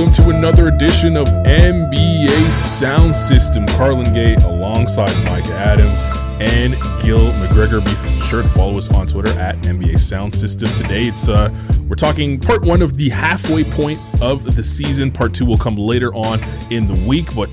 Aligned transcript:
welcome 0.00 0.24
to 0.24 0.30
another 0.30 0.68
edition 0.68 1.14
of 1.14 1.26
NBA 1.44 2.50
Sound 2.50 3.14
System. 3.14 3.66
Carlan 3.66 4.10
Gay 4.14 4.34
alongside 4.36 5.12
Micah 5.26 5.54
Adams 5.54 6.00
and 6.40 6.72
Gil 7.02 7.20
McGregor. 7.32 7.84
Be 7.84 8.24
sure 8.24 8.40
to 8.40 8.48
follow 8.48 8.78
us 8.78 8.90
on 8.94 9.06
Twitter 9.06 9.38
at 9.38 9.58
NBA 9.58 10.00
Sound 10.00 10.32
System. 10.32 10.70
Today, 10.70 11.02
it's 11.02 11.28
uh, 11.28 11.54
we're 11.86 11.96
talking 11.96 12.40
part 12.40 12.62
one 12.62 12.80
of 12.80 12.96
the 12.96 13.10
halfway 13.10 13.62
point 13.62 13.98
of 14.22 14.56
the 14.56 14.62
season. 14.62 15.10
Part 15.10 15.34
two 15.34 15.44
will 15.44 15.58
come 15.58 15.76
later 15.76 16.14
on 16.14 16.42
in 16.70 16.86
the 16.86 17.06
week, 17.06 17.26
but 17.36 17.50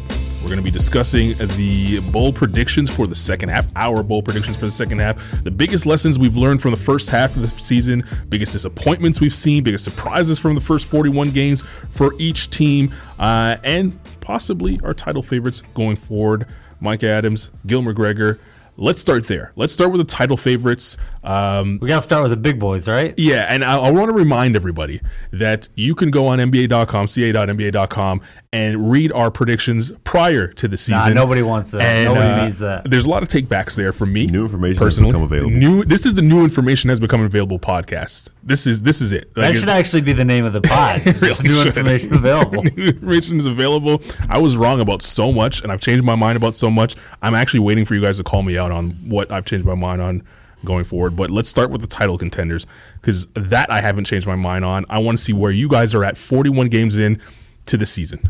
we're 0.48 0.52
going 0.52 0.64
to 0.64 0.71
be 0.71 0.71
discussing 0.71 1.34
the 1.57 2.00
bowl 2.14 2.32
predictions 2.32 2.89
for 2.89 3.05
the 3.05 3.14
second 3.14 3.50
half, 3.50 3.68
our 3.75 4.02
bowl 4.02 4.23
predictions 4.23 4.56
for 4.56 4.65
the 4.65 4.71
second 4.71 5.00
half, 5.00 5.43
the 5.43 5.51
biggest 5.51 5.86
lessons 5.86 6.18
we've 6.18 6.37
learned 6.37 6.61
from 6.61 6.71
the 6.71 6.78
first 6.78 7.10
half 7.10 7.36
of 7.36 7.42
the 7.42 7.50
season, 7.50 8.01
biggest 8.29 8.54
disappointments 8.54 9.20
we've 9.20 9.33
seen, 9.33 9.61
biggest 9.61 9.83
surprises 9.83 10.39
from 10.39 10.56
the 10.56 10.61
first 10.61 10.86
41 10.86 11.32
games 11.32 11.64
for 11.89 12.14
each 12.18 12.50
team, 12.50 12.93
uh, 13.20 13.57
and 13.65 14.00
possibly 14.21 14.79
our 14.86 14.93
title 14.93 15.21
favorites 15.21 15.64
going 15.73 15.97
forward. 15.97 16.48
Mike 16.79 17.04
Adams, 17.04 17.51
Gil 17.65 17.82
McGregor. 17.82 18.39
Let's 18.78 19.01
start 19.01 19.28
there. 19.28 19.51
Let's 19.57 19.73
start 19.73 19.92
with 19.92 20.00
the 20.00 20.07
title 20.07 20.37
favorites. 20.37 20.98
Um, 21.27 21.77
We 21.81 21.89
got 21.89 21.97
to 21.97 22.01
start 22.01 22.21
with 22.23 22.31
the 22.31 22.37
big 22.37 22.57
boys, 22.59 22.87
right? 22.87 23.13
yeah, 23.17 23.45
and 23.49 23.63
I, 23.63 23.77
I 23.77 23.91
want 23.91 24.07
to 24.09 24.13
remind 24.13 24.55
everybody 24.55 25.01
that 25.31 25.67
you 25.75 25.93
can 25.93 26.09
go 26.09 26.27
on 26.27 26.39
NBA.com, 26.39 27.07
ca.nba.com, 27.07 28.21
and 28.53 28.89
read 28.89 29.11
our 29.11 29.29
predictions 29.29 29.91
prior 30.03 30.47
to 30.47 30.67
the 30.67 30.73
Nah, 30.89 31.00
season. 31.00 31.13
nobody 31.15 31.41
wants 31.41 31.71
that. 31.71 31.81
And, 31.81 32.05
nobody 32.13 32.27
uh, 32.41 32.44
needs 32.45 32.59
that. 32.59 32.89
There's 32.89 33.05
a 33.05 33.09
lot 33.09 33.23
of 33.23 33.30
takebacks 33.30 33.75
there 33.75 33.91
from 33.91 34.13
me. 34.13 34.27
New 34.27 34.44
information 34.44 34.77
has 34.77 34.86
personally. 34.86 35.11
become 35.11 35.23
available. 35.23 35.52
New. 35.52 35.83
This 35.83 36.05
is 36.05 36.13
the 36.13 36.22
new 36.22 36.44
information 36.44 36.89
has 36.89 37.00
become 37.00 37.22
available 37.22 37.59
podcast. 37.59 38.30
This 38.44 38.66
is 38.66 38.81
this 38.84 39.02
is 39.02 39.12
it. 39.12 39.25
Like, 39.36 39.52
That 39.53 39.59
should 39.59 39.69
actually 39.69 40.02
be 40.02 40.14
the 40.14 40.23
name 40.25 40.45
of 40.45 40.53
the 40.53 40.62
pod. 40.73 41.06
Really 41.06 41.19
new 41.44 41.58
should. 41.58 41.67
information 41.67 42.14
available. 42.22 42.64
new 42.64 42.86
information 42.86 43.38
is 43.38 43.45
available. 43.45 44.02
I 44.30 44.38
was 44.38 44.56
wrong 44.56 44.80
about 44.80 45.02
so 45.02 45.31
much, 45.34 45.62
and 45.62 45.72
I've 45.73 45.81
changed 45.81 46.06
my 46.06 46.16
mind 46.16 46.38
about 46.38 46.56
so 46.56 46.69
much. 46.69 46.95
I'm 47.22 47.36
actually 47.36 47.59
waiting 47.62 47.84
for 47.84 47.95
you 47.95 48.02
guys 48.02 48.16
to 48.17 48.23
call 48.23 48.44
me 48.44 48.58
out 48.58 48.72
on 48.72 48.91
what 49.09 49.30
I've 49.31 49.44
changed 49.45 49.66
my 49.66 49.75
mind 49.75 50.02
on 50.02 50.23
going 50.66 50.83
forward. 50.83 51.16
But 51.16 51.30
let's 51.30 51.50
start 51.50 51.69
with 51.69 51.81
the 51.81 51.88
title 51.88 52.17
contenders 52.17 52.66
because 53.00 53.27
that 53.33 53.72
I 53.72 53.81
haven't 53.81 54.05
changed 54.05 54.27
my 54.27 54.36
mind 54.36 54.66
on. 54.66 54.86
I 54.89 55.00
want 55.00 55.17
to 55.17 55.23
see 55.23 55.33
where 55.33 55.52
you 55.52 55.69
guys 55.69 55.94
are 55.94 56.03
at 56.03 56.17
41 56.17 56.69
games 56.69 56.97
in 56.97 57.22
to 57.66 57.77
the 57.77 57.86
season. 57.86 58.30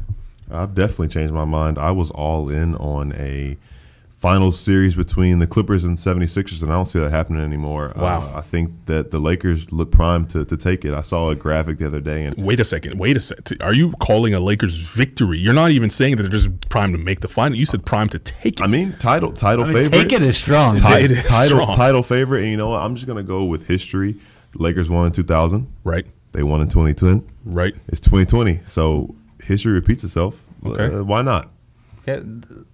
I've 0.50 0.74
definitely 0.76 1.10
changed 1.10 1.34
my 1.34 1.46
mind. 1.46 1.78
I 1.78 1.92
was 1.92 2.10
all 2.12 2.50
in 2.50 2.76
on 2.76 3.14
a 3.14 3.58
finals 4.18 4.60
series 4.60 4.96
between 4.96 5.38
the 5.40 5.46
Clippers 5.46 5.84
and 5.84 5.96
76ers, 5.98 6.64
and 6.64 6.72
I 6.72 6.76
don't 6.76 6.86
see 6.88 7.00
that 7.00 7.12
happening 7.12 7.44
anymore. 7.44 7.94
Wow. 7.96 8.32
Uh, 8.34 8.38
I 8.40 8.42
think 8.42 8.72
that 8.88 9.12
the 9.12 9.20
Lakers 9.20 9.72
look 9.72 9.92
primed 9.92 10.30
to, 10.32 10.44
to 10.46 10.58
take 10.58 10.84
it. 10.86 10.94
I 10.94 11.02
saw 11.02 11.30
a 11.30 11.36
graphic 11.36 11.78
the 11.78 11.86
other 11.88 12.00
day, 12.00 12.26
and 12.26 12.36
Wait 12.36 12.60
a 12.60 12.66
second. 12.66 12.98
Wait 13.00 13.16
a 13.16 13.20
second. 13.20 13.62
Are 13.62 13.74
you 13.76 13.92
calling 14.00 14.34
a 14.34 14.40
Lakers 14.40 14.76
victory? 14.76 15.38
You're 15.38 15.54
not 15.54 15.70
even 15.72 15.90
saying 15.92 16.16
that 16.16 16.24
they're 16.24 16.32
just 16.32 16.70
primed 16.70 16.94
to 16.94 16.98
make 16.98 17.20
the 17.20 17.28
final. 17.28 17.58
You 17.58 17.66
said 17.66 17.86
primed 17.86 18.12
to 18.14 18.20
take 18.20 18.60
it. 18.60 18.64
I 18.64 18.68
mean, 18.68 18.94
title 19.00 19.32
title 19.32 19.66
I 19.66 19.68
mean, 19.74 19.84
favorite. 19.84 20.10
take 20.10 20.14
it 20.14 20.22
as 20.24 20.38
strong. 20.38 20.74
Ti- 20.74 20.94
It 21.04 21.12
is 21.12 21.28
title 21.28 21.62
strong. 21.62 21.76
title 21.76 22.02
favorite, 22.04 22.42
and 22.42 22.52
you 22.52 22.58
know 22.58 22.70
what? 22.70 22.82
I'm 22.82 22.96
just 22.96 23.06
gonna 23.08 23.22
go 23.24 23.44
with 23.46 23.68
history. 23.68 24.16
Lakers 24.56 24.90
won 24.90 25.06
in 25.06 25.12
2000. 25.12 25.68
right. 25.84 26.08
They 26.34 26.44
won 26.44 26.62
in 26.62 26.68
2010. 26.68 27.24
Right. 27.46 27.74
It's 27.88 28.02
2020, 28.02 28.60
so 28.66 29.16
history 29.44 29.72
repeats 29.74 30.04
itself. 30.04 30.44
Okay. 30.66 30.86
Uh, 30.94 31.04
why 31.04 31.22
not? 31.22 31.50
Okay, 32.08 32.24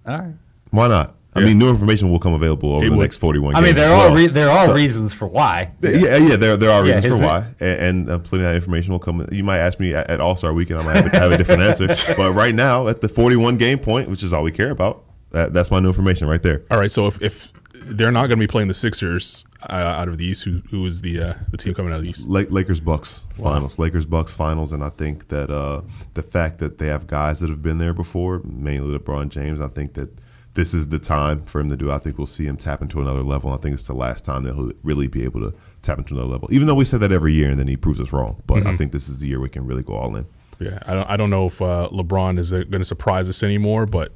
All 0.06 0.18
right. 0.18 0.34
Why 0.70 0.88
not? 0.88 1.14
I 1.36 1.40
Yeah. 1.40 1.46
mean, 1.46 1.58
new 1.58 1.68
information 1.68 2.10
will 2.10 2.18
come 2.20 2.32
available 2.34 2.74
over 2.74 2.86
It 2.86 2.90
the 2.90 2.94
will. 2.96 3.02
next 3.02 3.16
41 3.16 3.56
I 3.56 3.60
mean, 3.60 3.74
there 3.74 3.92
are 3.92 4.06
well. 4.08 4.14
re- 4.14 4.26
there 4.28 4.48
are 4.50 4.66
So- 4.66 4.74
reasons 4.74 5.12
for 5.12 5.26
why. 5.26 5.70
Yeah, 5.80 6.16
yeah, 6.16 6.36
there, 6.36 6.56
there 6.56 6.70
are 6.70 6.86
Yeah, 6.86 6.94
reasons 6.96 7.04
for 7.06 7.12
isn't 7.14 7.24
it? 7.24 7.26
why, 7.26 7.44
and, 7.60 7.80
and 7.80 8.10
uh, 8.10 8.18
plenty 8.18 8.44
of 8.44 8.50
that 8.50 8.54
information 8.56 8.92
will 8.92 9.00
come. 9.00 9.26
You 9.32 9.42
might 9.44 9.58
ask 9.58 9.80
me 9.80 9.94
at, 9.94 10.08
at 10.08 10.20
All 10.20 10.36
Star 10.36 10.52
Weekend, 10.52 10.80
I 10.80 10.84
might 10.84 10.96
have, 10.96 11.12
a- 11.12 11.18
have 11.18 11.32
a 11.32 11.38
different 11.38 11.62
answer. 11.62 11.88
But 12.16 12.32
right 12.34 12.54
now, 12.54 12.86
at 12.88 13.00
the 13.00 13.08
41 13.08 13.56
game 13.56 13.78
point, 13.78 14.08
which 14.08 14.22
is 14.22 14.32
all 14.32 14.42
we 14.44 14.52
care 14.52 14.70
about, 14.70 15.02
that, 15.32 15.52
that's 15.52 15.70
my 15.72 15.80
new 15.80 15.88
information 15.88 16.28
right 16.28 16.42
there. 16.42 16.62
All 16.70 16.78
right. 16.78 16.90
So 16.92 17.08
if, 17.08 17.20
if 17.20 17.52
they're 17.86 18.12
not 18.12 18.28
going 18.28 18.38
to 18.38 18.42
be 18.42 18.46
playing 18.46 18.68
the 18.68 18.74
Sixers 18.74 19.44
uh, 19.68 19.72
out 19.72 20.06
of 20.08 20.16
the 20.18 20.24
East, 20.24 20.44
who 20.44 20.62
who 20.70 20.86
is 20.86 21.00
the 21.02 21.20
uh, 21.20 21.34
the 21.50 21.56
team 21.56 21.74
coming 21.74 21.92
out 21.92 21.96
of 21.96 22.04
the 22.04 22.10
East? 22.10 22.28
La- 22.28 22.44
Lakers 22.48 22.78
Bucks 22.78 23.22
finals, 23.36 23.78
Lakers 23.80 24.06
Bucks 24.06 24.32
finals, 24.32 24.72
and 24.72 24.84
I 24.84 24.90
think 24.90 25.28
that 25.28 25.50
uh, 25.50 25.80
the 26.14 26.22
fact 26.22 26.58
that 26.58 26.78
they 26.78 26.86
have 26.86 27.08
guys 27.08 27.40
that 27.40 27.50
have 27.50 27.62
been 27.62 27.78
there 27.78 27.92
before, 27.92 28.40
mainly 28.44 28.96
LeBron 28.96 29.28
James, 29.30 29.60
I 29.60 29.66
think 29.68 29.94
that 29.94 30.10
this 30.54 30.72
is 30.74 30.88
the 30.88 30.98
time 30.98 31.44
for 31.44 31.60
him 31.60 31.68
to 31.68 31.76
do. 31.76 31.90
I 31.90 31.98
think 31.98 32.16
we'll 32.16 32.26
see 32.26 32.44
him 32.46 32.56
tap 32.56 32.80
into 32.80 33.00
another 33.00 33.22
level. 33.22 33.52
I 33.52 33.56
think 33.56 33.74
it's 33.74 33.86
the 33.86 33.94
last 33.94 34.24
time 34.24 34.44
that 34.44 34.54
he'll 34.54 34.72
really 34.82 35.06
be 35.08 35.24
able 35.24 35.40
to 35.40 35.56
tap 35.82 35.98
into 35.98 36.14
another 36.14 36.28
level. 36.28 36.48
Even 36.52 36.66
though 36.68 36.74
we 36.74 36.84
said 36.84 37.00
that 37.00 37.10
every 37.12 37.32
year, 37.34 37.50
and 37.50 37.58
then 37.58 37.66
he 37.68 37.76
proves 37.76 38.00
us 38.00 38.12
wrong. 38.12 38.42
But 38.46 38.58
Mm-hmm. 38.58 38.68
I 38.68 38.76
think 38.76 38.92
this 38.92 39.08
is 39.08 39.18
the 39.18 39.26
year 39.28 39.40
we 39.40 39.48
can 39.48 39.66
really 39.66 39.82
go 39.82 39.94
all 39.94 40.14
in. 40.16 40.26
Yeah, 40.60 40.78
I 40.86 40.94
don't 40.94 41.10
I 41.10 41.16
don't 41.16 41.30
know 41.30 41.46
if 41.46 41.60
uh, 41.60 41.88
LeBron 41.92 42.38
is 42.38 42.52
going 42.52 42.70
to 42.70 42.84
surprise 42.84 43.28
us 43.28 43.42
anymore, 43.42 43.86
but 43.86 44.12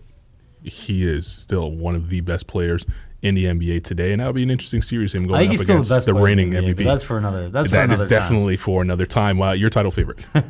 he 0.62 1.06
is 1.06 1.27
still 1.27 1.71
one 1.72 1.94
of 1.97 2.09
the 2.09 2.21
best 2.21 2.47
players 2.47 2.87
in 3.22 3.34
the 3.34 3.47
NBA 3.47 3.82
today, 3.82 4.12
and 4.12 4.21
that'll 4.21 4.32
be 4.32 4.44
an 4.44 4.50
interesting 4.50 4.81
series. 4.81 5.12
Him 5.15 5.27
going 5.27 5.44
up 5.47 5.50
he's 5.50 5.62
still 5.62 5.77
the 5.77 5.81
against 5.81 6.06
the 6.06 6.15
reigning 6.15 6.50
the 6.50 6.59
NBA, 6.59 6.77
MVP. 6.77 6.84
that's 6.84 7.03
for 7.03 7.19
another. 7.19 7.48
That's 7.48 7.71
for 7.71 7.77
another 7.77 7.94
is 7.94 8.00
time. 8.03 8.09
definitely 8.09 8.56
for 8.56 8.81
another 8.81 9.06
time. 9.06 9.38
Wow, 9.38 9.53
your 9.53 9.71
title 9.71 9.91
favorite. 9.91 10.21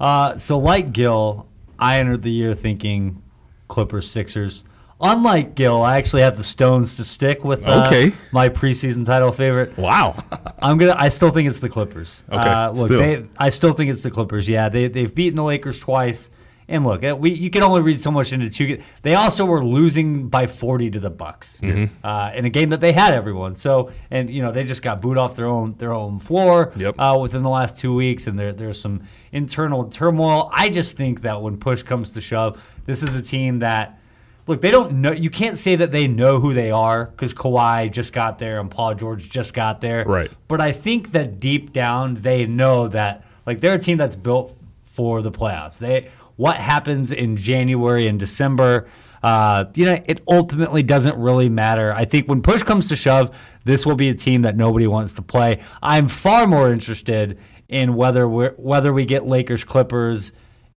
Uh, 0.00 0.36
so 0.36 0.58
like 0.58 0.92
Gil, 0.92 1.48
I 1.78 1.98
entered 2.00 2.22
the 2.22 2.30
year 2.30 2.52
thinking 2.52 3.22
Clippers 3.68 4.10
Sixers. 4.10 4.64
Unlike 5.06 5.54
Gil, 5.54 5.82
I 5.82 5.98
actually 5.98 6.22
have 6.22 6.36
the 6.38 6.42
Stones 6.42 6.96
to 6.96 7.04
stick 7.04 7.44
with. 7.44 7.64
Uh, 7.66 7.84
Okay. 7.86 8.12
my 8.32 8.48
preseason 8.48 9.04
title 9.04 9.30
favorite. 9.32 9.76
wow. 9.76 10.16
I'm 10.62 10.78
gonna. 10.78 10.96
I 10.98 11.10
still 11.10 11.30
think 11.30 11.48
it's 11.48 11.60
the 11.60 11.68
Clippers. 11.68 12.24
Okay, 12.32 12.48
Uh, 12.48 12.70
look, 12.72 12.88
still. 12.88 12.98
They, 13.00 13.24
I 13.38 13.50
still 13.50 13.72
think 13.74 13.90
it's 13.90 14.02
the 14.02 14.10
Clippers. 14.10 14.48
Yeah, 14.48 14.68
they 14.70 14.88
they've 14.88 15.14
beaten 15.14 15.36
the 15.36 15.44
Lakers 15.44 15.78
twice. 15.78 16.30
And 16.66 16.82
look, 16.86 17.04
uh, 17.04 17.14
we 17.14 17.30
you 17.34 17.50
can 17.50 17.62
only 17.62 17.82
read 17.82 17.98
so 17.98 18.10
much 18.10 18.32
into 18.32 18.48
two. 18.48 18.80
They 19.02 19.14
also 19.14 19.44
were 19.44 19.62
losing 19.62 20.28
by 20.30 20.46
40 20.46 20.92
to 20.92 21.00
the 21.00 21.10
Bucks 21.10 21.60
Mm-hmm. 21.60 22.06
uh, 22.06 22.30
in 22.34 22.46
a 22.46 22.48
game 22.48 22.70
that 22.70 22.80
they 22.80 22.92
had 22.92 23.12
everyone. 23.12 23.54
So 23.54 23.90
and 24.10 24.30
you 24.30 24.40
know 24.40 24.50
they 24.50 24.64
just 24.64 24.80
got 24.82 25.02
booed 25.02 25.18
off 25.18 25.36
their 25.36 25.46
own 25.46 25.74
their 25.76 25.92
own 25.92 26.18
floor 26.20 26.72
Yep. 26.76 26.94
uh, 26.98 27.18
within 27.20 27.42
the 27.42 27.50
last 27.50 27.78
two 27.78 27.94
weeks, 27.94 28.26
and 28.26 28.38
there 28.38 28.54
there's 28.54 28.80
some 28.80 29.02
internal 29.32 29.84
turmoil. 29.90 30.48
I 30.54 30.70
just 30.70 30.96
think 30.96 31.20
that 31.20 31.42
when 31.42 31.58
push 31.58 31.82
comes 31.82 32.14
to 32.14 32.22
shove, 32.22 32.58
this 32.86 33.02
is 33.02 33.14
a 33.14 33.22
team 33.22 33.58
that 33.58 34.00
look, 34.46 34.60
they 34.60 34.70
don't 34.70 34.92
know. 34.94 35.12
You 35.12 35.30
can't 35.30 35.56
say 35.56 35.76
that 35.76 35.92
they 35.92 36.08
know 36.08 36.40
who 36.40 36.54
they 36.54 36.70
are 36.70 37.06
because 37.06 37.34
Kawhi 37.34 37.90
just 37.90 38.12
got 38.12 38.38
there 38.38 38.60
and 38.60 38.70
Paul 38.70 38.94
George 38.94 39.30
just 39.30 39.54
got 39.54 39.80
there. 39.80 40.04
Right. 40.04 40.30
But 40.48 40.60
I 40.60 40.72
think 40.72 41.12
that 41.12 41.40
deep 41.40 41.72
down 41.72 42.14
they 42.14 42.44
know 42.44 42.88
that 42.88 43.24
like 43.46 43.60
they're 43.60 43.74
a 43.74 43.78
team 43.78 43.98
that's 43.98 44.16
built 44.16 44.56
for 44.84 45.22
the 45.22 45.32
playoffs. 45.32 45.78
They 45.78 46.10
what 46.36 46.56
happens 46.56 47.12
in 47.12 47.36
January 47.36 48.06
and 48.06 48.18
December. 48.18 48.86
Uh, 49.22 49.64
you 49.74 49.86
know, 49.86 49.98
it 50.04 50.20
ultimately 50.28 50.82
doesn't 50.82 51.16
really 51.16 51.48
matter. 51.48 51.92
I 51.94 52.04
think 52.04 52.28
when 52.28 52.42
push 52.42 52.62
comes 52.62 52.88
to 52.88 52.96
shove, 52.96 53.30
this 53.64 53.86
will 53.86 53.94
be 53.94 54.10
a 54.10 54.14
team 54.14 54.42
that 54.42 54.54
nobody 54.54 54.86
wants 54.86 55.14
to 55.14 55.22
play. 55.22 55.62
I'm 55.82 56.08
far 56.08 56.46
more 56.46 56.70
interested 56.70 57.38
in 57.68 57.94
whether 57.94 58.28
we 58.28 58.48
whether 58.56 58.92
we 58.92 59.04
get 59.04 59.26
Lakers 59.26 59.64
Clippers 59.64 60.32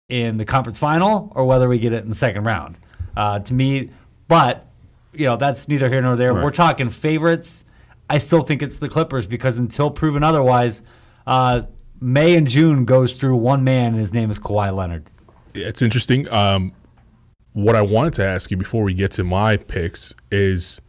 in 0.09 0.37
the 0.37 0.45
conference 0.45 0.79
final 0.79 1.33
or 1.35 1.45
whether 1.45 1.69
we 1.69 1.79
get 1.79 1.93
it 1.93 2.05
in 2.05 2.09
the 2.09 2.15
second 2.15 2.45
round. 2.45 2.79
Uh, 3.17 3.39
to 3.41 3.55
me, 3.55 3.91
but 4.29 4.67
you 5.13 5.27
know 5.27 5.37
that's 5.37 5.69
neither 5.69 5.89
here 5.89 6.03
nor 6.03 6.17
there. 6.17 6.35
Right. 6.35 6.45
We're 6.45 6.51
talking 6.51 6.91
favorites. 6.91 7.65
I 8.09 8.19
still 8.19 8.43
think 8.43 8.63
it's 8.63 8.79
the 8.79 8.89
Clippers 8.89 9.27
because 9.27 9.59
until 9.59 9.91
proven 9.91 10.23
otherwise, 10.23 10.83
uh, 11.27 11.63
May 12.01 12.37
and 12.37 12.47
June 12.47 12.85
goes 12.85 13.17
through 13.17 13.37
one 13.37 13.65
man, 13.65 13.93
and 13.93 13.97
his 13.97 14.13
name 14.13 14.31
is 14.31 14.39
Kawhi 14.39 14.75
Leonard. 14.75 15.11
it's 15.55 15.83
interesting. 15.83 16.31
Um, 16.31 16.73
what 17.53 17.75
I 17.75 17.81
wanted 17.81 18.13
to 18.15 18.27
ask 18.27 18.51
you 18.51 18.57
before 18.59 18.83
we 18.83 18.93
get 18.93 19.13
to 19.13 19.25
my 19.25 19.57
picks 19.57 20.15
is 20.31 20.83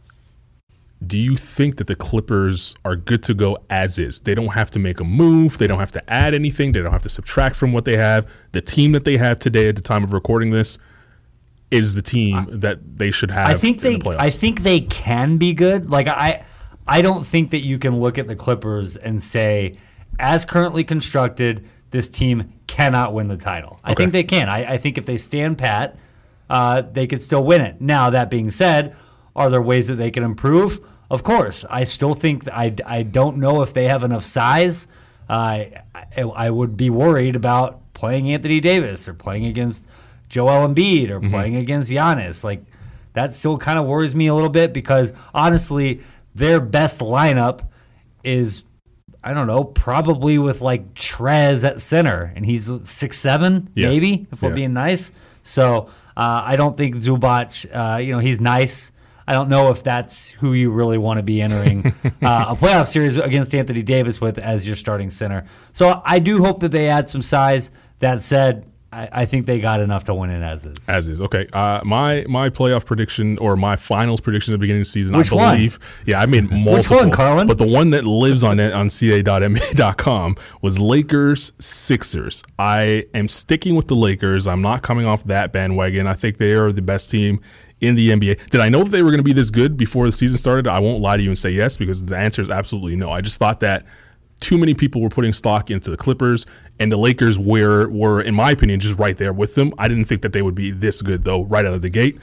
do 1.06 1.18
you 1.18 1.36
think 1.36 1.76
that 1.76 1.86
the 1.86 1.94
Clippers 1.94 2.74
are 2.84 2.96
good 2.96 3.22
to 3.24 3.34
go 3.34 3.56
as 3.70 3.98
is? 3.98 4.20
They 4.20 4.34
don't 4.34 4.52
have 4.52 4.70
to 4.72 4.78
make 4.78 5.00
a 5.00 5.04
move, 5.04 5.58
they 5.58 5.66
don't 5.66 5.78
have 5.78 5.92
to 5.92 6.12
add 6.12 6.34
anything, 6.34 6.72
they 6.72 6.82
don't 6.82 6.92
have 6.92 7.04
to 7.04 7.08
subtract 7.08 7.56
from 7.56 7.72
what 7.72 7.84
they 7.84 7.96
have. 7.96 8.28
The 8.52 8.60
team 8.60 8.92
that 8.92 9.04
they 9.04 9.16
have 9.16 9.38
today 9.38 9.68
at 9.68 9.76
the 9.76 9.82
time 9.82 10.04
of 10.04 10.12
recording 10.12 10.50
this 10.50 10.78
is 11.70 11.94
the 11.94 12.02
team 12.02 12.46
that 12.50 12.98
they 12.98 13.10
should 13.10 13.30
have 13.30 13.50
I 13.50 13.54
think 13.54 13.84
in 13.84 13.92
they, 13.92 13.98
the. 13.98 14.16
I 14.18 14.30
think 14.30 14.62
they 14.62 14.80
can 14.80 15.36
be 15.36 15.52
good. 15.52 15.90
Like 15.90 16.08
I, 16.08 16.44
I 16.86 17.02
don't 17.02 17.24
think 17.26 17.50
that 17.50 17.60
you 17.60 17.78
can 17.78 18.00
look 18.00 18.18
at 18.18 18.26
the 18.26 18.36
Clippers 18.36 18.96
and 18.96 19.22
say, 19.22 19.74
as 20.18 20.44
currently 20.44 20.84
constructed, 20.84 21.68
this 21.90 22.08
team 22.08 22.52
cannot 22.66 23.12
win 23.12 23.28
the 23.28 23.36
title. 23.36 23.80
I 23.84 23.94
think 23.94 24.12
they 24.12 24.24
can. 24.24 24.48
I, 24.48 24.74
I 24.74 24.76
think 24.78 24.98
if 24.98 25.06
they 25.06 25.18
stand 25.18 25.58
pat, 25.58 25.96
uh, 26.48 26.82
they 26.82 27.06
could 27.06 27.22
still 27.22 27.44
win 27.44 27.60
it. 27.60 27.80
Now 27.80 28.10
that 28.10 28.30
being 28.30 28.50
said, 28.50 28.96
are 29.36 29.50
there 29.50 29.62
ways 29.62 29.88
that 29.88 29.96
they 29.96 30.10
can 30.10 30.24
improve? 30.24 30.80
Of 31.10 31.22
course. 31.22 31.64
I 31.68 31.84
still 31.84 32.14
think 32.14 32.44
that 32.44 32.56
I, 32.56 32.74
I 32.84 33.02
don't 33.02 33.38
know 33.38 33.62
if 33.62 33.72
they 33.72 33.84
have 33.88 34.04
enough 34.04 34.24
size. 34.24 34.88
Uh, 35.28 35.64
I, 35.94 36.22
I 36.22 36.50
would 36.50 36.76
be 36.76 36.90
worried 36.90 37.36
about 37.36 37.80
playing 37.94 38.30
Anthony 38.30 38.60
Davis 38.60 39.08
or 39.08 39.14
playing 39.14 39.46
against 39.46 39.86
Joel 40.28 40.68
Embiid 40.68 41.10
or 41.10 41.20
playing 41.20 41.56
against 41.56 41.90
Giannis. 41.90 42.44
Like 42.44 42.62
that 43.14 43.34
still 43.34 43.58
kind 43.58 43.78
of 43.78 43.86
worries 43.86 44.14
me 44.14 44.26
a 44.26 44.34
little 44.34 44.50
bit 44.50 44.72
because 44.72 45.12
honestly, 45.34 46.00
their 46.34 46.60
best 46.60 47.00
lineup 47.00 47.60
is 48.24 48.64
I 49.24 49.34
don't 49.34 49.46
know, 49.48 49.64
probably 49.64 50.38
with 50.38 50.60
like 50.60 50.94
Trez 50.94 51.64
at 51.68 51.80
center, 51.80 52.32
and 52.36 52.46
he's 52.46 52.70
six 52.88 53.18
seven, 53.18 53.68
Yeah. 53.74 53.88
maybe 53.88 54.26
if 54.30 54.40
we're 54.42 54.50
Yeah. 54.50 54.54
being 54.54 54.72
nice. 54.74 55.12
So 55.42 55.88
uh, 56.16 56.42
I 56.44 56.56
don't 56.56 56.76
think 56.76 56.96
Zubac, 56.96 57.66
uh, 57.74 57.98
you 57.98 58.12
know, 58.12 58.18
he's 58.20 58.40
nice. 58.40 58.92
I 59.26 59.32
don't 59.32 59.48
know 59.50 59.70
if 59.70 59.82
that's 59.82 60.28
who 60.30 60.54
you 60.54 60.70
really 60.70 60.96
want 60.98 61.18
to 61.18 61.22
be 61.22 61.42
entering 61.42 61.86
uh, 62.22 62.46
a 62.48 62.56
playoff 62.56 62.86
series 62.86 63.18
against 63.18 63.54
Anthony 63.54 63.82
Davis 63.82 64.20
with 64.20 64.38
as 64.38 64.66
your 64.66 64.76
starting 64.76 65.10
center. 65.10 65.44
So 65.72 66.00
I 66.04 66.18
do 66.20 66.42
hope 66.42 66.60
that 66.60 66.70
they 66.70 66.88
add 66.88 67.08
some 67.08 67.22
size. 67.22 67.70
That 67.98 68.20
said, 68.20 68.64
I, 68.90 69.08
I 69.12 69.24
think 69.26 69.44
they 69.44 69.60
got 69.60 69.80
enough 69.80 70.04
to 70.04 70.14
win 70.14 70.30
it 70.30 70.42
as 70.42 70.64
is. 70.64 70.88
As 70.88 71.08
is 71.08 71.20
okay. 71.20 71.46
Uh, 71.52 71.82
my 71.84 72.24
my 72.28 72.48
playoff 72.48 72.86
prediction 72.86 73.36
or 73.38 73.54
my 73.54 73.76
finals 73.76 74.20
prediction 74.20 74.54
at 74.54 74.56
the 74.56 74.58
beginning 74.58 74.80
of 74.80 74.86
the 74.86 74.90
season. 74.90 75.16
Which 75.16 75.30
I 75.30 75.34
one? 75.34 75.56
believe. 75.56 75.78
Yeah, 76.06 76.20
I 76.20 76.26
made 76.26 76.50
multiple. 76.50 76.72
Which 76.74 76.90
one, 76.90 77.10
Carlan? 77.10 77.46
But 77.46 77.58
the 77.58 77.66
one 77.66 77.90
that 77.90 78.04
lives 78.04 78.42
on 78.42 78.58
it 78.58 78.72
on 78.72 78.88
ca.nba.com 78.88 80.36
was 80.62 80.78
Lakers 80.78 81.52
Sixers. 81.58 82.42
I 82.58 83.06
am 83.12 83.28
sticking 83.28 83.76
with 83.76 83.88
the 83.88 83.96
Lakers. 83.96 84.46
I'm 84.46 84.62
not 84.62 84.82
coming 84.82 85.04
off 85.04 85.22
that 85.24 85.52
bandwagon. 85.52 86.06
I 86.06 86.14
think 86.14 86.38
they 86.38 86.52
are 86.52 86.72
the 86.72 86.82
best 86.82 87.10
team 87.10 87.40
in 87.80 87.94
the 87.94 88.10
NBA. 88.10 88.48
Did 88.50 88.60
I 88.60 88.70
know 88.70 88.84
that 88.84 88.90
they 88.90 89.02
were 89.02 89.10
going 89.10 89.18
to 89.18 89.24
be 89.24 89.32
this 89.34 89.50
good 89.50 89.76
before 89.76 90.06
the 90.06 90.12
season 90.12 90.38
started? 90.38 90.66
I 90.66 90.80
won't 90.80 91.00
lie 91.00 91.16
to 91.16 91.22
you 91.22 91.28
and 91.28 91.38
say 91.38 91.50
yes 91.50 91.76
because 91.76 92.04
the 92.04 92.16
answer 92.16 92.40
is 92.42 92.50
absolutely 92.50 92.96
no. 92.96 93.10
I 93.10 93.20
just 93.20 93.38
thought 93.38 93.60
that 93.60 93.84
too 94.40 94.56
many 94.58 94.74
people 94.74 95.00
were 95.00 95.08
putting 95.08 95.32
stock 95.32 95.70
into 95.70 95.90
the 95.90 95.96
Clippers 95.96 96.46
and 96.78 96.90
the 96.92 96.96
Lakers 96.96 97.38
were 97.38 97.88
were 97.88 98.20
in 98.20 98.34
my 98.34 98.50
opinion 98.52 98.80
just 98.80 98.98
right 98.98 99.16
there 99.16 99.32
with 99.32 99.54
them. 99.54 99.72
I 99.78 99.88
didn't 99.88 100.04
think 100.04 100.22
that 100.22 100.32
they 100.32 100.42
would 100.42 100.54
be 100.54 100.70
this 100.70 101.02
good 101.02 101.24
though 101.24 101.44
right 101.44 101.66
out 101.66 101.72
of 101.74 101.82
the 101.82 101.90
gate. 101.90 102.18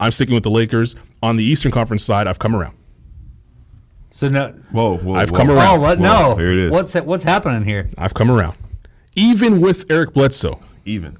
I'm 0.00 0.10
sticking 0.10 0.34
with 0.34 0.44
the 0.44 0.50
Lakers. 0.50 0.96
On 1.22 1.36
the 1.36 1.44
Eastern 1.44 1.70
Conference 1.70 2.02
side, 2.02 2.26
I've 2.26 2.38
come 2.38 2.56
around. 2.56 2.74
So 4.14 4.28
no, 4.28 4.48
Whoa, 4.72 4.96
whoa, 4.98 5.14
I've 5.14 5.30
whoa. 5.30 5.36
come 5.38 5.50
around. 5.50 5.78
oh 5.78 5.80
what? 5.80 5.98
Well, 5.98 6.30
No, 6.30 6.36
here 6.36 6.50
it 6.52 6.58
is. 6.58 6.70
What's 6.70 6.94
what's 6.94 7.24
happening 7.24 7.64
here? 7.64 7.88
I've 7.96 8.14
come 8.14 8.30
around. 8.30 8.56
Even 9.14 9.60
with 9.60 9.90
Eric 9.90 10.12
Bledsoe 10.12 10.60
Even. 10.84 11.16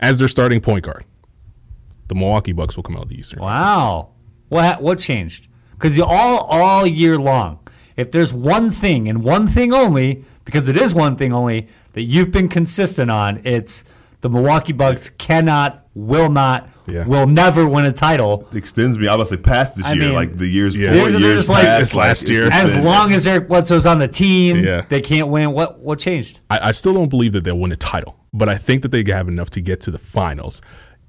as 0.00 0.18
their 0.18 0.28
starting 0.28 0.60
point 0.60 0.84
guard, 0.84 1.04
the 2.08 2.14
Milwaukee 2.14 2.52
Bucks 2.52 2.76
will 2.76 2.82
come 2.82 2.96
out 2.96 3.04
of 3.04 3.08
the 3.08 3.18
Eastern. 3.18 3.40
Wow. 3.42 4.10
What 4.48 4.82
what 4.82 4.98
changed? 4.98 5.48
Because 5.72 5.96
you 5.96 6.04
all 6.04 6.38
all 6.50 6.86
year 6.86 7.18
long, 7.18 7.58
if 7.96 8.10
there's 8.10 8.32
one 8.32 8.70
thing 8.70 9.08
and 9.08 9.22
one 9.22 9.46
thing 9.46 9.72
only, 9.72 10.24
because 10.44 10.68
it 10.68 10.76
is 10.76 10.94
one 10.94 11.16
thing 11.16 11.32
only 11.32 11.68
that 11.92 12.02
you've 12.02 12.30
been 12.30 12.48
consistent 12.48 13.10
on, 13.10 13.40
it's 13.44 13.84
the 14.20 14.28
Milwaukee 14.30 14.72
Bucks 14.72 15.10
cannot, 15.10 15.86
will 15.94 16.30
not, 16.30 16.68
Yeah. 16.88 17.06
will 17.06 17.26
never 17.26 17.66
win 17.68 17.84
a 17.84 17.92
title 17.92 18.48
Extends 18.54 18.98
me. 18.98 19.06
I 19.06 19.14
was 19.14 19.30
like 19.30 19.42
past 19.42 19.76
this 19.76 19.86
I 19.86 19.92
year, 19.92 20.06
mean, 20.06 20.14
like 20.14 20.36
the 20.36 20.46
years 20.48 20.74
Yeah. 20.74 20.90
before, 20.92 21.10
They're- 21.10 21.20
they're 21.20 21.30
years 21.30 21.38
just 21.40 21.48
like- 21.50 21.64
past, 21.64 21.80
This 21.80 21.94
last 21.94 22.28
year. 22.28 22.48
as 22.50 22.74
been- 22.74 22.84
long 22.84 23.12
as 23.12 23.26
Eric 23.26 23.48
Bledsoe's 23.48 23.86
on 23.86 23.98
the 23.98 24.08
team. 24.08 24.64
Yeah. 24.64 24.82
They 24.88 25.00
can't 25.00 25.28
win. 25.28 25.52
What 25.52 25.80
what 25.80 25.98
changed? 25.98 26.40
I, 26.50 26.68
I 26.68 26.72
still 26.72 26.94
don't 26.94 27.10
believe 27.10 27.32
that 27.32 27.44
they'll 27.44 27.58
win 27.58 27.70
a 27.72 27.76
title, 27.76 28.16
but 28.32 28.48
I 28.48 28.56
think 28.56 28.82
that 28.82 28.90
they 28.92 29.04
have 29.12 29.28
enough 29.28 29.50
to 29.50 29.60
get 29.60 29.80
to 29.82 29.90
the 29.90 29.98
finals. 29.98 30.60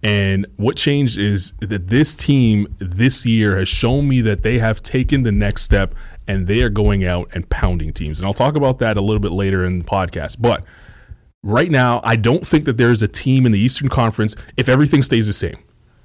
And 0.04 0.46
what 0.58 0.76
changed 0.76 1.18
is 1.18 1.54
that 1.62 1.88
this 1.88 2.16
team 2.16 2.68
this 2.80 3.26
year 3.26 3.58
has 3.58 3.68
shown 3.68 4.08
me 4.08 4.22
that 4.22 4.44
they 4.44 4.60
have 4.60 4.84
taken 4.84 5.24
the 5.24 5.32
next 5.32 5.64
step 5.64 5.96
and 6.28 6.48
they 6.48 6.62
are 6.62 6.70
going 6.70 7.06
out 7.06 7.30
and 7.34 7.50
pounding 7.50 7.94
teams. 7.94 8.20
And 8.20 8.28
I'll 8.28 8.34
talk 8.34 8.56
about 8.56 8.80
that 8.80 8.98
a 8.98 9.02
little 9.02 9.20
bit 9.20 9.32
later 9.32 9.64
in 9.66 9.80
the 9.80 9.86
podcast. 9.86 10.42
But 10.42 10.64
right 11.44 11.70
now, 11.70 12.02
I 12.04 12.16
don't 12.16 12.46
think 12.46 12.66
that 12.66 12.78
there's 12.78 13.02
a 13.04 13.08
team 13.08 13.46
in 13.46 13.52
the 13.52 13.60
Eastern 13.60 13.90
Conference, 13.90 14.36
if 14.58 14.68
everything 14.70 15.02
stays 15.02 15.28
the 15.28 15.34
same, 15.34 15.58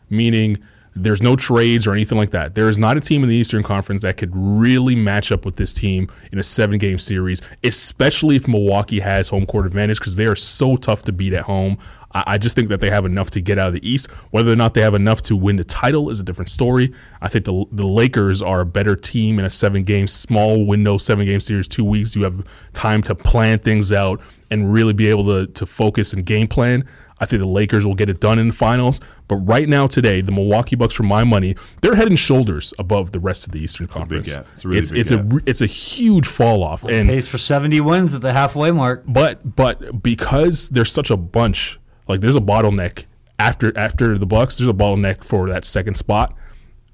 meaning 0.08 0.58
there's 0.94 1.22
no 1.22 1.36
trades 1.36 1.86
or 1.86 1.92
anything 1.92 2.18
like 2.18 2.30
that. 2.30 2.54
There 2.54 2.68
is 2.68 2.76
not 2.76 2.96
a 2.96 3.00
team 3.00 3.22
in 3.22 3.28
the 3.28 3.36
Eastern 3.36 3.62
Conference 3.62 4.02
that 4.02 4.16
could 4.16 4.30
really 4.34 4.96
match 4.96 5.30
up 5.30 5.44
with 5.44 5.56
this 5.56 5.72
team 5.72 6.08
in 6.32 6.38
a 6.38 6.42
seven 6.42 6.78
game 6.78 6.98
series, 6.98 7.40
especially 7.62 8.36
if 8.36 8.48
Milwaukee 8.48 9.00
has 9.00 9.28
home 9.28 9.46
court 9.46 9.66
advantage 9.66 9.98
because 9.98 10.16
they 10.16 10.26
are 10.26 10.34
so 10.34 10.76
tough 10.76 11.02
to 11.04 11.12
beat 11.12 11.32
at 11.32 11.42
home. 11.42 11.78
I 12.12 12.24
I 12.26 12.38
just 12.38 12.56
think 12.56 12.68
that 12.68 12.80
they 12.80 12.90
have 12.90 13.04
enough 13.04 13.30
to 13.30 13.40
get 13.40 13.58
out 13.58 13.68
of 13.68 13.74
the 13.74 13.88
East. 13.88 14.10
Whether 14.30 14.52
or 14.52 14.56
not 14.56 14.74
they 14.74 14.80
have 14.82 14.94
enough 14.94 15.22
to 15.22 15.36
win 15.36 15.56
the 15.56 15.64
title 15.64 16.10
is 16.10 16.20
a 16.20 16.24
different 16.24 16.48
story. 16.50 16.92
I 17.20 17.28
think 17.28 17.44
the, 17.44 17.64
the 17.72 17.86
Lakers 17.86 18.42
are 18.42 18.60
a 18.60 18.66
better 18.66 18.96
team 18.96 19.38
in 19.38 19.44
a 19.44 19.50
seven 19.50 19.84
game, 19.84 20.06
small 20.06 20.66
window, 20.66 20.96
seven 20.96 21.26
game 21.26 21.40
series, 21.40 21.68
two 21.68 21.84
weeks. 21.84 22.16
You 22.16 22.24
have 22.24 22.44
time 22.72 23.02
to 23.04 23.14
plan 23.14 23.58
things 23.58 23.92
out 23.92 24.20
and 24.50 24.72
really 24.72 24.92
be 24.92 25.08
able 25.08 25.24
to, 25.26 25.46
to 25.52 25.66
focus 25.66 26.12
and 26.12 26.26
game 26.26 26.48
plan. 26.48 26.84
I 27.22 27.26
think 27.26 27.42
the 27.42 27.48
Lakers 27.48 27.86
will 27.86 27.94
get 27.94 28.08
it 28.08 28.18
done 28.18 28.38
in 28.38 28.48
the 28.48 28.54
finals. 28.54 29.00
But 29.28 29.36
right 29.36 29.68
now, 29.68 29.86
today, 29.86 30.22
the 30.22 30.32
Milwaukee 30.32 30.74
Bucks, 30.74 30.94
for 30.94 31.02
my 31.02 31.22
money, 31.22 31.54
they're 31.82 31.94
head 31.94 32.08
and 32.08 32.18
shoulders 32.18 32.72
above 32.78 33.12
the 33.12 33.20
rest 33.20 33.46
of 33.46 33.52
the 33.52 33.60
Eastern 33.60 33.86
big 33.86 33.94
Conference. 33.94 34.36
gap. 34.36 34.46
It's 34.54 34.64
a 34.64 34.68
really 34.68 34.78
it's 34.80 34.90
big 34.92 35.00
it's 35.02 35.10
a 35.10 35.16
gap. 35.18 35.26
re- 35.28 35.42
it's 35.46 35.60
a 35.60 35.66
huge 35.66 36.26
fall 36.26 36.64
off. 36.64 36.84
And 36.84 37.08
Pace 37.08 37.28
for 37.28 37.38
70 37.38 37.80
wins 37.82 38.14
at 38.14 38.22
the 38.22 38.32
halfway 38.32 38.70
mark. 38.70 39.04
but 39.06 39.54
but 39.56 40.02
because 40.02 40.70
there's 40.70 40.90
such 40.92 41.10
a 41.10 41.16
bunch, 41.16 41.78
like 42.10 42.20
there's 42.20 42.36
a 42.36 42.40
bottleneck 42.40 43.04
after 43.38 43.76
after 43.76 44.18
the 44.18 44.26
Bucks. 44.26 44.58
There's 44.58 44.68
a 44.68 44.72
bottleneck 44.72 45.24
for 45.24 45.48
that 45.48 45.64
second 45.64 45.94
spot. 45.96 46.34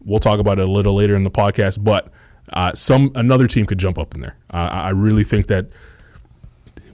We'll 0.05 0.21
talk 0.21 0.39
about 0.39 0.59
it 0.59 0.69
a 0.69 0.71
little 0.71 0.95
later 0.95 1.17
in 1.17 1.25
the 1.25 1.31
podcast, 1.31 1.83
but 1.83 2.13
uh, 2.53 2.73
some 2.75 3.11
another 3.15 3.47
team 3.47 3.67
could 3.67 3.79
jump 3.79 3.99
up 3.99 4.15
in 4.15 4.21
there. 4.21 4.37
Uh, 4.53 4.69
I 4.73 4.91
really 4.91 5.25
think 5.25 5.49
that 5.49 5.67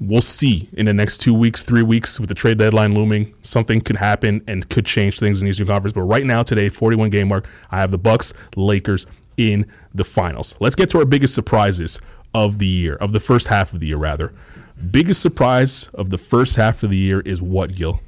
we'll 0.01 0.23
see 0.23 0.69
in 0.73 0.87
the 0.87 0.93
next 0.93 1.19
two 1.19 1.35
weeks, 1.35 1.63
three 1.63 1.83
weeks, 1.83 2.19
with 2.19 2.29
the 2.29 2.35
trade 2.35 2.59
deadline 2.59 2.95
looming, 2.95 3.35
something 3.43 3.81
could 3.81 3.97
happen 3.97 4.43
and 4.49 4.69
could 4.69 4.87
change 4.87 5.19
things 5.19 5.41
in 5.41 5.47
the 5.47 5.51
Eastern 5.51 5.67
Conference. 5.67 5.93
But 5.93 6.03
right 6.03 6.25
now, 6.25 6.43
today, 6.43 6.69
41 6.69 7.11
game 7.11 7.29
mark, 7.29 7.49
I 7.71 7.81
have 7.81 7.91
the 7.91 7.99
Bucks, 7.99 8.35
Lakers 8.57 9.07
in 9.37 9.67
the 9.95 10.05
finals. 10.05 10.57
Let's 10.61 10.75
get 10.75 10.91
to 10.91 10.99
our 10.99 11.05
biggest 11.05 11.35
surprises 11.35 12.01
of 12.35 12.59
the 12.59 12.67
year, 12.67 12.97
of 12.97 13.13
the 13.13 13.21
first 13.21 13.49
half 13.49 13.73
of 13.73 13.81
the 13.81 13.89
year, 13.89 13.99
rather. 13.99 14.33
Biggest 14.91 15.21
surprise 15.21 15.89
of 15.89 16.11
the 16.11 16.19
first 16.19 16.57
half 16.57 16.83
of 16.83 16.91
the 16.91 16.97
year 16.97 17.21
is 17.21 17.41
what, 17.41 17.75
Gil? 17.75 18.01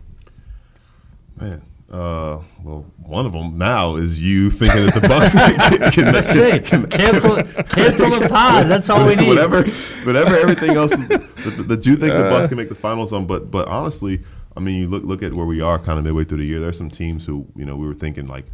Man, 1.45 1.63
uh, 1.91 2.41
well, 2.63 2.87
one 3.03 3.27
of 3.27 3.33
them 3.33 3.59
now 3.59 3.97
is 3.97 4.21
you 4.21 4.49
thinking 4.51 4.87
that 4.87 4.95
the 4.95 5.07
Bucks 5.07 5.33
can, 5.35 5.93
can, 5.93 6.13
That's 6.13 6.35
it. 6.35 6.65
Cancel, 6.91 7.37
cancel 7.65 8.11
the 8.19 8.29
pod. 8.31 8.67
That's 8.67 8.89
all 8.89 9.07
we 9.07 9.15
need. 9.15 9.29
whatever, 9.29 9.63
whatever, 10.05 10.37
everything 10.37 10.71
else 10.77 10.93
is- 10.93 11.09
that, 11.09 11.69
that 11.69 11.87
you 11.87 11.97
think 11.97 12.15
the 12.15 12.23
Bucks 12.31 12.49
can 12.49 12.57
make 12.57 12.71
the 12.71 12.75
finals 12.75 13.13
on. 13.13 13.27
But 13.27 13.51
but 13.51 13.69
honestly, 13.69 14.23
I 14.57 14.61
mean, 14.61 14.81
you 14.81 14.87
look 14.89 15.05
look 15.05 15.23
at 15.23 15.35
where 15.35 15.45
we 15.47 15.61
are, 15.61 15.79
kind 15.79 15.99
of 15.99 16.05
midway 16.05 16.25
through 16.25 16.39
the 16.39 16.47
year. 16.47 16.59
There's 16.61 16.79
some 16.79 16.91
teams 16.91 17.27
who 17.27 17.47
you 17.55 17.67
know 17.67 17.77
we 17.77 17.87
were 17.87 17.95
thinking 17.95 18.27
like 18.27 18.47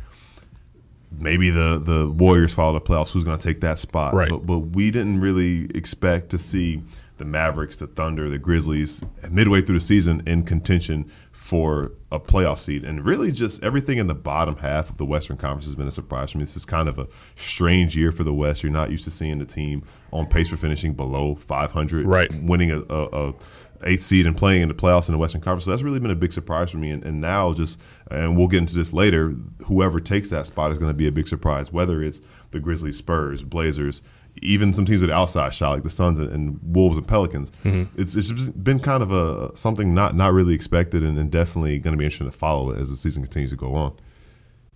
maybe 1.13 1.51
the 1.51 1.79
the 1.83 2.11
Warriors 2.11 2.53
follow 2.53 2.73
the 2.73 2.81
playoffs. 2.81 3.13
Who's 3.13 3.25
going 3.25 3.39
to 3.39 3.43
take 3.43 3.61
that 3.61 3.79
spot? 3.79 4.15
Right. 4.15 4.29
But, 4.29 4.45
but 4.47 4.59
we 4.59 4.91
didn't 4.91 5.21
really 5.21 5.67
expect 5.75 6.31
to 6.31 6.39
see 6.39 6.83
the 7.19 7.25
Mavericks, 7.25 7.77
the 7.77 7.87
Thunder, 7.87 8.29
the 8.29 8.39
Grizzlies 8.39 9.05
midway 9.31 9.61
through 9.61 9.79
the 9.79 9.85
season 9.85 10.23
in 10.27 10.43
contention 10.43 11.11
for 11.51 11.91
a 12.13 12.21
playoff 12.21 12.59
seed. 12.59 12.85
And 12.85 13.05
really, 13.05 13.33
just 13.33 13.61
everything 13.65 13.99
in 13.99 14.07
the 14.07 14.15
bottom 14.15 14.59
half 14.59 14.89
of 14.89 14.99
the 14.99 15.05
Western 15.05 15.37
Conference 15.37 15.65
has 15.65 15.75
been 15.75 15.89
a 15.89 15.91
surprise 15.91 16.31
for 16.31 16.39
me. 16.39 16.45
This 16.45 16.57
is 16.57 16.65
kind 16.65 16.89
of 16.89 16.97
a 16.97 17.09
strange 17.35 17.97
year 17.97 18.13
for 18.13 18.23
the 18.23 18.33
West. 18.33 18.63
You're 18.63 18.71
not 18.71 18.93
used 18.93 19.03
to 19.03 19.11
seeing 19.11 19.41
the 19.41 19.45
team 19.45 19.83
on 20.13 20.27
pace 20.27 20.49
for 20.49 20.57
finishing 20.57 20.93
below 20.95 21.35
500, 21.35 22.07
Right. 22.07 22.31
winning 22.41 22.71
a, 22.71 22.83
a, 22.89 23.31
a 23.31 23.35
eighth 23.83 24.03
seed 24.03 24.29
and 24.29 24.37
playing 24.37 24.63
in 24.63 24.69
the 24.69 24.75
playoffs 24.77 25.09
in 25.09 25.13
the 25.13 25.19
Western 25.19 25.41
Conference. 25.41 25.65
So 25.65 25.73
that's 25.73 25.83
really 25.83 25.99
been 25.99 26.13
a 26.13 26.15
big 26.15 26.33
surprise 26.33 26.71
for 26.71 26.77
me. 26.79 26.93
And, 26.93 27.03
and 27.03 27.21
now 27.21 27.53
just, 27.53 27.81
and 28.13 28.37
we'll 28.37 28.47
get 28.47 28.59
into 28.59 28.77
this 28.77 28.93
later, 28.93 29.35
whoever 29.67 29.99
takes 29.99 30.31
that 30.31 30.47
spot 30.47 30.71
is 30.71 30.79
going 30.79 30.91
to 30.91 30.97
be 30.97 31.09
a 31.09 31.13
big 31.13 31.27
surprise, 31.27 31.73
whether 31.73 32.01
it's 32.01 32.21
the 32.53 32.61
Grizzlies, 32.61 32.99
Spurs, 32.99 33.43
Blazers, 33.43 34.03
even 34.43 34.73
some 34.73 34.85
teams 34.85 35.03
with 35.03 35.11
outside 35.11 35.55
shot 35.55 35.71
like 35.73 35.83
the 35.83 35.91
Suns 35.91 36.19
and, 36.19 36.31
and 36.31 36.59
Wolves 36.63 36.97
and 36.97 37.07
Pelicans. 37.07 37.51
Mm-hmm. 37.65 38.01
It's, 38.01 38.17
it's 38.17 38.31
just 38.31 38.63
been 38.63 38.81
kind 38.81 39.03
of 39.03 39.13
a 39.13 39.55
something 39.57 39.95
not 39.95 40.15
not 40.15 40.33
really 40.33 40.55
expected 40.55 41.03
and, 41.03 41.19
and 41.19 41.31
definitely 41.31 41.79
going 41.79 41.93
to 41.93 41.99
be 41.99 42.05
interesting 42.05 42.31
to 42.31 42.37
follow 42.37 42.73
as 42.73 42.91
the 42.91 42.97
season 42.97 43.23
continues 43.23 43.51
to 43.51 43.57
go 43.57 43.75
on. 43.75 43.95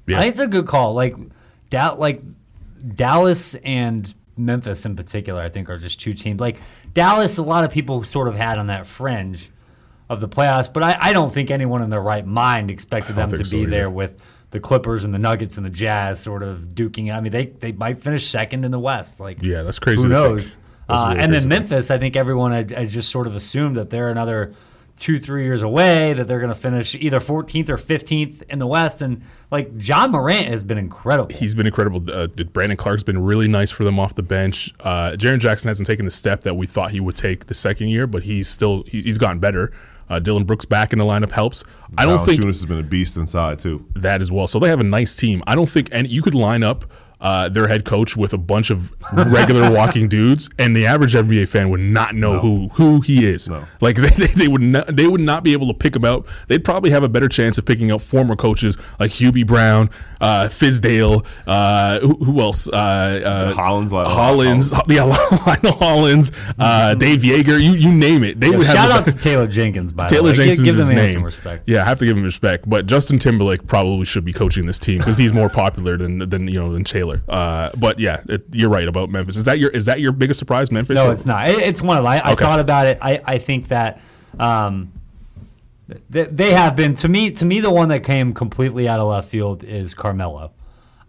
Yeah. 0.07 0.19
I 0.19 0.23
think 0.23 0.31
it's 0.33 0.41
a 0.41 0.47
good 0.47 0.67
call. 0.67 0.95
Like, 0.95 1.15
da- 1.71 1.95
like 1.95 2.21
Dallas 2.95 3.55
and 3.57 4.13
Memphis 4.37 4.85
in 4.85 4.97
particular, 4.97 5.41
I 5.41 5.49
think 5.49 5.71
are 5.71 5.79
just 5.79 6.01
two 6.01 6.13
teams. 6.13 6.41
Like 6.41 6.59
Dallas, 6.93 7.39
a 7.39 7.43
lot 7.43 7.65
of 7.65 7.71
people 7.71 8.05
sort 8.05 8.29
of 8.29 8.35
had 8.35 8.59
on 8.59 8.67
that 8.67 8.87
fringe 8.87 9.51
of 10.11 10.21
the 10.21 10.29
playoffs, 10.29 10.71
but 10.71 10.83
I, 10.83 10.99
I 11.01 11.13
don't 11.15 11.33
think 11.33 11.51
anyone 11.51 11.81
in 11.81 11.89
their 11.89 12.03
right 12.03 12.27
mind 12.27 12.71
expected 12.71 13.17
them 13.17 13.31
to 13.31 13.37
think 13.37 13.47
so 13.47 13.57
be 13.57 13.63
either. 13.63 13.71
there 13.71 13.91
with 13.91 14.21
the 14.55 14.61
Clippers 14.61 15.05
and 15.05 15.13
the 15.13 15.19
Nuggets 15.19 15.57
and 15.57 15.67
the 15.67 15.71
Jazz 15.71 16.21
sort 16.21 16.45
of 16.45 16.59
duking. 16.75 17.13
I 17.13 17.21
mean, 17.21 17.33
they 17.33 17.47
they 17.47 17.73
might 17.73 18.01
finish 18.01 18.25
second 18.25 18.65
in 18.65 18.71
the 18.71 18.79
West. 18.79 19.19
Like, 19.19 19.43
Yeah, 19.43 19.65
that's 19.65 19.81
crazy 19.81 20.05
Who 20.05 20.09
knows? 20.09 20.57
Uh, 20.89 21.09
really 21.09 21.25
and 21.25 21.35
then. 21.35 21.49
Memphis, 21.49 21.91
I 21.91 21.99
think 21.99 22.15
everyone 22.15 22.53
had, 22.53 22.71
had 22.71 22.89
just 22.89 23.11
sort 23.11 23.27
of 23.27 23.35
assumed 23.35 23.75
that 23.75 23.91
they're 23.91 24.11
another 24.11 24.55
two, 24.97 25.19
three 25.19 25.43
years 25.43 25.65
away, 25.65 26.13
that 26.13 26.29
they're 26.29 26.39
going 26.39 26.53
to 26.53 26.59
finish 26.59 26.95
either 26.95 27.19
14th 27.19 27.69
or 27.69 27.77
15th 27.77 28.43
in 28.49 28.61
the 28.61 28.67
West. 28.67 29.03
And 29.03 29.23
like 29.51 29.73
Ja 29.81 30.07
Morant 30.07 30.47
has 30.47 30.63
been 30.63 30.79
incredible. 30.79 31.35
He's 31.35 31.57
been 31.57 31.67
incredible. 31.67 32.09
Uh, 32.09 32.29
Brandon 32.29 32.77
Clarke's 32.77 33.03
been 33.03 33.21
really 33.21 33.49
nice 33.49 33.73
for 33.73 33.83
them 33.83 33.99
off 33.99 34.15
the 34.15 34.23
bench. 34.23 34.73
Uh, 34.79 35.17
Jaren 35.17 35.41
Jackson 35.41 35.67
hasn't 35.67 35.89
taken 35.89 36.05
the 36.05 36.13
step 36.13 36.43
that 36.43 36.55
we 36.55 36.67
thought 36.67 36.93
he 36.93 37.01
would 37.01 37.17
take 37.17 37.47
the 37.47 37.55
second 37.55 37.89
year, 37.89 38.07
but 38.07 38.23
he's 38.23 38.47
still 38.47 38.85
he, 38.85 39.03
he's 39.03 39.19
gotten 39.19 39.41
better. 39.41 39.73
Uh, 40.09 40.19
Dillon 40.19 40.45
Brooks 40.45 40.65
back 40.65 40.93
in 40.93 40.99
the 40.99 41.05
lineup 41.05 41.33
helps. 41.33 41.65
I 41.97 42.05
don't 42.05 42.25
think 42.25 42.41
Valanciunas 42.41 42.47
has 42.47 42.67
been 42.67 42.79
a 42.79 42.83
beast 42.83 43.17
inside 43.17 43.59
too. 43.59 43.87
that 43.95 44.21
as 44.21 44.31
well. 44.31 44.47
So 44.47 44.59
they 44.59 44.69
have 44.69 44.81
a 44.81 44.85
nice 44.85 45.17
team. 45.17 45.43
I 45.47 45.55
don't 45.55 45.69
think 45.69 45.89
any 45.93 46.09
you 46.09 46.23
could 46.23 46.35
line 46.35 46.63
up 46.63 46.85
uh, 47.21 47.49
their 47.49 47.69
head 47.69 47.85
coach 47.85 48.17
with 48.17 48.33
a 48.35 48.39
bunch 48.39 48.71
of 48.71 48.93
regular 49.13 49.71
walking 49.75 50.09
dudes, 50.09 50.51
and 50.59 50.77
the 50.77 50.87
average 50.87 51.15
NBA 51.15 51.49
fan 51.49 51.71
would 51.71 51.81
not 51.81 52.15
know 52.15 52.39
who 52.41 52.69
who 52.75 53.01
he 53.01 53.27
is. 53.27 53.49
No. 53.49 53.65
Like 53.81 53.97
they, 54.05 54.09
they, 54.09 54.27
they 54.27 54.49
would 54.49 54.61
not 54.63 54.87
they 54.89 55.07
would 55.07 55.21
not 55.21 55.43
be 55.45 55.53
able 55.53 55.69
to 55.69 55.75
pick 55.75 55.97
him 55.97 56.05
out. 56.05 56.27
They'd 56.49 56.65
probably 56.65 56.91
have 56.91 57.03
a 57.03 57.09
better 57.09 57.29
chance 57.29 57.57
of 57.59 57.65
picking 57.65 57.91
out 57.91 58.01
former 58.03 58.37
coaches 58.37 58.77
like 59.01 59.11
Hubie 59.11 59.47
Brown, 59.47 59.91
uh, 60.21 60.49
Fizdale, 60.51 61.25
uh, 61.47 62.01
who, 62.01 62.15
who 62.17 62.41
else? 62.41 62.69
Uh, 62.69 62.73
uh, 63.25 63.53
Hollins, 63.55 63.93
like- 63.93 64.07
Hollins, 64.09 64.73
yeah, 64.89 65.05
Lionel 65.47 65.73
Hollins, 65.79 66.33
uh, 66.59 66.95
Dave 66.95 67.21
Joerger, 67.21 67.63
you 67.63 67.73
you 67.75 67.93
name 67.93 68.25
it. 68.25 68.41
They 68.41 68.49
Yeah, 68.51 68.57
would 68.59 68.67
have 68.67 68.77
shout 68.77 68.91
out 68.91 69.07
to 69.07 69.17
Taylor 69.17 69.47
Jenkins, 69.47 69.93
by 69.93 70.07
Taylor 70.07 70.33
the 70.33 70.41
way. 70.41 70.47
Jenkins 70.49 70.65
give, 70.65 70.75
give 70.75 70.81
is 70.81 70.89
his 70.89 70.97
name. 70.97 71.13
some 71.15 71.25
respect. 71.25 71.69
Yeah, 71.69 71.83
I 71.83 71.85
have 71.87 71.99
to 72.01 72.05
give 72.07 72.17
him 72.17 72.25
respect. 72.25 72.69
But 72.69 72.87
Justin 72.87 73.19
Timberlake 73.19 73.67
probably 73.67 74.05
should 74.05 74.25
be 74.25 74.33
coaching 74.33 74.67
this 74.67 74.79
team 74.79 74.99
because 74.99 75.17
he's 75.17 75.33
more 75.33 75.49
popular 75.49 75.97
than 75.97 76.19
than 76.29 76.49
you 76.49 76.59
know 76.61 76.73
than 76.73 76.85
Taylor. 76.85 77.04
Uh, 77.29 77.71
but 77.79 77.99
yeah, 77.99 78.23
it, 78.29 78.45
you're 78.53 78.71
right 78.71 78.87
about 78.89 79.11
Memphis. 79.11 79.37
Is 79.37 79.45
that 79.45 79.59
your 79.59 79.71
is 79.71 79.85
that 79.87 80.01
your 80.01 80.13
biggest 80.13 80.39
surprise, 80.39 80.71
Memphis? 80.71 81.03
No, 81.03 81.11
it's 81.11 81.27
not. 81.27 81.49
It- 81.49 81.59
it's 81.61 81.83
one 81.83 81.99
of. 81.99 82.05
I, 82.05 82.17
I 82.19 82.33
Okay. 82.33 82.45
thought 82.45 82.61
about 82.61 82.87
it. 82.87 82.99
I, 83.03 83.21
I 83.25 83.39
think 83.39 83.69
that 83.69 84.01
um, 84.39 84.93
th- 86.13 86.29
they 86.31 86.53
have 86.53 86.77
been 86.77 86.95
to 86.95 87.09
me. 87.09 87.31
To 87.33 87.45
me, 87.45 87.61
the 87.61 87.71
one 87.71 87.89
that 87.89 88.05
came 88.05 88.33
completely 88.35 88.89
out 88.89 89.01
of 89.01 89.09
left 89.09 89.29
field 89.29 89.63
is 89.65 89.95
Carmelo. 89.95 90.53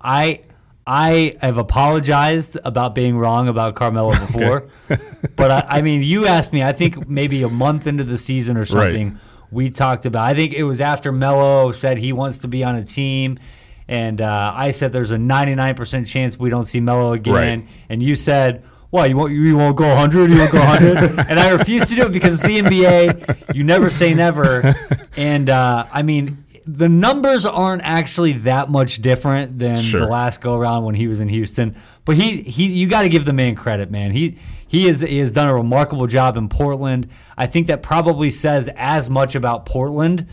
I 0.01 0.41
I 0.87 1.35
have 1.41 1.57
apologized 1.57 2.57
about 2.63 2.93
being 2.93 3.17
wrong 3.17 3.47
about 3.47 3.75
Carmelo 3.75 4.11
before, 4.11 4.67
but 5.35 5.51
I, 5.51 5.77
I 5.77 5.81
mean, 5.81 6.03
you 6.03 6.27
asked 6.27 6.53
me. 6.53 6.61
I 6.61 6.73
think 6.73 7.07
maybe 7.09 7.41
a 7.43 7.49
month 7.49 7.87
into 7.87 8.03
the 8.03 8.17
season 8.17 8.55
or 8.57 8.65
something, 8.65 9.17
we 9.49 9.69
talked 9.69 10.05
about. 10.05 10.23
I 10.25 10.33
think 10.35 10.53
it 10.53 10.63
was 10.63 10.81
after 10.81 11.11
Melo 11.11 11.71
said 11.71 11.97
he 11.97 12.13
wants 12.13 12.37
to 12.39 12.47
be 12.47 12.63
on 12.63 12.75
a 12.75 12.83
team. 12.83 13.39
And 13.87 14.19
uh, 14.21 14.51
I 14.55 14.71
said 14.71 14.91
there's 14.91 15.11
a 15.11 15.17
99% 15.17 16.07
chance 16.07 16.39
we 16.39 16.49
don't 16.49 16.65
see 16.65 16.79
Melo 16.79 17.13
again. 17.13 17.33
Right. 17.61 17.67
And 17.89 18.01
you 18.01 18.15
said, 18.15 18.63
"Well, 18.91 19.05
you 19.07 19.15
won't 19.15 19.31
you 19.33 19.55
won't 19.57 19.75
go 19.77 19.87
100? 19.87 20.31
You 20.31 20.37
won't 20.39 20.51
go 20.51 20.57
100?" 20.59 21.25
and 21.29 21.39
I 21.39 21.51
refused 21.51 21.89
to 21.89 21.95
do 21.95 22.03
it 22.07 22.11
because 22.11 22.33
it's 22.33 22.43
the 22.43 22.59
NBA. 22.61 23.55
You 23.55 23.63
never 23.63 23.89
say 23.89 24.13
never. 24.13 24.73
And 25.15 25.49
uh, 25.49 25.85
I 25.93 26.01
mean, 26.01 26.43
the 26.65 26.89
numbers 26.89 27.45
aren't 27.45 27.83
actually 27.83 28.33
that 28.33 28.69
much 28.69 29.03
different 29.03 29.59
than 29.59 29.77
Sure. 29.77 29.99
the 29.99 30.07
last 30.07 30.41
go 30.41 30.55
around 30.55 30.83
when 30.85 30.95
he 30.95 31.07
was 31.07 31.21
in 31.21 31.29
Houston. 31.29 31.75
But 32.05 32.15
he 32.15 32.41
he 32.41 32.65
you 32.67 32.87
got 32.87 33.03
to 33.03 33.09
give 33.09 33.25
the 33.25 33.33
man 33.33 33.53
credit, 33.55 33.91
man. 33.91 34.11
He 34.11 34.37
he 34.67 34.87
is 34.87 35.01
he 35.01 35.19
has 35.19 35.31
done 35.31 35.47
a 35.47 35.53
remarkable 35.53 36.07
job 36.07 36.37
in 36.37 36.49
Portland. 36.49 37.07
I 37.37 37.45
think 37.45 37.67
that 37.67 37.83
probably 37.83 38.31
says 38.31 38.67
as 38.75 39.11
much 39.11 39.35
about 39.35 39.67
Portland 39.67 40.25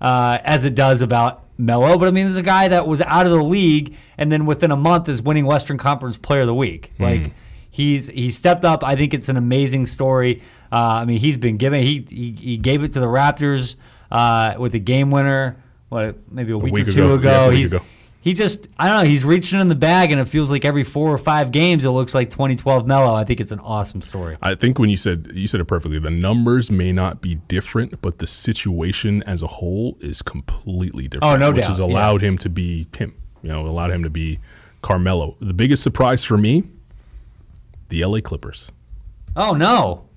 uh, 0.00 0.38
as 0.44 0.64
it 0.64 0.76
does 0.76 1.02
about 1.02 1.42
Melo. 1.60 1.98
But 1.98 2.08
I 2.08 2.10
mean, 2.10 2.24
there's 2.24 2.36
a 2.36 2.42
guy 2.42 2.68
that 2.68 2.86
was 2.86 3.00
out 3.00 3.26
of 3.26 3.32
the 3.32 3.42
league 3.42 3.96
and 4.18 4.30
then 4.32 4.46
within 4.46 4.70
a 4.70 4.76
month 4.76 5.08
is 5.08 5.22
winning 5.22 5.46
Western 5.46 5.78
Conference 5.78 6.16
Player 6.16 6.42
of 6.42 6.46
the 6.46 6.54
Week. 6.54 6.92
Like 6.98 7.32
he's 7.70 8.08
he 8.08 8.30
stepped 8.30 8.64
up. 8.64 8.82
I 8.82 8.96
think 8.96 9.14
it's 9.14 9.28
an 9.28 9.36
amazing 9.36 9.86
story. 9.86 10.42
Uh, 10.72 11.00
I 11.00 11.04
mean, 11.04 11.18
he's 11.18 11.36
been 11.36 11.56
given 11.56 11.82
he 11.82 12.04
he, 12.08 12.32
he 12.32 12.56
gave 12.56 12.82
it 12.84 12.92
to 12.92 13.00
the 13.00 13.06
Raptors 13.06 13.76
uh, 14.10 14.54
with 14.58 14.72
the 14.72 14.78
game 14.80 15.10
winner. 15.10 15.62
What 15.88 16.16
maybe 16.30 16.52
a 16.52 16.58
week, 16.58 16.72
week 16.72 16.88
or 16.88 16.92
two 16.92 17.04
ago. 17.06 17.14
ago. 17.14 17.30
Yeah, 17.30 17.44
a 17.44 17.48
week 17.48 17.58
he's 17.58 17.72
ago. 17.72 17.84
He 18.20 18.34
just 18.34 18.68
I 18.78 18.88
don't 18.88 19.04
know. 19.04 19.10
He's 19.10 19.24
reaching 19.24 19.60
in 19.60 19.68
the 19.68 19.74
bag, 19.74 20.12
and 20.12 20.20
it 20.20 20.26
feels 20.26 20.50
like 20.50 20.64
every 20.64 20.84
four 20.84 21.10
or 21.10 21.18
five 21.18 21.52
games 21.52 21.84
it 21.84 21.90
looks 21.90 22.14
like 22.14 22.28
2012 22.30 22.86
Melo. 22.86 23.14
I 23.14 23.24
think 23.24 23.40
it's 23.40 23.50
an 23.50 23.60
awesome 23.60 24.02
story. 24.02 24.36
I 24.42 24.54
think 24.54 24.78
when 24.78 24.90
you 24.90 24.96
said 24.96 25.30
you 25.32 25.46
said 25.46 25.60
it 25.60 25.64
perfectly, 25.64 25.98
the 25.98 26.10
numbers 26.10 26.70
may 26.70 26.92
not 26.92 27.22
be 27.22 27.36
different, 27.36 28.00
but 28.02 28.18
the 28.18 28.26
situation 28.26 29.22
as 29.22 29.42
a 29.42 29.46
whole 29.46 29.96
is 30.00 30.20
completely 30.20 31.08
different. 31.08 31.32
Oh, 31.32 31.36
no 31.36 31.50
which 31.50 31.62
doubt, 31.62 31.68
has 31.68 31.78
yeah. 31.78 31.86
allowed 31.86 32.22
him 32.22 32.36
to 32.38 32.50
be 32.50 32.86
him. 32.96 33.14
You 33.42 33.48
know, 33.48 33.66
allowed 33.66 33.90
him 33.90 34.02
to 34.02 34.10
be 34.10 34.38
Carmelo. 34.82 35.36
The 35.40 35.54
biggest 35.54 35.82
surprise 35.82 36.22
for 36.22 36.36
me, 36.36 36.64
the 37.88 38.04
LA 38.04 38.20
Clippers. 38.20 38.70
Oh 39.34 39.54
no, 39.54 40.08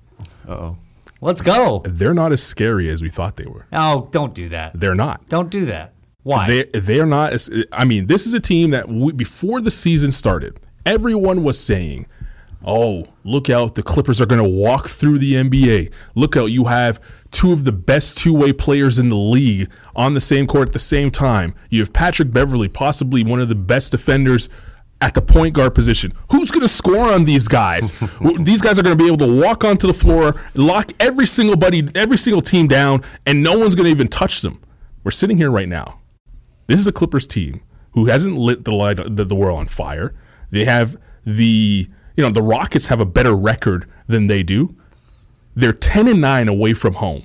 Uh-oh. 0.46 0.76
let's 1.22 1.40
go. 1.40 1.82
They're 1.86 2.12
not 2.12 2.32
as 2.32 2.42
scary 2.42 2.90
as 2.90 3.00
we 3.00 3.08
thought 3.08 3.36
they 3.36 3.46
were. 3.46 3.66
Oh, 3.72 4.08
don't 4.10 4.34
do 4.34 4.50
that. 4.50 4.78
They're 4.78 4.94
not. 4.94 5.26
Don't 5.30 5.48
do 5.48 5.64
that. 5.66 5.94
Why? 6.24 6.48
They 6.48 6.80
they're 6.80 7.06
not. 7.06 7.34
I 7.70 7.84
mean, 7.84 8.06
this 8.06 8.26
is 8.26 8.34
a 8.34 8.40
team 8.40 8.70
that 8.70 8.88
we, 8.88 9.12
before 9.12 9.60
the 9.60 9.70
season 9.70 10.10
started, 10.10 10.58
everyone 10.84 11.44
was 11.44 11.60
saying, 11.60 12.06
"Oh, 12.66 13.04
look 13.24 13.50
out! 13.50 13.74
The 13.74 13.82
Clippers 13.82 14.20
are 14.22 14.26
going 14.26 14.42
to 14.42 14.48
walk 14.48 14.88
through 14.88 15.18
the 15.18 15.34
NBA. 15.34 15.92
Look 16.14 16.36
out! 16.36 16.46
You 16.46 16.64
have 16.64 16.98
two 17.30 17.52
of 17.52 17.64
the 17.64 17.72
best 17.72 18.18
two 18.18 18.32
way 18.32 18.54
players 18.54 18.98
in 18.98 19.10
the 19.10 19.16
league 19.16 19.70
on 19.94 20.14
the 20.14 20.20
same 20.20 20.46
court 20.46 20.68
at 20.68 20.72
the 20.72 20.78
same 20.78 21.10
time. 21.10 21.54
You 21.68 21.80
have 21.80 21.92
Patrick 21.92 22.32
Beverley, 22.32 22.68
possibly 22.68 23.22
one 23.22 23.40
of 23.40 23.48
the 23.48 23.54
best 23.54 23.92
defenders." 23.92 24.48
At 25.00 25.12
the 25.12 25.20
point 25.20 25.54
guard 25.54 25.74
position, 25.74 26.14
who's 26.30 26.50
going 26.50 26.62
to 26.62 26.68
score 26.68 27.12
on 27.12 27.24
these 27.24 27.46
guys? 27.46 27.92
these 28.40 28.62
guys 28.62 28.78
are 28.78 28.82
going 28.82 28.96
to 28.96 29.02
be 29.02 29.06
able 29.06 29.18
to 29.18 29.40
walk 29.40 29.62
onto 29.62 29.86
the 29.86 29.92
floor, 29.92 30.40
lock 30.54 30.92
every 30.98 31.26
single 31.26 31.56
buddy, 31.56 31.86
every 31.94 32.16
single 32.16 32.40
team 32.40 32.68
down, 32.68 33.02
and 33.26 33.42
no 33.42 33.58
one's 33.58 33.74
going 33.74 33.84
to 33.84 33.90
even 33.90 34.08
touch 34.08 34.40
them. 34.40 34.62
We're 35.02 35.10
sitting 35.10 35.36
here 35.36 35.50
right 35.50 35.68
now. 35.68 36.00
This 36.66 36.80
is 36.80 36.86
a 36.86 36.92
Clippers 36.92 37.26
team 37.26 37.60
who 37.92 38.06
hasn't 38.06 38.36
lit 38.36 38.64
the 38.64 38.72
light 38.72 38.98
the, 39.16 39.24
the 39.24 39.34
world 39.34 39.58
on 39.58 39.66
fire. 39.66 40.14
They 40.50 40.64
have 40.64 40.96
the 41.24 41.88
you 42.16 42.22
know 42.24 42.30
the 42.30 42.42
Rockets 42.42 42.88
have 42.88 43.00
a 43.00 43.04
better 43.04 43.34
record 43.34 43.86
than 44.06 44.26
they 44.26 44.42
do. 44.42 44.74
They're 45.54 45.72
ten 45.72 46.08
and 46.08 46.20
nine 46.20 46.48
away 46.48 46.74
from 46.74 46.94
home. 46.94 47.24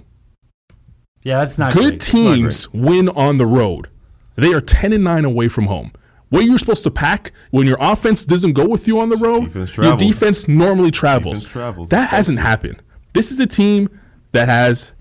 yeah, 1.23 1.39
that's 1.39 1.57
not 1.57 1.73
Good 1.73 1.81
great. 1.81 1.93
It's 1.95 2.13
not 2.13 2.21
great. 2.21 2.35
teams 2.35 2.73
win 2.73 3.09
on 3.09 3.37
the 3.37 3.45
road. 3.45 3.89
They 4.35 4.53
are 4.53 4.61
ten 4.61 4.93
and 4.93 5.03
nine 5.03 5.25
away 5.25 5.47
from 5.47 5.65
home. 5.65 5.91
What 6.29 6.45
you're 6.45 6.59
supposed 6.59 6.83
to 6.83 6.91
pack 6.91 7.31
when 7.49 7.65
your 7.65 7.77
offense 7.79 8.23
doesn't 8.23 8.53
go 8.53 8.67
with 8.67 8.87
you 8.87 8.99
on 8.99 9.09
the 9.09 9.17
road, 9.17 9.45
Defense 9.45 9.75
your 9.77 9.97
defense 9.97 10.47
normally 10.47 10.91
travels. 10.91 11.39
Defense 11.41 11.51
travels. 11.51 11.89
That 11.89 12.09
hasn't 12.09 12.39
happened. 12.39 12.81
This 13.13 13.31
is 13.31 13.39
a 13.39 13.47
team 13.47 13.89
that 14.31 14.47
has, 14.47 14.93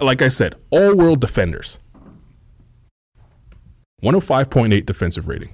like 0.00 0.20
I 0.20 0.28
said, 0.28 0.56
all 0.70 0.96
world 0.96 1.20
defenders. 1.20 1.78
105.8 4.02 4.86
defensive 4.86 5.28
rating. 5.28 5.50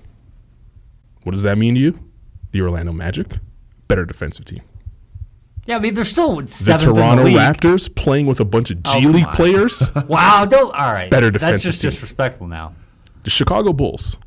What 1.23 1.33
does 1.33 1.43
that 1.45 1.57
mean 1.59 1.75
to 1.75 1.81
you? 1.81 1.99
The 2.53 2.61
Orlando 2.61 2.93
Magic, 2.93 3.27
better 3.89 4.05
defensive 4.05 4.45
team. 4.45 4.61
Yeah, 5.67 5.77
I 5.77 5.79
mean 5.79 5.95
they're 5.95 6.05
still 6.05 6.37
The 6.37 6.77
Toronto 6.79 7.25
the. 7.25 7.31
Raptors 7.37 7.95
playing 7.95 8.27
with 8.27 8.39
a 8.39 8.45
bunch 8.45 8.71
of 8.71 8.83
G 8.83 8.91
Oh, 9.07 9.09
League 9.09 9.27
on. 9.27 9.35
players. 9.35 9.91
Wow, 10.09 10.45
don't 10.49 10.75
all 10.75 10.93
right. 10.93 11.11
Better 11.11 11.31
defensive. 11.31 11.53
That's 11.55 11.65
just 11.65 11.81
team. 11.81 11.91
disrespectful 11.91 12.47
now. 12.47 12.75
the 13.23 13.31
Chicago 13.31 13.73
Bulls 13.73 14.19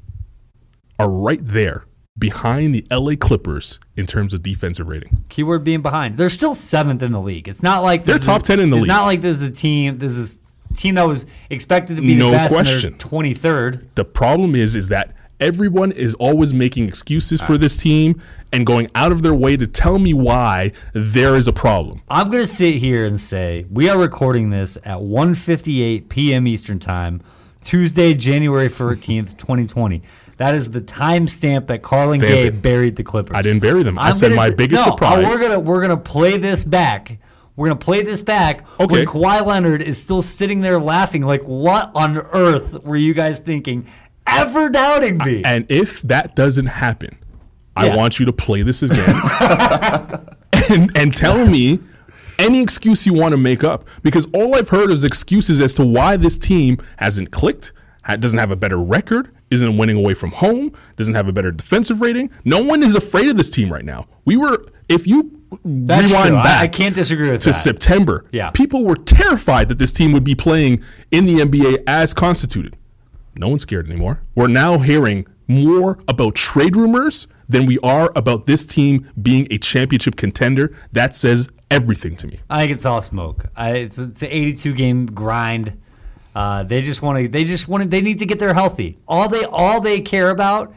are 0.97 1.09
right 1.09 1.39
there 1.45 1.86
behind 2.17 2.74
the 2.74 2.83
LA 2.89 3.13
Clippers 3.15 3.79
in 3.95 4.07
terms 4.07 4.33
of 4.33 4.41
defensive 4.41 4.88
rating. 4.88 5.24
Keyword 5.29 5.63
being 5.63 5.83
behind. 5.83 6.17
They're 6.17 6.29
still 6.29 6.55
seventh 6.55 7.03
in 7.03 7.12
the 7.12 7.21
league. 7.21 7.47
It's 7.47 7.62
not 7.62 7.83
like 7.83 8.03
this 8.05 8.25
They're 8.25 8.33
top 8.33 8.41
a- 8.41 8.45
10 8.45 8.59
in 8.59 8.71
the 8.71 8.77
it's 8.77 8.81
league. 8.86 8.89
It's 8.89 8.97
not 8.97 9.05
like 9.05 9.21
this 9.21 9.38
is 9.43 9.43
a 9.43 9.51
team. 9.51 10.00
This 10.00 10.17
is 10.17 10.39
team 10.75 10.95
that 10.95 11.07
was 11.07 11.25
expected 11.50 11.95
to 11.95 12.01
be 12.01 12.15
No 12.15 12.31
the 12.31 12.38
best. 12.38 12.53
question. 12.53 12.93
Twenty 12.97 13.33
third. 13.33 13.88
The 13.95 14.05
problem 14.05 14.55
is 14.55 14.75
is 14.75 14.88
that 14.89 15.13
everyone 15.39 15.91
is 15.91 16.15
always 16.15 16.51
making 16.53 16.88
excuses 16.88 17.41
for 17.41 17.57
this 17.59 17.77
team 17.77 18.19
and 18.51 18.65
going 18.65 18.89
out 18.95 19.12
of 19.12 19.21
their 19.21 19.33
way 19.36 19.55
to 19.55 19.67
tell 19.67 20.00
me 20.00 20.12
why 20.13 20.71
there 20.93 21.36
is 21.36 21.47
a 21.47 21.53
problem. 21.53 22.01
I'm 22.09 22.31
gonna 22.31 22.45
sit 22.45 22.75
here 22.75 23.05
and 23.05 23.19
say 23.19 23.65
we 23.71 23.89
are 23.89 23.97
recording 24.00 24.50
this 24.50 24.77
at 24.83 24.97
1:58 25.00 26.09
p.m. 26.09 26.47
Eastern 26.47 26.79
Time, 26.79 27.21
Tuesday, 27.62 28.13
January 28.13 28.69
14th, 28.69 29.38
2020. 29.38 30.01
That 30.38 30.53
is 30.53 30.69
the 30.71 30.81
timestamp 30.81 31.65
that 31.67 31.81
Carlan 31.81 32.19
Stamp 32.19 32.31
Gay 32.31 32.47
it. 32.47 32.62
buried 32.62 32.95
the 32.95 33.03
Clippers. 33.03 33.36
I 33.36 33.41
didn't 33.41 33.59
bury 33.62 33.81
them. 33.83 33.97
I 33.97 34.09
I'm 34.09 34.13
said 34.13 34.29
gonna 34.29 34.41
my 34.41 34.50
t- 34.50 34.55
biggest 34.55 34.86
no, 34.86 34.91
surprise. 34.91 35.25
We're 35.25 35.47
gonna 35.50 35.59
we're 35.59 35.81
gonna 35.81 35.97
play 35.97 36.38
this 36.38 36.63
back. 36.63 37.19
We're 37.57 37.67
gonna 37.67 37.79
play 37.79 38.03
this 38.03 38.21
back 38.21 38.65
Okay. 38.79 38.85
when 38.99 39.05
Kawhi 39.05 39.45
Leonard 39.45 39.81
is 39.81 39.97
still 39.97 40.21
sitting 40.21 40.61
there 40.61 40.79
laughing. 40.79 41.23
Like, 41.23 41.43
what 41.43 41.91
on 41.95 42.17
earth 42.17 42.83
were 42.83 42.95
you 42.95 43.13
guys 43.13 43.39
thinking? 43.39 43.85
Ever 44.27 44.69
doubting 44.69 45.17
me? 45.17 45.41
And 45.43 45.65
if 45.69 46.01
that 46.03 46.35
doesn't 46.35 46.67
happen, 46.67 47.17
I 47.75 47.95
want 47.95 48.19
you 48.19 48.25
to 48.27 48.33
play 48.33 48.61
this 48.61 48.81
again 48.83 48.97
and, 50.69 50.95
and 50.97 51.15
tell 51.15 51.47
me 51.47 51.79
any 52.39 52.61
excuse 52.61 53.05
you 53.05 53.13
want 53.13 53.33
to 53.33 53.37
make 53.37 53.63
up 53.63 53.87
because 54.03 54.27
all 54.33 54.55
I've 54.55 54.69
heard 54.69 54.91
is 54.91 55.03
excuses 55.03 55.59
as 55.61 55.73
to 55.75 55.85
why 55.85 56.17
this 56.17 56.37
team 56.37 56.77
hasn't 56.97 57.31
clicked, 57.31 57.73
doesn't 58.19 58.37
have 58.39 58.51
a 58.51 58.55
better 58.55 58.77
record, 58.77 59.31
isn't 59.49 59.77
winning 59.77 59.97
away 59.97 60.13
from 60.13 60.31
home, 60.31 60.73
doesn't 60.95 61.13
have 61.15 61.27
a 61.27 61.33
better 61.33 61.51
defensive 61.51 62.01
rating. 62.01 62.29
No 62.45 62.63
one 62.63 62.83
is 62.83 62.95
afraid 62.95 63.29
of 63.29 63.37
this 63.37 63.49
team 63.49 63.71
right 63.71 63.85
now. 63.85 64.07
We 64.25 64.37
were, 64.37 64.65
if 64.89 65.07
you 65.07 65.37
That's 65.63 66.10
rewind 66.10 66.30
true. 66.30 66.38
I- 66.38 66.44
back 66.44 66.62
I 66.63 66.68
can't 66.68 66.96
disagree 66.96 67.30
with 67.30 67.39
that. 67.39 67.42
to 67.44 67.50
that. 67.50 67.54
September, 67.54 68.25
Yeah. 68.32 68.50
people 68.51 68.84
were 68.84 68.96
terrified 68.96 69.70
that 69.70 69.80
this 69.80 69.92
team 69.92 70.12
would 70.12 70.24
be 70.24 70.36
playing 70.36 70.82
in 71.12 71.25
the 71.25 71.36
NBA 71.42 71.84
as 71.88 72.13
constituted. 72.13 72.75
No 73.36 73.50
one's 73.50 73.62
scared 73.62 73.89
anymore. 73.89 74.22
We're 74.36 74.48
now 74.48 74.80
hearing 74.80 75.25
more 75.48 75.98
about 76.08 76.36
trade 76.36 76.75
rumors 76.75 77.27
than 77.48 77.66
we 77.66 77.77
are 77.80 78.12
about 78.16 78.46
this 78.48 78.66
team 78.66 79.10
being 79.22 79.48
a 79.51 79.58
championship 79.58 80.16
contender. 80.18 80.74
That 80.92 81.16
says 81.16 81.48
everything 81.72 82.16
to 82.18 82.27
me. 82.27 82.39
I 82.50 82.60
think 82.62 82.72
it's 82.74 82.86
all 82.86 83.01
smoke. 83.01 83.46
I, 83.56 83.72
it's 83.72 83.98
it's 84.00 84.22
an 84.24 84.30
82 84.32 84.74
game 84.74 85.06
grind. 85.06 85.77
Uh, 86.36 86.63
they 86.63 86.82
just 86.82 87.01
want 87.01 87.18
to. 87.20 87.27
They 87.27 87.46
just 87.46 87.68
want 87.68 87.84
to. 87.84 87.89
They 87.89 88.01
need 88.01 88.20
to 88.20 88.25
get 88.25 88.39
there 88.39 88.54
healthy. 88.54 88.98
All 89.08 89.30
they 89.30 89.44
all 89.46 89.80
they 89.82 90.01
care 90.01 90.30
about 90.30 90.74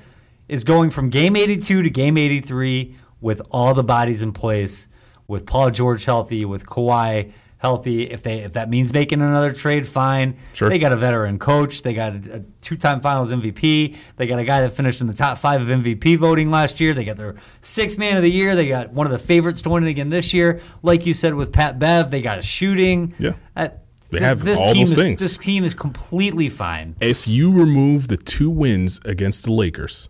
is 0.48 0.62
going 0.64 0.90
from 0.90 1.08
game 1.10 1.34
82 1.36 1.82
to 1.82 1.90
game 1.90 2.16
83 2.16 2.94
with 3.20 3.40
all 3.50 3.74
the 3.74 3.84
bodies 3.84 4.22
in 4.22 4.32
place, 4.32 4.88
with 5.28 5.46
Paul 5.46 5.70
George 5.70 6.04
healthy, 6.04 6.44
with 6.44 6.66
Kawhi 6.66 7.32
healthy. 7.58 8.04
If 8.10 8.22
they 8.22 8.38
if 8.40 8.54
that 8.54 8.70
means 8.70 8.92
making 8.92 9.20
another 9.20 9.52
trade, 9.52 9.86
fine. 9.86 10.36
Sure. 10.54 10.68
They 10.68 10.78
got 10.78 10.92
a 10.92 10.96
veteran 10.96 11.38
coach. 11.38 11.82
They 11.82 11.92
got 11.94 12.14
a, 12.26 12.36
a 12.36 12.40
two-time 12.60 13.00
Finals 13.00 13.32
MVP. 13.32 13.96
They 14.16 14.26
got 14.26 14.38
a 14.38 14.44
guy 14.44 14.62
that 14.62 14.70
finished 14.72 15.00
in 15.00 15.06
the 15.06 15.12
top 15.14 15.38
five 15.38 15.60
of 15.60 15.68
MVP 15.68 16.16
voting 16.18 16.50
last 16.50 16.80
year. 16.80 16.94
They 16.94 17.04
got 17.04 17.16
their 17.16 17.36
sixth 17.60 17.98
man 17.98 18.16
of 18.16 18.22
the 18.22 18.30
year. 18.30 18.56
They 18.56 18.68
got 18.68 18.92
one 18.92 19.06
of 19.06 19.12
the 19.12 19.18
favorites 19.18 19.62
to 19.62 19.68
win 19.70 19.86
it 19.86 19.90
again 19.90 20.08
this 20.08 20.32
year. 20.34 20.60
Like 20.82 21.06
you 21.06 21.14
said 21.14 21.34
with 21.34 21.52
Pat 21.52 21.78
Bev, 21.78 22.10
they 22.10 22.22
got 22.22 22.38
a 22.38 22.42
shooting. 22.42 23.14
Yeah. 23.18 23.32
Uh, 23.54 23.68
They 24.10 24.18
th- 24.18 24.22
have 24.28 24.42
this 24.42 24.58
all 24.58 24.72
team 24.72 24.82
those 24.86 24.90
is, 24.92 24.96
things. 24.96 25.20
This 25.20 25.36
team 25.36 25.62
is 25.62 25.74
completely 25.74 26.48
fine. 26.48 26.96
If 27.00 27.28
you 27.28 27.52
remove 27.52 28.08
the 28.08 28.16
two 28.16 28.50
wins 28.50 29.00
against 29.04 29.44
the 29.44 29.52
Lakers, 29.52 30.08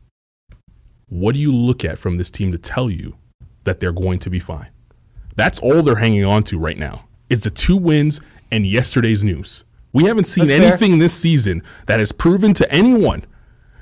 what 1.10 1.34
do 1.34 1.40
you 1.40 1.52
look 1.52 1.84
at 1.84 1.98
from 1.98 2.16
this 2.16 2.30
team 2.30 2.50
to 2.52 2.58
tell 2.58 2.88
you 2.88 3.16
that 3.64 3.80
they're 3.80 3.92
going 3.92 4.18
to 4.20 4.30
be 4.30 4.38
fine? 4.38 4.68
That's 5.36 5.60
all 5.60 5.82
they're 5.82 5.96
hanging 5.96 6.24
on 6.24 6.42
to 6.44 6.58
right 6.58 6.78
now. 6.78 7.04
Is 7.28 7.42
the 7.42 7.50
two 7.50 7.76
wins 7.76 8.20
and 8.50 8.66
yesterday's 8.66 9.22
news. 9.22 9.64
We 9.92 10.04
haven't 10.04 10.24
seen 10.24 10.46
That's 10.46 10.58
fair. 10.58 10.68
anything 10.68 10.98
this 10.98 11.12
season 11.12 11.62
that 11.86 11.98
has 11.98 12.12
proven 12.12 12.54
to 12.54 12.72
anyone 12.72 13.24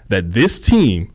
that 0.09 0.33
this 0.33 0.61
team 0.61 1.13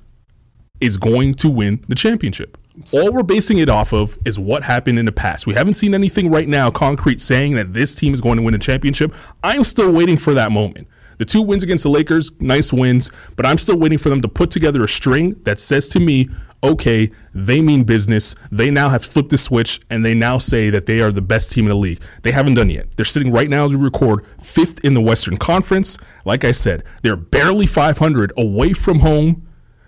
is 0.79 0.97
going 0.97 1.33
to 1.35 1.49
win 1.49 1.83
the 1.87 1.95
championship. 1.95 2.57
All 2.91 3.11
we're 3.11 3.23
basing 3.23 3.59
it 3.59 3.69
off 3.69 3.93
of 3.93 4.17
is 4.25 4.39
what 4.39 4.63
happened 4.63 4.97
in 4.97 5.05
the 5.05 5.11
past. 5.11 5.45
We 5.45 5.53
haven't 5.53 5.75
seen 5.75 5.93
anything 5.93 6.31
right 6.31 6.47
now 6.47 6.71
concrete 6.71 7.21
saying 7.21 7.55
that 7.55 7.73
this 7.73 7.93
team 7.95 8.13
is 8.13 8.21
going 8.21 8.37
to 8.37 8.43
win 8.43 8.55
a 8.55 8.59
championship. 8.59 9.13
I'm 9.43 9.63
still 9.63 9.91
waiting 9.91 10.17
for 10.17 10.33
that 10.33 10.51
moment. 10.51 10.87
The 11.17 11.25
two 11.25 11.41
wins 11.41 11.63
against 11.63 11.83
the 11.83 11.89
Lakers, 11.89 12.31
nice 12.39 12.73
wins, 12.73 13.11
but 13.35 13.45
I'm 13.45 13.57
still 13.57 13.77
waiting 13.77 13.97
for 13.97 14.09
them 14.09 14.21
to 14.21 14.27
put 14.27 14.51
together 14.51 14.83
a 14.83 14.87
string 14.87 15.39
that 15.43 15.59
says 15.59 15.87
to 15.89 15.99
me, 15.99 16.29
okay, 16.63 17.11
they 17.33 17.61
mean 17.61 17.83
business. 17.83 18.35
They 18.51 18.71
now 18.71 18.89
have 18.89 19.03
flipped 19.03 19.29
the 19.29 19.37
switch 19.37 19.81
and 19.89 20.05
they 20.05 20.15
now 20.15 20.37
say 20.37 20.69
that 20.69 20.85
they 20.85 21.01
are 21.01 21.11
the 21.11 21.21
best 21.21 21.51
team 21.51 21.65
in 21.65 21.69
the 21.69 21.75
league. 21.75 22.01
They 22.23 22.31
haven't 22.31 22.53
done 22.53 22.69
yet. 22.69 22.95
They're 22.95 23.05
sitting 23.05 23.31
right 23.31 23.49
now 23.49 23.65
as 23.65 23.75
we 23.75 23.81
record 23.81 24.25
fifth 24.41 24.83
in 24.83 24.93
the 24.93 25.01
Western 25.01 25.37
Conference. 25.37 25.97
Like 26.25 26.45
I 26.45 26.53
said, 26.53 26.83
they're 27.01 27.17
barely 27.17 27.67
500 27.67 28.31
away 28.37 28.73
from 28.73 28.99
home. 28.99 29.47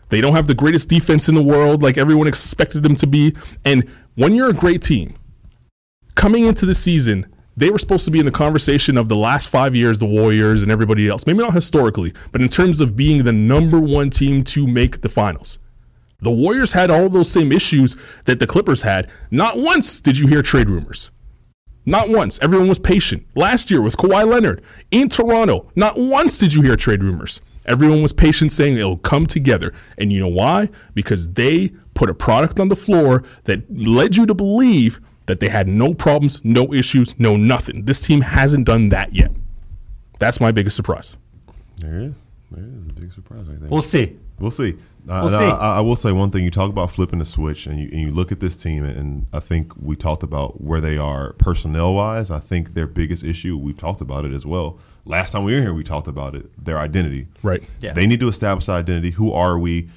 They 0.10 0.22
don't 0.22 0.34
have 0.34 0.48
the 0.48 0.54
greatest 0.54 0.90
defense 0.90 1.30
in 1.30 1.36
the 1.36 1.44
world 1.44 1.82
like 1.82 1.98
everyone 1.98 2.28
expected 2.28 2.84
them 2.84 2.96
to 2.98 3.08
be. 3.08 3.36
And 3.64 3.90
when 4.16 4.36
you're 4.36 4.50
a 4.50 4.54
great 4.54 4.82
team, 4.82 5.16
coming 6.16 6.46
into 6.46 6.66
the 6.66 6.74
season, 6.74 7.34
they 7.58 7.70
were 7.70 7.78
supposed 7.78 8.06
to 8.06 8.12
be 8.12 8.20
in 8.20 8.26
the 8.26 8.32
conversation 8.32 8.98
of 8.98 9.08
the 9.08 9.16
last 9.16 9.50
five 9.50 9.76
years, 9.76 10.00
the 10.00 10.06
Warriors 10.06 10.62
and 10.62 10.72
everybody 10.72 11.08
else. 11.08 11.26
Maybe 11.26 11.40
not 11.40 11.54
historically, 11.54 12.14
but 12.32 12.42
in 12.42 12.50
terms 12.50 12.82
of 12.82 12.96
being 12.96 13.24
the 13.24 13.32
number 13.32 13.80
one 13.80 14.10
team 14.10 14.44
to 14.46 14.68
make 14.68 15.02
the 15.02 15.10
finals. 15.10 15.60
The 16.20 16.32
Warriors 16.32 16.74
had 16.74 16.90
all 16.90 17.10
those 17.10 17.32
same 17.32 17.52
issues 17.52 17.96
that 18.26 18.40
the 18.40 18.48
Clippers 18.48 18.82
had. 18.82 19.10
Not 19.32 19.58
once 19.58 20.00
did 20.00 20.18
you 20.18 20.28
hear 20.28 20.42
trade 20.42 20.70
rumors. 20.70 21.12
Not 21.86 22.10
once. 22.10 22.40
Everyone 22.42 22.68
was 22.68 22.80
patient. 22.80 23.28
Last 23.36 23.70
year 23.70 23.82
with 23.82 23.98
Kawhi 23.98 24.28
Leonard 24.28 24.64
in 24.90 25.08
Toronto, 25.08 25.72
not 25.76 25.98
once 25.98 26.38
did 26.38 26.54
you 26.54 26.64
hear 26.64 26.76
trade 26.76 27.04
rumors. 27.04 27.42
Everyone 27.68 28.02
was 28.02 28.14
patient 28.14 28.52
saying 28.52 28.78
it'll 28.78 28.98
come 28.98 29.26
together. 29.26 29.74
And 29.98 30.12
you 30.12 30.20
know 30.20 30.28
why? 30.28 30.70
Because 30.94 31.34
they 31.34 31.72
put 31.94 32.10
a 32.10 32.14
product 32.14 32.60
on 32.60 32.70
the 32.70 32.76
floor 32.76 33.24
that 33.44 33.64
led 33.72 34.18
you 34.18 34.26
to 34.26 34.34
believe 34.34 35.00
that 35.26 35.40
they 35.40 35.50
had 35.50 35.68
no 35.68 35.94
problems, 35.94 36.40
no 36.44 36.74
issues, 36.74 37.20
no 37.20 37.36
nothing. 37.36 37.86
This 37.86 38.02
team 38.02 38.22
hasn't 38.22 38.66
done 38.66 38.90
that 38.90 39.14
yet. 39.14 39.32
That's 40.20 40.40
my 40.40 40.52
biggest 40.52 40.76
surprise. 40.76 41.18
There 41.78 42.00
is. 42.00 42.20
There 42.52 42.64
is 42.64 42.88
a 42.88 42.94
big 42.94 43.12
surprise 43.12 43.48
right 43.48 43.60
there. 43.60 43.70
We'll 43.70 43.82
see. 43.82 44.18
We'll 44.40 44.52
see. 44.52 44.74
Uh, 45.08 45.22
We'll 45.22 45.30
see. 45.30 45.44
I, 45.46 45.78
I 45.78 45.80
will 45.82 45.96
say 45.96 46.12
one 46.12 46.32
thing. 46.32 46.44
You 46.44 46.52
talk 46.52 46.70
about 46.70 46.90
flipping 46.90 47.20
the 47.20 47.26
switch, 47.26 47.68
and 47.68 47.80
you 47.80 47.90
and 47.92 48.00
you 48.02 48.12
look 48.12 48.32
at 48.32 48.40
this 48.40 48.58
team, 48.58 48.84
and 48.84 49.28
I 49.34 49.40
think 49.40 49.74
we 49.78 49.96
talked 49.96 50.24
about 50.24 50.62
where 50.62 50.82
they 50.82 50.98
are 50.98 51.34
personnel 51.34 51.94
wise. 51.94 52.32
I 52.32 52.40
think 52.40 52.74
their 52.74 52.88
biggest 52.88 53.24
issue. 53.24 53.56
We've 53.58 53.78
talked 53.78 54.02
about 54.02 54.26
it 54.26 54.32
as 54.34 54.46
well. 54.46 54.80
Last 55.06 55.34
time 55.34 55.44
we 55.44 55.54
were 55.54 55.62
here, 55.62 55.74
we 55.74 55.84
talked 55.84 56.08
about 56.08 56.34
it. 56.34 56.50
Their 56.64 56.80
identity. 56.80 57.28
Right. 57.44 57.62
Yeah. 57.82 57.94
They 57.94 58.08
need 58.08 58.20
to 58.22 58.28
establish 58.28 58.68
identity. 58.68 59.12
Who 59.12 59.32
are 59.32 59.60
we? 59.60 59.90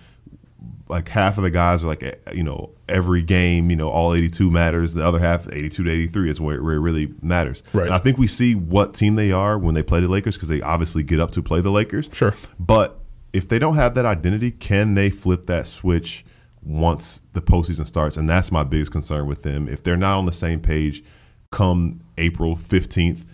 Like 0.88 1.08
half 1.08 1.36
of 1.38 1.42
the 1.44 1.50
guys 1.50 1.84
are 1.84 1.86
like, 1.86 2.02
eh, 2.02 2.14
you 2.34 2.42
know, 2.42 2.70
every 2.88 3.22
game, 3.22 3.70
you 3.70 3.76
know, 3.76 3.88
all 3.88 4.14
82 4.14 4.50
matters. 4.50 4.94
The 4.94 5.04
other 5.04 5.18
half, 5.18 5.46
82 5.46 5.84
to 5.84 5.90
83, 5.90 6.30
is 6.30 6.40
where, 6.40 6.62
where 6.62 6.74
it 6.74 6.80
really 6.80 7.12
matters. 7.22 7.62
Right. 7.72 7.86
And 7.86 7.94
I 7.94 7.98
think 7.98 8.18
we 8.18 8.26
see 8.26 8.54
what 8.54 8.94
team 8.94 9.14
they 9.14 9.32
are 9.32 9.58
when 9.58 9.74
they 9.74 9.82
play 9.82 10.00
the 10.00 10.08
Lakers 10.08 10.36
because 10.36 10.48
they 10.48 10.60
obviously 10.60 11.02
get 11.02 11.20
up 11.20 11.30
to 11.32 11.42
play 11.42 11.60
the 11.60 11.70
Lakers. 11.70 12.08
Sure. 12.12 12.34
But 12.58 13.00
if 13.32 13.48
they 13.48 13.58
don't 13.58 13.74
have 13.74 13.94
that 13.94 14.04
identity, 14.04 14.50
can 14.50 14.94
they 14.94 15.10
flip 15.10 15.46
that 15.46 15.66
switch 15.66 16.24
once 16.62 17.22
the 17.32 17.42
postseason 17.42 17.86
starts? 17.86 18.16
And 18.16 18.28
that's 18.28 18.50
my 18.50 18.64
biggest 18.64 18.92
concern 18.92 19.26
with 19.26 19.42
them. 19.42 19.68
If 19.68 19.82
they're 19.82 19.96
not 19.96 20.18
on 20.18 20.26
the 20.26 20.32
same 20.32 20.60
page 20.60 21.02
come 21.50 22.00
April 22.16 22.56
15th, 22.56 23.24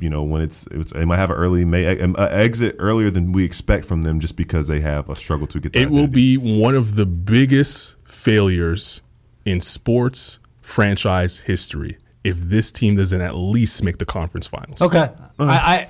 you 0.00 0.10
know, 0.10 0.22
when 0.22 0.42
it's, 0.42 0.66
it's 0.68 0.92
they 0.92 1.04
might 1.04 1.18
have 1.18 1.30
an 1.30 1.36
early 1.36 1.64
May 1.64 2.00
uh, 2.00 2.26
exit 2.28 2.76
earlier 2.78 3.10
than 3.10 3.32
we 3.32 3.44
expect 3.44 3.84
from 3.84 4.02
them 4.02 4.20
just 4.20 4.36
because 4.36 4.66
they 4.66 4.80
have 4.80 5.08
a 5.08 5.14
struggle 5.14 5.46
to 5.48 5.60
get 5.60 5.72
that 5.74 5.80
It 5.80 5.90
will 5.90 6.08
be 6.08 6.36
one 6.36 6.74
of 6.74 6.96
the 6.96 7.06
biggest 7.06 8.01
failures 8.22 9.02
in 9.44 9.60
sports 9.60 10.38
franchise 10.60 11.40
history 11.40 11.98
if 12.22 12.38
this 12.38 12.70
team 12.70 12.94
doesn't 12.96 13.20
at 13.20 13.34
least 13.34 13.82
make 13.82 13.98
the 13.98 14.04
conference 14.06 14.46
finals. 14.46 14.80
Okay. 14.80 14.98
Uh-huh. 14.98 15.44
I, 15.44 15.54
I 15.74 15.88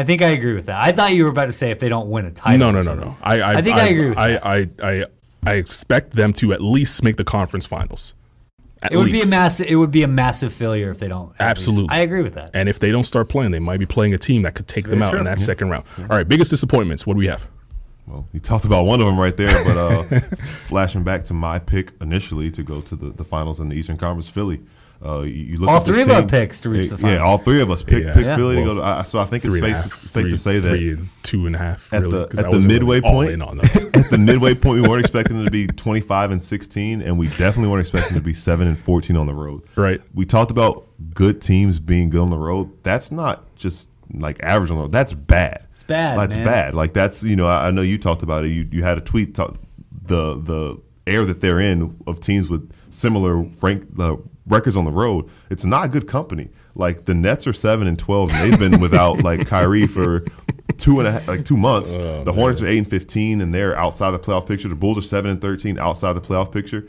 I 0.00 0.02
think 0.02 0.22
I 0.22 0.28
agree 0.28 0.54
with 0.54 0.66
that. 0.66 0.82
I 0.82 0.90
thought 0.92 1.14
you 1.14 1.22
were 1.24 1.30
about 1.30 1.44
to 1.44 1.52
say 1.52 1.70
if 1.70 1.78
they 1.78 1.88
don't 1.88 2.08
win 2.08 2.24
a 2.24 2.30
title. 2.32 2.58
No, 2.58 2.70
no, 2.72 2.82
no, 2.82 2.94
no. 2.94 3.16
I, 3.22 3.40
I, 3.40 3.52
I 3.54 3.62
think 3.62 3.76
I 3.76 3.88
agree 3.88 4.08
with 4.08 4.18
I, 4.18 4.28
that. 4.32 4.46
I, 4.46 4.66
I, 4.82 5.04
I 5.46 5.54
expect 5.54 6.14
them 6.14 6.32
to 6.34 6.52
at 6.52 6.60
least 6.60 7.04
make 7.04 7.16
the 7.16 7.22
conference 7.22 7.66
finals. 7.66 8.14
At 8.82 8.92
It 8.92 8.96
would 8.96 9.06
least. 9.06 9.30
be 9.30 9.36
a 9.36 9.38
massive. 9.38 9.66
It 9.68 9.76
would 9.76 9.92
be 9.92 10.02
a 10.02 10.08
massive 10.08 10.52
failure 10.52 10.90
if 10.90 10.98
they 10.98 11.06
don't. 11.06 11.26
at 11.26 11.28
least. 11.28 11.40
Absolutely. 11.40 11.96
I 11.96 12.00
agree 12.00 12.22
with 12.22 12.34
that. 12.34 12.50
And 12.54 12.68
if 12.68 12.80
they 12.80 12.90
don't 12.90 13.04
start 13.04 13.28
playing, 13.28 13.52
they 13.52 13.60
might 13.60 13.78
be 13.78 13.86
playing 13.86 14.14
a 14.14 14.18
team 14.18 14.42
that 14.42 14.54
could 14.56 14.66
take 14.66 14.86
them 14.86 14.98
Very 14.98 15.08
out 15.08 15.14
in 15.14 15.18
true. 15.18 15.24
that 15.26 15.38
mm-hmm. 15.38 15.44
second 15.44 15.70
round. 15.70 15.84
All 15.98 16.06
right, 16.06 16.26
biggest 16.26 16.50
disappointments. 16.50 17.06
What 17.06 17.14
do 17.14 17.18
we 17.18 17.28
have? 17.28 17.46
Well, 18.06 18.26
you 18.32 18.40
talked 18.40 18.64
about 18.66 18.84
one 18.84 19.00
of 19.00 19.06
them 19.06 19.18
right 19.18 19.36
there, 19.36 19.64
but 19.64 19.76
uh, 19.76 20.02
flashing 20.66 21.04
back 21.04 21.24
to 21.26 21.34
my 21.34 21.58
pick 21.58 21.92
initially 22.00 22.50
to 22.50 22.62
go 22.62 22.80
to 22.82 22.96
the, 22.96 23.10
the 23.10 23.24
finals 23.24 23.60
in 23.60 23.68
the 23.70 23.76
Eastern 23.76 23.96
Conference, 23.96 24.28
Philly. 24.28 24.60
Uh, 25.04 25.20
you, 25.20 25.32
you 25.32 25.58
look 25.58 25.68
All 25.68 25.76
at 25.78 25.84
three 25.84 26.00
of 26.00 26.10
our 26.10 26.24
picks 26.24 26.60
to 26.60 26.70
reach 26.70 26.88
the 26.88 26.96
Yeah, 27.06 27.18
all 27.18 27.36
three 27.36 27.60
of 27.60 27.70
us 27.70 27.82
picked, 27.82 28.06
Yeah. 28.06 28.14
picked 28.14 28.26
Yeah. 28.26 28.36
Philly 28.36 28.56
to 28.56 28.64
go. 28.64 28.74
To, 28.76 28.82
I, 28.82 29.02
so 29.02 29.18
I 29.18 29.24
think 29.24 29.44
it's 29.44 29.58
safe, 29.58 29.74
half, 29.76 29.84
safe 29.90 30.22
three- 30.22 30.30
to 30.30 30.38
say 30.38 30.58
that 30.60 30.68
three 30.70 30.90
and 30.92 31.08
two 31.22 31.46
and 31.46 31.54
a 31.54 31.58
half. 31.58 31.92
at 31.92 32.02
really, 32.02 32.12
the 32.18 32.26
'cause 32.28 32.38
at 32.40 32.44
the 32.44 32.50
wasn't 32.50 32.72
really 32.72 32.78
midway 32.80 33.00
all 33.02 33.12
point, 33.12 33.30
in 33.32 33.42
on 33.42 33.56
them. 33.58 33.66
at 33.94 34.10
the 34.10 34.16
midway 34.18 34.54
point, 34.54 34.80
we 34.82 34.88
weren't 34.88 35.00
expecting 35.00 35.36
them 35.36 35.44
to 35.44 35.50
be 35.50 35.66
25 35.66 36.30
and 36.30 36.42
16, 36.42 37.02
and 37.02 37.18
we 37.18 37.26
definitely 37.26 37.68
weren't 37.68 37.80
expecting 37.82 38.14
them 38.14 38.22
to 38.22 38.24
be 38.26 38.32
7 38.34 38.66
and 38.66 38.78
14 38.78 39.16
on 39.16 39.26
the 39.26 39.34
road. 39.34 39.62
Right. 39.76 40.00
We 40.14 40.24
talked 40.24 40.50
about 40.50 40.84
good 41.12 41.42
teams 41.42 41.80
being 41.80 42.08
good 42.08 42.20
on 42.22 42.30
the 42.30 42.38
road. 42.38 42.70
That's 42.82 43.10
not 43.12 43.54
just 43.56 43.90
like 44.20 44.42
average 44.42 44.70
on 44.70 44.76
the 44.76 44.82
road. 44.82 44.92
That's 44.92 45.12
bad. 45.12 45.66
It's 45.72 45.82
bad, 45.82 46.18
That's 46.18 46.36
man. 46.36 46.44
bad. 46.44 46.74
Like 46.74 46.92
that's 46.92 47.22
you 47.22 47.36
know 47.36 47.46
I, 47.46 47.68
I 47.68 47.70
know 47.70 47.82
you 47.82 47.98
talked 47.98 48.22
about 48.22 48.44
it. 48.44 48.48
You 48.48 48.68
you 48.70 48.82
had 48.82 48.98
a 48.98 49.00
tweet 49.00 49.34
talk, 49.34 49.56
the 49.90 50.40
the 50.40 50.80
air 51.06 51.24
that 51.24 51.40
they're 51.40 51.60
in 51.60 51.96
of 52.06 52.20
teams 52.20 52.48
with 52.48 52.70
similar 52.90 53.36
rank 53.36 53.86
uh, 53.98 54.16
records 54.46 54.76
on 54.76 54.84
the 54.84 54.90
road. 54.90 55.28
It's 55.50 55.64
not 55.64 55.90
good 55.90 56.06
company. 56.06 56.48
Like 56.74 57.04
the 57.04 57.14
Nets 57.14 57.46
are 57.46 57.52
seven 57.52 57.86
and 57.86 57.98
twelve, 57.98 58.32
and 58.32 58.52
they've 58.52 58.58
been 58.58 58.80
without 58.80 59.22
like 59.22 59.46
Kyrie 59.46 59.86
for 59.86 60.24
two 60.78 60.98
and 60.98 61.08
a 61.08 61.12
half, 61.12 61.28
like 61.28 61.44
two 61.44 61.56
months. 61.56 61.94
Oh, 61.94 62.24
the 62.24 62.32
Hornets 62.32 62.62
are 62.62 62.66
eight 62.66 62.78
and 62.78 62.88
fifteen, 62.88 63.40
and 63.40 63.54
they're 63.54 63.76
outside 63.76 64.10
the 64.10 64.18
playoff 64.18 64.46
picture. 64.46 64.68
The 64.68 64.74
Bulls 64.74 64.98
are 64.98 65.02
seven 65.02 65.30
and 65.30 65.40
thirteen, 65.40 65.78
outside 65.78 66.14
the 66.14 66.20
playoff 66.20 66.52
picture. 66.52 66.88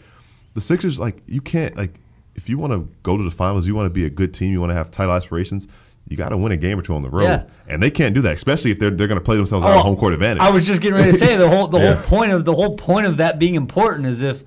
The 0.55 0.61
Sixers, 0.61 0.99
like 0.99 1.21
you 1.27 1.41
can't 1.41 1.75
like 1.75 1.99
if 2.35 2.49
you 2.49 2.57
want 2.57 2.73
to 2.73 2.89
go 3.03 3.17
to 3.17 3.23
the 3.23 3.31
finals, 3.31 3.67
you 3.67 3.75
want 3.75 3.85
to 3.88 3.93
be 3.93 4.05
a 4.05 4.09
good 4.09 4.33
team, 4.33 4.51
you 4.51 4.59
want 4.59 4.71
to 4.71 4.75
have 4.75 4.91
title 4.91 5.13
aspirations. 5.13 5.67
You 6.07 6.17
got 6.17 6.29
to 6.29 6.37
win 6.37 6.51
a 6.51 6.57
game 6.57 6.77
or 6.77 6.81
two 6.83 6.93
on 6.93 7.01
the 7.01 7.09
road, 7.09 7.23
Yeah. 7.23 7.43
and 7.67 7.81
they 7.81 7.89
can't 7.89 8.13
do 8.13 8.21
that, 8.21 8.33
especially 8.33 8.69
if 8.71 8.79
they're 8.79 8.91
they're 8.91 9.07
going 9.07 9.19
to 9.19 9.23
play 9.25 9.37
themselves 9.37 9.65
out 9.65 9.73
Oh, 9.73 9.79
of 9.79 9.85
home 9.85 9.95
court 9.97 10.13
advantage. 10.13 10.41
I 10.43 10.51
was 10.51 10.65
just 10.67 10.81
getting 10.81 10.97
ready 10.97 11.11
to 11.11 11.17
say 11.17 11.35
the 11.35 11.49
whole 11.49 11.67
the 11.67 11.79
Yeah. 11.79 11.93
whole 11.95 12.03
point 12.03 12.31
of 12.31 12.45
the 12.45 12.53
whole 12.53 12.75
point 12.77 13.07
of 13.07 13.17
that 13.17 13.39
being 13.39 13.55
important 13.55 14.05
is 14.05 14.21
if 14.21 14.43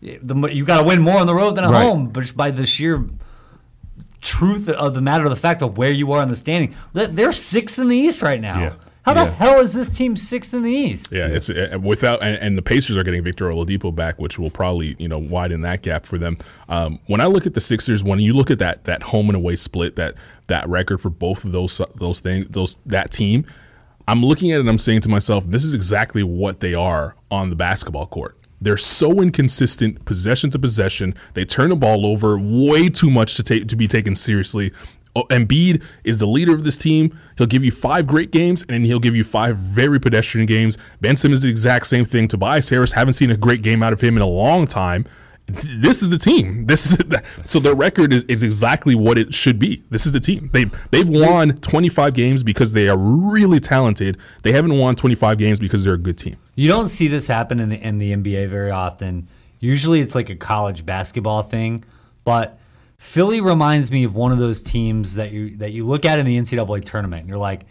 the 0.00 0.34
you 0.52 0.64
got 0.64 0.80
to 0.82 0.86
win 0.86 1.00
more 1.02 1.18
on 1.18 1.26
the 1.26 1.34
road 1.34 1.56
than 1.56 1.64
at 1.64 1.70
Right. 1.70 1.82
home, 1.82 2.08
but 2.10 2.20
just 2.20 2.36
by 2.36 2.50
the 2.52 2.64
sheer 2.64 3.04
truth 4.20 4.68
of 4.68 4.94
the 4.94 5.00
matter 5.00 5.24
of 5.24 5.30
the 5.30 5.36
fact 5.36 5.62
of 5.62 5.76
where 5.78 5.90
you 5.92 6.12
are 6.12 6.22
in 6.22 6.28
the 6.28 6.36
standing, 6.36 6.74
They- 6.92 7.06
they're 7.06 7.32
sixth 7.32 7.78
in 7.78 7.88
the 7.88 7.96
East 7.96 8.22
right 8.22 8.40
now. 8.40 8.60
Yeah. 8.60 8.72
How 9.04 9.14
the 9.14 9.20
Yeah. 9.22 9.30
hell 9.30 9.60
is 9.60 9.72
this 9.74 9.88
team 9.90 10.14
sixth 10.14 10.52
in 10.52 10.62
the 10.62 10.70
East? 10.70 11.10
Yeah, 11.12 11.26
it's 11.26 11.48
uh, 11.48 11.78
without, 11.82 12.22
and, 12.22 12.36
and 12.36 12.58
the 12.58 12.62
Pacers 12.62 12.96
are 12.98 13.02
getting 13.02 13.22
Victor 13.24 13.46
Oladipo 13.48 13.94
back, 13.94 14.18
which 14.18 14.38
will 14.38 14.50
probably 14.50 14.94
you 14.98 15.08
know 15.08 15.18
widen 15.18 15.62
that 15.62 15.82
gap 15.82 16.04
for 16.04 16.18
them. 16.18 16.36
Um, 16.68 16.98
when 17.06 17.20
I 17.20 17.26
look 17.26 17.46
at 17.46 17.54
the 17.54 17.60
Sixers, 17.60 18.04
when 18.04 18.20
you 18.20 18.34
look 18.34 18.50
at 18.50 18.58
that 18.58 18.84
that 18.84 19.04
home 19.04 19.28
and 19.30 19.36
away 19.36 19.56
split, 19.56 19.96
that 19.96 20.14
that 20.48 20.68
record 20.68 20.98
for 21.00 21.10
both 21.10 21.44
of 21.44 21.52
those 21.52 21.80
those 21.96 22.20
things, 22.20 22.46
those 22.50 22.76
that 22.86 23.10
team, 23.10 23.46
I'm 24.06 24.22
looking 24.24 24.52
at 24.52 24.56
it 24.56 24.60
and 24.60 24.68
I'm 24.68 24.78
saying 24.78 25.00
to 25.02 25.08
myself, 25.08 25.44
this 25.46 25.64
is 25.64 25.72
exactly 25.74 26.22
what 26.22 26.60
they 26.60 26.74
are 26.74 27.16
on 27.30 27.48
the 27.50 27.56
basketball 27.56 28.06
court. 28.06 28.36
They're 28.62 28.76
so 28.76 29.22
inconsistent, 29.22 30.04
possession 30.04 30.50
to 30.50 30.58
possession. 30.58 31.14
They 31.32 31.46
turn 31.46 31.70
the 31.70 31.76
ball 31.76 32.04
over 32.04 32.38
way 32.38 32.90
too 32.90 33.08
much 33.10 33.36
to 33.36 33.42
take 33.42 33.68
to 33.68 33.76
be 33.76 33.88
taken 33.88 34.14
seriously. 34.14 34.72
Oh, 35.20 35.34
Embiid 35.34 35.82
is 36.04 36.18
the 36.18 36.26
leader 36.26 36.54
of 36.54 36.64
this 36.64 36.76
team. 36.76 37.16
He'll 37.36 37.46
give 37.46 37.64
you 37.64 37.70
five 37.70 38.06
great 38.06 38.30
games, 38.30 38.64
and 38.68 38.84
he'll 38.86 39.00
give 39.00 39.14
you 39.14 39.24
five 39.24 39.56
very 39.56 39.98
pedestrian 39.98 40.46
games. 40.46 40.78
Ben 41.00 41.16
Simmons 41.16 41.40
is 41.40 41.42
the 41.44 41.50
exact 41.50 41.86
same 41.86 42.04
thing. 42.04 42.28
Tobias 42.28 42.68
Harris 42.68 42.92
haven't 42.92 43.14
seen 43.14 43.30
a 43.30 43.36
great 43.36 43.62
game 43.62 43.82
out 43.82 43.92
of 43.92 44.00
him 44.00 44.16
in 44.16 44.22
a 44.22 44.26
long 44.26 44.66
time. 44.66 45.06
This 45.46 46.02
is 46.02 46.10
the 46.10 46.18
team. 46.18 46.66
This 46.66 46.92
is 46.92 46.98
so 47.44 47.58
their 47.58 47.74
record 47.74 48.12
is, 48.12 48.24
is 48.24 48.42
exactly 48.42 48.94
what 48.94 49.18
it 49.18 49.34
should 49.34 49.58
be. 49.58 49.82
This 49.90 50.06
is 50.06 50.12
the 50.12 50.20
team. 50.20 50.50
They've 50.52 50.70
they've 50.90 51.08
won 51.08 51.56
25 51.56 52.14
games 52.14 52.42
because 52.42 52.72
they 52.72 52.88
are 52.88 52.96
really 52.96 53.58
talented. 53.58 54.16
They 54.42 54.52
haven't 54.52 54.78
won 54.78 54.94
25 54.94 55.38
games 55.38 55.58
because 55.58 55.84
they're 55.84 55.94
a 55.94 55.98
good 55.98 56.18
team. 56.18 56.36
You 56.54 56.68
don't 56.68 56.88
see 56.88 57.08
this 57.08 57.26
happen 57.26 57.60
in 57.60 57.70
the 57.70 57.84
in 57.84 57.98
the 57.98 58.12
NBA 58.12 58.48
very 58.48 58.70
often. 58.70 59.28
Usually 59.58 60.00
it's 60.00 60.14
like 60.14 60.30
a 60.30 60.36
college 60.36 60.86
basketball 60.86 61.42
thing, 61.42 61.84
but 62.24 62.59
Philly 63.00 63.40
reminds 63.40 63.90
me 63.90 64.04
of 64.04 64.14
one 64.14 64.30
of 64.30 64.38
those 64.38 64.62
teams 64.62 65.14
that 65.14 65.32
you 65.32 65.56
that 65.56 65.72
you 65.72 65.86
look 65.86 66.04
at 66.04 66.18
in 66.18 66.26
the 66.26 66.36
NCAA 66.36 66.84
tournament 66.84 67.20
and 67.20 67.30
you're 67.30 67.38
like, 67.38 67.64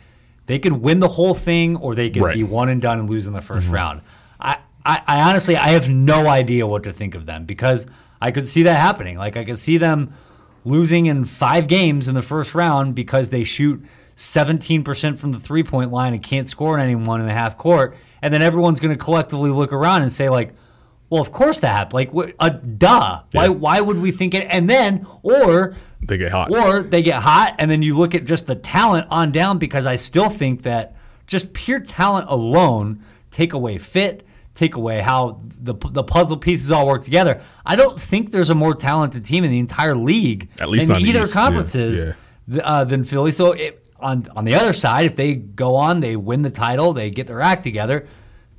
they 0.48 0.58
could 0.58 0.74
win 0.74 1.00
the 1.00 1.08
whole 1.08 1.36
thing 1.36 1.76
or 1.76 1.94
they 1.94 2.10
could 2.10 2.24
Right. 2.24 2.34
be 2.34 2.42
one 2.44 2.68
and 2.68 2.82
done 2.82 3.00
and 3.00 3.08
lose 3.08 3.28
in 3.28 3.34
the 3.34 3.40
1st 3.40 3.62
mm-hmm. 3.62 3.72
round. 3.72 4.02
I, 4.40 4.58
I, 4.84 5.04
I 5.06 5.30
honestly 5.30 5.56
I 5.56 5.70
have 5.70 5.88
no 5.88 6.28
idea 6.28 6.66
what 6.66 6.82
to 6.84 6.92
think 6.92 7.14
of 7.14 7.28
them 7.28 7.46
because 7.46 7.86
I 8.20 8.32
could 8.32 8.50
see 8.50 8.64
that 8.64 8.76
happening. 8.76 9.20
Like 9.20 9.38
I 9.38 9.46
could 9.46 9.60
see 9.60 9.78
them 9.78 10.14
losing 10.66 11.06
in 11.06 11.26
five 11.26 11.68
games 11.68 12.08
in 12.08 12.16
the 12.16 12.24
first 12.24 12.56
round 12.56 12.96
because 12.96 13.30
they 13.30 13.44
shoot 13.44 13.86
17% 14.16 15.20
from 15.20 15.32
the 15.32 15.40
three 15.40 15.64
point 15.64 15.92
line 15.92 16.14
and 16.16 16.24
can't 16.24 16.50
score 16.50 16.74
on 16.74 16.84
anyone 16.84 17.22
in 17.22 17.28
the 17.28 17.34
half 17.34 17.56
court. 17.56 17.96
And 18.24 18.34
then 18.34 18.42
everyone's 18.42 18.80
going 18.80 18.98
to 18.98 19.02
collectively 19.02 19.52
look 19.52 19.72
around 19.72 20.02
and 20.02 20.12
say, 20.12 20.28
like, 20.28 20.56
well, 21.10 21.22
of 21.22 21.32
course 21.32 21.60
that 21.62 21.70
happened. 21.70 21.94
Like, 21.94 22.14
what, 22.14 22.34
uh, 22.40 22.50
duh. 22.50 23.22
Why, 23.32 23.44
Yeah. 23.46 23.48
why 23.50 23.82
would 23.82 24.00
we 24.02 24.12
think 24.12 24.34
it? 24.34 24.48
And 24.50 24.70
then, 24.70 25.06
or 25.24 25.76
They 26.02 26.18
get 26.18 26.32
hot. 26.32 26.52
or 26.52 26.84
they 26.84 27.02
get 27.02 27.22
hot, 27.24 27.56
and 27.60 27.70
then 27.70 27.82
you 27.82 27.98
look 27.98 28.14
at 28.16 28.26
just 28.26 28.48
the 28.48 28.56
talent 28.56 29.08
on 29.10 29.32
down 29.32 29.58
because 29.58 29.86
I 29.86 29.96
still 29.96 30.30
think 30.30 30.64
that 30.64 30.96
just 31.28 31.54
pure 31.54 31.80
talent 31.80 32.28
alone, 32.30 33.00
take 33.32 33.54
away 33.54 33.78
fit, 33.78 34.26
take 34.56 34.76
away 34.76 35.00
how 35.00 35.40
the, 35.62 35.74
the 35.92 36.04
puzzle 36.04 36.38
pieces 36.38 36.70
all 36.72 36.86
work 36.88 37.02
together. 37.02 37.40
I 37.66 37.76
don't 37.76 38.00
think 38.00 38.32
there's 38.32 38.50
a 38.50 38.56
more 38.56 38.74
talented 38.74 39.24
team 39.26 39.44
in 39.44 39.52
the 39.52 39.60
entire 39.60 39.96
league 39.96 40.50
At 40.60 40.70
least 40.70 40.90
in 40.90 40.98
either 40.98 41.24
East, 41.24 41.36
yeah. 41.36 41.42
conferences 41.42 42.04
Yeah. 42.06 42.14
th- 42.52 42.64
uh, 42.66 42.84
than 42.84 43.04
Philly. 43.04 43.32
So 43.32 43.52
it, 43.54 43.86
on 44.00 44.28
on 44.36 44.46
the 44.46 44.56
other 44.56 44.74
side, 44.74 45.06
if 45.06 45.16
they 45.16 45.36
go 45.36 45.76
on, 45.76 46.00
they 46.00 46.16
win 46.16 46.42
the 46.42 46.50
title, 46.50 46.94
they 46.94 47.10
get 47.10 47.28
their 47.28 47.42
act 47.42 47.64
together. 47.64 48.06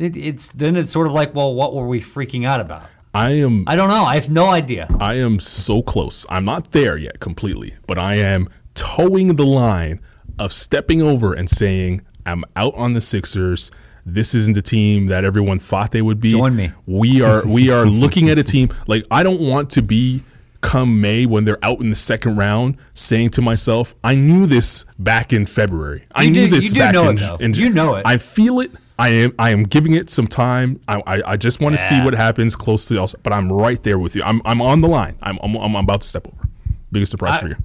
It, 0.00 0.16
it's 0.16 0.50
then 0.50 0.76
it's 0.76 0.90
sort 0.90 1.06
of 1.06 1.12
like, 1.12 1.34
well, 1.34 1.54
what 1.54 1.74
were 1.74 1.86
we 1.86 2.00
freaking 2.00 2.46
out 2.46 2.60
about? 2.60 2.84
I 3.12 3.30
am 3.32 3.64
I 3.66 3.76
don't 3.76 3.88
know. 3.88 4.04
I 4.04 4.14
have 4.14 4.30
no 4.30 4.48
idea. 4.48 4.88
I 5.00 5.14
am 5.14 5.40
so 5.40 5.82
close. 5.82 6.24
I'm 6.30 6.44
not 6.44 6.70
there 6.72 6.98
yet 6.98 7.20
completely, 7.20 7.74
but 7.86 7.98
I 7.98 8.14
am 8.16 8.48
toeing 8.74 9.36
the 9.36 9.44
line 9.46 10.00
of 10.38 10.52
stepping 10.52 11.02
over 11.02 11.34
and 11.34 11.50
saying, 11.50 12.02
I'm 12.24 12.44
out 12.56 12.74
on 12.76 12.94
the 12.94 13.00
Sixers. 13.00 13.70
This 14.06 14.34
isn't 14.34 14.54
the 14.54 14.62
team 14.62 15.06
that 15.08 15.24
everyone 15.24 15.58
thought 15.58 15.90
they 15.90 16.00
would 16.02 16.20
be. 16.20 16.30
Join 16.30 16.56
me. 16.56 16.72
We 16.86 17.20
are 17.20 17.46
we 17.46 17.70
are 17.70 17.84
looking 17.84 18.30
at 18.30 18.38
a 18.38 18.42
team 18.42 18.70
like 18.86 19.04
I 19.10 19.22
don't 19.22 19.40
want 19.40 19.68
to 19.70 19.82
be 19.82 20.22
come 20.62 21.00
May 21.00 21.26
when 21.26 21.44
they're 21.44 21.62
out 21.64 21.80
in 21.80 21.90
the 21.90 21.96
second 21.96 22.36
round 22.36 22.76
saying 22.94 23.30
to 23.30 23.42
myself, 23.42 23.94
I 24.04 24.14
knew 24.14 24.46
this 24.46 24.84
back 24.98 25.32
in 25.32 25.46
February. 25.46 26.04
I 26.14 26.22
You 26.22 26.30
knew 26.30 26.44
do- 26.48 26.54
this 26.56 26.68
you 26.68 26.74
do 26.74 26.78
back 26.80 26.94
know 26.94 27.08
in, 27.10 27.18
it, 27.18 27.40
in 27.40 27.54
You 27.54 27.70
know 27.70 27.94
it. 27.96 28.02
I 28.06 28.16
feel 28.18 28.60
it. 28.60 28.70
I 29.00 29.08
am 29.08 29.34
I 29.38 29.50
am 29.50 29.62
giving 29.64 29.94
it 29.94 30.10
some 30.10 30.26
time. 30.26 30.78
I 30.86 31.02
I, 31.06 31.22
I 31.32 31.36
just 31.36 31.60
want 31.60 31.72
to 31.74 31.78
see 31.78 31.98
what 32.02 32.14
happens 32.14 32.54
close 32.54 32.86
to 32.88 32.94
the 32.94 33.00
All- 33.00 33.08
but 33.22 33.32
I'm 33.32 33.50
right 33.50 33.82
there 33.82 33.98
with 33.98 34.14
you. 34.16 34.22
I'm 34.22 34.40
I'm 34.44 34.60
on 34.60 34.80
the 34.80 34.88
line. 34.88 35.16
I'm 35.22 35.38
I'm, 35.42 35.56
I'm 35.56 35.74
about 35.76 36.02
to 36.02 36.06
step 36.08 36.26
over. 36.28 36.48
Biggest 36.92 37.10
surprise 37.10 37.34
I- 37.36 37.40
for 37.40 37.48
you. 37.48 37.56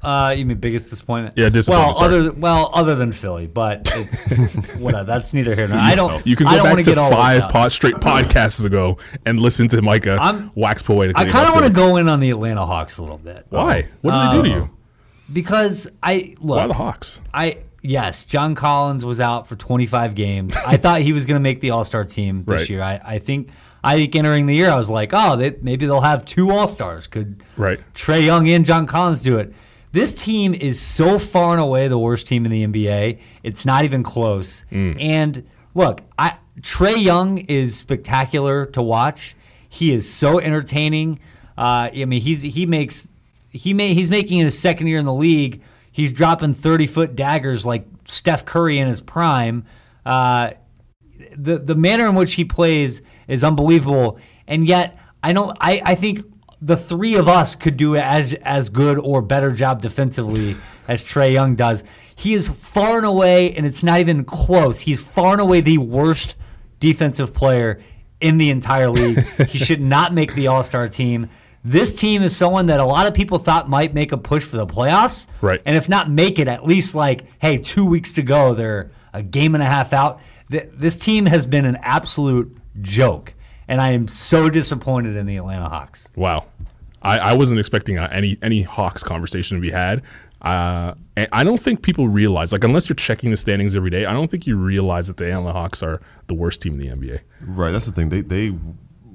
Uh, 0.00 0.30
you 0.30 0.46
mean 0.46 0.56
biggest 0.58 0.90
disappointment? 0.90 1.36
Yeah, 1.36 1.48
disappointment, 1.48 1.86
Well, 1.88 1.94
sorry. 1.96 2.14
other 2.20 2.32
well, 2.32 2.70
other 2.72 2.94
than 2.94 3.10
Philly, 3.10 3.48
but 3.48 3.90
it's 3.96 4.30
whatever. 4.78 5.02
That's 5.04 5.34
neither 5.34 5.56
here 5.56 5.66
nor 5.66 5.76
there. 5.76 5.80
I 5.80 5.96
don't. 5.96 6.24
You 6.24 6.36
can 6.36 6.46
go 6.46 6.62
back 6.62 6.84
get 6.84 6.94
five 6.96 7.48
pod, 7.50 7.72
straight 7.72 7.96
podcasts 7.96 8.64
ago 8.64 8.98
and 9.26 9.40
listen 9.40 9.66
to 9.68 9.82
Micah 9.82 10.16
I'm- 10.20 10.52
wax 10.54 10.82
poetic. 10.82 11.18
I 11.18 11.28
kind 11.28 11.48
of 11.48 11.54
want 11.54 11.66
to 11.66 11.72
go 11.72 11.96
in 11.96 12.08
on 12.08 12.20
the 12.20 12.30
Atlanta 12.30 12.64
Hawks 12.64 12.98
a 12.98 13.02
little 13.02 13.18
bit. 13.18 13.46
Why? 13.50 13.88
What 14.02 14.12
did 14.12 14.28
they 14.28 14.48
do 14.48 14.54
to 14.54 14.60
you? 14.60 14.70
Because 15.32 15.90
I 16.00 16.36
look. 16.40 16.58
Why 16.60 16.66
the 16.68 16.74
Hawks? 16.74 17.20
I 17.34 17.58
yes, 17.88 18.24
John 18.24 18.54
Collins 18.54 19.04
was 19.04 19.20
out 19.20 19.46
for 19.46 19.56
25 19.56 20.14
games. 20.14 20.54
I 20.56 20.76
thought 20.82 21.00
he 21.00 21.12
was 21.12 21.24
going 21.24 21.36
to 21.36 21.42
make 21.42 21.60
the 21.60 21.70
All 21.70 21.84
Star 21.84 22.04
team 22.04 22.44
this 22.44 22.60
Right. 22.62 22.68
year. 22.70 22.82
I, 22.82 23.00
I 23.04 23.18
think 23.18 23.48
I 23.82 23.96
think 23.96 24.14
entering 24.16 24.46
the 24.46 24.54
year, 24.54 24.70
I 24.70 24.76
was 24.76 24.90
like, 24.90 25.10
oh, 25.12 25.36
they, 25.36 25.56
maybe 25.62 25.86
they'll 25.86 26.00
have 26.00 26.24
two 26.24 26.50
All 26.50 26.68
Stars. 26.68 27.06
Could 27.06 27.42
Right. 27.56 27.80
Trae 27.94 28.24
Young 28.24 28.48
and 28.50 28.66
John 28.66 28.86
Collins 28.86 29.22
do 29.22 29.38
it? 29.38 29.52
This 29.92 30.14
team 30.14 30.52
is 30.52 30.80
so 30.80 31.18
far 31.18 31.52
and 31.52 31.60
away 31.62 31.88
the 31.88 31.98
worst 31.98 32.26
team 32.26 32.44
in 32.44 32.50
the 32.50 32.66
NBA. 32.66 33.18
It's 33.42 33.64
not 33.64 33.84
even 33.84 34.02
close. 34.02 34.64
And 34.70 35.46
look, 35.74 36.02
I 36.18 36.36
Trae 36.60 37.02
Young 37.02 37.38
is 37.38 37.76
spectacular 37.78 38.66
to 38.66 38.82
watch. 38.82 39.34
He 39.68 39.92
is 39.92 40.12
so 40.12 40.40
entertaining. 40.40 41.20
Uh, 41.56 41.88
I 41.94 42.04
mean, 42.04 42.20
he's 42.20 42.42
he 42.42 42.66
makes 42.66 43.08
he 43.50 43.72
may 43.72 43.94
he's 43.94 44.10
making 44.10 44.40
it 44.40 44.44
his 44.44 44.58
second 44.58 44.88
year 44.88 44.98
in 44.98 45.04
the 45.06 45.14
league. 45.14 45.62
He's 45.90 46.12
dropping 46.12 46.54
thirty 46.54 46.86
foot 46.86 47.16
daggers 47.16 47.66
like 47.66 47.86
Steph 48.04 48.44
Curry 48.44 48.78
in 48.78 48.88
his 48.88 49.00
prime. 49.00 49.64
Uh, 50.04 50.52
the 51.36 51.58
the 51.58 51.74
manner 51.74 52.08
in 52.08 52.14
which 52.14 52.34
he 52.34 52.44
plays 52.44 53.02
is 53.26 53.44
unbelievable, 53.44 54.18
and 54.46 54.66
yet 54.66 54.98
I 55.22 55.32
don't. 55.32 55.56
I, 55.60 55.82
I 55.84 55.94
think 55.94 56.24
the 56.60 56.76
three 56.76 57.14
of 57.14 57.28
us 57.28 57.54
could 57.54 57.76
do 57.76 57.96
as 57.96 58.34
as 58.34 58.68
good 58.68 58.98
or 58.98 59.22
better 59.22 59.52
job 59.52 59.82
defensively 59.82 60.56
as 60.88 61.02
Trae 61.02 61.32
Young 61.32 61.54
does. 61.54 61.84
He 62.14 62.34
is 62.34 62.48
far 62.48 62.96
and 62.96 63.06
away, 63.06 63.52
and 63.54 63.64
it's 63.64 63.84
not 63.84 64.00
even 64.00 64.24
close. 64.24 64.80
He's 64.80 65.02
far 65.02 65.32
and 65.32 65.40
away 65.40 65.60
the 65.60 65.78
worst 65.78 66.36
defensive 66.80 67.34
player 67.34 67.80
in 68.20 68.38
the 68.38 68.50
entire 68.50 68.90
league. 68.90 69.22
he 69.48 69.58
should 69.58 69.80
not 69.80 70.12
make 70.12 70.34
the 70.34 70.46
All 70.48 70.62
Star 70.62 70.88
team. 70.88 71.28
This 71.64 71.94
team 71.94 72.22
is 72.22 72.36
someone 72.36 72.66
that 72.66 72.80
a 72.80 72.84
lot 72.84 73.06
of 73.06 73.14
people 73.14 73.38
thought 73.38 73.68
might 73.68 73.92
make 73.94 74.12
a 74.12 74.16
push 74.16 74.44
for 74.44 74.56
the 74.56 74.66
playoffs. 74.66 75.26
Right. 75.40 75.60
And 75.66 75.76
if 75.76 75.88
not 75.88 76.10
make 76.10 76.38
it, 76.38 76.48
at 76.48 76.64
least 76.64 76.94
like, 76.94 77.24
hey, 77.40 77.58
two 77.58 77.84
weeks 77.84 78.14
to 78.14 78.22
go, 78.22 78.54
they're 78.54 78.90
a 79.12 79.22
game 79.22 79.54
and 79.54 79.62
a 79.62 79.66
half 79.66 79.92
out. 79.92 80.20
This 80.48 80.96
team 80.96 81.26
has 81.26 81.46
been 81.46 81.64
an 81.64 81.76
absolute 81.82 82.56
joke. 82.80 83.34
And 83.66 83.80
I 83.80 83.90
am 83.90 84.08
so 84.08 84.48
disappointed 84.48 85.16
in 85.16 85.26
the 85.26 85.36
Atlanta 85.36 85.68
Hawks. 85.68 86.10
Wow, 86.16 86.46
I, 87.02 87.18
I 87.18 87.32
wasn't 87.34 87.60
expecting 87.60 87.98
uh, 87.98 88.08
any 88.10 88.38
any 88.42 88.62
Hawks 88.62 89.02
conversation 89.02 89.58
to 89.58 89.60
be 89.60 89.70
had. 89.70 90.02
Uh, 90.40 90.94
I 91.32 91.42
don't 91.42 91.60
think 91.60 91.82
people 91.82 92.08
realize, 92.08 92.52
like, 92.52 92.62
unless 92.62 92.88
you're 92.88 92.96
checking 92.96 93.30
the 93.30 93.36
standings 93.36 93.74
every 93.74 93.90
day, 93.90 94.06
I 94.06 94.12
don't 94.12 94.30
think 94.30 94.46
you 94.46 94.56
realize 94.56 95.08
that 95.08 95.16
the 95.16 95.26
Atlanta 95.26 95.52
Hawks 95.52 95.82
are 95.82 96.00
the 96.28 96.34
worst 96.34 96.62
team 96.62 96.74
in 96.74 96.78
the 96.78 96.86
NBA. 96.86 97.20
Right, 97.42 97.72
that's 97.72 97.86
the 97.86 97.92
thing. 97.92 98.08
They 98.08 98.22
they 98.22 98.54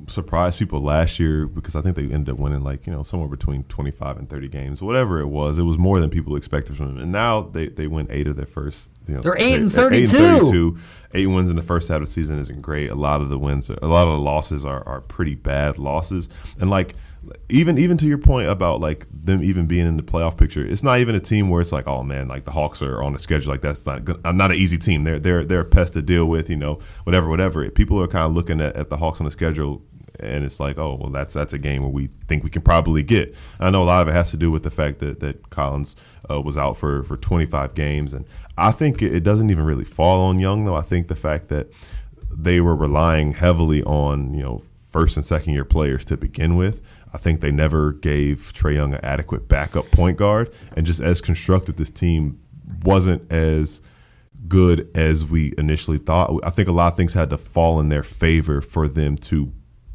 surprised 0.07 0.59
people 0.59 0.81
last 0.81 1.19
year 1.19 1.47
because 1.47 1.75
I 1.75 1.81
think 1.81 1.95
they 1.95 2.03
ended 2.03 2.29
up 2.29 2.39
winning 2.39 2.63
like 2.63 2.85
you 2.85 2.93
know 2.93 3.03
somewhere 3.03 3.29
between 3.29 3.63
twenty 3.63 3.91
five 3.91 4.17
and 4.17 4.29
thirty 4.29 4.47
games, 4.47 4.81
whatever 4.81 5.19
it 5.19 5.27
was. 5.27 5.57
It 5.57 5.63
was 5.63 5.77
more 5.77 5.99
than 5.99 6.09
people 6.09 6.35
expected 6.35 6.77
from 6.77 6.87
them. 6.87 6.97
And 6.99 7.11
now 7.11 7.41
they 7.41 7.67
they 7.67 7.87
win 7.87 8.07
eight 8.09 8.27
of 8.27 8.35
their 8.35 8.45
first. 8.45 8.97
You 9.07 9.15
know, 9.15 9.21
They're 9.21 9.37
eight 9.37 9.59
and 9.59 9.71
they're 9.71 9.93
eight 9.93 10.07
32. 10.07 10.39
32. 10.45 10.77
Eight 11.15 11.27
wins 11.27 11.49
in 11.49 11.55
the 11.55 11.61
first 11.61 11.89
half 11.89 11.95
of 11.95 12.01
the 12.01 12.07
season 12.07 12.39
isn't 12.39 12.61
great. 12.61 12.89
A 12.89 12.95
lot 12.95 13.21
of 13.21 13.29
the 13.29 13.37
wins, 13.37 13.69
are, 13.69 13.77
a 13.81 13.87
lot 13.87 14.07
of 14.07 14.13
the 14.13 14.19
losses 14.19 14.65
are 14.65 14.87
are 14.87 15.01
pretty 15.01 15.35
bad 15.35 15.77
losses. 15.77 16.29
And 16.59 16.69
like 16.69 16.95
even 17.49 17.77
even 17.77 17.97
to 17.97 18.07
your 18.07 18.17
point 18.17 18.49
about 18.49 18.79
like 18.79 19.05
them 19.11 19.43
even 19.43 19.67
being 19.67 19.87
in 19.87 19.97
the 19.97 20.03
playoff 20.03 20.37
picture, 20.37 20.65
it's 20.65 20.83
not 20.83 20.99
even 20.99 21.15
a 21.15 21.19
team 21.19 21.49
where 21.49 21.61
it's 21.61 21.71
like, 21.71 21.87
oh 21.87 22.03
man, 22.03 22.27
like 22.27 22.43
the 22.43 22.51
Hawks 22.51 22.81
are 22.81 23.01
on 23.01 23.15
a 23.15 23.19
schedule 23.19 23.51
like 23.51 23.61
that's 23.61 23.85
not 23.85 24.01
I'm 24.25 24.37
not 24.37 24.51
an 24.51 24.57
easy 24.57 24.77
team. 24.77 25.03
They're 25.03 25.19
they're 25.19 25.43
they're 25.43 25.61
a 25.61 25.65
pest 25.65 25.93
to 25.93 26.01
deal 26.01 26.25
with, 26.25 26.49
you 26.49 26.57
know, 26.57 26.79
whatever, 27.03 27.29
whatever. 27.29 27.69
People 27.69 28.01
are 28.01 28.07
kind 28.07 28.25
of 28.25 28.33
looking 28.33 28.61
at, 28.61 28.75
at 28.75 28.89
the 28.89 28.97
Hawks 28.97 29.19
on 29.21 29.25
the 29.25 29.31
schedule 29.31 29.81
and 30.19 30.43
it's 30.43 30.59
like, 30.59 30.77
oh 30.77 30.97
well, 30.99 31.09
that's 31.09 31.33
that's 31.33 31.53
a 31.53 31.57
game 31.57 31.81
where 31.81 31.91
we 31.91 32.07
think 32.07 32.43
we 32.43 32.49
can 32.49 32.61
probably 32.61 33.03
get. 33.03 33.35
I 33.59 33.69
know 33.69 33.83
a 33.83 33.85
lot 33.85 34.01
of 34.01 34.07
it 34.07 34.13
has 34.13 34.31
to 34.31 34.37
do 34.37 34.51
with 34.51 34.63
the 34.63 34.71
fact 34.71 34.99
that 34.99 35.19
that 35.21 35.49
Collins 35.49 35.95
uh, 36.29 36.41
was 36.41 36.57
out 36.57 36.77
for 36.77 37.03
for 37.03 37.17
25 37.17 37.73
games, 37.73 38.13
and 38.13 38.25
I 38.57 38.71
think 38.71 39.01
it, 39.01 39.21
doesn't 39.21 39.49
even 39.49 39.65
really 39.65 39.85
fall 39.85 40.25
on 40.25 40.39
Young 40.39 40.65
though. 40.65 40.75
I 40.75 40.81
think 40.81 41.07
the 41.07 41.15
fact 41.15 41.47
that 41.49 41.71
they 42.31 42.59
were 42.59 42.75
relying 42.75 43.33
heavily 43.33 43.83
on 43.83 44.33
you 44.33 44.43
know 44.43 44.63
first 44.91 45.17
and 45.17 45.25
second 45.25 45.53
year 45.53 45.65
players 45.65 46.05
to 46.05 46.17
begin 46.17 46.55
with. 46.55 46.81
I 47.13 47.17
think 47.17 47.41
they 47.41 47.51
never 47.51 47.91
gave 47.91 48.51
Trae 48.53 48.75
Young 48.75 48.93
an 48.93 48.99
adequate 49.03 49.47
backup 49.47 49.89
point 49.91 50.17
guard, 50.17 50.53
and 50.75 50.85
just 50.85 50.99
as 50.99 51.21
constructed, 51.21 51.77
this 51.77 51.89
team 51.89 52.39
wasn't 52.83 53.31
as 53.31 53.81
good 54.47 54.89
as 54.95 55.25
we 55.25 55.53
initially 55.57 55.97
thought. 55.97 56.39
I 56.43 56.49
think 56.49 56.67
a 56.67 56.71
lot 56.71 56.91
of 56.91 56.97
things 56.97 57.13
had 57.13 57.29
to 57.29 57.37
fall 57.37 57.79
in 57.79 57.89
their 57.89 58.03
favor 58.03 58.61
for 58.61 58.87
them 58.87 59.17
to 59.17 59.53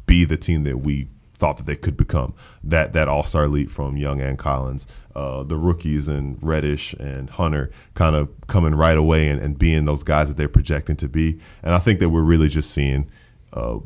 be 0.09 0.25
the 0.25 0.37
team 0.37 0.63
that 0.63 0.79
we 0.79 1.07
thought 1.35 1.57
that 1.57 1.65
they 1.65 1.75
could 1.75 1.95
become. 1.95 2.33
That 2.63 2.93
that 2.93 3.07
All 3.07 3.23
Star 3.23 3.47
leap 3.47 3.69
from 3.69 3.95
Young 3.95 4.19
and 4.19 4.37
Collins, 4.37 4.87
uh, 5.15 5.43
the 5.43 5.55
rookies 5.55 6.07
and 6.07 6.37
Reddish 6.41 6.93
and 6.93 7.29
Hunter 7.29 7.71
kind 7.93 8.15
of 8.15 8.29
coming 8.47 8.75
right 8.75 8.97
away 8.97 9.29
and, 9.29 9.39
and 9.39 9.57
being 9.57 9.85
those 9.85 10.03
guys 10.03 10.27
that 10.27 10.37
they're 10.37 10.49
projecting 10.49 10.97
to 10.97 11.07
be. 11.07 11.39
And 11.63 11.73
I 11.73 11.79
think 11.79 11.99
that 11.99 12.09
we're 12.09 12.23
really 12.23 12.49
just 12.49 12.71
seeing 12.71 13.05
uh, 13.53 13.79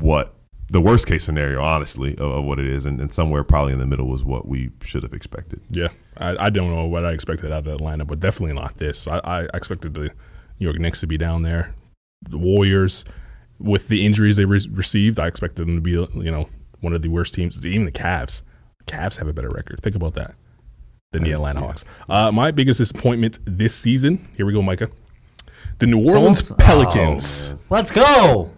what 0.00 0.34
the 0.70 0.80
worst 0.80 1.06
case 1.06 1.24
scenario, 1.24 1.62
honestly, 1.62 2.12
of, 2.14 2.30
of 2.30 2.44
what 2.44 2.58
it 2.58 2.66
is, 2.66 2.86
and, 2.86 3.00
and 3.00 3.12
somewhere 3.12 3.44
probably 3.44 3.74
in 3.74 3.78
the 3.78 3.86
middle 3.86 4.08
was 4.08 4.24
what 4.24 4.48
we 4.48 4.70
should 4.82 5.02
have 5.02 5.12
expected. 5.12 5.60
Yeah. 5.70 5.88
I, 6.16 6.34
I 6.38 6.50
don't 6.50 6.70
know 6.74 6.86
what 6.86 7.04
I 7.04 7.12
expected 7.12 7.52
out 7.52 7.66
of 7.66 7.74
Atlanta, 7.74 8.04
but 8.04 8.20
definitely 8.20 8.54
not 8.54 8.78
this. 8.78 9.06
I, 9.06 9.18
I 9.18 9.46
expected 9.52 9.94
the 9.94 10.10
New 10.58 10.66
York 10.66 10.78
Knicks 10.78 11.00
to 11.00 11.06
be 11.06 11.18
down 11.18 11.42
there. 11.42 11.74
The 12.22 12.38
Warriors, 12.38 13.04
with 13.58 13.88
the 13.88 14.04
injuries 14.04 14.36
they 14.36 14.44
re- 14.44 14.68
received, 14.70 15.18
I 15.18 15.26
expected 15.26 15.66
them 15.66 15.74
to 15.76 15.80
be 15.80 15.92
you 15.92 16.30
know 16.30 16.48
one 16.80 16.92
of 16.92 17.02
the 17.02 17.08
worst 17.08 17.34
teams. 17.34 17.64
Even 17.64 17.84
the 17.84 17.92
Cavs, 17.92 18.42
Cavs 18.86 19.18
have 19.18 19.28
a 19.28 19.32
better 19.32 19.48
record. 19.50 19.80
Think 19.80 19.96
about 19.96 20.14
that 20.14 20.34
than 21.12 21.22
the 21.22 21.32
Atlanta 21.32 21.60
yeah. 21.60 21.66
Hawks. 21.66 21.84
Uh, 22.08 22.32
my 22.32 22.50
biggest 22.50 22.78
disappointment 22.78 23.38
this 23.44 23.74
season. 23.74 24.28
Here 24.36 24.44
we 24.46 24.52
go, 24.52 24.62
Micah. 24.62 24.90
The 25.78 25.86
New 25.86 26.04
Orleans 26.08 26.50
Oh, 26.52 26.54
Pelicans. 26.56 27.56
Let's 27.70 27.90
go. 27.90 28.52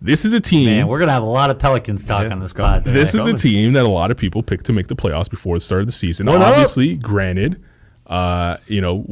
This 0.00 0.24
is 0.24 0.32
a 0.32 0.40
team. 0.40 0.66
Man, 0.66 0.88
we're 0.88 0.98
gonna 0.98 1.12
have 1.12 1.22
a 1.22 1.26
lot 1.26 1.50
of 1.50 1.58
Pelicans 1.60 2.04
talk 2.04 2.22
Yeah, 2.24 2.32
on 2.32 2.40
this 2.40 2.52
pod. 2.52 2.82
this 2.84 3.14
is 3.14 3.24
a 3.26 3.34
team 3.34 3.72
that 3.74 3.84
a 3.84 3.88
lot 3.88 4.10
of 4.10 4.16
people 4.16 4.42
picked 4.42 4.66
to 4.66 4.72
make 4.72 4.88
the 4.88 4.96
playoffs 4.96 5.30
before 5.30 5.56
the 5.56 5.60
start 5.60 5.80
of 5.80 5.86
the 5.86 5.92
season. 5.92 6.26
What 6.26 6.40
up? 6.42 6.48
Obviously, 6.48 6.96
granted, 6.96 7.62
uh, 8.08 8.56
you 8.66 8.80
know 8.80 9.04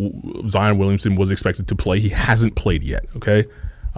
Zion 0.49 0.79
Williamson 0.79 1.15
was 1.15 1.31
expected 1.31 1.69
to 1.69 1.77
play. 1.77 2.01
He 2.01 2.09
hasn't 2.09 2.57
played 2.57 2.83
yet. 2.83 3.07
Okay, 3.17 3.45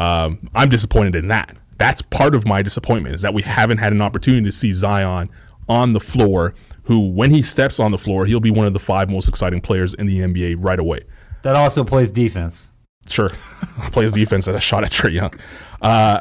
um, 0.02 0.50
I'm 0.52 0.68
disappointed 0.68 1.14
in 1.14 1.28
that. 1.28 1.56
That's 1.78 2.02
part 2.02 2.34
of 2.34 2.44
my 2.44 2.60
disappointment 2.62 3.14
is 3.14 3.22
that 3.22 3.34
we 3.34 3.42
haven't 3.42 3.78
had 3.78 3.92
an 3.92 4.02
opportunity 4.02 4.44
to 4.44 4.52
see 4.52 4.72
Zion 4.72 5.30
on 5.68 5.92
the 5.92 6.00
floor. 6.00 6.54
Who, 6.84 7.08
when 7.10 7.30
he 7.30 7.42
steps 7.42 7.78
on 7.78 7.92
the 7.92 7.98
floor, 7.98 8.26
he'll 8.26 8.40
be 8.40 8.50
one 8.50 8.66
of 8.66 8.72
the 8.72 8.80
five 8.80 9.08
most 9.08 9.28
exciting 9.28 9.60
players 9.60 9.94
in 9.94 10.06
the 10.06 10.18
NBA 10.18 10.56
right 10.58 10.80
away. 10.80 11.02
that 11.42 11.54
also 11.54 11.84
plays 11.84 12.10
defense. 12.10 12.72
Sure, 13.06 13.28
plays 13.92 14.12
defense 14.12 14.48
at 14.48 14.56
a 14.56 14.60
shot 14.60 14.82
at 14.82 14.90
Trae 14.90 15.12
Young. 15.12 15.30
Uh, 15.80 16.18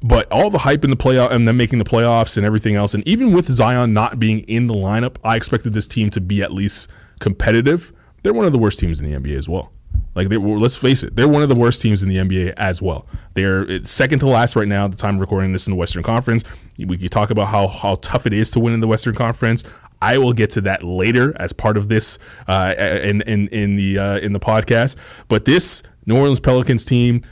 but 0.00 0.30
all 0.30 0.50
the 0.50 0.58
hype 0.58 0.84
in 0.84 0.90
the 0.90 0.96
playoff 0.96 1.32
and 1.32 1.48
them 1.48 1.56
making 1.56 1.80
the 1.80 1.84
playoffs 1.84 2.36
and 2.36 2.46
everything 2.46 2.76
else, 2.76 2.94
and 2.94 3.06
even 3.08 3.32
with 3.32 3.46
Zion 3.46 3.92
not 3.92 4.20
being 4.20 4.40
in 4.40 4.68
the 4.68 4.74
lineup, 4.74 5.16
I 5.24 5.34
expected 5.34 5.72
this 5.72 5.88
team 5.88 6.10
to 6.10 6.20
be 6.20 6.40
at 6.42 6.52
least 6.52 6.88
competitive. 7.18 7.92
They're 8.22 8.34
one 8.34 8.46
of 8.46 8.52
the 8.52 8.58
worst 8.58 8.78
teams 8.78 9.00
in 9.00 9.10
the 9.10 9.18
NBA 9.18 9.36
as 9.36 9.48
well. 9.48 9.72
Like, 10.14 10.28
they, 10.28 10.36
well, 10.36 10.58
let's 10.58 10.76
face 10.76 11.02
it, 11.02 11.16
they're 11.16 11.28
one 11.28 11.42
of 11.42 11.48
the 11.48 11.54
worst 11.54 11.82
teams 11.82 12.02
in 12.02 12.08
the 12.08 12.18
NBA 12.18 12.54
as 12.56 12.80
well. 12.80 13.06
They're 13.34 13.84
second 13.84 14.20
to 14.20 14.26
last 14.26 14.56
right 14.56 14.68
now 14.68 14.84
at 14.84 14.90
the 14.90 14.96
time 14.96 15.16
of 15.16 15.20
recording 15.20 15.52
this 15.52 15.66
in 15.66 15.72
the 15.72 15.76
Western 15.76 16.02
Conference. 16.02 16.44
We 16.78 16.96
could 16.96 17.10
talk 17.10 17.30
about 17.30 17.48
how 17.48 17.68
how 17.68 17.96
tough 17.96 18.26
it 18.26 18.32
is 18.32 18.50
to 18.52 18.60
win 18.60 18.74
in 18.74 18.80
the 18.80 18.86
Western 18.86 19.14
Conference. 19.14 19.64
I 20.02 20.18
will 20.18 20.32
get 20.32 20.50
to 20.50 20.60
that 20.62 20.82
later 20.82 21.34
as 21.40 21.52
part 21.52 21.76
of 21.76 21.88
this 21.88 22.18
uh, 22.46 22.74
in 22.78 23.22
in 23.22 23.48
in 23.48 23.76
the 23.76 23.98
uh, 23.98 24.18
in 24.18 24.32
the 24.32 24.40
podcast. 24.40 24.96
But 25.28 25.44
this 25.44 25.82
New 26.06 26.16
Orleans 26.16 26.40
Pelicans 26.40 26.84
team 26.84 27.22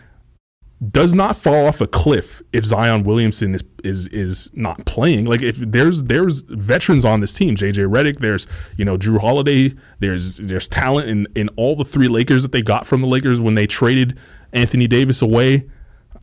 does 0.90 1.14
not 1.14 1.36
fall 1.36 1.66
off 1.66 1.80
a 1.80 1.86
cliff 1.86 2.42
if 2.52 2.64
Zion 2.64 3.04
Williamson 3.04 3.54
is 3.54 3.62
is 3.84 4.08
is 4.08 4.50
not 4.54 4.84
playing. 4.84 5.26
Like 5.26 5.42
if 5.42 5.56
there's 5.56 6.04
there's 6.04 6.42
veterans 6.42 7.04
on 7.04 7.20
this 7.20 7.34
team, 7.34 7.54
JJ 7.54 7.88
Redick, 7.88 8.18
there's 8.18 8.46
you 8.76 8.84
know 8.84 8.96
Jrue 8.96 9.20
Holiday, 9.20 9.74
there's 10.00 10.38
there's 10.38 10.66
talent 10.66 11.08
in 11.08 11.26
in 11.36 11.48
all 11.50 11.76
the 11.76 11.84
three 11.84 12.08
Lakers 12.08 12.42
that 12.42 12.52
they 12.52 12.62
got 12.62 12.86
from 12.86 13.00
the 13.00 13.06
Lakers 13.06 13.40
when 13.40 13.54
they 13.54 13.66
traded 13.66 14.18
Anthony 14.52 14.88
Davis 14.88 15.22
away. 15.22 15.68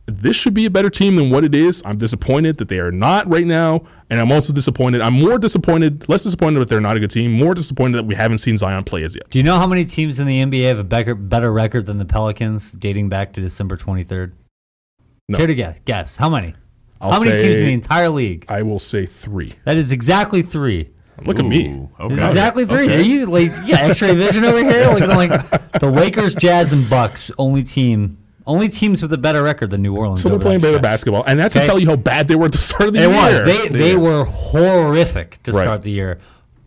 This 0.06 0.34
should 0.34 0.54
be 0.54 0.66
a 0.66 0.70
better 0.70 0.90
team 0.90 1.14
than 1.14 1.30
what 1.30 1.44
it 1.44 1.54
is. 1.54 1.82
I'm 1.86 1.96
disappointed 1.96 2.56
that 2.58 2.68
they 2.68 2.80
are 2.80 2.90
not 2.90 3.28
right 3.28 3.46
now, 3.46 3.84
and 4.08 4.18
I'm 4.18 4.32
also 4.32 4.52
disappointed. 4.52 5.02
I'm 5.02 5.14
more 5.14 5.38
disappointed, 5.38 6.08
less 6.08 6.24
disappointed 6.24 6.58
that 6.60 6.68
they're 6.68 6.80
not 6.80 6.96
a 6.96 7.00
good 7.00 7.12
team, 7.12 7.32
more 7.32 7.54
disappointed 7.54 7.98
that 7.98 8.06
we 8.06 8.16
haven't 8.16 8.38
seen 8.38 8.56
Zion 8.56 8.82
play 8.82 9.04
as 9.04 9.14
yet. 9.14 9.30
Do 9.30 9.38
you 9.38 9.44
know 9.44 9.56
how 9.56 9.68
many 9.68 9.84
teams 9.84 10.18
in 10.18 10.26
the 10.26 10.42
NBA 10.42 10.66
have 10.66 10.80
a 10.80 10.84
better, 10.84 11.14
better 11.14 11.52
record 11.52 11.86
than 11.86 11.98
the 11.98 12.04
Pelicans 12.04 12.72
dating 12.72 13.08
back 13.08 13.32
to 13.34 13.40
December 13.40 13.76
23rd? 13.76 14.32
No. 15.30 15.38
Care 15.38 15.46
to 15.46 15.54
guess? 15.54 15.78
Guess. 15.84 16.16
How 16.16 16.28
many? 16.28 16.54
I'll 17.00 17.12
how 17.12 17.20
many 17.22 17.34
say- 17.36 17.42
teams 17.48 17.60
in 17.60 17.66
the 17.66 17.72
entire 17.72 18.10
league? 18.10 18.44
I 18.48 18.62
will 18.62 18.78
say 18.78 19.06
three. 19.06 19.54
That 19.64 19.76
is 19.76 19.92
exactly 19.92 20.42
three. 20.42 20.90
Look 21.26 21.38
at 21.38 21.44
me. 21.44 21.68
Ooh, 21.68 21.90
It's 22.00 22.20
exactly 22.20 22.64
three. 22.64 22.84
Okay. 22.86 22.96
Are 22.96 23.00
you 23.00 23.26
like 23.26 23.50
you 23.66 23.74
got 23.74 23.84
X-ray 23.84 24.14
vision 24.14 24.42
over 24.44 24.58
here? 24.64 24.86
Like, 24.86 25.30
like 25.30 25.80
the 25.80 25.90
Lakers, 25.90 26.34
Jazz, 26.34 26.72
and 26.72 26.88
Bucks 26.88 27.30
only 27.36 27.62
team, 27.62 28.16
only 28.46 28.68
teams 28.70 29.02
with 29.02 29.12
a 29.12 29.18
better 29.18 29.42
record 29.42 29.68
than 29.68 29.82
New 29.82 29.94
Orleans. 29.94 30.22
So 30.22 30.30
they're 30.30 30.38
playing 30.38 30.60
better 30.60 30.78
basketball, 30.78 31.22
and 31.26 31.38
that's 31.38 31.54
Okay. 31.54 31.64
to 31.64 31.70
tell 31.70 31.78
you 31.78 31.86
how 31.88 31.96
bad 31.96 32.26
they 32.26 32.36
were 32.36 32.46
at 32.46 32.52
the 32.52 32.58
start 32.58 32.88
of 32.88 32.94
the 32.94 33.00
It 33.02 33.08
year. 33.08 33.16
was. 33.16 33.44
They 33.44 33.68
they 33.68 33.90
Yeah. 33.92 33.98
were 33.98 34.24
horrific 34.24 35.42
to 35.42 35.52
Right. 35.52 35.60
start 35.62 35.82
the 35.82 35.90
year, 35.90 36.18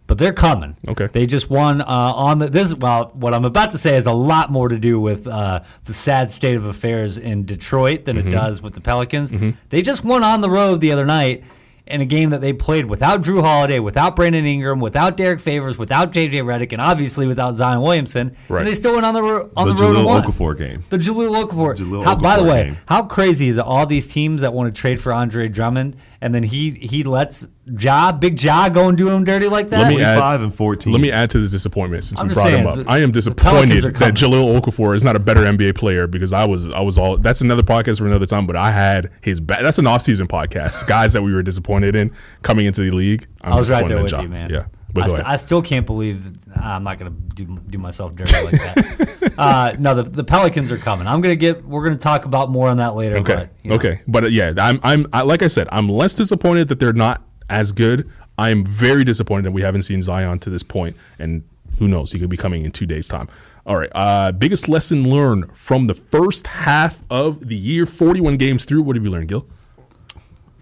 but 0.07 0.17
they're 0.17 0.33
coming. 0.33 0.75
Okay. 0.87 1.07
They 1.07 1.25
just 1.25 1.49
won 1.49 1.81
uh, 1.81 1.85
on 1.87 2.39
the 2.39 2.49
this. 2.49 2.73
Well, 2.73 3.11
what 3.13 3.33
I'm 3.33 3.45
about 3.45 3.71
to 3.71 3.77
say 3.77 3.93
has 3.93 4.05
a 4.05 4.11
lot 4.13 4.49
more 4.51 4.67
to 4.69 4.77
do 4.77 4.99
with 4.99 5.27
uh, 5.27 5.61
the 5.85 5.93
sad 5.93 6.31
state 6.31 6.55
of 6.55 6.65
affairs 6.65 7.17
in 7.17 7.45
Detroit 7.45 8.05
than 8.05 8.17
Mm-hmm. 8.17 8.27
it 8.27 8.31
does 8.31 8.61
with 8.61 8.73
the 8.73 8.81
Pelicans. 8.81 9.33
They 9.69 9.81
just 9.81 10.03
won 10.03 10.23
on 10.23 10.41
the 10.41 10.49
road 10.49 10.81
the 10.81 10.91
other 10.91 11.05
night. 11.05 11.43
In 11.85 11.99
a 11.99 12.05
game 12.05 12.29
that 12.29 12.39
they 12.39 12.53
played 12.53 12.85
without 12.85 13.23
Jrue 13.23 13.41
Holiday, 13.43 13.77
without 13.77 14.15
Brandon 14.15 14.45
Ingram, 14.45 14.79
without 14.79 15.17
Derrick 15.17 15.41
Favors, 15.41 15.77
without 15.77 16.13
JJ 16.13 16.39
Redick, 16.39 16.71
and 16.71 16.81
obviously 16.81 17.27
without 17.27 17.55
Zion 17.55 17.81
Williamson, 17.81 18.37
Right. 18.47 18.59
and 18.59 18.67
they 18.69 18.73
still 18.73 18.93
went 18.93 19.05
on 19.05 19.13
the 19.13 19.21
ro- 19.21 19.49
on 19.57 19.67
the, 19.67 19.73
the 19.73 19.81
road 19.83 19.89
and 19.89 19.97
Jahlil 19.97 20.05
won. 20.05 20.23
Okafor 20.23 20.57
game. 20.57 20.85
The 20.89 20.97
Jahlil 20.97 21.43
Okafor. 21.43 21.75
Jahlil 21.75 22.05
How, 22.05 22.15
by 22.15 22.37
the 22.37 22.45
way, 22.45 22.63
game. 22.67 22.77
how 22.85 23.03
crazy 23.03 23.49
is 23.49 23.57
it? 23.57 23.65
All 23.65 23.85
these 23.85 24.07
teams 24.07 24.43
that 24.43 24.53
want 24.53 24.73
to 24.73 24.81
trade 24.81 25.01
for 25.01 25.13
Andre 25.13 25.49
Drummond, 25.49 25.97
and 26.23 26.33
then 26.33 26.41
he 26.41 26.71
he 26.71 27.03
lets 27.03 27.47
Ja, 27.79 28.11
Big 28.13 28.41
Ja, 28.41 28.69
go 28.69 28.87
and 28.87 28.97
do 28.97 29.09
him 29.09 29.23
dirty 29.25 29.47
like 29.49 29.69
that. 29.69 29.79
Let 29.81 29.89
me 29.89 30.01
add- 30.01 30.15
25 30.15 30.41
and 30.41 30.55
14. 30.55 30.93
Let 30.93 31.01
me 31.01 31.11
add 31.11 31.29
to 31.31 31.39
the 31.39 31.47
disappointment 31.49 32.03
since 32.05 32.19
I'm 32.19 32.27
we 32.29 32.33
just 32.33 32.45
brought 32.45 32.59
him 32.59 32.65
up. 32.67 32.75
the- 32.85 32.89
I 32.91 32.99
am 32.99 33.11
disappointed 33.11 33.83
that 33.83 34.13
Jahlil 34.13 34.59
Okafor 34.59 34.95
is 34.95 35.03
not 35.03 35.15
a 35.15 35.19
better 35.19 35.41
NBA 35.45 35.75
player 35.75 36.07
because 36.07 36.31
I 36.33 36.45
was 36.45 36.69
I 36.69 36.79
was 36.79 36.97
all 36.97 37.17
that's 37.17 37.41
another 37.41 37.61
podcast 37.61 37.97
for 37.99 38.05
another 38.07 38.25
time. 38.25 38.47
But 38.47 38.55
I 38.55 38.71
had 38.71 39.11
his 39.21 39.39
ba- 39.41 39.59
that's 39.61 39.79
an 39.79 39.85
off 39.87 40.01
season 40.01 40.27
podcast. 40.27 40.87
Guys 40.87 41.11
that 41.13 41.21
we 41.23 41.33
were 41.33 41.43
disappointed 41.43 41.95
in 41.95 42.11
coming 42.41 42.65
into 42.65 42.81
the 42.81 42.91
league. 42.91 43.27
I'm 43.41 43.53
I 43.53 43.55
was 43.57 43.69
right 43.69 43.85
there 43.87 44.01
with 44.01 44.11
Ja. 44.13 44.21
you, 44.21 44.29
man. 44.29 44.49
Yeah, 44.49 44.65
but 44.82 44.82
I, 44.95 45.07
st- 45.07 45.27
I 45.27 45.35
still 45.37 45.61
can't 45.61 45.85
believe 45.85 46.45
that, 46.45 46.57
I'm 46.57 46.83
not 46.83 46.99
gonna 46.99 47.11
do 47.11 47.59
do 47.69 47.77
myself 47.77 48.15
dirty 48.15 48.33
like 48.33 48.51
that. 48.51 49.33
uh, 49.37 49.75
no, 49.79 49.95
the, 49.95 50.03
the 50.03 50.23
Pelicans 50.23 50.71
are 50.71 50.77
coming. 50.77 51.07
I'm 51.07 51.21
gonna 51.21 51.35
get. 51.35 51.65
We're 51.65 51.83
gonna 51.83 51.95
talk 51.95 52.25
about 52.25 52.51
more 52.51 52.69
on 52.69 52.77
that 52.77 52.95
later. 52.95 53.17
Okay. 53.17 53.35
but, 53.35 53.49
you 53.63 53.69
know. 53.69 53.75
Okay. 53.77 54.01
But 54.07 54.25
uh, 54.25 54.27
yeah, 54.27 54.53
I'm 54.57 54.79
I'm 54.83 55.07
I, 55.11 55.23
like 55.23 55.41
I 55.41 55.47
said, 55.47 55.67
I'm 55.71 55.89
less 55.89 56.15
disappointed 56.15 56.67
that 56.67 56.79
they're 56.79 56.93
not 56.93 57.23
as 57.49 57.71
good. 57.71 58.09
I 58.37 58.49
am 58.49 58.65
very 58.65 59.03
disappointed 59.03 59.45
that 59.45 59.51
we 59.51 59.61
haven't 59.61 59.83
seen 59.83 60.01
Zion 60.01 60.39
to 60.39 60.49
this 60.49 60.63
point, 60.63 60.95
and 61.17 61.43
who 61.79 61.87
knows, 61.87 62.11
he 62.11 62.19
could 62.19 62.29
be 62.29 62.37
coming 62.37 62.65
in 62.65 62.71
two 62.71 62.85
days' 62.85 63.07
time. 63.07 63.27
All 63.65 63.77
right. 63.77 63.91
Uh, 63.93 64.31
biggest 64.31 64.67
lesson 64.67 65.09
learned 65.09 65.55
from 65.55 65.87
the 65.87 65.93
first 65.93 66.47
half 66.47 67.01
of 67.09 67.47
the 67.47 67.55
year, 67.55 67.85
41 67.85 68.37
games 68.37 68.65
through. 68.65 68.83
What 68.83 68.95
have 68.95 69.03
you 69.03 69.11
learned, 69.11 69.29
Gil? 69.29 69.47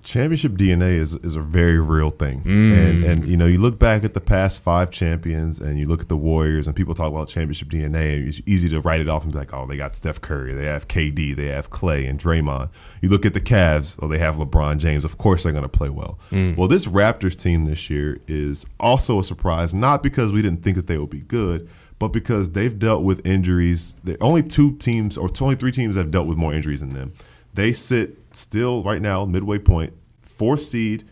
Championship 0.03 0.53
DNA 0.53 0.93
is, 0.93 1.15
is 1.15 1.35
a 1.35 1.41
very 1.41 1.79
real 1.79 2.09
thing. 2.09 2.41
Mm. 2.41 2.77
And 2.77 3.03
and 3.03 3.27
you 3.27 3.37
know, 3.37 3.45
you 3.45 3.57
look 3.57 3.79
back 3.79 4.03
at 4.03 4.13
the 4.13 4.21
past 4.21 4.61
five 4.61 4.91
champions 4.91 5.59
and 5.59 5.79
you 5.79 5.85
look 5.85 6.01
at 6.01 6.09
the 6.09 6.17
Warriors 6.17 6.67
and 6.67 6.75
people 6.75 6.93
talk 6.93 7.11
about 7.11 7.27
championship 7.27 7.69
DNA 7.69 8.17
and 8.17 8.27
it's 8.27 8.41
easy 8.45 8.69
to 8.69 8.81
write 8.81 9.01
it 9.01 9.09
off 9.09 9.23
and 9.23 9.31
be 9.31 9.39
like, 9.39 9.53
oh, 9.53 9.65
they 9.65 9.77
got 9.77 9.95
Steph 9.95 10.21
Curry, 10.21 10.53
they 10.53 10.65
have 10.65 10.87
KD, 10.87 11.35
they 11.35 11.47
have 11.47 11.69
Clay 11.69 12.05
and 12.05 12.19
Draymond. 12.19 12.69
You 13.01 13.09
look 13.09 13.25
at 13.25 13.33
the 13.33 13.41
Cavs, 13.41 13.97
oh, 14.01 14.07
they 14.07 14.19
have 14.19 14.35
LeBron 14.35 14.77
James. 14.77 15.05
Of 15.05 15.17
course 15.17 15.43
they're 15.43 15.53
gonna 15.53 15.69
play 15.69 15.89
well. 15.89 16.19
Mm. 16.31 16.57
Well, 16.57 16.67
this 16.67 16.85
Raptors 16.85 17.35
team 17.35 17.65
this 17.65 17.89
year 17.89 18.17
is 18.27 18.65
also 18.79 19.19
a 19.19 19.23
surprise, 19.23 19.73
not 19.73 20.03
because 20.03 20.31
we 20.31 20.41
didn't 20.41 20.63
think 20.63 20.75
that 20.75 20.87
they 20.87 20.97
would 20.97 21.09
be 21.09 21.21
good, 21.21 21.69
but 21.99 22.09
because 22.09 22.51
they've 22.51 22.77
dealt 22.79 23.03
with 23.03 23.25
injuries. 23.25 23.93
The 24.03 24.17
only 24.21 24.41
two 24.41 24.75
teams 24.77 25.17
or 25.17 25.29
only 25.39 25.55
three 25.55 25.71
teams 25.71 25.95
have 25.95 26.09
dealt 26.09 26.27
with 26.27 26.37
more 26.37 26.53
injuries 26.53 26.79
than 26.79 26.93
them. 26.93 27.13
They 27.53 27.73
sit 27.73 28.17
still 28.33 28.83
right 28.83 29.01
now 29.01 29.25
midway 29.25 29.57
point, 29.59 29.93
fourth 30.21 30.61
seed, 30.61 31.03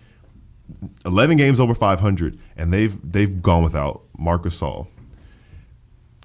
eleven 1.05 1.37
games 1.37 1.59
over 1.59 1.73
five 1.73 1.99
hundred, 1.99 2.37
and 2.57 2.71
they've 2.73 2.97
they've 3.11 3.41
gone 3.41 3.63
without 3.63 4.01
Marcus 4.17 4.59
Gasol, 4.59 4.87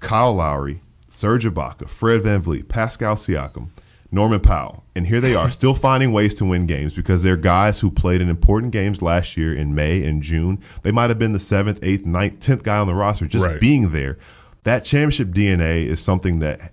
Kyle 0.01 0.33
Lowry, 0.33 0.81
Serge 1.07 1.45
Ibaka, 1.45 1.89
Fred 1.89 2.21
VanVleet, 2.21 2.67
Pascal 2.67 3.15
Siakam, 3.15 3.69
Norman 4.11 4.39
Powell, 4.39 4.83
and 4.95 5.07
here 5.07 5.21
they 5.21 5.35
are 5.35 5.49
still 5.51 5.73
finding 5.87 6.11
ways 6.11 6.35
to 6.35 6.45
win 6.45 6.65
games 6.67 6.93
because 6.93 7.23
they're 7.23 7.37
guys 7.37 7.79
who 7.79 7.89
played 7.91 8.21
in 8.21 8.29
important 8.29 8.71
games 8.71 9.01
last 9.01 9.35
year 9.37 9.55
in 9.55 9.73
May 9.73 10.03
and 10.05 10.21
June. 10.21 10.59
They 10.83 10.91
might 10.91 11.09
have 11.09 11.19
been 11.19 11.31
the 11.31 11.39
seventh, 11.39 11.79
eighth, 11.81 12.05
ninth, 12.05 12.39
tenth 12.39 12.63
guy 12.63 12.77
on 12.77 12.87
the 12.87 12.95
roster 12.95 13.25
just 13.25 13.45
Right. 13.45 13.59
being 13.59 13.91
there. 13.91 14.17
That 14.63 14.83
championship 14.83 15.29
DNA 15.29 15.85
is 15.85 16.01
something 16.01 16.39
that 16.39 16.71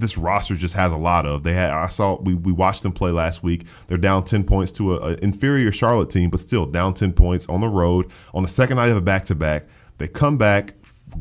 this 0.00 0.18
roster 0.18 0.54
just 0.54 0.74
has 0.74 0.92
a 0.92 0.96
lot 0.96 1.26
of. 1.26 1.42
They 1.42 1.52
had 1.52 1.70
I 1.70 1.88
saw 1.88 2.20
we, 2.20 2.34
we 2.34 2.52
watched 2.52 2.82
them 2.82 2.92
play 2.92 3.10
last 3.10 3.42
week. 3.42 3.66
They're 3.86 3.98
down 3.98 4.24
ten 4.24 4.44
points 4.44 4.72
to 4.72 4.94
a, 4.94 5.12
a 5.12 5.14
inferior 5.16 5.70
Charlotte 5.72 6.10
team, 6.10 6.30
but 6.30 6.40
still 6.40 6.66
down 6.66 6.94
ten 6.94 7.12
points 7.12 7.48
on 7.48 7.60
the 7.60 7.68
road 7.68 8.10
on 8.34 8.42
the 8.42 8.48
second 8.48 8.76
night 8.76 8.88
of 8.88 8.96
a 8.96 9.00
back 9.00 9.24
to 9.26 9.34
back. 9.34 9.66
They 9.98 10.08
come 10.08 10.38
back, 10.38 10.74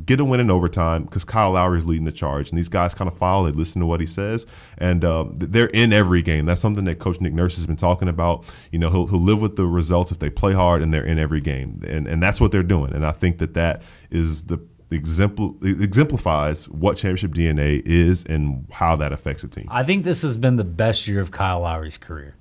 get 0.06 0.20
a 0.20 0.26
win 0.26 0.39
in 0.39 0.50
overtime 0.50 1.04
because 1.04 1.24
Kyle 1.24 1.52
Lowry 1.52 1.80
is 1.80 1.86
leading 1.86 2.06
the 2.06 2.12
charge, 2.12 2.50
and 2.50 2.58
these 2.58 2.70
guys 2.70 2.94
kind 2.94 3.10
of 3.12 3.18
follow. 3.18 3.50
They 3.50 3.58
listen 3.58 3.82
to 3.82 3.86
what 3.86 4.00
he 4.00 4.06
says, 4.06 4.46
and 4.78 5.04
uh, 5.04 5.26
they're 5.34 5.68
in 5.68 5.92
every 5.92 6.22
game. 6.22 6.46
That's 6.46 6.62
something 6.62 6.86
that 6.86 7.00
Coach 7.00 7.20
Nick 7.20 7.34
Nurse 7.34 7.58
has 7.58 7.68
been 7.68 7.76
talking 7.76 8.08
about. 8.08 8.46
You 8.72 8.80
know, 8.80 8.89
he'll 8.89 9.08
he'll 9.08 9.20
live 9.20 9.42
with 9.42 9.58
the 9.58 9.65
results 9.65 10.12
if 10.12 10.20
they 10.20 10.30
play 10.30 10.54
hard 10.54 10.82
and 10.82 10.94
they're 10.94 11.06
in 11.06 11.20
every 11.20 11.42
game, 11.42 11.82
and 11.86 12.08
and 12.08 12.24
that's 12.24 12.39
what 12.39 12.52
they're 12.52 12.63
doing. 12.63 12.94
And 12.94 13.06
I 13.06 13.12
think 13.12 13.39
that 13.39 13.54
that 13.56 13.82
is 14.10 14.46
the 14.46 14.60
exempl- 14.91 15.63
exemplifies 15.63 16.67
what 16.69 16.97
championship 16.97 17.32
DNA 17.32 17.82
is 17.86 18.25
and 18.25 18.65
how 18.71 18.95
that 18.95 19.12
affects 19.12 19.43
a 19.43 19.47
team. 19.47 19.67
I 19.69 19.84
think 19.84 20.04
this 20.04 20.21
has 20.23 20.38
been 20.38 20.56
the 20.56 20.63
best 20.63 21.08
year 21.08 21.19
of 21.19 21.32
Kyle 21.32 21.62
Lowry's 21.62 21.97
career. 21.97 22.36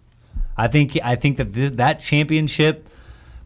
I 0.57 0.67
think 0.69 0.99
I 1.05 1.15
think 1.15 1.37
that 1.37 1.53
this, 1.53 1.71
that 1.73 2.01
championship 2.01 2.89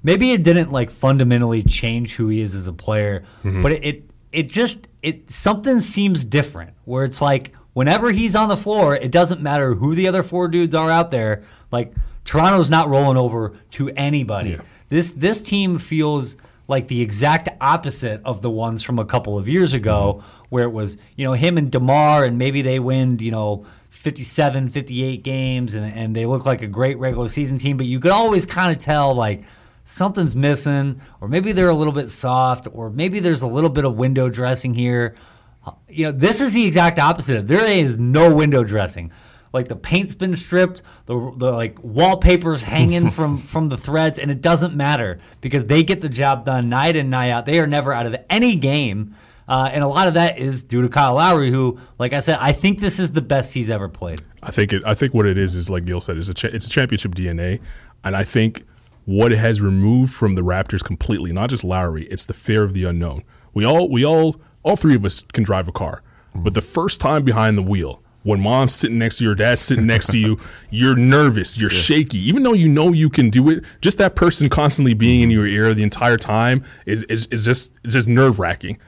maybe 0.03 0.33
it 0.33 0.43
didn't 0.43 0.73
like 0.73 0.91
fundamentally 0.91 1.63
change 1.63 2.17
who 2.17 2.29
he 2.29 2.41
is 2.41 2.55
as 2.55 2.67
a 2.69 2.73
player, 2.73 3.23
Mm-hmm. 3.45 3.63
but 3.63 3.73
it, 3.73 3.85
it 3.85 4.05
it 4.33 4.49
just 4.49 4.89
it 5.03 5.29
something 5.31 5.81
seems 5.81 6.25
different 6.25 6.71
where 6.85 7.05
it's 7.05 7.21
like 7.21 7.53
whenever 7.75 8.11
he's 8.13 8.35
on 8.35 8.49
the 8.49 8.57
floor, 8.57 8.95
it 8.97 9.11
doesn't 9.11 9.43
matter 9.43 9.75
who 9.75 9.95
the 9.95 10.09
other 10.09 10.23
four 10.23 10.49
dudes 10.49 10.75
are 10.75 10.91
out 10.91 11.11
there. 11.11 11.43
Like 11.71 11.93
Toronto's 12.25 12.71
not 12.71 12.89
rolling 12.89 13.17
over 13.19 13.53
to 13.71 13.91
anybody. 13.91 14.59
This 14.89 15.13
this 15.13 15.43
team 15.43 15.77
feels 15.79 16.37
like 16.73 16.89
the 16.89 17.01
exact 17.01 17.49
opposite 17.61 18.21
of 18.25 18.43
the 18.43 18.51
ones 18.51 18.83
from 18.83 18.99
a 18.99 19.05
couple 19.05 19.39
of 19.39 19.47
years 19.49 19.75
ago 19.75 20.19
Mm-hmm. 20.19 20.47
where 20.49 20.65
it 20.65 20.73
was, 20.73 20.97
you 21.17 21.25
know, 21.25 21.35
him 21.35 21.57
and 21.59 21.71
DeMar 21.71 22.25
and 22.25 22.37
maybe 22.39 22.63
they 22.63 22.79
win, 22.79 23.19
you 23.21 23.31
know, 23.31 23.65
57, 23.91 24.69
58 24.71 25.23
games 25.23 25.75
and, 25.75 25.85
and 25.95 26.17
they 26.17 26.27
look 26.27 26.45
like 26.47 26.63
a 26.63 26.67
great 26.67 26.99
regular 26.99 27.29
season 27.29 27.59
team, 27.59 27.77
but 27.77 27.87
you 27.87 28.01
could 28.01 28.11
always 28.11 28.45
kind 28.47 28.73
of 28.75 28.79
tell 28.79 29.15
like 29.15 29.45
something's 29.85 30.35
missing 30.35 31.01
or 31.21 31.29
maybe 31.29 31.53
they're 31.53 31.69
a 31.69 31.75
little 31.75 31.93
bit 31.93 32.09
soft 32.09 32.67
or 32.73 32.91
maybe 32.91 33.21
there's 33.21 33.43
a 33.43 33.47
little 33.47 33.71
bit 33.71 33.85
of 33.85 33.97
window 33.97 34.29
dressing 34.29 34.75
here. 34.75 35.15
You 35.89 36.07
know, 36.07 36.13
this 36.13 36.41
is 36.41 36.55
the 36.55 36.65
exact 36.67 36.99
opposite. 36.99 37.47
There 37.47 37.65
is 37.65 37.99
no 37.99 38.35
window 38.35 38.65
dressing. 38.65 39.13
Like 39.53 39.69
the 39.69 39.77
paint's 39.77 40.15
been 40.15 40.35
stripped, 40.37 40.83
the, 41.07 41.15
the 41.37 41.53
like 41.53 41.79
wallpaper's 41.83 42.63
hanging 42.63 43.11
from 43.17 43.39
from 43.39 43.69
the 43.69 43.77
threads, 43.77 44.19
and 44.19 44.31
it 44.31 44.41
doesn't 44.41 44.75
matter 44.75 45.21
because 45.41 45.67
they 45.67 45.83
get 45.83 46.01
the 46.01 46.09
job 46.09 46.45
done 46.45 46.69
night 46.69 46.97
in 46.97 47.11
night 47.11 47.31
out. 47.31 47.47
They 47.47 47.59
are 47.61 47.67
never 47.67 47.93
out 47.93 48.07
of 48.07 48.17
any 48.31 48.57
game, 48.57 49.15
uh, 49.49 49.69
and 49.73 49.85
a 49.85 49.89
lot 49.89 50.09
of 50.09 50.15
that 50.15 50.39
is 50.39 50.63
due 50.65 50.83
to 50.83 50.89
Kyle 50.89 51.15
Lowry, 51.15 51.51
who, 51.51 51.79
like 51.99 52.13
I 52.13 52.21
said, 52.21 52.39
I 52.41 52.53
think 52.53 52.81
this 52.81 52.99
is 52.99 53.13
the 53.13 53.21
best 53.23 53.53
he's 53.53 53.71
ever 53.71 53.89
played. 53.89 54.23
I 54.43 54.51
think 54.51 54.73
it. 54.73 54.83
I 54.87 54.95
think 54.95 55.15
what 55.15 55.27
it 55.27 55.37
is 55.37 55.55
is 55.55 55.69
like 55.69 55.85
Gil 55.85 56.01
said, 56.01 56.17
is 56.17 56.29
a 56.29 56.35
cha- 56.35 56.49
it's 56.49 56.67
a 56.67 56.71
championship 56.71 57.15
DNA, 57.15 57.61
and 58.05 58.17
I 58.17 58.25
think 58.25 58.65
what 59.05 59.33
it 59.33 59.39
has 59.39 59.61
removed 59.61 60.13
from 60.13 60.35
the 60.35 60.43
Raptors 60.43 60.83
completely, 60.83 61.33
not 61.33 61.51
just 61.51 61.65
Lowry, 61.65 62.05
it's 62.05 62.25
the 62.25 62.35
fear 62.35 62.63
of 62.63 62.73
the 62.73 62.85
unknown. 62.85 63.25
We 63.53 63.65
all, 63.65 63.91
we 63.91 64.05
all, 64.05 64.41
all 64.63 64.77
three 64.77 64.95
of 64.95 65.05
us 65.05 65.25
can 65.33 65.45
drive 65.45 65.69
a 65.69 65.73
car, 65.73 66.03
but 66.35 66.55
the 66.55 66.61
first 66.61 67.01
time 67.01 67.25
behind 67.25 67.59
the 67.59 67.63
wheel, 67.63 68.02
when 68.23 68.41
mom's 68.41 68.75
sitting 68.75 68.99
next 68.99 69.19
to 69.19 69.25
you, 69.25 69.31
or 69.31 69.35
dad's 69.35 69.61
sitting 69.61 69.87
next 69.87 70.09
to 70.09 70.19
you, 70.19 70.39
you're 70.71 70.97
nervous, 70.97 71.59
you're 71.61 71.71
shaky, 71.71 72.19
even 72.19 72.43
though 72.43 72.53
you 72.53 72.69
know 72.69 72.93
you 72.93 73.11
can 73.11 73.31
do 73.31 73.49
it. 73.51 73.65
Just 73.81 73.99
that 73.99 74.15
person 74.15 74.49
constantly 74.49 74.95
being 74.95 75.21
in 75.23 75.31
your 75.31 75.47
ear 75.47 75.75
the 75.75 75.83
entire 75.83 76.17
time 76.17 76.65
is 76.87 77.03
is, 77.05 77.27
is 77.27 77.45
just 77.45 77.73
is 77.85 77.95
just 77.95 78.09
nerve 78.09 78.39
wracking. 78.39 78.79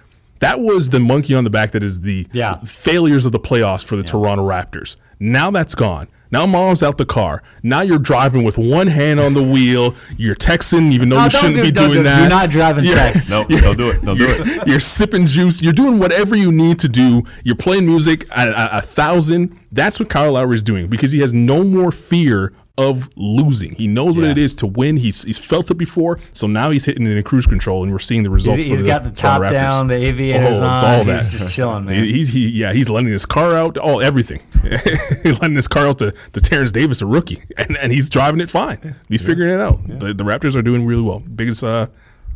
That 0.40 0.60
was 0.60 0.90
the 0.90 1.00
monkey 1.00 1.34
on 1.34 1.44
the 1.44 1.50
back 1.50 1.70
that 1.72 1.82
is 1.82 2.00
the 2.00 2.26
Yeah. 2.32 2.56
failures 2.64 3.24
of 3.24 3.32
the 3.32 3.40
playoffs 3.40 3.84
for 3.84 3.96
the 3.96 4.02
Toronto 4.02 4.46
Raptors. 4.46 4.96
Now 5.20 5.50
that's 5.50 5.74
gone. 5.74 6.08
Now 6.34 6.46
mom's 6.46 6.82
out 6.82 6.98
the 6.98 7.06
car. 7.06 7.42
Now 7.62 7.82
you're 7.82 8.00
driving 8.00 8.42
with 8.42 8.58
one 8.58 8.88
hand 8.88 9.20
on 9.20 9.34
the 9.34 9.42
wheel. 9.42 9.94
You're 10.16 10.34
texting, 10.34 10.90
even 10.92 11.08
though 11.08 11.18
Oh, 11.18 11.24
you 11.24 11.30
shouldn't 11.30 11.54
do- 11.54 11.62
be 11.62 11.70
don't 11.70 11.86
doing 11.90 11.98
do- 12.00 12.02
that. 12.04 12.20
you're 12.20 12.28
not 12.28 12.50
driving 12.50 12.84
Yeah. 12.86 12.94
text. 12.94 13.30
No, 13.30 13.44
don't 13.46 13.78
do 13.78 13.90
it. 13.90 14.04
Don't 14.04 14.18
do 14.18 14.26
it. 14.28 14.62
You're 14.66 14.80
sipping 14.80 15.26
juice. 15.26 15.62
You're 15.62 15.72
doing 15.72 16.00
whatever 16.00 16.34
you 16.34 16.50
need 16.50 16.80
to 16.80 16.88
do. 16.88 17.22
You're 17.44 17.54
playing 17.54 17.86
music 17.86 18.26
at 18.34 18.48
a, 18.48 18.78
a 18.78 18.80
thousand. 18.80 19.56
That's 19.70 20.00
what 20.00 20.08
Kyle 20.10 20.32
Lowry 20.32 20.56
is 20.56 20.62
doing 20.64 20.88
because 20.88 21.12
he 21.12 21.20
has 21.20 21.32
no 21.32 21.62
more 21.62 21.92
fear 21.92 22.52
of 22.76 23.08
losing. 23.14 23.72
He 23.76 23.86
knows 23.86 24.16
what 24.16 24.24
Yeah. 24.26 24.32
it 24.32 24.38
is 24.38 24.52
to 24.56 24.66
win. 24.66 24.96
He's 24.96 25.22
he's 25.22 25.38
felt 25.38 25.70
it 25.70 25.74
before. 25.78 26.18
So 26.32 26.48
now 26.48 26.70
he's 26.70 26.84
hitting 26.84 27.06
it 27.06 27.16
in 27.16 27.22
cruise 27.22 27.46
control, 27.46 27.84
and 27.84 27.92
we're 27.92 28.00
seeing 28.00 28.24
the 28.24 28.30
results. 28.30 28.64
He's- 28.64 28.68
for 28.68 28.74
he's 28.74 28.82
the 28.82 28.88
got 28.88 29.04
the 29.04 29.10
top 29.12 29.42
down, 29.42 29.86
the 29.86 29.94
aviators 29.94 30.60
Oh, 30.60 30.64
on. 30.64 30.74
it's 30.74 30.84
all 30.84 30.96
He's 31.04 31.06
that. 31.06 31.38
just 31.38 31.54
chilling, 31.54 31.84
man. 31.84 32.02
He's 32.04 32.32
he, 32.34 32.48
yeah, 32.48 32.72
he's 32.72 32.90
letting 32.90 33.12
his 33.12 33.26
car 33.26 33.54
out. 33.54 33.78
Oh, 33.80 34.00
everything. 34.00 34.40
he's 35.22 35.40
letting 35.40 35.54
his 35.54 35.68
car 35.68 35.86
out 35.86 35.98
to, 35.98 36.12
to 36.32 36.40
Terrence 36.40 36.72
Davis, 36.72 37.00
a 37.00 37.06
rookie, 37.06 37.42
and, 37.56 37.76
and 37.76 37.92
he's 37.92 38.08
driving 38.10 38.40
it 38.40 38.50
fine. 38.50 38.96
He's 39.08 39.24
figuring 39.24 39.54
it 39.54 39.60
out. 39.60 39.78
The, 39.86 40.12
the 40.12 40.24
Raptors 40.24 40.56
are 40.56 40.62
doing 40.62 40.84
really 40.84 41.02
well. 41.02 41.20
Biggest 41.20 41.62
uh, 41.62 41.86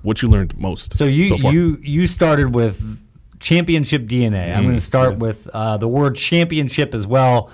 what 0.02 0.22
you 0.22 0.28
learned 0.28 0.56
most. 0.56 0.96
So 0.96 1.04
you 1.06 1.36
far. 1.38 1.52
you 1.52 1.80
you 1.82 2.06
started 2.06 2.54
with 2.54 3.00
championship 3.40 4.02
DNA. 4.06 4.56
I'm 4.56 4.62
going 4.64 4.74
to 4.76 4.80
start 4.80 5.18
with 5.18 5.48
uh, 5.52 5.76
the 5.78 5.88
word 5.88 6.14
championship 6.16 6.94
as 6.94 7.06
well. 7.08 7.50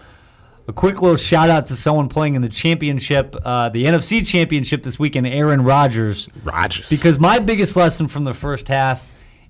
A 0.67 0.73
quick 0.73 1.03
little 1.03 1.19
shout 1.19 1.51
out 1.51 1.67
to 1.67 1.77
someone 1.77 2.09
playing 2.09 2.37
in 2.37 2.43
the 2.43 2.49
championship, 2.49 3.37
uh, 3.45 3.69
the 3.69 3.85
NFC 3.85 4.27
championship 4.27 4.83
this 4.83 4.99
weekend, 4.99 5.27
Aaron 5.27 5.63
Rodgers. 5.63 6.29
Rodgers 6.43 6.89
Because 6.89 7.19
my 7.19 7.39
biggest 7.39 7.77
lesson 7.77 8.09
from 8.09 8.25
the 8.25 8.33
first 8.33 8.69
half 8.69 9.07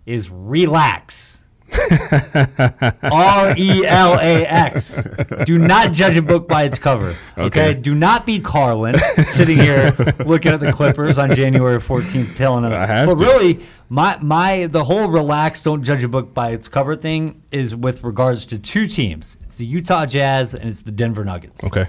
is 0.06 0.28
relax. 0.28 1.43
R 3.02 3.54
E 3.56 3.84
L 3.86 4.18
A 4.20 4.44
X. 4.46 5.06
Do 5.44 5.58
not 5.58 5.92
judge 5.92 6.16
a 6.16 6.22
book 6.22 6.48
by 6.48 6.64
its 6.64 6.78
cover. 6.78 7.10
Okay. 7.36 7.44
Okay. 7.70 7.74
Do 7.74 7.94
not 7.94 8.26
be 8.26 8.38
Carlan 8.40 8.98
sitting 8.98 9.58
here 9.58 9.92
looking 10.24 10.52
at 10.52 10.60
the 10.60 10.72
Clippers 10.72 11.18
on 11.18 11.32
January 11.34 11.78
14th, 11.80 12.36
telling 12.36 12.64
I 12.64 12.74
us. 12.82 12.88
have 12.88 13.08
But 13.08 13.18
to. 13.18 13.24
really, 13.24 13.60
my 13.88 14.18
my 14.20 14.66
the 14.66 14.84
whole 14.84 15.08
relax, 15.08 15.62
don't 15.62 15.82
judge 15.82 16.04
a 16.04 16.08
book 16.08 16.32
by 16.34 16.50
its 16.50 16.68
cover 16.68 16.94
thing 16.96 17.42
is 17.50 17.74
with 17.74 18.02
regards 18.04 18.46
to 18.46 18.58
two 18.58 18.86
teams. 18.86 19.36
It's 19.44 19.56
the 19.56 19.66
Utah 19.66 20.06
Jazz 20.06 20.54
and 20.54 20.64
it's 20.68 20.82
the 20.82 20.92
Denver 20.92 21.24
Nuggets. 21.24 21.64
okay. 21.64 21.86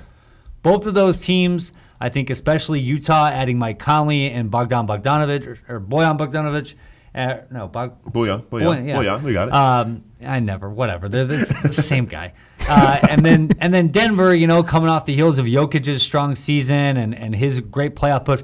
Both 0.63 0.87
of 0.87 0.95
those 0.95 1.21
teams, 1.21 1.73
I 2.01 2.09
think, 2.09 2.31
especially 2.31 2.79
Utah, 2.79 3.27
adding 3.27 3.59
Mike 3.59 3.77
Conley 3.77 4.31
and 4.31 4.49
Bogdan 4.49 4.87
Bogdanovich 4.87 5.45
or, 5.45 5.75
or 5.75 5.79
Boyan 5.79 6.17
Bogdanovich. 6.17 6.73
Uh, 7.15 7.37
no, 7.49 7.67
Bog, 7.69 8.03
Booyah, 8.11 8.43
booyah, 8.43 8.61
Boyan, 8.61 8.87
yeah. 8.87 8.97
booyah. 8.97 9.21
We 9.23 9.31
got 9.31 9.47
it. 9.47 9.53
Um, 9.53 10.03
I 10.25 10.39
never, 10.41 10.69
whatever. 10.69 11.07
They're 11.07 11.23
the, 11.25 11.37
the 11.63 11.71
same 11.71 12.05
guy. 12.05 12.33
Uh, 12.67 12.99
and 13.09 13.25
then 13.25 13.51
and 13.59 13.73
then 13.73 13.87
Denver, 13.87 14.35
you 14.35 14.47
know, 14.47 14.63
coming 14.63 14.89
off 14.89 15.05
the 15.05 15.15
heels 15.15 15.37
of 15.37 15.45
Jokic's 15.45 16.03
strong 16.03 16.35
season 16.35 16.97
and 16.97 17.15
and 17.15 17.33
his 17.35 17.61
great 17.61 17.95
playoff 17.95 18.25
push. 18.25 18.41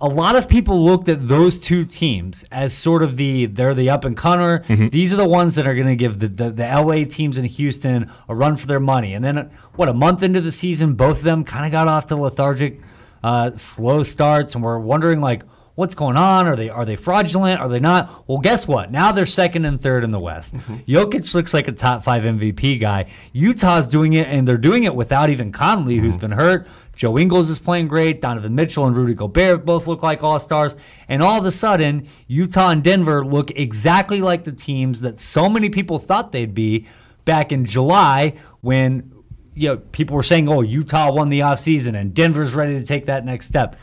A 0.00 0.06
lot 0.06 0.36
of 0.36 0.48
people 0.48 0.84
looked 0.84 1.08
at 1.08 1.26
those 1.26 1.58
two 1.58 1.84
teams 1.84 2.44
as 2.52 2.72
sort 2.72 3.02
of 3.02 3.16
the 3.16 3.46
they're 3.46 3.74
the 3.74 3.90
up 3.90 4.04
and 4.04 4.16
comer. 4.16 4.62
These 4.68 5.12
are 5.12 5.16
the 5.16 5.28
ones 5.28 5.56
that 5.56 5.66
are 5.66 5.74
going 5.74 5.88
to 5.88 5.96
give 5.96 6.20
the, 6.20 6.28
the 6.28 6.50
the 6.50 6.62
LA 6.64 7.04
teams 7.04 7.36
in 7.36 7.44
Houston 7.44 8.10
a 8.28 8.34
run 8.34 8.56
for 8.56 8.68
their 8.68 8.80
money. 8.80 9.12
And 9.12 9.24
then 9.24 9.50
what 9.74 9.88
a 9.88 9.92
month 9.92 10.22
into 10.22 10.40
the 10.40 10.52
season, 10.52 10.94
both 10.94 11.18
of 11.18 11.24
them 11.24 11.42
kind 11.44 11.66
of 11.66 11.72
got 11.72 11.88
off 11.88 12.06
to 12.06 12.16
lethargic, 12.16 12.80
uh, 13.24 13.50
slow 13.52 14.04
starts, 14.04 14.54
and 14.54 14.62
we're 14.62 14.78
wondering 14.78 15.20
like 15.20 15.42
what's 15.78 15.94
going 15.94 16.16
on? 16.16 16.48
Are 16.48 16.56
they 16.56 16.68
are 16.70 16.84
they 16.84 16.96
fraudulent? 16.96 17.60
Are 17.60 17.68
they 17.68 17.78
not? 17.78 18.26
Well, 18.26 18.38
guess 18.38 18.66
what? 18.66 18.90
Now 18.90 19.12
they're 19.12 19.24
second 19.24 19.64
and 19.64 19.80
third 19.80 20.02
in 20.02 20.10
the 20.10 20.18
West. 20.18 20.56
Mm-hmm. 20.56 20.74
Jokic 20.90 21.32
looks 21.34 21.54
like 21.54 21.68
a 21.68 21.72
top 21.72 22.02
five 22.02 22.24
MVP 22.24 22.80
guy. 22.80 23.06
Utah's 23.32 23.86
doing 23.86 24.14
it, 24.14 24.26
and 24.26 24.46
they're 24.46 24.58
doing 24.58 24.82
it 24.82 24.96
without 24.96 25.30
even 25.30 25.52
Conley, 25.52 25.98
who's 25.98 26.14
mm-hmm. 26.14 26.20
been 26.20 26.30
hurt. 26.32 26.66
Joe 26.96 27.16
Ingles 27.16 27.48
is 27.48 27.60
playing 27.60 27.86
great. 27.86 28.20
Donovan 28.20 28.56
Mitchell 28.56 28.86
and 28.86 28.96
Rudy 28.96 29.14
Gobert 29.14 29.64
both 29.64 29.86
look 29.86 30.02
like 30.02 30.24
all 30.24 30.40
stars. 30.40 30.74
And 31.06 31.22
all 31.22 31.38
of 31.38 31.46
a 31.46 31.52
sudden, 31.52 32.08
Utah 32.26 32.70
and 32.70 32.82
Denver 32.82 33.24
look 33.24 33.52
exactly 33.52 34.20
like 34.20 34.42
the 34.42 34.52
teams 34.52 35.02
that 35.02 35.20
so 35.20 35.48
many 35.48 35.70
people 35.70 36.00
thought 36.00 36.32
they'd 36.32 36.54
be 36.54 36.88
back 37.24 37.52
in 37.52 37.64
July 37.64 38.34
when 38.62 39.12
you 39.54 39.68
know 39.68 39.76
people 39.76 40.16
were 40.16 40.24
saying, 40.24 40.48
"Oh, 40.48 40.60
Utah 40.62 41.12
won 41.12 41.28
the 41.28 41.38
offseason 41.38 41.96
and 41.96 42.12
Denver's 42.12 42.56
ready 42.56 42.76
to 42.80 42.84
take 42.84 43.04
that 43.04 43.24
next 43.24 43.46
step." 43.46 43.76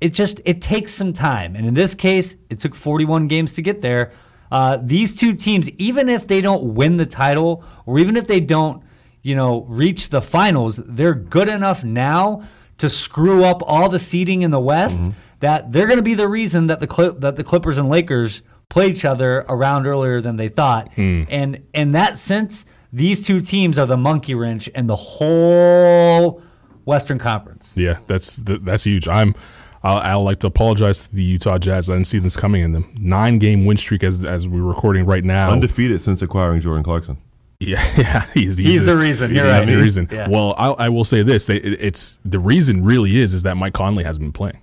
It 0.00 0.14
just 0.14 0.40
it 0.44 0.60
takes 0.60 0.92
some 0.92 1.12
time. 1.12 1.56
And 1.56 1.66
in 1.66 1.74
this 1.74 1.94
case 1.94 2.36
it 2.48 2.58
took 2.58 2.74
41 2.74 3.28
games 3.28 3.52
to 3.54 3.62
get 3.62 3.80
there. 3.80 4.12
Uh, 4.50 4.78
these 4.82 5.14
two 5.14 5.32
teams 5.34 5.68
even 5.70 6.08
if 6.08 6.26
they 6.26 6.40
don't 6.40 6.74
win 6.74 6.96
the 6.96 7.06
title 7.06 7.62
or 7.86 7.98
even 7.98 8.16
if 8.16 8.26
they 8.26 8.40
don't 8.40 8.82
you 9.22 9.36
know 9.36 9.62
reach 9.68 10.08
the 10.08 10.20
finals 10.20 10.80
they're 10.86 11.14
good 11.14 11.48
enough 11.48 11.84
now 11.84 12.42
to 12.78 12.90
screw 12.90 13.44
up 13.44 13.62
all 13.64 13.88
the 13.88 13.98
seeding 13.98 14.42
in 14.42 14.50
the 14.50 14.58
west 14.58 15.10
that 15.40 15.70
they're 15.70 15.86
going 15.86 15.98
to 15.98 16.02
be 16.02 16.14
the 16.14 16.26
reason 16.26 16.66
that 16.66 16.80
the 16.80 16.86
Cli- 16.86 17.14
that 17.18 17.36
the 17.36 17.44
clippers 17.44 17.78
and 17.78 17.88
lakers 17.88 18.42
play 18.68 18.88
each 18.88 19.04
other 19.04 19.44
around 19.48 19.86
earlier 19.86 20.20
than 20.20 20.36
they 20.36 20.48
thought. 20.48 20.90
And 20.96 21.62
in 21.74 21.92
that 21.92 22.18
sense 22.18 22.64
these 22.92 23.22
two 23.24 23.40
teams 23.40 23.78
are 23.78 23.86
the 23.86 23.96
monkey 23.96 24.34
wrench 24.34 24.66
in 24.68 24.88
the 24.88 24.96
whole 24.96 26.42
western 26.84 27.18
conference. 27.18 27.76
Yeah, 27.76 27.98
that's 28.06 28.36
that's 28.38 28.84
huge. 28.84 29.06
I'm. 29.06 29.34
I'll, 29.82 29.98
I'll 29.98 30.22
like 30.24 30.38
to 30.40 30.46
apologize 30.46 31.08
to 31.08 31.14
the 31.14 31.22
Utah 31.22 31.58
Jazz. 31.58 31.88
I 31.88 31.94
didn't 31.94 32.06
see 32.08 32.18
this 32.18 32.36
coming 32.36 32.62
in 32.62 32.72
them 32.72 32.92
nine 32.98 33.38
game 33.38 33.64
win 33.64 33.76
streak 33.76 34.04
as 34.04 34.22
as 34.24 34.46
we're 34.48 34.62
recording 34.62 35.06
right 35.06 35.24
now. 35.24 35.50
Undefeated 35.50 36.00
since 36.00 36.20
acquiring 36.22 36.60
Jordan 36.60 36.82
Clarkson. 36.84 37.16
Yeah, 37.58 37.82
yeah, 37.98 38.26
he's, 38.32 38.56
He's 38.56 38.86
the 38.86 38.96
reason. 38.96 39.34
You're 39.34 39.44
he's 39.50 39.60
right. 39.60 39.66
the 39.66 39.76
reason. 39.80 40.08
Yeah. 40.10 40.28
Well, 40.28 40.54
I, 40.56 40.68
I 40.86 40.88
will 40.88 41.04
say 41.04 41.22
this: 41.22 41.44
they, 41.46 41.56
it- 41.56 41.80
it's 41.82 42.18
the 42.24 42.38
reason 42.38 42.82
really 42.84 43.18
is 43.18 43.34
is 43.34 43.42
that 43.42 43.56
Mike 43.58 43.74
Conley 43.74 44.02
hasn't 44.04 44.24
been 44.24 44.32
playing, 44.32 44.58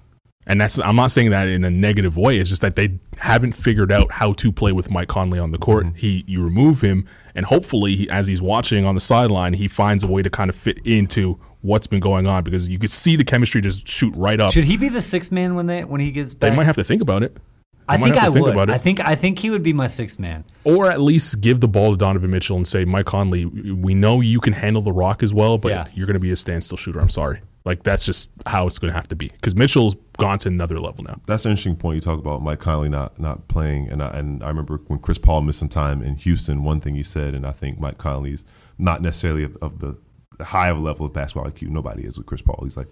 and 0.48 0.60
that's 0.60 0.80
I'm 0.80 0.96
not 0.96 1.12
saying 1.12 1.30
that 1.30 1.48
in 1.48 1.64
a 1.64 1.70
negative 1.70 2.18
way. 2.18 2.38
It's 2.40 2.50
just 2.50 2.62
that 2.64 2.76
they 2.76 2.98
haven't 3.18 3.52
figured 3.54 3.92
out 3.92 4.12
how 4.12 4.34
to 4.34 4.52
play 4.52 4.72
with 4.72 4.90
Mike 4.90 5.10
Conley 5.10 5.38
on 5.38 5.52
the 5.52 5.60
court. 5.60 5.86
Mm-hmm. 5.86 5.96
He 5.96 6.24
you 6.28 6.44
remove 6.44 6.82
him, 6.82 7.06
and 7.36 7.46
hopefully, 7.46 7.96
he, 7.96 8.10
as 8.10 8.26
he's 8.26 8.42
watching 8.42 8.84
on 8.86 8.96
the 8.96 9.02
sideline, 9.02 9.54
he 9.54 9.68
finds 9.68 10.04
a 10.04 10.08
way 10.08 10.24
to 10.24 10.30
kind 10.32 10.50
of 10.50 10.56
fit 10.56 10.80
into 10.86 11.40
what's 11.62 11.88
been 11.88 12.00
going 12.00 12.28
on 12.28 12.44
because 12.44 12.70
you 12.70 12.80
could 12.80 12.92
see 12.92 13.16
the 13.16 13.24
chemistry 13.24 13.62
just 13.62 13.88
shoot 13.88 14.14
right 14.16 14.40
up. 14.40 14.54
Should 14.54 14.66
he 14.66 14.78
be 14.78 14.90
the 14.90 15.02
sixth 15.02 15.32
man 15.32 15.56
when 15.56 15.68
they 15.68 15.84
when 15.84 16.02
he 16.02 16.12
gets 16.12 16.34
back? 16.34 16.52
they 16.52 16.56
might 16.56 16.66
have 16.66 16.76
to 16.76 16.84
think 16.84 17.02
about 17.02 17.24
it. 17.24 17.36
They 17.36 17.94
I 17.94 17.98
think 17.98 18.18
I 18.18 18.30
think 18.30 18.46
would. 18.46 18.70
I 18.70 18.78
think 18.78 19.00
I 19.00 19.16
think 19.16 19.40
he 19.40 19.50
would 19.50 19.64
be 19.64 19.72
my 19.72 19.88
sixth 19.88 20.20
man. 20.20 20.44
or 20.66 20.92
at 20.92 21.00
least 21.00 21.40
give 21.40 21.62
the 21.62 21.70
ball 21.70 21.92
to 21.92 21.98
Donovan 21.98 22.30
Mitchell 22.32 22.58
and 22.58 22.68
say, 22.68 22.84
Mike 22.84 23.06
Conley, 23.06 23.46
we 23.46 23.94
know 23.94 24.20
you 24.20 24.42
can 24.42 24.52
handle 24.52 24.82
the 24.82 24.92
rock 24.92 25.24
as 25.24 25.34
well, 25.34 25.58
but 25.58 25.70
Yeah. 25.70 25.88
you're 25.94 26.06
going 26.06 26.16
to 26.16 26.20
be 26.20 26.32
a 26.32 26.36
standstill 26.36 26.78
shooter. 26.78 27.00
I'm 27.00 27.08
sorry. 27.10 27.40
Like 27.64 27.84
that's 27.84 28.06
just 28.06 28.30
how 28.46 28.68
it's 28.68 28.78
going 28.80 28.92
to 28.92 28.96
have 28.96 29.08
to 29.10 29.16
be 29.16 29.28
because 29.30 29.56
Mitchell's 29.56 29.96
gone 30.18 30.38
to 30.40 30.50
another 30.50 30.80
level 30.80 31.04
now. 31.06 31.20
That's 31.28 31.46
an 31.46 31.52
interesting 31.52 31.76
point 31.78 31.96
you 31.96 32.02
talk 32.02 32.20
about 32.20 32.42
Mike 32.42 32.60
Conley 32.60 32.90
not 32.90 33.18
not 33.20 33.48
playing, 33.48 33.90
and 33.90 34.02
I, 34.04 34.08
and 34.18 34.44
I 34.44 34.48
remember 34.50 34.78
when 34.88 35.00
Chris 35.00 35.18
Paul 35.18 35.42
missed 35.42 35.60
some 35.60 35.68
time 35.70 36.02
in 36.02 36.16
Houston. 36.16 36.64
One 36.64 36.80
thing 36.82 36.96
he 36.96 37.04
said, 37.04 37.34
and 37.36 37.46
I 37.46 37.52
think 37.52 37.80
Mike 37.80 37.98
Conley's 37.98 38.44
not 38.78 39.02
necessarily 39.02 39.44
of, 39.44 39.58
of 39.62 39.80
the 39.80 39.98
high 40.46 40.70
of 40.70 40.78
a 40.78 40.82
level 40.82 41.06
of 41.06 41.14
basketball 41.14 41.50
IQ. 41.50 41.70
Nobody 41.70 42.04
is 42.04 42.18
with 42.18 42.26
Chris 42.28 42.42
Paul. 42.42 42.62
He's 42.64 42.78
like 42.78 42.88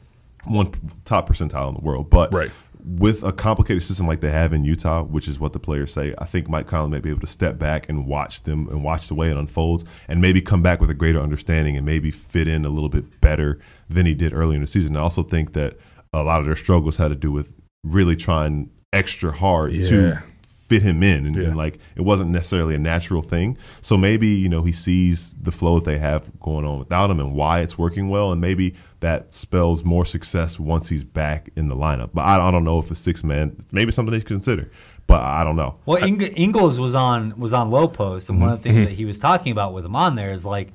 one 0.46 0.72
top 1.06 1.28
percentile 1.30 1.70
in 1.70 1.76
the 1.76 1.82
world, 1.82 2.10
but 2.10 2.34
Right. 2.34 2.52
with 2.84 3.24
a 3.24 3.32
complicated 3.32 3.82
system 3.82 4.06
like 4.08 4.20
they 4.22 4.30
have 4.30 4.54
in 4.54 4.64
Utah, 4.64 5.04
which 5.04 5.28
is 5.28 5.40
what 5.40 5.54
the 5.54 5.60
players 5.60 5.92
say, 5.92 6.14
I 6.20 6.26
think 6.26 6.48
Mike 6.48 6.68
Conley 6.68 6.92
may 6.92 7.00
be 7.00 7.10
able 7.10 7.22
to 7.22 7.28
step 7.28 7.58
back 7.58 7.90
and 7.90 8.06
watch 8.06 8.44
them 8.44 8.68
and 8.70 8.84
watch 8.84 9.08
the 9.08 9.16
way 9.16 9.32
it 9.32 9.38
unfolds, 9.38 9.86
and 10.08 10.22
maybe 10.22 10.42
come 10.42 10.62
back 10.62 10.80
with 10.80 10.90
a 10.92 10.94
greater 10.94 11.20
understanding 11.20 11.76
and 11.76 11.86
maybe 11.86 12.12
fit 12.12 12.48
in 12.48 12.64
a 12.64 12.70
little 12.70 12.90
bit 12.90 13.22
better 13.22 13.60
than 13.90 14.06
he 14.06 14.14
did 14.14 14.34
early 14.34 14.56
in 14.56 14.62
the 14.62 14.68
season. 14.68 14.96
I 14.96 15.00
also 15.00 15.24
think 15.24 15.54
that 15.54 15.78
a 16.14 16.22
lot 16.22 16.40
of 16.40 16.46
their 16.46 16.56
struggles 16.56 16.98
had 16.98 17.08
to 17.10 17.16
do 17.16 17.32
with 17.32 17.52
really 17.84 18.16
trying 18.16 18.70
extra 18.94 19.32
hard 19.32 19.72
to 19.72 20.08
Yeah. 20.10 20.20
Fit 20.68 20.82
him 20.82 21.04
in, 21.04 21.28
and, 21.28 21.36
Yeah. 21.36 21.44
and 21.50 21.56
like 21.56 21.78
it 21.96 22.02
wasn't 22.02 22.32
necessarily 22.32 22.74
a 22.74 22.80
natural 22.80 23.22
thing. 23.22 23.56
So 23.82 23.98
maybe 23.98 24.28
you 24.28 24.50
know 24.50 24.64
he 24.64 24.72
sees 24.72 25.36
the 25.36 25.52
flow 25.52 25.76
that 25.80 25.86
they 25.86 26.00
have 26.00 26.30
going 26.40 26.66
on 26.66 26.80
without 26.80 27.12
him 27.12 27.20
and 27.20 27.34
why 27.36 27.60
it's 27.62 27.78
working 27.78 28.10
well, 28.10 28.32
and 28.32 28.42
maybe 28.42 28.74
that 29.02 29.34
spells 29.34 29.84
more 29.84 30.06
success 30.06 30.60
once 30.60 30.90
he's 30.90 31.04
back 31.04 31.50
in 31.56 31.68
the 31.68 31.76
lineup. 31.76 32.10
But 32.14 32.22
I, 32.24 32.48
I 32.48 32.52
don't 32.52 32.64
know 32.64 32.80
if 32.80 32.90
a 32.90 32.96
six 32.96 33.24
man, 33.24 33.56
maybe 33.72 33.92
something 33.92 34.12
they 34.12 34.20
should 34.20 34.28
consider. 34.28 34.72
But 35.08 35.22
I 35.22 35.44
don't 35.44 35.56
know. 35.56 35.76
Well, 35.86 36.04
Ing- 36.04 36.20
Ingles 36.22 36.80
was 36.80 36.96
on 36.96 37.38
was 37.40 37.54
on 37.54 37.70
Lowe 37.70 37.88
Post, 37.88 38.30
and 38.30 38.42
one 38.42 38.50
of 38.50 38.64
the 38.64 38.68
things 38.70 38.84
that 38.86 38.94
he 38.94 39.06
was 39.06 39.20
talking 39.20 39.52
about 39.52 39.72
with 39.76 39.86
him 39.86 39.96
on 39.96 40.16
there 40.16 40.32
is 40.32 40.48
like, 40.48 40.74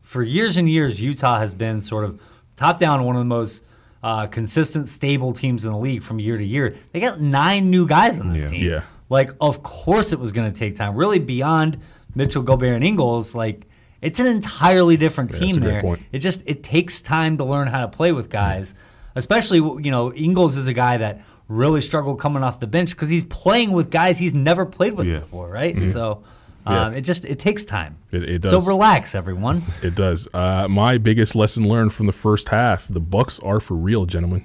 for 0.00 0.22
years 0.22 0.56
and 0.56 0.70
years, 0.70 1.02
Utah 1.02 1.38
has 1.38 1.52
been 1.52 1.82
sort 1.82 2.04
of 2.04 2.18
top 2.56 2.78
down 2.78 3.04
one 3.04 3.14
of 3.14 3.20
the 3.20 3.26
most 3.26 3.64
uh, 4.02 4.26
consistent, 4.26 4.88
stable 4.88 5.34
teams 5.34 5.66
in 5.66 5.72
the 5.72 5.76
league 5.76 6.02
from 6.02 6.18
year 6.18 6.38
to 6.38 6.44
year. 6.44 6.74
They 6.92 7.00
got 7.00 7.20
nine 7.20 7.70
new 7.70 7.86
guys 7.86 8.18
on 8.20 8.30
this 8.30 8.44
Yeah. 8.44 8.48
team. 8.48 8.64
Yeah. 8.70 8.82
Like, 9.10 9.30
of 9.40 9.62
course, 9.62 10.12
it 10.12 10.20
was 10.20 10.32
going 10.32 10.50
to 10.52 10.58
take 10.58 10.76
time. 10.76 10.94
Really, 10.94 11.18
beyond 11.18 11.78
Mitchell, 12.14 12.42
Gobert, 12.42 12.74
and 12.74 12.84
Ingles, 12.84 13.34
like 13.34 13.66
it's 14.02 14.20
an 14.20 14.26
entirely 14.26 14.96
different 14.96 15.32
Yeah, 15.32 15.38
team 15.38 15.46
that's 15.48 15.56
a 15.56 15.60
great 15.60 15.82
there. 15.82 15.96
It 16.12 16.18
just 16.18 16.48
it 16.48 16.62
takes 16.62 17.00
time 17.00 17.36
to 17.38 17.44
learn 17.44 17.68
how 17.68 17.80
to 17.80 17.88
play 17.88 18.12
with 18.12 18.28
guys, 18.30 18.74
especially 19.14 19.58
you 19.58 19.90
know 19.90 20.12
Ingles 20.12 20.56
is 20.56 20.66
a 20.66 20.72
guy 20.74 20.98
that 20.98 21.22
really 21.48 21.80
struggled 21.80 22.20
coming 22.20 22.42
off 22.42 22.60
the 22.60 22.66
bench 22.66 22.90
because 22.90 23.08
he's 23.08 23.24
playing 23.24 23.72
with 23.72 23.90
guys 23.90 24.18
he's 24.18 24.34
never 24.34 24.66
played 24.66 24.92
with 24.92 25.06
Yeah. 25.06 25.20
before, 25.20 25.48
right? 25.48 25.88
So 25.88 26.22
um, 26.66 26.92
it 26.92 27.00
just 27.00 27.24
it 27.24 27.38
takes 27.38 27.64
time. 27.64 27.96
It- 28.12 28.24
it 28.28 28.44
So 28.44 28.60
relax, 28.60 29.14
everyone. 29.14 29.62
It 29.82 29.94
does. 29.94 30.28
Uh, 30.34 30.66
my 30.68 30.98
biggest 30.98 31.34
lesson 31.34 31.66
learned 31.66 31.94
from 31.94 32.06
the 32.06 32.12
first 32.12 32.50
half: 32.50 32.86
the 32.88 33.00
Bucks 33.00 33.40
are 33.40 33.58
for 33.60 33.74
real, 33.74 34.04
gentlemen. 34.04 34.44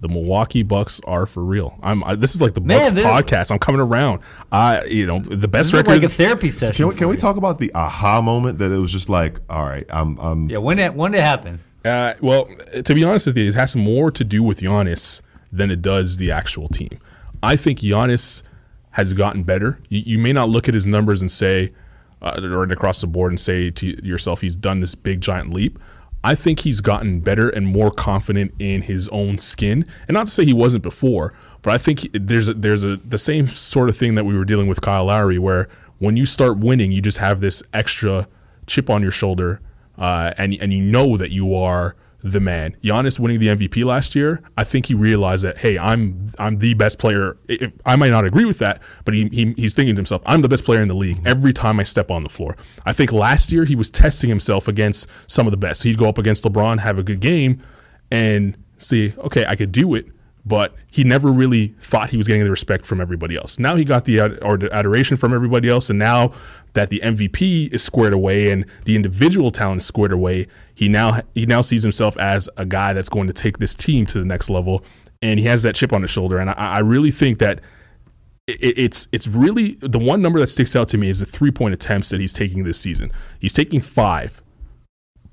The 0.00 0.08
Milwaukee 0.08 0.62
Bucks 0.62 1.00
are 1.06 1.24
for 1.26 1.42
real. 1.42 1.78
I'm. 1.82 2.04
I, 2.04 2.14
this 2.16 2.34
is 2.34 2.40
like 2.42 2.52
the 2.54 2.60
Man, 2.60 2.78
Bucks 2.80 2.92
this- 2.92 3.06
podcast. 3.06 3.50
I'm 3.50 3.58
coming 3.58 3.80
around. 3.80 4.20
I, 4.52 4.84
you 4.84 5.06
know, 5.06 5.20
the 5.20 5.48
best 5.48 5.52
This 5.52 5.66
is 5.68 5.74
record. 5.74 5.90
like 5.90 6.02
a 6.02 6.08
therapy 6.08 6.50
session. 6.50 6.74
Can 6.76 6.88
we, 6.88 6.94
can 6.94 7.08
we 7.08 7.16
talk 7.16 7.36
about 7.36 7.58
the 7.58 7.72
aha 7.74 8.20
moment 8.20 8.58
that 8.58 8.70
it 8.70 8.76
was 8.78 8.92
just 8.92 9.08
like, 9.08 9.40
all 9.48 9.64
right, 9.64 9.86
I'm, 9.88 10.18
I'm 10.18 10.50
Yeah, 10.50 10.58
when 10.58 10.78
it 10.78 10.92
when 10.94 11.12
did 11.12 11.18
it 11.18 11.24
happen? 11.24 11.60
Uh, 11.84 12.12
well, 12.20 12.46
to 12.84 12.94
be 12.94 13.04
honest 13.04 13.26
with 13.26 13.38
you, 13.38 13.48
it 13.48 13.54
has 13.54 13.74
more 13.74 14.10
to 14.10 14.22
do 14.24 14.42
with 14.42 14.60
Giannis 14.60 15.22
than 15.50 15.70
it 15.70 15.80
does 15.80 16.16
the 16.18 16.30
actual 16.30 16.68
team. 16.68 16.90
I 17.42 17.56
think 17.56 17.78
Giannis 17.78 18.42
has 18.90 19.12
gotten 19.14 19.44
better. 19.44 19.78
You, 19.88 20.00
you 20.04 20.18
may 20.18 20.32
not 20.32 20.48
look 20.50 20.68
at 20.68 20.74
his 20.74 20.86
numbers 20.86 21.20
and 21.22 21.30
say, 21.30 21.72
uh, 22.20 22.38
right 22.42 22.70
across 22.72 23.00
the 23.00 23.06
board, 23.06 23.30
and 23.32 23.38
say 23.40 23.70
to 23.70 23.86
yourself, 24.06 24.40
he's 24.40 24.56
done 24.56 24.80
this 24.80 24.94
big 24.94 25.20
giant 25.20 25.52
leap. 25.54 25.78
I 26.26 26.34
think 26.34 26.60
he's 26.60 26.80
gotten 26.80 27.20
better 27.20 27.48
and 27.48 27.68
more 27.68 27.92
confident 27.92 28.52
in 28.58 28.82
his 28.82 29.06
own 29.08 29.38
skin. 29.38 29.86
And 30.08 30.16
not 30.16 30.26
to 30.26 30.32
say 30.32 30.44
he 30.44 30.52
wasn't 30.52 30.82
before, 30.82 31.32
but 31.62 31.72
I 31.72 31.78
think 31.78 32.08
there's 32.12 32.48
a, 32.48 32.54
there's 32.54 32.82
a 32.82 32.96
the 32.96 33.16
same 33.16 33.46
sort 33.46 33.88
of 33.88 33.96
thing 33.96 34.16
that 34.16 34.24
we 34.24 34.36
were 34.36 34.44
dealing 34.44 34.66
with 34.66 34.80
Kyle 34.80 35.04
Lowry, 35.04 35.38
where 35.38 35.68
when 35.98 36.16
you 36.16 36.26
start 36.26 36.58
winning, 36.58 36.90
you 36.90 37.00
just 37.00 37.18
have 37.18 37.40
this 37.40 37.62
extra 37.72 38.26
chip 38.66 38.90
on 38.90 39.02
your 39.02 39.12
shoulder 39.12 39.60
uh, 39.98 40.32
and 40.36 40.54
and 40.60 40.72
you 40.72 40.82
know 40.82 41.16
that 41.16 41.30
you 41.30 41.54
are 41.54 41.94
the 42.32 42.40
man. 42.40 42.76
Giannis 42.82 43.18
winning 43.18 43.38
the 43.38 43.48
MVP 43.48 43.84
last 43.84 44.14
year, 44.14 44.42
I 44.56 44.64
think 44.64 44.86
he 44.86 44.94
realized 44.94 45.44
that 45.44 45.58
hey, 45.58 45.78
I'm 45.78 46.30
I'm 46.38 46.58
the 46.58 46.74
best 46.74 46.98
player. 46.98 47.36
I 47.84 47.96
might 47.96 48.10
not 48.10 48.24
agree 48.24 48.44
with 48.44 48.58
that, 48.58 48.82
but 49.04 49.14
he, 49.14 49.28
he 49.28 49.54
he's 49.56 49.74
thinking 49.74 49.94
to 49.94 49.98
himself, 49.98 50.22
I'm 50.26 50.40
the 50.40 50.48
best 50.48 50.64
player 50.64 50.82
in 50.82 50.88
the 50.88 50.94
league 50.94 51.20
every 51.26 51.52
time 51.52 51.80
I 51.80 51.82
step 51.82 52.10
on 52.10 52.22
the 52.22 52.28
floor. 52.28 52.56
I 52.84 52.92
think 52.92 53.12
last 53.12 53.52
year 53.52 53.64
he 53.64 53.76
was 53.76 53.90
testing 53.90 54.28
himself 54.28 54.68
against 54.68 55.08
some 55.26 55.46
of 55.46 55.50
the 55.50 55.56
best. 55.56 55.82
He'd 55.82 55.98
go 55.98 56.08
up 56.08 56.18
against 56.18 56.44
LeBron, 56.44 56.80
have 56.80 56.98
a 56.98 57.02
good 57.02 57.20
game, 57.20 57.62
and 58.10 58.56
see, 58.78 59.14
okay, 59.18 59.44
I 59.46 59.56
could 59.56 59.72
do 59.72 59.94
it. 59.94 60.06
But 60.44 60.76
he 60.88 61.02
never 61.02 61.32
really 61.32 61.74
thought 61.80 62.10
he 62.10 62.16
was 62.16 62.28
getting 62.28 62.44
the 62.44 62.50
respect 62.50 62.86
from 62.86 63.00
everybody 63.00 63.34
else. 63.34 63.58
Now 63.58 63.74
he 63.74 63.84
got 63.84 64.04
the 64.04 64.20
ad- 64.20 64.38
or 64.42 64.56
the 64.56 64.72
adoration 64.72 65.16
from 65.16 65.34
everybody 65.34 65.68
else, 65.68 65.90
and 65.90 65.98
now 65.98 66.32
that 66.76 66.90
the 66.90 67.00
MVP 67.02 67.72
is 67.72 67.82
squared 67.82 68.12
away 68.12 68.50
and 68.50 68.64
the 68.84 68.94
individual 68.94 69.50
talent 69.50 69.80
is 69.80 69.86
squared 69.86 70.12
away, 70.12 70.46
he 70.74 70.88
now 70.88 71.20
he 71.34 71.46
now 71.46 71.62
sees 71.62 71.82
himself 71.82 72.16
as 72.18 72.48
a 72.56 72.64
guy 72.64 72.92
that's 72.92 73.08
going 73.08 73.26
to 73.26 73.32
take 73.32 73.58
this 73.58 73.74
team 73.74 74.06
to 74.06 74.18
the 74.18 74.24
next 74.24 74.48
level, 74.48 74.84
and 75.20 75.40
he 75.40 75.46
has 75.46 75.62
that 75.62 75.74
chip 75.74 75.92
on 75.92 76.02
his 76.02 76.10
shoulder. 76.10 76.38
And 76.38 76.50
I, 76.50 76.54
I 76.54 76.78
really 76.78 77.10
think 77.10 77.38
that 77.38 77.60
it, 78.46 78.78
it's 78.78 79.08
it's 79.10 79.26
really 79.26 79.76
the 79.80 79.98
one 79.98 80.22
number 80.22 80.38
that 80.38 80.48
sticks 80.48 80.76
out 80.76 80.86
to 80.88 80.98
me 80.98 81.08
is 81.08 81.20
the 81.20 81.26
three 81.26 81.50
point 81.50 81.74
attempts 81.74 82.10
that 82.10 82.20
he's 82.20 82.32
taking 82.32 82.64
this 82.64 82.78
season. 82.78 83.10
He's 83.40 83.54
taking 83.54 83.80
five 83.80 84.42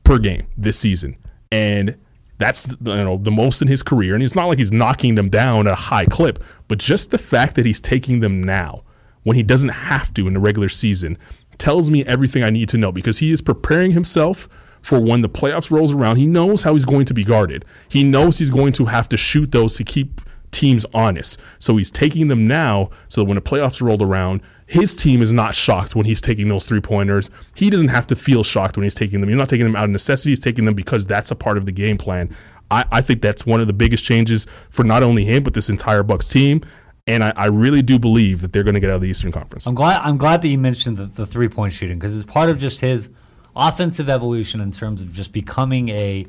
per 0.04 0.18
game 0.18 0.48
this 0.58 0.80
season, 0.80 1.18
and 1.52 1.98
that's 2.38 2.70
you 2.70 2.78
know 2.82 3.18
the 3.18 3.32
most 3.32 3.62
in 3.62 3.68
his 3.68 3.84
career. 3.84 4.16
And 4.16 4.24
it's 4.24 4.36
not 4.36 4.46
like 4.46 4.58
he's 4.58 4.72
knocking 4.72 5.16
them 5.16 5.30
down 5.30 5.68
at 5.68 5.74
a 5.74 5.76
high 5.76 6.06
clip, 6.06 6.42
but 6.70 6.80
just 6.80 7.12
the 7.12 7.18
fact 7.18 7.56
that 7.56 7.66
he's 7.66 7.82
taking 7.82 8.22
them 8.22 8.42
now 8.42 8.84
when 9.24 9.36
he 9.36 9.44
doesn't 9.44 9.70
have 9.70 10.14
to 10.14 10.28
in 10.28 10.34
the 10.34 10.40
regular 10.40 10.70
season 10.70 11.18
tells 11.58 11.90
me 11.90 12.06
everything 12.06 12.44
I 12.44 12.50
need 12.50 12.70
to 12.70 12.78
know 12.78 12.92
because 12.92 13.20
he 13.20 13.32
is 13.32 13.42
preparing 13.42 13.92
himself 13.92 14.50
for 14.82 15.00
when 15.00 15.22
the 15.22 15.30
playoffs 15.30 15.72
rolls 15.72 15.94
around. 15.94 16.18
He 16.18 16.26
knows 16.26 16.64
how 16.64 16.74
he's 16.74 16.86
going 16.86 17.06
to 17.06 17.14
be 17.14 17.24
guarded. 17.24 17.64
He 17.88 18.04
knows 18.04 18.40
he's 18.40 18.50
going 18.50 18.74
to 18.74 18.86
have 18.86 19.08
to 19.10 19.18
shoot 19.18 19.52
those 19.52 19.78
to 19.78 19.84
keep 19.84 20.22
teams 20.52 20.86
honest. 20.94 21.42
So 21.60 21.78
he's 21.78 21.92
taking 21.92 22.28
them 22.28 22.46
now 22.48 22.90
so 23.08 23.22
that 23.22 23.26
when 23.26 23.36
the 23.36 23.42
playoffs 23.42 23.82
roll 23.82 24.02
around, 24.04 24.42
his 24.66 24.96
team 24.96 25.22
is 25.22 25.34
not 25.34 25.56
shocked 25.56 25.96
when 25.96 26.06
he's 26.06 26.22
taking 26.22 26.48
those 26.48 26.66
three 26.66 26.80
pointers. 26.80 27.30
He 27.56 27.70
doesn't 27.70 27.90
have 27.90 28.08
to 28.08 28.16
feel 28.16 28.44
shocked 28.44 28.78
when 28.78 28.84
he's 28.84 28.96
taking 28.96 29.20
them. 29.20 29.30
He's 29.30 29.38
not 29.38 29.50
taking 29.50 29.66
them 29.66 29.76
out 29.76 29.86
of 29.86 29.90
necessity, 29.90 30.32
he's 30.32 30.40
taking 30.40 30.66
them 30.66 30.76
because 30.76 31.06
that's 31.06 31.32
a 31.32 31.36
part 31.36 31.58
of 31.58 31.66
the 31.66 31.72
game 31.72 31.98
plan. 31.98 32.34
I, 32.72 32.86
I 32.92 33.02
think 33.02 33.22
that's 33.22 33.46
one 33.46 33.62
of 33.62 33.68
the 33.68 33.74
biggest 33.74 34.06
changes 34.06 34.48
for 34.70 34.84
not 34.84 35.04
only 35.04 35.26
him, 35.26 35.44
but 35.44 35.54
this 35.54 35.70
entire 35.70 36.04
Bucks 36.04 36.30
team. 36.30 36.62
And 37.06 37.24
I, 37.24 37.34
I 37.36 37.46
really 37.48 37.82
do 37.82 38.00
believe 38.00 38.42
that 38.42 38.54
they're 38.54 38.64
going 38.64 38.76
to 38.76 38.80
get 38.80 38.90
out 38.90 38.96
of 38.96 39.02
the 39.02 39.10
Eastern 39.10 39.32
Conference. 39.32 39.68
I'm 39.68 39.76
glad. 39.76 40.02
I'm 40.04 40.18
glad 40.18 40.42
that 40.42 40.48
you 40.48 40.58
mentioned 40.58 40.96
the, 40.98 41.06
the 41.06 41.26
three 41.26 41.50
point 41.50 41.74
shooting 41.74 41.98
because 42.00 42.16
it's 42.16 42.30
part 42.30 42.50
of 42.50 42.58
just 42.58 42.80
his 42.80 43.10
offensive 43.56 44.10
evolution 44.10 44.62
in 44.62 44.72
terms 44.72 45.02
of 45.02 45.14
just 45.14 45.34
becoming 45.34 45.90
a 45.90 46.26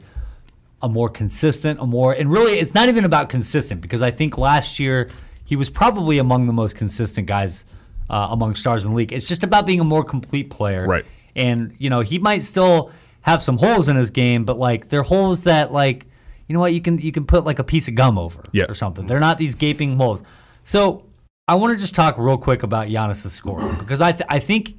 a 0.82 0.88
more 0.88 1.08
consistent, 1.08 1.80
a 1.80 1.86
more 1.86 2.12
and 2.12 2.30
really 2.30 2.54
it's 2.54 2.74
not 2.74 2.88
even 2.88 3.04
about 3.04 3.28
consistent 3.28 3.80
because 3.80 4.02
I 4.02 4.10
think 4.10 4.36
last 4.36 4.80
year 4.80 5.08
he 5.44 5.54
was 5.56 5.70
probably 5.70 6.18
among 6.18 6.46
the 6.48 6.52
most 6.52 6.74
consistent 6.76 7.26
guys 7.28 7.64
uh, 8.10 8.28
among 8.30 8.54
stars 8.56 8.84
in 8.84 8.90
the 8.90 8.96
league. 8.96 9.12
It's 9.12 9.26
just 9.28 9.44
about 9.44 9.66
being 9.66 9.80
a 9.80 9.84
more 9.84 10.04
complete 10.04 10.50
player, 10.50 10.86
Right. 10.86 11.04
And 11.36 11.74
you 11.78 11.88
know 11.88 12.00
he 12.00 12.18
might 12.18 12.42
still 12.42 12.90
have 13.20 13.42
some 13.44 13.58
holes 13.58 13.88
in 13.88 13.94
his 13.96 14.10
game, 14.10 14.44
but 14.44 14.58
like 14.58 14.88
they're 14.88 15.02
holes 15.04 15.44
that 15.44 15.72
like 15.72 16.06
you 16.48 16.52
know 16.54 16.60
what 16.60 16.74
you 16.74 16.80
can 16.80 16.98
you 16.98 17.12
can 17.12 17.24
put 17.26 17.44
like 17.44 17.60
a 17.60 17.64
piece 17.64 17.86
of 17.86 17.94
gum 17.94 18.18
over 18.18 18.42
Yeah. 18.50 18.64
or 18.68 18.74
something. 18.74 19.06
They're 19.06 19.20
not 19.20 19.38
these 19.38 19.54
gaping 19.54 19.96
holes. 19.96 20.24
So 20.64 21.04
I 21.46 21.54
want 21.54 21.74
to 21.74 21.80
just 21.80 21.94
talk 21.94 22.16
real 22.18 22.38
quick 22.38 22.62
about 22.62 22.88
Giannis' 22.88 23.28
scoring 23.28 23.76
because 23.78 24.00
I 24.00 24.12
th- 24.12 24.26
I 24.28 24.38
think 24.38 24.76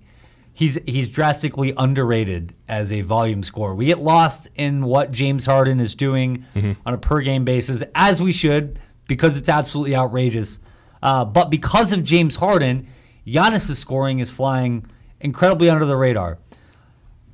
he's 0.51 0.75
he's 0.86 1.07
drastically 1.07 1.73
underrated 1.77 2.55
as 2.67 2.91
a 2.91 3.01
volume 3.01 3.43
scorer. 3.43 3.75
We 3.75 3.86
get 3.86 3.99
lost 3.99 4.47
in 4.55 4.83
what 4.86 5.11
James 5.11 5.45
Harden 5.45 5.79
is 5.79 5.93
doing 5.95 6.43
on 6.86 6.93
a 6.93 6.97
per 6.97 7.21
game 7.21 7.45
basis, 7.45 7.83
as 7.93 8.21
we 8.21 8.31
should, 8.31 8.79
because 9.07 9.38
it's 9.38 9.47
absolutely 9.47 9.95
outrageous. 9.95 10.59
Uh, 11.03 11.23
but 11.23 11.51
because 11.51 11.93
of 11.93 12.03
James 12.03 12.38
Harden, 12.38 12.88
Giannis' 13.27 13.75
scoring 13.75 14.19
is 14.19 14.31
flying 14.31 14.86
incredibly 15.19 15.69
under 15.69 15.86
the 15.86 15.95
radar. 15.95 16.39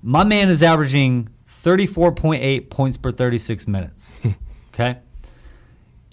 My 0.01 0.25
man 0.25 0.49
is 0.49 0.61
averaging 0.61 1.29
34.8 1.63 2.69
points 2.69 2.97
per 2.97 3.11
36 3.11 3.67
minutes. 3.67 4.17
okay? 4.73 4.97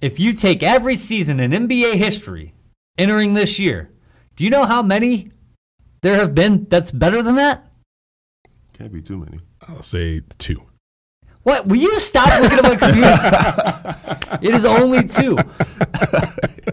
If 0.00 0.20
you 0.20 0.32
take 0.32 0.62
every 0.62 0.94
season 0.94 1.40
in 1.40 1.50
NBA 1.50 1.94
history 1.94 2.54
entering 2.96 3.34
this 3.34 3.58
year, 3.58 3.90
do 4.36 4.44
you 4.44 4.50
know 4.50 4.64
how 4.64 4.82
many 4.82 5.30
there 6.02 6.16
have 6.16 6.34
been 6.34 6.66
that's 6.68 6.90
better 6.90 7.22
than 7.22 7.36
that? 7.36 7.68
can't 8.78 8.92
be 8.92 9.02
too 9.02 9.18
many. 9.18 9.40
I'll 9.66 9.82
say 9.82 10.22
two. 10.38 10.62
What? 11.42 11.66
Will 11.66 11.78
you 11.78 11.98
stop 11.98 12.28
looking 12.40 12.58
at 12.58 12.64
my 12.64 12.76
computer? 12.76 14.38
it 14.46 14.54
is 14.54 14.64
only 14.64 15.02
two. 15.08 15.36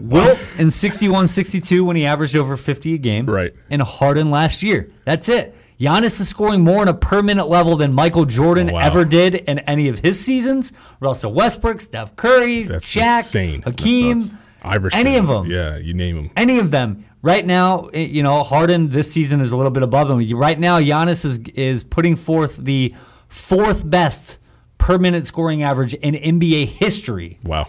Wilt 0.00 0.38
in 0.58 0.70
61 0.70 1.26
62 1.26 1.84
when 1.84 1.96
he 1.96 2.06
averaged 2.06 2.36
over 2.36 2.56
50 2.56 2.94
a 2.94 2.98
game. 2.98 3.26
Right. 3.26 3.52
And 3.70 3.82
Harden 3.82 4.30
last 4.30 4.62
year. 4.62 4.92
That's 5.04 5.28
it. 5.28 5.56
Giannis 5.78 6.20
is 6.20 6.28
scoring 6.28 6.62
more 6.64 6.80
on 6.80 6.88
a 6.88 6.94
per 6.94 7.22
minute 7.22 7.46
level 7.48 7.76
than 7.76 7.92
Michael 7.92 8.24
Jordan 8.24 8.70
Oh, 8.70 8.74
wow. 8.74 8.78
ever 8.80 9.04
did 9.04 9.34
in 9.34 9.58
any 9.60 9.88
of 9.88 9.98
his 9.98 10.18
seasons. 10.18 10.72
Russell 11.00 11.32
Westbrook, 11.34 11.80
Steph 11.80 12.16
Curry, 12.16 12.62
That's 12.62 12.94
Shaq, 12.94 13.18
insane. 13.18 13.62
Hakeem, 13.62 14.20
Iverson. 14.62 15.06
any 15.06 15.16
of 15.16 15.26
them. 15.26 15.46
Yeah, 15.50 15.76
you 15.76 15.92
name 15.94 16.16
them. 16.16 16.30
any 16.36 16.58
of 16.58 16.70
them. 16.70 17.04
Right 17.22 17.44
now, 17.44 17.86
eh, 17.88 18.00
you 18.06 18.22
know, 18.22 18.42
Harden 18.44 18.88
this 18.90 19.10
season 19.12 19.40
is 19.40 19.50
a 19.52 19.56
little 19.56 19.72
bit 19.72 19.82
above 19.82 20.08
him. 20.10 20.18
Right 20.38 20.58
now, 20.58 20.78
Giannis 20.80 21.24
is 21.24 21.38
is 21.54 21.82
putting 21.82 22.14
forth 22.16 22.56
the 22.56 22.94
fourth 23.28 23.88
best 23.88 24.38
per 24.78 24.96
minute 24.98 25.26
scoring 25.26 25.62
average 25.62 25.92
in 25.94 26.14
NBA 26.14 26.66
history. 26.66 27.38
Wow. 27.42 27.68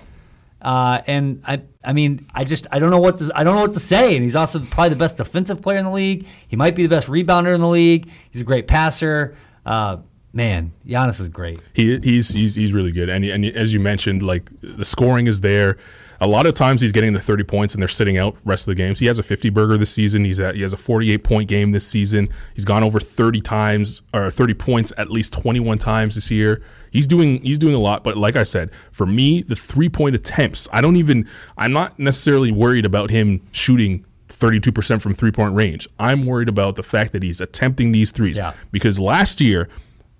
Uh, 0.61 0.99
and 1.07 1.43
I, 1.47 1.61
I 1.83 1.93
mean, 1.93 2.27
I 2.33 2.43
just, 2.43 2.67
I 2.71 2.79
don't 2.79 2.89
know 2.89 2.99
what 2.99 3.17
to, 3.17 3.31
I 3.35 3.43
don't 3.43 3.55
know 3.55 3.61
what 3.61 3.73
to 3.73 3.79
say. 3.79 4.15
And 4.15 4.23
he's 4.23 4.35
also 4.35 4.59
probably 4.59 4.89
the 4.89 4.95
best 4.95 5.17
defensive 5.17 5.61
player 5.61 5.77
in 5.77 5.85
the 5.85 5.91
league. 5.91 6.25
He 6.47 6.55
might 6.55 6.75
be 6.75 6.83
the 6.83 6.89
best 6.89 7.07
rebounder 7.07 7.53
in 7.53 7.61
the 7.61 7.67
league. 7.67 8.09
He's 8.31 8.41
a 8.41 8.45
great 8.45 8.67
passer. 8.67 9.37
Uh, 9.65 9.97
man, 10.33 10.71
Giannis 10.85 11.19
is 11.19 11.29
great. 11.29 11.59
He, 11.73 11.99
he's 11.99 12.29
he's 12.33 12.55
he's 12.55 12.73
really 12.73 12.91
good, 12.91 13.09
and 13.09 13.25
and 13.25 13.45
as 13.45 13.73
you 13.73 13.79
mentioned, 13.79 14.23
like 14.23 14.49
the 14.61 14.85
scoring 14.85 15.27
is 15.27 15.41
there. 15.41 15.77
A 16.19 16.27
lot 16.27 16.45
of 16.45 16.53
times 16.55 16.81
he's 16.81 16.91
getting 16.91 17.13
to 17.13 17.19
30 17.19 17.43
points 17.43 17.73
and 17.75 17.81
they're 17.81 17.87
sitting 17.87 18.17
out 18.17 18.35
rest 18.43 18.67
of 18.67 18.75
the 18.75 18.81
games. 18.81 18.99
He 18.99 19.05
has 19.07 19.19
a 19.19 19.23
50 19.23 19.49
burger 19.49 19.77
this 19.77 19.91
season. 19.91 20.25
He's 20.25 20.39
at, 20.39 20.55
he 20.55 20.61
has 20.61 20.73
a 20.73 20.77
48 20.77 21.23
point 21.23 21.47
game 21.49 21.71
this 21.71 21.87
season. 21.87 22.29
He's 22.55 22.65
gone 22.65 22.83
over 22.83 22.99
30 22.99 23.41
times 23.41 24.01
or 24.13 24.31
30 24.31 24.53
points 24.55 24.93
at 24.97 25.09
least 25.11 25.33
21 25.33 25.77
times 25.77 26.15
this 26.15 26.31
year. 26.31 26.61
He's 26.91 27.05
doing 27.05 27.41
he's 27.43 27.59
doing 27.59 27.75
a 27.75 27.79
lot, 27.79 28.03
but 28.03 28.17
like 28.17 28.35
I 28.35 28.43
said, 28.43 28.71
for 28.91 29.05
me, 29.05 29.41
the 29.43 29.55
three 29.55 29.89
point 29.89 30.15
attempts, 30.15 30.67
I 30.73 30.81
don't 30.81 30.95
even 30.95 31.27
I'm 31.57 31.71
not 31.73 31.99
necessarily 31.99 32.51
worried 32.51 32.85
about 32.85 33.09
him 33.11 33.41
shooting 33.51 34.05
32% 34.29 35.01
from 35.01 35.13
three 35.13 35.31
point 35.31 35.53
range. 35.53 35.87
I'm 35.99 36.25
worried 36.25 36.49
about 36.49 36.75
the 36.75 36.83
fact 36.83 37.11
that 37.13 37.23
he's 37.23 37.41
attempting 37.41 37.91
these 37.91 38.11
threes 38.11 38.37
Yeah. 38.37 38.53
because 38.71 38.99
last 38.99 39.39
year 39.41 39.69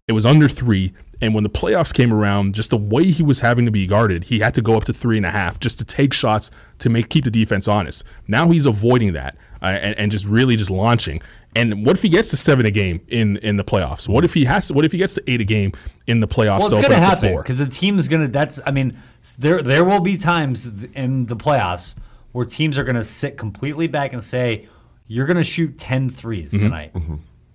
it 0.08 0.14
was 0.14 0.26
under 0.26 0.48
three. 0.48 0.94
And 1.22 1.34
when 1.34 1.44
the 1.44 1.50
playoffs 1.50 1.94
came 1.94 2.14
around, 2.14 2.54
just 2.54 2.70
the 2.70 2.78
way 2.78 3.06
he 3.06 3.24
was 3.24 3.40
having 3.40 3.66
to 3.66 3.72
be 3.72 3.88
guarded, 3.88 4.26
he 4.26 4.40
had 4.40 4.54
to 4.56 4.62
go 4.62 4.76
up 4.78 4.84
to 4.84 4.94
three 4.94 5.18
and 5.18 5.26
a 5.26 5.32
half 5.32 5.60
just 5.60 5.80
to 5.80 5.86
take 5.86 6.14
shots 6.14 6.52
to 6.80 6.90
make 6.90 7.10
keep 7.10 7.24
the 7.24 7.32
defense 7.32 7.68
honest. 7.68 8.04
Now 8.28 8.50
he's 8.52 8.66
avoiding 8.68 9.14
that 9.14 9.36
uh, 9.62 9.66
and, 9.66 9.98
and 9.98 10.12
just 10.12 10.28
really 10.28 10.56
just 10.56 10.70
launching. 10.70 11.22
And 11.56 11.84
what 11.84 11.96
if 11.96 12.04
he 12.04 12.10
gets 12.10 12.30
to 12.30 12.38
seven 12.38 12.68
a 12.68 12.72
game 12.72 13.02
in 13.08 13.38
in 13.38 13.58
the 13.58 13.64
playoffs? 13.64 14.08
What 14.08 14.24
if 14.24 14.36
he 14.36 14.46
has? 14.46 14.68
To, 14.68 14.76
what 14.76 14.86
if 14.86 14.92
he 14.92 15.00
gets 15.00 15.16
to 15.16 15.24
eight 15.26 15.42
a 15.42 15.44
game 15.44 15.72
in 16.06 16.20
the 16.20 16.28
playoffs? 16.28 16.60
Well, 16.60 16.70
to 16.70 16.76
it's 16.76 16.86
open 16.86 16.90
going 16.92 17.02
to 17.02 17.08
happen 17.08 17.30
four? 17.32 17.42
because 17.42 17.58
the 17.58 17.66
team 17.66 17.98
is 17.98 18.08
going 18.08 18.22
to. 18.22 18.28
That's. 18.28 18.60
I 18.68 18.70
mean, 18.70 18.96
there 19.40 19.64
there 19.64 19.84
will 19.84 20.02
be 20.02 20.18
times 20.18 20.68
in 20.94 21.26
the 21.26 21.36
playoffs 21.36 21.96
where 22.34 22.46
teams 22.46 22.78
are 22.78 22.84
going 22.84 22.96
to 22.98 23.04
sit 23.04 23.38
completely 23.40 23.88
back 23.88 24.14
and 24.14 24.22
say, 24.22 24.68
"You're 25.08 25.26
going 25.26 25.38
to 25.38 25.44
shoot 25.44 25.80
10 25.80 26.10
threes 26.10 26.52
Mm-hmm. 26.54 26.64
tonight," 26.64 26.94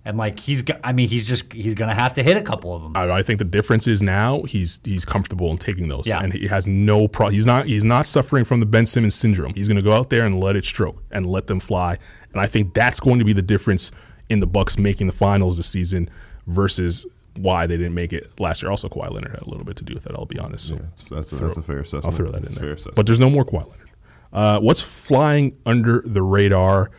and 0.05 0.17
like 0.17 0.39
he's. 0.39 0.61
go- 0.61 0.79
I 0.83 0.91
mean, 0.91 1.07
he's 1.07 1.27
just 1.27 1.53
he's 1.53 1.75
going 1.75 1.89
to 1.89 1.95
have 1.95 2.13
to 2.13 2.23
hit 2.23 2.35
a 2.37 2.41
couple 2.41 2.75
of 2.75 2.83
them. 2.83 2.95
I, 2.95 3.09
I 3.09 3.23
think 3.23 3.39
the 3.39 3.45
difference 3.45 3.87
is 3.87 4.01
now 4.01 4.43
he's 4.43 4.79
he's 4.83 5.05
comfortable 5.05 5.49
in 5.51 5.57
taking 5.57 5.87
those, 5.87 6.07
Yeah. 6.07 6.19
and 6.21 6.33
he 6.33 6.47
has 6.47 6.67
no 6.67 7.07
pro. 7.07 7.29
He's 7.29 7.45
not 7.45 7.65
he's 7.67 7.85
not 7.85 8.05
suffering 8.05 8.43
from 8.43 8.59
the 8.59 8.65
Ben 8.65 8.85
Simmons 8.85 9.15
syndrome. 9.15 9.53
He's 9.53 9.67
going 9.67 9.77
to 9.77 9.83
go 9.83 9.93
out 9.93 10.09
there 10.09 10.25
and 10.25 10.39
let 10.39 10.55
it 10.55 10.65
stroke 10.65 11.01
and 11.11 11.25
let 11.25 11.47
them 11.47 11.59
fly, 11.59 11.97
and 12.31 12.41
I 12.41 12.45
think 12.47 12.73
that's 12.73 12.99
going 12.99 13.19
to 13.19 13.25
be 13.25 13.33
the 13.33 13.41
difference 13.41 13.91
in 14.29 14.39
the 14.39 14.47
Bucks 14.47 14.77
making 14.77 15.07
the 15.07 15.13
finals 15.13 15.57
this 15.57 15.67
season 15.67 16.09
versus 16.47 17.05
why 17.37 17.65
they 17.65 17.77
didn't 17.77 17.93
make 17.95 18.13
it 18.13 18.31
last 18.39 18.61
year. 18.61 18.69
Also, 18.69 18.87
Kawhi 18.87 19.09
Leonard 19.11 19.31
had 19.31 19.41
a 19.41 19.49
little 19.49 19.65
bit 19.65 19.75
to 19.77 19.83
do 19.83 19.93
with 19.93 20.05
it. 20.05 20.13
I'll 20.15 20.25
be 20.25 20.37
honest. 20.39 20.69
So 20.69 20.75
Yeah, 20.75 20.81
that's, 21.09 21.31
a, 21.31 21.35
that's 21.37 21.57
a 21.57 21.61
fair 21.63 21.79
assessment. 21.79 22.05
I'll 22.05 22.11
throw 22.11 22.27
that 22.27 22.41
That's 22.41 22.51
in 22.53 22.57
a 22.57 22.59
fair 22.59 22.65
there. 22.67 22.73
assessment. 22.75 22.95
But 22.95 23.05
there's 23.07 23.19
no 23.19 23.29
more 23.29 23.43
Kawhi 23.43 23.61
Leonard. 23.69 23.89
Uh, 24.31 24.59
what's 24.59 24.81
flying 24.81 25.57
under 25.65 26.01
the 26.05 26.21
radar 26.21 26.91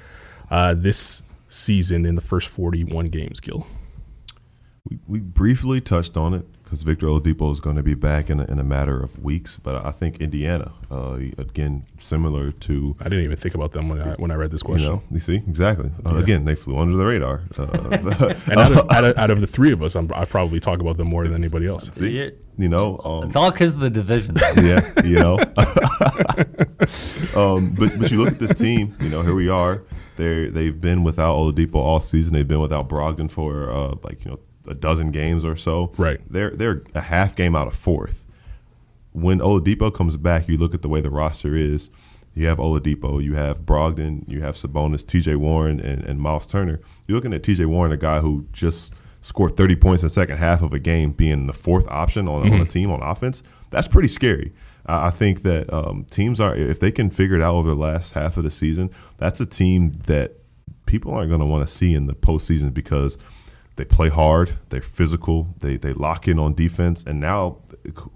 uh, 0.51 0.75
this 0.75 1.23
season 1.55 2.05
in 2.05 2.15
the 2.15 2.21
first 2.21 2.49
41 2.49 3.07
games, 3.07 3.41
Gil? 3.41 3.67
We, 4.89 4.99
we 5.07 5.21
briefly 5.21 5.81
touched 5.81 6.17
on 6.17 6.35
it 6.35 6.45
because 6.63 6.83
Victor 6.83 7.07
Oladipo 7.07 7.51
is 7.51 7.61
going 7.61 7.77
to 7.77 7.83
be 7.83 7.95
back 7.95 8.29
in 8.29 8.39
a, 8.41 8.45
in 8.45 8.59
a 8.59 8.65
matter 8.65 9.03
of 9.03 9.19
weeks. 9.19 9.57
But 9.57 9.83
I 9.83 9.91
think 9.93 10.21
Indiana, 10.21 10.73
uh, 10.91 11.15
again, 11.39 11.85
similar 11.99 12.51
to 12.53 12.97
I 13.01 13.05
didn't 13.05 13.25
even 13.25 13.37
think 13.37 13.55
about 13.55 13.73
them 13.73 13.89
when 13.89 14.03
I 14.03 14.13
when 14.15 14.31
I 14.31 14.35
read 14.35 14.51
this 14.51 14.63
you 14.63 14.67
question. 14.67 14.93
know, 14.93 15.03
you 15.11 15.21
see 15.21 15.37
exactly. 15.37 15.91
Uh, 16.05 16.17
Again, 16.17 16.45
they 16.45 16.55
flew 16.55 16.77
under 16.79 16.97
the 16.97 17.07
radar. 17.07 17.43
Uh, 17.57 17.65
And 18.51 18.59
out 18.59 18.73
of, 18.73 18.91
out, 18.91 19.05
of, 19.05 19.19
out 19.19 19.31
of 19.31 19.41
the 19.41 19.47
three 19.47 19.73
of 19.73 19.83
us, 19.83 19.95
I'm, 19.95 20.11
I 20.15 20.27
probably 20.27 20.61
talk 20.61 20.81
about 20.81 20.99
them 20.99 21.09
more 21.09 21.25
than 21.25 21.35
anybody 21.35 21.67
else. 21.67 21.91
See, 21.93 22.31
you 22.59 22.69
know, 22.69 23.01
um, 23.05 23.25
it's 23.25 23.37
all 23.37 23.51
because 23.51 23.75
of 23.75 23.81
the 23.81 23.91
division. 23.91 24.37
yeah, 24.63 24.83
you 25.03 25.19
know. 25.19 25.39
um, 27.35 27.71
but 27.75 27.99
but 27.99 28.11
you 28.11 28.23
look 28.23 28.35
at 28.35 28.39
this 28.39 28.55
team. 28.55 28.95
You 29.01 29.09
know, 29.09 29.23
here 29.23 29.35
we 29.35 29.49
are. 29.49 29.83
They 30.17 30.47
they've 30.47 30.81
been 30.81 31.03
without 31.05 31.37
Oladipo 31.37 31.77
all 31.77 32.01
season. 32.01 32.35
They've 32.35 32.47
been 32.47 32.61
without 32.61 32.89
Brogdon 32.89 33.31
for 33.31 33.71
uh, 33.71 33.95
like 34.03 34.25
you 34.25 34.33
know 34.33 34.41
a 34.67 34.75
dozen 34.75 35.11
games 35.11 35.45
or 35.45 35.57
so. 35.57 35.93
Right. 35.97 36.21
They're 36.31 36.51
they're 36.51 36.83
a 36.95 37.01
half 37.01 37.35
game 37.35 37.55
out 37.55 37.67
of 37.67 37.75
fourth. 37.75 38.27
When 39.13 39.39
Oladipo 39.39 39.95
comes 39.95 40.17
back, 40.17 40.49
you 40.49 40.57
look 40.57 40.75
at 40.75 40.83
the 40.83 40.89
way 40.89 41.01
the 41.01 41.11
roster 41.11 41.55
is. 41.55 41.91
You 42.35 42.49
have 42.49 42.59
Oladipo, 42.59 43.23
you 43.23 43.35
have 43.35 43.61
Brogdon, 43.61 44.29
you 44.29 44.43
have 44.43 44.57
Sabonis, 44.57 45.07
T.J. 45.07 45.37
Warren, 45.37 45.79
and, 45.79 46.03
and 46.03 46.21
Miles 46.21 46.49
Turner. 46.49 46.81
You're 47.07 47.17
looking 47.17 47.33
at 47.33 47.45
T.J. 47.45 47.65
Warren, 47.67 47.93
a 47.93 47.97
guy 47.97 48.19
who 48.19 48.49
just 48.53 48.93
scored 49.21 49.57
30 49.57 49.77
points 49.77 50.03
in 50.03 50.09
the 50.09 50.11
second 50.13 50.39
half 50.39 50.61
of 50.61 50.73
a 50.73 50.81
game, 50.81 51.13
being 51.13 51.47
the 51.47 51.53
fourth 51.53 51.87
option 51.87 52.27
on, 52.27 52.53
on 52.53 52.61
a 52.61 52.67
team 52.67 52.91
on 52.91 53.01
offense. 53.03 53.45
That's 53.71 53.87
pretty 53.87 54.09
scary. 54.09 54.53
I 54.87 55.11
think 55.11 55.43
that 55.43 55.73
um, 55.73 56.05
teams 56.11 56.41
are, 56.41 56.55
if 56.55 56.79
they 56.79 56.93
can 56.93 57.11
figure 57.11 57.37
it 57.37 57.43
out 57.43 57.55
over 57.55 57.71
the 57.71 57.77
last 57.77 58.13
half 58.13 58.37
of 58.37 58.45
the 58.45 58.51
season, 58.51 58.91
that's 59.17 59.41
a 59.41 59.47
team 59.47 59.93
that 60.07 60.37
people 60.87 61.15
aren't 61.15 61.29
going 61.29 61.41
to 61.41 61.47
want 61.47 61.67
to 61.67 61.73
see 61.73 61.95
in 61.95 62.07
the 62.07 62.15
postseason 62.15 62.75
because 62.75 63.17
they 63.77 63.85
play 63.85 64.09
hard, 64.09 64.59
they're 64.69 64.81
physical, 64.81 65.55
they 65.59 65.77
they 65.77 65.93
lock 65.93 66.29
in 66.29 66.39
on 66.39 66.55
defense, 66.55 67.03
and 67.03 67.21
now 67.21 67.59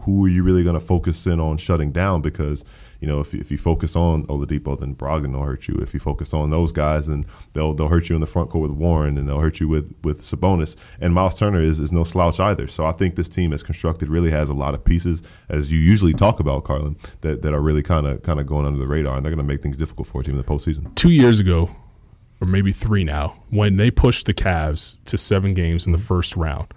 who 0.02 0.24
are 0.24 0.28
you 0.28 0.42
really 0.42 0.62
going 0.62 0.78
to 0.78 0.84
focus 0.84 1.26
in 1.26 1.40
on 1.40 1.58
shutting 1.58 1.90
down? 1.90 2.22
Because 2.22 2.64
you 3.00 3.08
know 3.08 3.20
if 3.20 3.34
you, 3.34 3.40
if 3.40 3.50
you 3.50 3.58
focus 3.58 3.96
on 3.96 4.24
Oladipo, 4.26 4.78
then 4.78 4.94
Brogdon 4.94 5.32
will 5.32 5.42
hurt 5.42 5.66
you. 5.66 5.74
If 5.76 5.94
you 5.94 6.00
focus 6.00 6.32
on 6.32 6.50
those 6.50 6.70
guys, 6.70 7.08
then 7.08 7.26
they'll 7.54 7.74
they'll 7.74 7.88
hurt 7.88 8.08
you 8.08 8.14
in 8.14 8.20
the 8.20 8.26
front 8.26 8.50
court 8.50 8.70
with 8.70 8.78
Warren, 8.78 9.18
and 9.18 9.28
they'll 9.28 9.40
hurt 9.40 9.58
you 9.58 9.66
with 9.66 9.94
with 10.04 10.20
Sabonis. 10.20 10.76
And 11.00 11.12
Miles 11.12 11.38
Turner 11.38 11.60
is 11.60 11.80
is 11.80 11.90
no 11.90 12.04
slouch 12.04 12.38
either. 12.38 12.68
So 12.68 12.84
I 12.86 12.92
think 12.92 13.16
this 13.16 13.28
team 13.28 13.52
is 13.52 13.64
constructed 13.64 14.08
really 14.08 14.30
has 14.30 14.48
a 14.48 14.54
lot 14.54 14.74
of 14.74 14.84
pieces, 14.84 15.22
as 15.48 15.72
you 15.72 15.80
usually 15.80 16.14
talk 16.14 16.38
about, 16.38 16.64
Carlan, 16.64 16.96
that, 17.22 17.42
that 17.42 17.52
are 17.52 17.60
really 17.60 17.82
kind 17.82 18.06
of 18.06 18.22
kind 18.22 18.38
of 18.38 18.46
going 18.46 18.64
under 18.64 18.78
the 18.78 18.86
radar, 18.86 19.16
and 19.16 19.24
they're 19.24 19.34
going 19.34 19.44
to 19.44 19.52
make 19.52 19.62
things 19.62 19.76
difficult 19.76 20.06
for 20.06 20.20
a 20.20 20.24
team 20.24 20.34
in 20.34 20.38
the 20.38 20.44
postseason. 20.44 20.94
Two 20.94 21.10
years 21.10 21.40
ago, 21.40 21.70
or 22.40 22.46
maybe 22.46 22.72
three 22.72 23.04
now, 23.04 23.42
when 23.50 23.76
they 23.76 23.90
pushed 23.90 24.26
the 24.26 24.34
Cavs 24.34 25.02
to 25.04 25.18
seven 25.18 25.54
games 25.54 25.86
in 25.86 25.92
the 25.92 25.98
first 25.98 26.36
round, 26.36 26.72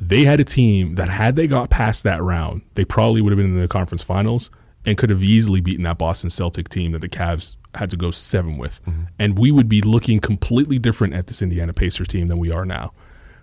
they 0.00 0.24
had 0.24 0.40
a 0.40 0.44
team 0.44 0.94
that 0.94 1.08
had 1.08 1.36
they 1.36 1.46
got 1.46 1.70
past 1.70 2.04
that 2.04 2.22
round, 2.22 2.62
they 2.74 2.84
probably 2.84 3.20
would 3.20 3.30
have 3.30 3.38
been 3.38 3.54
in 3.54 3.60
the 3.60 3.68
conference 3.68 4.02
finals 4.02 4.50
and 4.86 4.96
could 4.96 5.10
have 5.10 5.22
easily 5.22 5.60
beaten 5.60 5.84
that 5.84 5.98
Boston 5.98 6.30
Celtic 6.30 6.68
team 6.68 6.92
that 6.92 7.00
the 7.00 7.08
Cavs 7.08 7.56
had 7.74 7.90
to 7.90 7.96
go 7.96 8.10
seven 8.10 8.56
with. 8.56 8.82
Mm-hmm. 8.84 9.02
And 9.18 9.38
we 9.38 9.50
would 9.50 9.68
be 9.68 9.82
looking 9.82 10.20
completely 10.20 10.78
different 10.78 11.14
at 11.14 11.26
this 11.26 11.42
Indiana 11.42 11.74
Pacers 11.74 12.08
team 12.08 12.28
than 12.28 12.38
we 12.38 12.50
are 12.50 12.64
now. 12.64 12.92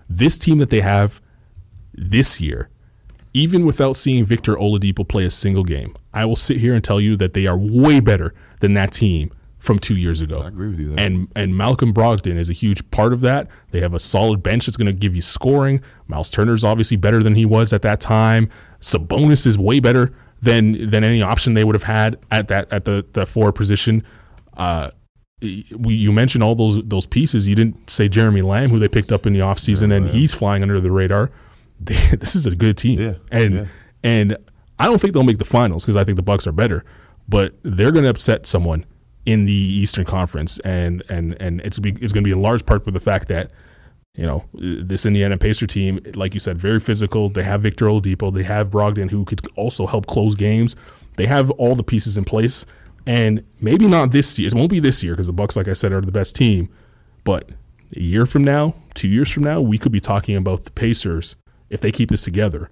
This 0.10 0.38
team 0.38 0.58
that 0.58 0.72
they 0.72 0.82
have 0.82 1.22
this 1.93 2.41
year, 2.41 2.70
even 3.34 3.66
without 3.66 3.97
seeing 3.97 4.26
Victor 4.26 4.55
Oladipo 4.55 5.08
play 5.08 5.26
a 5.26 5.30
single 5.30 5.64
game, 5.64 5.95
I 6.14 6.26
will 6.26 6.36
sit 6.36 6.58
here 6.58 6.74
and 6.74 6.84
tell 6.84 6.99
you 6.99 7.16
that 7.18 7.34
they 7.34 7.45
are 7.45 7.58
way 7.58 7.99
better 7.99 8.34
than 8.62 8.74
that 8.74 8.91
team 8.91 9.32
from 9.60 9.80
two 9.80 9.95
years 9.95 10.22
ago. 10.22 10.41
I 10.41 10.47
agree 10.47 10.70
with 10.70 10.80
you 10.80 10.95
there. 10.95 11.05
And 11.05 11.28
and 11.36 11.58
Malcolm 11.58 11.93
Brogdon 11.93 12.38
is 12.38 12.49
a 12.49 12.53
huge 12.53 12.89
part 12.91 13.14
of 13.14 13.22
that. 13.22 13.47
They 13.72 13.80
have 13.80 13.93
a 13.93 13.99
solid 13.99 14.43
bench 14.43 14.66
that's 14.66 14.78
going 14.78 14.86
to 14.88 14.93
give 14.93 15.16
you 15.16 15.22
scoring. 15.22 15.82
Miles 16.08 16.30
Turner's 16.30 16.64
obviously 16.64 16.97
better 16.97 17.22
than 17.22 17.36
he 17.36 17.45
was 17.45 17.74
at 17.74 17.82
that 17.82 17.99
time. 17.99 18.49
Sabonis 18.80 19.45
is 19.47 19.58
way 19.58 19.80
better 19.80 20.14
than 20.41 20.89
than 20.89 21.03
any 21.03 21.22
option 21.22 21.53
they 21.55 21.64
would 21.64 21.76
have 21.76 21.84
had 21.84 22.18
at 22.32 22.47
that 22.49 22.72
at 22.72 22.86
the 22.86 23.05
the 23.14 23.26
forward 23.26 23.53
position. 23.53 24.03
Uh, 24.55 24.91
we, 25.41 25.93
you 25.93 26.12
mentioned 26.12 26.43
all 26.43 26.55
those 26.55 26.82
those 26.84 27.05
pieces. 27.08 27.47
You 27.47 27.55
didn't 27.55 27.89
say 27.89 28.08
Jeremy 28.08 28.41
Lamb, 28.41 28.70
who 28.70 28.80
they 28.80 28.88
picked 28.88 29.12
up 29.12 29.26
in 29.28 29.34
the 29.34 29.39
offseason, 29.39 29.91
and 29.95 30.08
he's 30.08 30.34
flying 30.34 30.64
under 30.64 30.80
the 30.80 30.91
radar. 30.91 31.32
They, 31.80 31.93
this 32.20 32.36
is 32.36 32.45
a 32.45 32.55
good 32.55 32.78
team, 32.78 32.99
Yeah, 32.99 33.14
and 33.32 33.53
yeah. 33.53 33.66
and 34.03 34.38
I 34.80 34.86
don't 34.86 34.99
think 34.99 35.14
they'll 35.14 35.24
make 35.24 35.38
the 35.38 35.45
finals 35.45 35.84
because 35.86 35.95
I 35.95 36.03
think 36.03 36.16
the 36.16 36.24
Bucks 36.24 36.47
are 36.47 36.51
better, 36.51 36.84
but 37.30 37.55
they're 37.64 37.91
going 37.91 38.03
to 38.05 38.10
upset 38.10 38.47
someone 38.47 38.86
in 39.28 39.45
the 39.45 39.51
Eastern 39.51 40.05
Conference, 40.05 40.57
and 40.59 41.03
and 41.09 41.36
and 41.41 41.59
it's 41.61 41.78
be, 41.80 41.91
it's 42.01 42.13
going 42.13 42.23
to 42.23 42.28
be 42.28 42.32
in 42.32 42.41
large 42.41 42.65
part 42.65 42.86
with 42.86 42.93
the 42.93 42.99
fact 43.01 43.28
that 43.28 43.51
you 44.15 44.25
know 44.25 44.45
this 44.53 45.05
Indiana 45.05 45.38
Pacer 45.38 45.67
team, 45.67 45.99
like 46.15 46.34
you 46.34 46.39
said, 46.39 46.57
very 46.57 46.80
physical. 46.80 47.30
They 47.30 47.43
have 47.43 47.61
Victor 47.61 47.86
Oladipo, 47.88 48.34
they 48.34 48.43
have 48.43 48.69
Brogdon, 48.69 49.11
who 49.11 49.25
could 49.25 49.45
also 49.57 49.86
help 49.86 50.07
close 50.07 50.34
games. 50.34 50.78
They 51.17 51.28
have 51.28 51.51
all 51.51 51.75
the 51.75 51.84
pieces 51.84 52.17
in 52.17 52.23
place, 52.23 52.65
and 53.05 53.43
maybe 53.59 53.86
not 53.86 54.11
this 54.11 54.39
year. 54.39 54.47
It 54.47 54.53
won't 54.53 54.71
be 54.71 54.80
this 54.80 55.03
year 55.03 55.13
because 55.13 55.28
the 55.28 55.34
Bucks, 55.34 55.57
like 55.57 55.67
I 55.67 55.73
said, 55.73 55.91
are 55.91 55.99
the 56.01 56.11
best 56.11 56.34
team. 56.36 56.69
But 57.25 57.49
a 57.93 57.99
year 57.99 58.25
from 58.25 58.45
now, 58.45 58.75
two 58.93 59.09
years 59.09 59.30
from 59.30 59.43
now, 59.43 59.59
we 59.59 59.78
could 59.78 59.91
be 59.91 59.99
talking 59.99 60.38
about 60.38 60.63
the 60.63 60.71
Pacers 60.71 61.36
if 61.69 61.82
they 61.82 61.91
keep 61.91 62.09
this 62.09 62.23
together, 62.23 62.69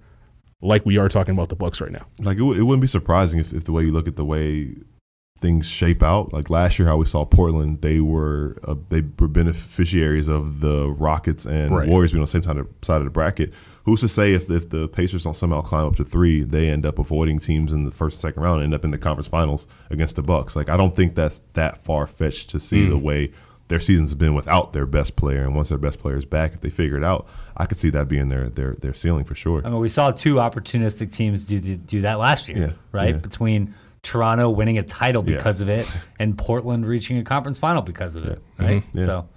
like 0.62 0.86
we 0.86 0.96
are 0.96 1.10
talking 1.10 1.34
about 1.34 1.50
the 1.50 1.56
Bucks 1.56 1.82
right 1.82 1.92
now. 1.92 2.06
like 2.20 2.36
it, 2.36 2.40
w- 2.40 2.58
it 2.58 2.64
wouldn't 2.64 2.80
be 2.80 2.86
surprising 2.86 3.38
if, 3.40 3.52
if 3.52 3.66
the 3.66 3.72
way 3.72 3.84
you 3.84 3.92
look 3.92 4.08
at 4.08 4.16
the 4.16 4.24
way 4.24 4.74
things 5.40 5.68
shape 5.68 6.02
out. 6.02 6.32
Like 6.32 6.50
last 6.50 6.78
year, 6.78 6.88
how 6.88 6.96
we 6.96 7.06
saw 7.06 7.24
Portland, 7.24 7.82
they 7.82 8.00
were 8.00 8.56
uh, 8.64 8.74
they 8.88 9.02
were 9.18 9.28
beneficiaries 9.28 10.28
of 10.28 10.60
the 10.60 10.88
Rockets 10.90 11.46
and 11.46 11.74
Right. 11.76 11.88
Warriors 11.88 12.12
being 12.12 12.20
on 12.20 12.24
the 12.24 12.26
same 12.28 12.42
side 12.42 12.56
of, 12.56 12.68
side 12.82 12.98
of 12.98 13.04
the 13.04 13.10
bracket. 13.10 13.52
Who's 13.84 14.00
to 14.00 14.08
say 14.08 14.32
if 14.32 14.50
if 14.50 14.70
the 14.70 14.88
Pacers 14.88 15.24
don't 15.24 15.34
somehow 15.36 15.60
climb 15.60 15.86
up 15.86 15.96
to 15.96 16.04
three, 16.04 16.42
they 16.42 16.68
end 16.68 16.84
up 16.84 16.98
avoiding 16.98 17.38
teams 17.38 17.72
in 17.72 17.84
the 17.84 17.90
first 17.90 18.16
and 18.16 18.20
second 18.22 18.42
round, 18.42 18.56
and 18.56 18.64
end 18.64 18.74
up 18.74 18.84
in 18.84 18.90
the 18.90 18.98
conference 18.98 19.28
finals 19.28 19.66
against 19.90 20.16
the 20.16 20.22
Bucks? 20.22 20.56
Like 20.56 20.68
I 20.68 20.76
don't 20.76 20.94
think 20.96 21.14
that's 21.14 21.40
that 21.52 21.84
far 21.84 22.06
fetched 22.06 22.50
to 22.50 22.60
see 22.60 22.86
the 22.86 22.98
way 22.98 23.30
their 23.68 23.80
season's 23.80 24.14
been 24.14 24.34
without 24.34 24.72
their 24.72 24.86
best 24.86 25.16
player, 25.16 25.42
and 25.42 25.54
once 25.54 25.68
their 25.68 25.78
best 25.78 25.98
player 25.98 26.16
is 26.16 26.24
back, 26.24 26.52
if 26.54 26.60
they 26.60 26.70
figure 26.70 26.96
it 26.96 27.02
out, 27.04 27.26
I 27.56 27.66
could 27.66 27.78
see 27.78 27.90
that 27.90 28.08
being 28.08 28.28
their 28.28 28.48
their 28.48 28.74
their 28.74 28.94
ceiling 28.94 29.24
for 29.24 29.34
sure. 29.34 29.60
I 29.64 29.70
mean, 29.70 29.80
we 29.80 29.88
saw 29.88 30.10
two 30.10 30.36
opportunistic 30.36 31.12
teams 31.12 31.44
do 31.44 31.60
do 31.60 32.00
that 32.02 32.18
last 32.18 32.48
year, 32.48 32.58
Yeah, 32.58 32.72
right? 32.92 33.14
yeah. 33.14 33.20
Between 33.20 33.74
Toronto 34.06 34.48
winning 34.48 34.78
a 34.78 34.82
title 34.82 35.22
Yeah. 35.28 35.36
because 35.36 35.60
of 35.60 35.68
it 35.68 35.90
and 36.18 36.38
Portland 36.38 36.86
reaching 36.86 37.18
a 37.18 37.22
conference 37.24 37.58
final 37.58 37.82
because 37.82 38.16
of 38.16 38.24
it, 38.24 38.38
right? 38.58 38.82
Mm-hmm. 38.82 38.98
Yeah. 38.98 39.04
So 39.04 39.28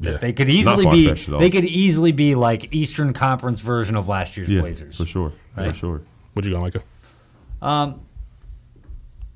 Yeah. 0.00 0.16
they 0.16 0.32
could 0.32 0.48
easily 0.48 0.86
be 0.86 1.06
far-fetched 1.06 1.28
at 1.28 1.34
all. 1.34 1.40
they 1.40 1.50
could 1.50 1.64
easily 1.64 2.12
be 2.12 2.34
like 2.34 2.74
Eastern 2.74 3.12
Conference 3.12 3.60
version 3.60 3.94
of 3.96 4.08
last 4.08 4.36
year's 4.36 4.48
Yeah, 4.48 4.62
Blazers. 4.62 4.96
for 4.96 5.04
sure, 5.06 5.32
for 5.54 5.72
sure. 5.72 6.02
What'd 6.32 6.48
you 6.50 6.56
go, 6.56 6.60
Micah? 6.60 6.82
Um, 7.62 8.00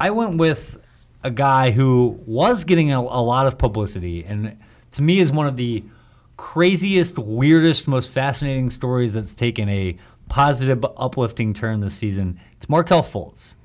I 0.01 0.11
went 0.11 0.37
with 0.39 0.79
a 1.25 1.31
guy 1.31 1.71
who 1.71 2.19
was 2.27 2.65
getting 2.65 2.93
a, 2.93 2.99
a 3.01 3.23
lot 3.23 3.47
of 3.47 3.59
publicity, 3.59 4.25
and 4.25 4.57
to 4.93 5.03
me 5.03 5.19
is 5.21 5.31
one 5.33 5.47
of 5.47 5.57
the 5.57 5.85
craziest, 6.37 7.19
weirdest, 7.19 7.87
most 7.87 8.11
fascinating 8.11 8.71
stories 8.71 9.13
that's 9.15 9.35
taken 9.35 9.69
a 9.69 9.97
positive, 10.29 10.85
uplifting 10.97 11.55
turn 11.55 11.81
this 11.81 11.95
season. 11.95 12.41
It's 12.57 12.69
Markelle 12.69 13.03
Fultz. 13.03 13.57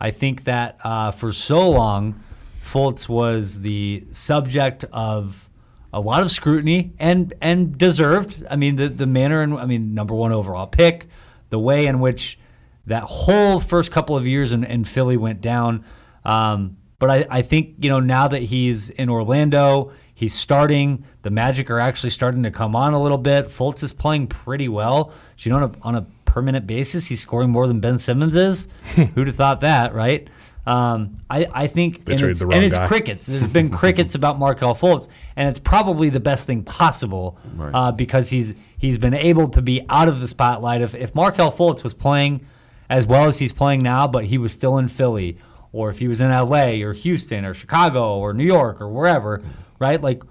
I 0.00 0.10
think 0.10 0.44
that 0.44 0.78
uh, 0.82 1.10
for 1.10 1.32
so 1.32 1.70
long, 1.70 2.22
Fultz 2.62 3.08
was 3.08 3.60
the 3.60 4.04
subject 4.12 4.84
of 4.92 5.48
a 5.92 6.00
lot 6.00 6.22
of 6.22 6.30
scrutiny 6.30 6.92
and 6.98 7.34
and 7.40 7.76
deserved. 7.76 8.44
I 8.48 8.56
mean, 8.56 8.76
the 8.76 8.88
the 8.88 9.06
manner 9.06 9.42
and 9.42 9.54
I 9.54 9.66
mean, 9.66 9.94
number 9.94 10.14
one 10.14 10.32
overall 10.32 10.66
pick, 10.66 11.08
the 11.50 11.58
way 11.58 11.86
in 11.86 12.00
which 12.00 12.38
that 12.86 13.02
whole 13.04 13.60
first 13.60 13.92
couple 13.92 14.16
of 14.16 14.26
years 14.26 14.52
in, 14.52 14.64
in 14.64 14.84
Philly 14.84 15.16
went 15.16 15.40
down. 15.40 15.84
Um, 16.24 16.76
but 16.98 17.10
I, 17.10 17.26
I 17.30 17.42
think 17.42 17.76
you 17.80 17.90
know 17.90 18.00
now 18.00 18.28
that 18.28 18.42
he's 18.42 18.90
in 18.90 19.08
Orlando, 19.08 19.92
he's 20.14 20.34
starting. 20.34 21.04
The 21.22 21.30
Magic 21.30 21.70
are 21.70 21.80
actually 21.80 22.10
starting 22.10 22.42
to 22.44 22.50
come 22.50 22.76
on 22.76 22.94
a 22.94 23.02
little 23.02 23.18
bit. 23.18 23.46
Fultz 23.46 23.82
is 23.82 23.92
playing 23.92 24.28
pretty 24.28 24.68
well. 24.68 25.12
You 25.38 25.50
know, 25.50 25.56
on 25.56 25.62
a, 25.62 25.72
on 25.82 25.96
a 25.96 26.06
permanent 26.30 26.66
basis, 26.66 27.08
he's 27.08 27.20
scoring 27.20 27.50
more 27.50 27.66
than 27.66 27.80
Ben 27.80 27.98
Simmons 27.98 28.36
is. 28.36 28.68
Who'd 28.94 29.26
have 29.26 29.36
thought 29.36 29.60
that, 29.60 29.94
right? 29.94 30.28
Um, 30.66 31.16
I, 31.28 31.48
I 31.52 31.66
think, 31.66 32.04
They 32.04 32.12
and 32.14 32.22
it's, 32.22 32.42
and 32.42 32.52
it's 32.54 32.78
crickets. 32.78 33.26
There's 33.26 33.48
been 33.58 33.70
crickets 33.70 34.14
about 34.14 34.38
Markelle 34.38 34.74
Fultz, 34.74 35.08
and 35.34 35.48
it's 35.48 35.58
probably 35.58 36.10
the 36.10 36.20
best 36.20 36.46
thing 36.46 36.62
possible 36.62 37.38
Right. 37.56 37.72
uh, 37.74 37.92
because 37.92 38.28
he's 38.30 38.54
he's 38.78 38.98
been 38.98 39.14
able 39.14 39.48
to 39.48 39.62
be 39.62 39.84
out 39.88 40.06
of 40.08 40.20
the 40.20 40.28
spotlight. 40.28 40.80
If 40.82 40.94
if 40.94 41.14
Markelle 41.14 41.50
Fultz 41.50 41.82
was 41.82 41.94
playing 41.94 42.44
as 42.88 43.06
well 43.06 43.24
as 43.26 43.38
he's 43.38 43.52
playing 43.52 43.80
now, 43.82 44.06
but 44.06 44.24
he 44.26 44.36
was 44.38 44.52
still 44.52 44.76
in 44.78 44.88
Philly, 44.88 45.38
or 45.72 45.88
if 45.90 45.98
he 45.98 46.08
was 46.08 46.20
in 46.20 46.30
L.A. 46.30 46.82
or 46.82 46.92
Houston 46.92 47.44
or 47.44 47.54
Chicago 47.54 48.18
or 48.18 48.32
New 48.34 48.44
York 48.44 48.80
or 48.80 48.88
wherever, 48.88 49.42
right? 49.78 50.00
Like 50.00 50.22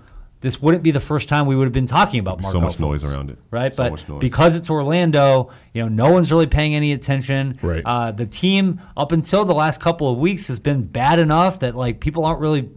this 0.42 0.62
wouldn't 0.62 0.84
be 0.84 0.92
the 0.92 1.00
first 1.00 1.28
time 1.28 1.46
we 1.46 1.56
would 1.56 1.66
have 1.66 1.74
been 1.74 1.86
talking 1.86 2.20
about 2.20 2.42
Markelle 2.42 2.62
so 2.62 2.66
much 2.66 2.80
noise 2.80 3.04
around 3.04 3.30
it. 3.30 3.38
right? 3.52 3.74
So 3.74 3.90
but 3.90 4.20
because 4.20 4.56
it's 4.56 4.70
Orlando, 4.70 5.52
you 5.74 5.82
know, 5.82 5.90
no 5.90 6.12
one's 6.12 6.32
really 6.32 6.48
paying 6.48 6.76
any 6.76 6.94
attention. 6.94 7.58
Right. 7.62 7.84
Uh, 7.86 8.12
the 8.12 8.26
team 8.26 8.80
up 8.96 9.12
until 9.12 9.44
the 9.44 9.54
last 9.54 9.82
couple 9.82 10.10
of 10.10 10.18
weeks 10.18 10.48
has 10.48 10.58
been 10.58 10.84
bad 10.84 11.20
enough 11.20 11.60
that 11.60 11.76
like 11.76 12.00
people 12.00 12.26
aren't 12.26 12.40
really 12.40 12.70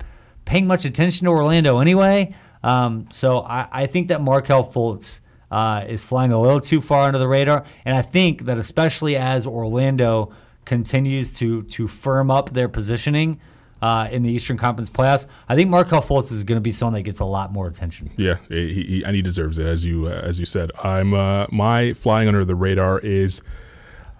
paying 0.44 0.66
much 0.66 0.84
attention 0.84 1.26
to 1.26 1.30
Orlando 1.30 1.78
anyway. 1.78 2.34
Um, 2.64 3.06
so 3.10 3.40
I, 3.40 3.68
I 3.70 3.86
think 3.86 4.08
that 4.08 4.20
Markelle 4.20 4.70
Fultz 4.70 5.20
uh, 5.50 5.84
is 5.86 6.00
flying 6.00 6.32
a 6.32 6.40
little 6.40 6.60
too 6.60 6.80
far 6.80 7.06
under 7.06 7.18
the 7.18 7.28
radar, 7.28 7.64
and 7.84 7.96
I 7.96 8.02
think 8.02 8.42
that 8.46 8.58
especially 8.58 9.16
as 9.16 9.46
Orlando 9.46 10.32
continues 10.64 11.30
to 11.38 11.62
to 11.64 11.86
firm 11.86 12.30
up 12.30 12.50
their 12.50 12.68
positioning. 12.68 13.40
Uh, 13.82 14.06
in 14.12 14.22
the 14.22 14.30
Eastern 14.30 14.56
Conference 14.56 14.88
playoffs, 14.88 15.26
I 15.48 15.56
think 15.56 15.68
Markelle 15.68 16.02
Fultz 16.02 16.30
is 16.30 16.44
going 16.44 16.56
to 16.56 16.62
be 16.62 16.70
someone 16.70 16.94
that 16.94 17.02
gets 17.02 17.18
a 17.18 17.24
lot 17.24 17.52
more 17.52 17.66
attention. 17.66 18.12
Yeah, 18.16 18.36
he, 18.48 18.84
he, 18.84 19.02
and 19.04 19.16
he 19.16 19.22
deserves 19.22 19.58
it, 19.58 19.66
as 19.66 19.84
you 19.84 20.06
uh, 20.06 20.20
as 20.22 20.38
you 20.38 20.46
said. 20.46 20.70
I'm 20.84 21.12
uh, 21.14 21.46
my 21.50 21.92
flying 21.92 22.28
under 22.28 22.44
the 22.44 22.54
radar 22.54 23.00
is 23.00 23.42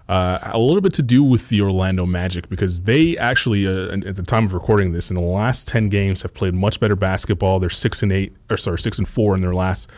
uh, 0.09 0.39
a 0.41 0.59
little 0.59 0.81
bit 0.81 0.93
to 0.95 1.01
do 1.01 1.23
with 1.23 1.47
the 1.47 1.61
Orlando 1.61 2.05
Magic 2.05 2.49
because 2.49 2.81
they 2.81 3.17
actually, 3.17 3.65
uh, 3.65 3.93
at 4.05 4.17
the 4.17 4.23
time 4.23 4.43
of 4.43 4.53
recording 4.53 4.91
this, 4.91 5.09
in 5.09 5.15
the 5.15 5.21
last 5.21 5.65
ten 5.65 5.87
games, 5.87 6.23
have 6.23 6.33
played 6.33 6.53
much 6.53 6.81
better 6.81 6.97
basketball. 6.97 7.61
They're 7.61 7.69
six 7.69 8.03
and 8.03 8.11
eight, 8.11 8.35
or 8.49 8.57
sorry, 8.57 8.79
six 8.79 8.97
and 8.97 9.07
four 9.07 9.33
in 9.33 9.41
their 9.41 9.55
last 9.55 9.89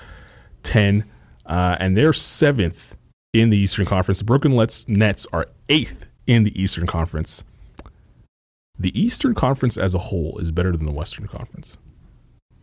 ten, 0.62 1.06
uh, 1.48 1.76
and 1.80 1.98
they're 1.98 2.14
seventh 2.14 2.98
in 3.34 3.50
the 3.50 3.58
Eastern 3.58 3.88
Conference. 3.88 4.20
The 4.20 4.26
Brooklyn 4.26 4.56
Nets 4.56 4.88
Nets 4.88 5.26
are 5.34 5.48
eighth 5.70 6.06
in 6.28 6.44
the 6.44 6.62
Eastern 6.62 6.86
Conference. 6.86 7.44
The 8.78 9.00
Eastern 9.00 9.34
Conference 9.34 9.78
as 9.78 9.94
a 9.94 10.00
whole 10.00 10.38
is 10.40 10.52
better 10.52 10.72
than 10.72 10.86
the 10.86 10.92
Western 10.92 11.28
Conference. 11.28 11.78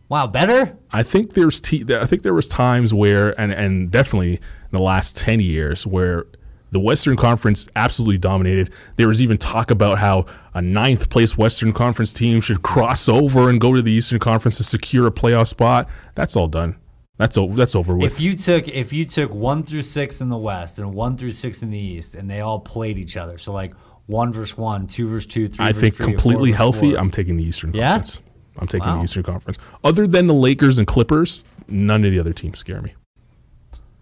Wow, 0.09 0.27
better? 0.27 0.77
I 0.91 1.01
think 1.01 1.33
there's 1.33 1.59
t- 1.59 1.85
I 1.89 2.05
think 2.05 2.21
there 2.21 2.33
was 2.33 2.47
times 2.47 2.93
where 2.93 3.39
and 3.39 3.51
and 3.51 3.89
definitely 3.89 4.33
in 4.35 4.41
the 4.71 4.81
last 4.81 5.17
10 5.17 5.39
years 5.39 5.87
where 5.87 6.25
the 6.71 6.79
Western 6.79 7.15
Conference 7.15 7.67
absolutely 7.75 8.17
dominated. 8.17 8.71
There 8.95 9.07
was 9.07 9.21
even 9.21 9.37
talk 9.37 9.71
about 9.71 9.99
how 9.99 10.25
a 10.53 10.61
ninth 10.61 11.09
place 11.09 11.37
Western 11.37 11.71
Conference 11.71 12.11
team 12.11 12.41
should 12.41 12.63
cross 12.63 13.07
over 13.07 13.49
and 13.49 13.61
go 13.61 13.73
to 13.73 13.81
the 13.81 13.91
Eastern 13.91 14.19
Conference 14.19 14.57
to 14.57 14.63
secure 14.63 15.07
a 15.07 15.11
playoff 15.11 15.47
spot. 15.47 15.87
That's 16.15 16.35
all 16.35 16.47
done. 16.47 16.79
That's 17.17 17.37
over. 17.37 17.55
That's 17.55 17.75
over 17.75 17.95
with. 17.95 18.11
If 18.11 18.19
you 18.19 18.35
took 18.35 18.67
if 18.67 18.91
you 18.91 19.05
took 19.05 19.33
one 19.33 19.63
through 19.63 19.83
six 19.83 20.19
in 20.19 20.29
the 20.29 20.37
West 20.37 20.79
and 20.79 20.93
one 20.93 21.15
through 21.15 21.33
six 21.33 21.61
in 21.61 21.69
the 21.69 21.77
East, 21.77 22.15
and 22.15 22.29
they 22.29 22.41
all 22.41 22.59
played 22.59 22.97
each 22.97 23.17
other, 23.17 23.37
so 23.37 23.53
like 23.53 23.73
one 24.07 24.33
versus 24.33 24.57
one, 24.57 24.87
two 24.87 25.07
versus 25.09 25.25
two, 25.27 25.47
three. 25.47 25.63
I 25.65 25.69
versus 25.69 25.81
think 25.81 25.95
three, 25.95 26.05
or 26.05 26.07
completely 26.17 26.51
healthy. 26.51 26.91
four. 26.91 26.99
I'm 26.99 27.09
taking 27.11 27.37
the 27.37 27.43
Eastern 27.43 27.73
Yeah? 27.73 27.91
Conference. 27.93 28.21
I'm 28.59 28.67
taking 28.67 28.87
Wow. 28.87 28.97
the 28.97 29.03
Eastern 29.03 29.23
Conference. 29.23 29.57
Other 29.83 30.05
than 30.05 30.27
the 30.27 30.33
Lakers 30.33 30.77
and 30.77 30.85
Clippers, 30.87 31.43
none 31.67 32.05
of 32.05 32.11
the 32.11 32.19
other 32.19 32.33
teams 32.33 32.59
scare 32.59 32.81
me. 32.81 32.93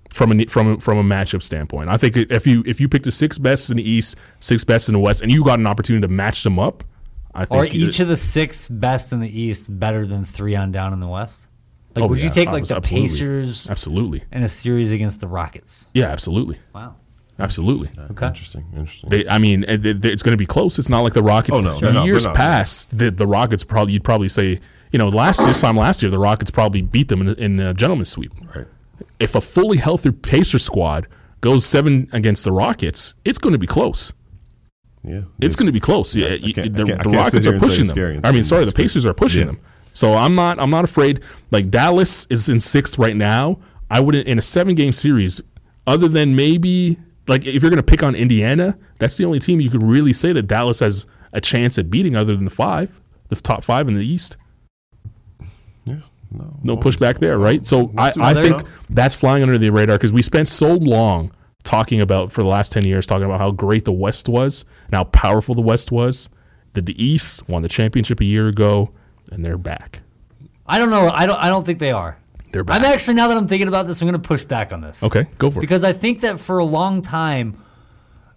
From 0.10 0.38
a 0.38 0.46
from 0.48 0.74
a, 0.74 0.80
from 0.80 0.98
a 0.98 1.04
matchup 1.04 1.42
standpoint, 1.42 1.90
I 1.90 1.96
think 1.96 2.18
if 2.18 2.46
you 2.46 2.64
if 2.66 2.82
you 2.82 2.90
picked 2.90 3.06
the 3.06 3.12
six 3.14 3.38
best 3.38 3.70
in 3.72 3.78
the 3.78 3.90
East, 3.90 4.18
six 4.42 4.66
best 4.66 4.90
in 4.90 4.94
the 4.94 5.00
West, 5.00 5.22
and 5.22 5.32
you 5.32 5.42
got 5.42 5.58
an 5.58 5.66
opportunity 5.68 6.02
to 6.02 6.10
match 6.12 6.44
them 6.44 6.60
up, 6.60 6.84
I 7.34 7.46
think 7.46 7.62
Are 7.64 7.66
each 7.66 8.02
of 8.02 8.10
the 8.10 8.18
six 8.18 8.68
best 8.68 9.14
in 9.14 9.22
the 9.22 9.40
East 9.40 9.68
better 9.80 10.06
than 10.06 10.26
three 10.26 10.54
on 10.54 10.74
down 10.74 10.92
in 10.92 11.00
the 11.00 11.08
West? 11.08 11.48
Like, 11.96 12.04
Oh, 12.04 12.08
would 12.08 12.22
you 12.22 12.30
take 12.30 12.50
like 12.52 12.66
the 12.66 12.76
absolutely. 12.76 13.08
Pacers 13.08 13.70
absolutely, 13.70 14.24
in 14.34 14.44
a 14.44 14.50
series 14.50 14.92
against 14.92 15.22
the 15.22 15.30
Rockets? 15.30 15.90
yeah, 15.94 16.08
absolutely, 16.08 16.58
Wow. 16.76 16.96
Absolutely. 17.42 17.90
Uh, 17.98 18.08
okay. 18.12 18.28
Interesting, 18.28 18.66
interesting. 18.76 19.10
They, 19.10 19.28
I 19.28 19.38
mean, 19.38 19.64
it- 19.68 19.86
it- 19.86 20.06
it's 20.06 20.24
going 20.24 20.34
to 20.34 20.38
be 20.38 20.46
close. 20.46 20.80
It's 20.80 20.90
not 20.90 21.02
like 21.02 21.14
the 21.14 21.24
Rockets. 21.24 21.60
Oh, 21.60 21.62
no, 21.62 21.80
they're 21.80 21.92
not- 21.94 22.06
years 22.06 22.24
they're 22.24 22.32
not. 22.34 22.38
past, 22.38 22.98
the, 22.98 23.12
the 23.12 23.28
Rockets 23.28 23.64
probably 23.64 23.94
you'd 23.94 24.04
probably 24.04 24.30
say, 24.30 24.60
you 24.92 25.00
know, 25.00 25.08
last 25.10 25.46
this 25.46 25.62
time 25.62 25.76
last 25.78 26.02
year, 26.02 26.10
the 26.12 26.20
Rockets 26.20 26.52
probably 26.52 26.82
beat 26.82 27.08
them 27.10 27.22
in, 27.22 27.30
a- 27.30 27.34
in 27.34 27.60
a 27.60 27.74
gentleman's 27.74 28.10
sweep. 28.10 28.32
right. 28.56 28.68
If 29.20 29.36
a 29.36 29.42
fully 29.42 29.78
healthy 29.78 30.12
Pacer 30.12 30.58
squad 30.60 31.08
goes 31.42 31.66
seven 31.66 32.08
against 32.12 32.44
the 32.44 32.52
Rockets, 32.52 33.16
it's 33.26 33.38
going 33.40 33.54
to 33.54 33.60
be 33.60 33.68
close. 33.68 34.14
Yeah. 35.04 35.22
It's 35.40 35.56
going 35.56 35.68
to 35.68 35.74
be 35.74 35.80
close. 35.80 36.16
Yeah, 36.16 36.28
I 36.28 36.34
you- 36.34 36.54
the, 36.54 36.70
the 36.70 37.10
Rockets 37.10 37.48
are 37.48 37.58
pushing 37.58 37.88
them. 37.88 38.22
I 38.24 38.32
mean, 38.32 38.44
sorry, 38.44 38.64
the 38.66 38.70
It's 38.70 38.76
crazy. 38.76 38.84
Pacers 38.88 39.06
are 39.06 39.14
pushing 39.14 39.42
Yeah. 39.42 39.46
them. 39.48 39.60
So 39.94 40.14
I'm 40.14 40.36
not. 40.36 40.58
I'm 40.60 40.70
not 40.70 40.84
afraid. 40.86 41.20
Like 41.52 41.70
Dallas 41.70 42.26
is 42.30 42.48
in 42.48 42.60
sixth 42.62 42.98
right 42.98 43.16
now. 43.16 43.60
I 43.90 44.00
wouldn't 44.00 44.26
in 44.28 44.38
a 44.38 44.42
seven 44.42 44.74
game 44.76 44.94
series. 44.94 45.42
Other 45.86 46.08
than 46.08 46.36
maybe 46.36 46.98
like 47.28 47.46
if 47.46 47.62
you're 47.62 47.70
going 47.70 47.78
to 47.78 47.84
pick 47.84 48.04
on 48.04 48.16
Indiana, 48.16 48.78
that's 49.00 49.18
the 49.18 49.26
only 49.26 49.40
team 49.40 49.62
you 49.62 49.70
can 49.70 49.86
really 49.86 50.14
say 50.14 50.34
that 50.34 50.44
Dallas 50.44 50.80
has 50.80 51.08
a 51.34 51.42
chance 51.42 51.78
at 51.78 51.90
beating. 51.90 52.16
Other 52.16 52.36
than 52.36 52.46
the 52.46 52.52
five, 52.52 53.02
the 53.30 53.36
top 53.36 53.64
five 53.64 53.88
in 53.88 53.96
the 53.96 54.06
East. 54.06 54.38
Yeah. 55.86 56.00
No. 56.32 56.60
No 56.64 56.78
pushback 56.78 57.20
there, 57.20 57.38
right? 57.38 57.66
So 57.66 57.92
I, 57.98 58.12
I 58.20 58.34
bad. 58.34 58.42
think 58.42 58.64
that's 58.90 59.16
flying 59.16 59.44
under 59.44 59.58
the 59.58 59.70
radar 59.70 59.98
because 59.98 60.14
we 60.14 60.22
spent 60.22 60.48
so 60.48 60.74
long 60.74 61.32
talking 61.64 62.02
about 62.02 62.32
for 62.32 62.42
the 62.42 62.48
last 62.48 62.72
10 62.72 62.86
years 62.86 63.06
talking 63.06 63.26
about 63.26 63.40
how 63.40 63.52
great 63.52 63.86
the 63.86 63.92
West 63.92 64.28
was 64.28 64.66
and 64.88 64.96
how 64.96 65.04
powerful 65.06 65.56
the 65.56 65.62
West 65.62 65.92
was. 65.92 66.30
That 66.74 66.86
the 66.86 67.04
East 67.04 67.50
won 67.50 67.64
the 67.64 67.70
championship 67.70 68.22
a 68.22 68.26
year 68.26 68.48
ago 68.48 68.92
and 69.30 69.44
they're 69.44 69.58
back. 69.58 70.04
I 70.66 70.80
don't 70.80 70.90
know. 70.90 71.10
I 71.10 71.26
don't. 71.26 71.36
I 71.38 71.50
don't 71.50 71.66
think 71.66 71.80
they 71.80 71.92
are. 71.92 72.18
They're 72.52 72.64
back. 72.64 72.80
I'm 72.80 72.86
actually 72.86 73.14
now 73.16 73.28
that 73.30 73.38
I'm 73.38 73.48
thinking 73.48 73.68
about 73.68 73.88
this, 73.88 74.02
I'm 74.02 74.08
going 74.08 74.22
to 74.22 74.28
push 74.28 74.44
back 74.44 74.72
on 74.74 74.82
this. 74.82 75.04
okay, 75.04 75.26
go 75.38 75.50
for 75.50 75.60
it. 75.60 75.62
because 75.62 75.84
I 75.84 75.94
think 75.94 76.22
that 76.22 76.40
for 76.40 76.60
a 76.60 76.66
long 76.66 77.02
time, 77.02 77.58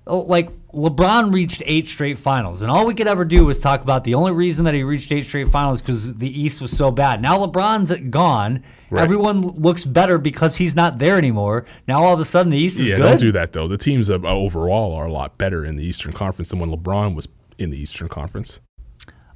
oh, 0.06 0.20
like 0.20 0.50
LeBron 0.72 1.32
reached 1.32 1.62
eight 1.66 1.86
straight 1.86 2.18
finals, 2.18 2.60
and 2.62 2.70
all 2.70 2.86
we 2.86 2.94
could 2.94 3.06
ever 3.06 3.24
do 3.24 3.44
was 3.44 3.58
talk 3.58 3.80
about 3.82 4.02
the 4.04 4.14
only 4.14 4.32
reason 4.32 4.64
that 4.64 4.74
he 4.74 4.82
reached 4.82 5.10
eight 5.12 5.24
straight 5.24 5.48
finals 5.48 5.80
because 5.80 6.14
the 6.16 6.28
East 6.28 6.60
was 6.60 6.76
so 6.76 6.90
bad. 6.90 7.22
Now 7.22 7.38
LeBron's 7.38 7.92
gone, 8.10 8.62
Right. 8.90 9.02
everyone 9.02 9.40
looks 9.42 9.84
better 9.84 10.18
because 10.18 10.56
he's 10.56 10.74
not 10.76 10.98
there 10.98 11.16
anymore. 11.16 11.64
Now 11.88 12.02
all 12.02 12.14
of 12.14 12.20
a 12.20 12.24
sudden 12.24 12.50
the 12.50 12.58
East 12.58 12.80
is 12.80 12.88
Yeah, 12.88 12.96
good. 12.96 13.02
don't 13.02 13.20
do 13.20 13.32
that 13.32 13.52
though. 13.52 13.68
The 13.68 13.78
teams 13.78 14.10
uh, 14.10 14.14
overall 14.24 14.94
are 14.94 15.06
a 15.06 15.12
lot 15.12 15.38
better 15.38 15.64
in 15.64 15.76
the 15.76 15.84
Eastern 15.84 16.12
Conference 16.12 16.50
than 16.50 16.58
when 16.58 16.70
LeBron 16.70 17.14
was 17.14 17.28
in 17.58 17.70
the 17.70 17.78
Eastern 17.80 18.08
Conference. 18.08 18.60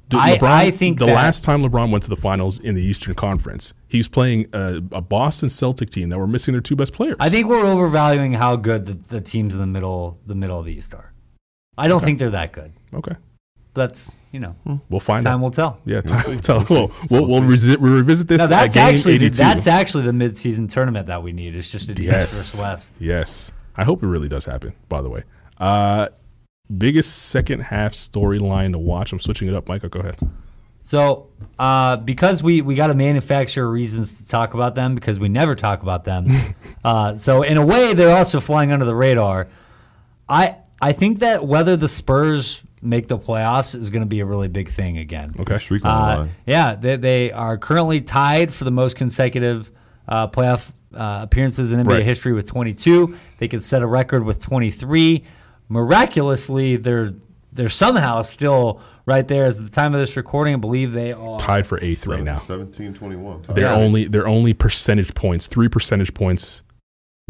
D- 0.09 0.17
I- 0.19 0.37
LeBron, 0.37 0.49
I 0.49 0.71
think 0.71 0.99
the 0.99 1.05
that- 1.05 1.13
last 1.15 1.43
time 1.43 1.61
LeBron 1.63 1.91
went 1.91 2.03
to 2.03 2.09
the 2.09 2.15
finals 2.15 2.59
in 2.59 2.75
the 2.75 2.81
Eastern 2.83 3.13
Conference, 3.13 3.73
he 3.87 3.97
was 3.97 4.07
playing 4.07 4.47
a, 4.53 4.77
a 4.91 5.01
Boston 5.01 5.49
Celtic 5.49 5.89
team 5.91 6.09
that 6.09 6.17
were 6.17 6.27
missing 6.27 6.51
their 6.53 6.61
two 6.61 6.75
best 6.75 6.93
players. 6.93 7.15
I 7.19 7.29
think 7.29 7.47
we're 7.47 7.63
overvaluing 7.65 8.33
how 8.33 8.55
good 8.55 8.85
the, 8.87 8.93
the 8.93 9.21
teams 9.21 9.53
in 9.53 9.59
the 9.61 9.67
middle 9.67 10.19
the 10.25 10.35
middle 10.35 10.59
of 10.59 10.65
the 10.65 10.73
East 10.73 10.93
are. 10.93 11.13
I 11.77 11.87
don't 11.87 12.03
think 12.03 12.19
they're 12.19 12.31
that 12.31 12.51
good. 12.51 12.73
Okay, 12.93 13.15
That's 13.73 14.15
you 14.31 14.39
know, 14.39 14.55
we'll 14.89 14.99
find 14.99 15.23
time 15.25 15.35
out. 15.35 15.41
will 15.41 15.51
tell. 15.51 15.79
Yeah, 15.85 16.01
time 16.01 16.23
will 16.31 16.39
tell. 16.39 16.65
We'll, 16.69 16.91
we'll, 17.09 17.25
we'll, 17.27 17.41
resi- 17.41 17.77
we'll 17.77 17.93
revisit 17.93 18.27
this. 18.27 18.41
No, 18.41 18.47
that's 18.47 18.75
game 18.75 18.87
actually 18.93 19.15
82. 19.15 19.37
that's 19.37 19.65
actually 19.67 20.03
the 20.05 20.11
midseason 20.11 20.69
tournament 20.69 21.07
that 21.07 21.23
we 21.23 21.31
need. 21.33 21.55
It's 21.55 21.71
just 21.71 21.89
a 21.89 21.93
Yes. 22.03 22.31
East 22.31 22.57
versus 22.57 22.61
West. 22.61 23.01
Yes. 23.01 23.51
I 23.75 23.85
hope 23.85 24.03
it 24.03 24.07
really 24.07 24.27
does 24.27 24.45
happen, 24.45 24.73
by 24.89 25.01
the 25.01 25.09
way. 25.09 25.23
Uh, 25.57 26.09
biggest 26.75 27.29
second 27.29 27.61
half 27.61 27.93
storyline 27.93 28.71
to 28.73 28.77
watch. 28.79 29.11
I'm 29.11 29.19
switching 29.19 29.47
it 29.47 29.55
up. 29.55 29.67
Michael. 29.67 29.89
go 29.89 29.99
ahead. 30.01 30.17
So, 30.81 31.27
uh, 31.59 31.97
because 31.97 32.41
we, 32.41 32.61
we 32.61 32.73
got 32.73 32.87
to 32.87 32.95
manufacture 32.95 33.69
reasons 33.69 34.23
to 34.23 34.27
talk 34.29 34.55
about 34.55 34.73
them 34.73 34.95
because 34.95 35.19
we 35.19 35.29
never 35.29 35.53
talk 35.53 35.83
about 35.83 36.03
them. 36.03 36.27
uh, 36.83 37.13
so, 37.15 37.43
in 37.43 37.57
a 37.57 37.65
way, 37.65 37.93
they're 37.93 38.15
also 38.15 38.39
flying 38.39 38.71
under 38.71 38.85
the 38.85 38.95
radar. 38.95 39.47
I 40.27 40.55
I 40.81 40.93
think 40.93 41.19
that 41.19 41.45
whether 41.45 41.75
the 41.75 41.87
Spurs 41.87 42.61
make 42.81 43.07
the 43.07 43.17
playoffs 43.19 43.75
is 43.75 43.89
going 43.89 44.01
to 44.01 44.07
be 44.07 44.21
a 44.21 44.25
really 44.25 44.47
big 44.47 44.69
thing 44.69 44.97
again. 44.97 45.31
Okay. 45.39 45.57
Streak 45.57 45.83
on 45.85 45.91
Uh, 45.91 46.27
yeah, 46.45 46.75
they, 46.75 46.95
they 46.95 47.31
are 47.31 47.57
currently 47.57 47.99
tied 47.99 48.53
for 48.53 48.63
the 48.63 48.71
most 48.71 48.95
consecutive 48.95 49.69
uh, 50.07 50.27
playoff 50.27 50.71
uh, 50.93 51.19
appearances 51.23 51.71
in 51.73 51.81
NBA 51.81 51.87
Right. 51.87 52.05
history 52.05 52.31
with 52.31 52.47
22. 52.47 53.15
They 53.37 53.47
could 53.49 53.63
set 53.63 53.81
a 53.81 53.85
record 53.87 54.23
with 54.23 54.39
23. 54.39 55.23
Miraculously, 55.69 56.75
they're 56.75 57.13
they're 57.53 57.69
somehow 57.69 58.21
still 58.21 58.81
right 59.05 59.27
there. 59.27 59.45
As 59.45 59.59
the 59.63 59.69
time 59.69 59.93
of 59.93 59.99
this 59.99 60.17
recording, 60.17 60.53
I 60.55 60.57
believe 60.57 60.91
they 60.93 61.13
are. 61.13 61.39
Tied 61.39 61.65
for 61.65 61.79
eighth 61.83 62.05
right 62.07 62.23
now. 62.23 62.37
17 62.37 62.93
21. 62.93 63.43
They're 63.49 63.65
Yeah. 63.65 63.75
only 63.75 64.05
they're 64.05 64.27
only 64.27 64.53
percentage 64.53 65.13
points, 65.15 65.47
three 65.47 65.67
percentage 65.69 66.13
points 66.13 66.63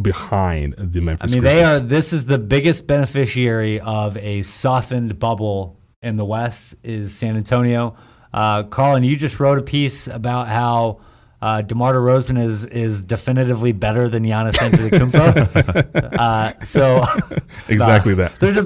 behind 0.02 0.76
the 0.78 1.02
Memphis. 1.02 1.34
I 1.34 1.36
Memphis. 1.36 1.36
mean, 1.36 1.44
they 1.44 1.64
are. 1.64 1.80
This 1.80 2.14
is 2.14 2.26
the 2.26 2.38
biggest 2.38 2.88
beneficiary 2.88 3.80
of 3.82 4.16
a 4.18 4.42
softened 4.44 5.20
bubble 5.20 5.78
in 6.02 6.16
the 6.16 6.26
West. 6.26 6.76
Is 6.84 7.14
San 7.14 7.36
Antonio? 7.36 7.96
Uh, 8.34 8.64
Carlan, 8.64 9.04
you 9.04 9.16
just 9.16 9.40
wrote 9.40 9.58
a 9.58 9.62
piece 9.64 10.08
about 10.08 10.48
how 10.48 11.00
uh, 11.42 11.62
DeMar 11.62 11.94
DeRozan 11.94 12.38
is 12.44 12.66
is 12.66 13.02
definitively 13.02 13.72
better 13.72 14.10
than 14.10 14.24
Giannis 14.24 14.56
Antetokounmpo. 14.58 16.14
uh, 16.20 16.54
so 16.64 17.04
exactly 17.70 18.14
that. 18.16 18.34
there's 18.40 18.58
a, 18.58 18.64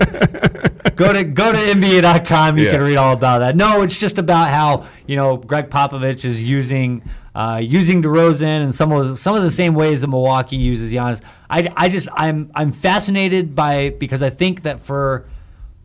go 0.95 1.13
to 1.13 1.23
go 1.23 1.51
to 1.51 1.57
NBA.com. 1.57 2.57
You 2.57 2.65
Yeah. 2.65 2.71
can 2.71 2.81
read 2.81 2.97
all 2.97 3.13
about 3.13 3.39
that. 3.39 3.55
No, 3.55 3.83
it's 3.83 3.99
just 3.99 4.17
about 4.17 4.49
how 4.49 4.85
you 5.05 5.15
know 5.15 5.37
Gregg 5.37 5.69
Popovich 5.69 6.25
is 6.25 6.41
using 6.41 7.03
uh, 7.35 7.59
using 7.63 8.01
DeRozan 8.01 8.63
and 8.63 8.73
some 8.73 8.91
of 8.91 9.07
the, 9.09 9.17
some 9.17 9.35
of 9.35 9.43
the 9.43 9.51
same 9.51 9.73
ways 9.75 10.01
that 10.01 10.07
Milwaukee 10.07 10.55
uses 10.55 10.91
Giannis. 10.91 11.21
I, 11.49 11.71
I 11.77 11.89
just 11.89 12.09
I'm 12.15 12.49
I'm 12.55 12.71
fascinated 12.71 13.53
by 13.55 13.89
because 13.91 14.23
I 14.23 14.29
think 14.31 14.63
that 14.63 14.79
for 14.79 15.25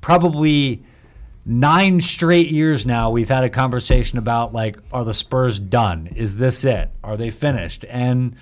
probably 0.01 0.83
nine 1.49 2.01
straight 2.01 2.51
years 2.51 2.87
now 2.87 3.11
we've 3.11 3.29
had 3.31 3.43
a 3.43 3.49
conversation 3.49 4.19
about 4.19 4.53
like 4.53 4.79
are 4.93 5.05
the 5.05 5.15
Spurs 5.15 5.59
done? 5.59 6.07
Is 6.15 6.37
this 6.37 6.65
it? 6.65 6.91
Are 7.03 7.17
they 7.17 7.31
finished? 7.31 7.85
And 7.89 8.37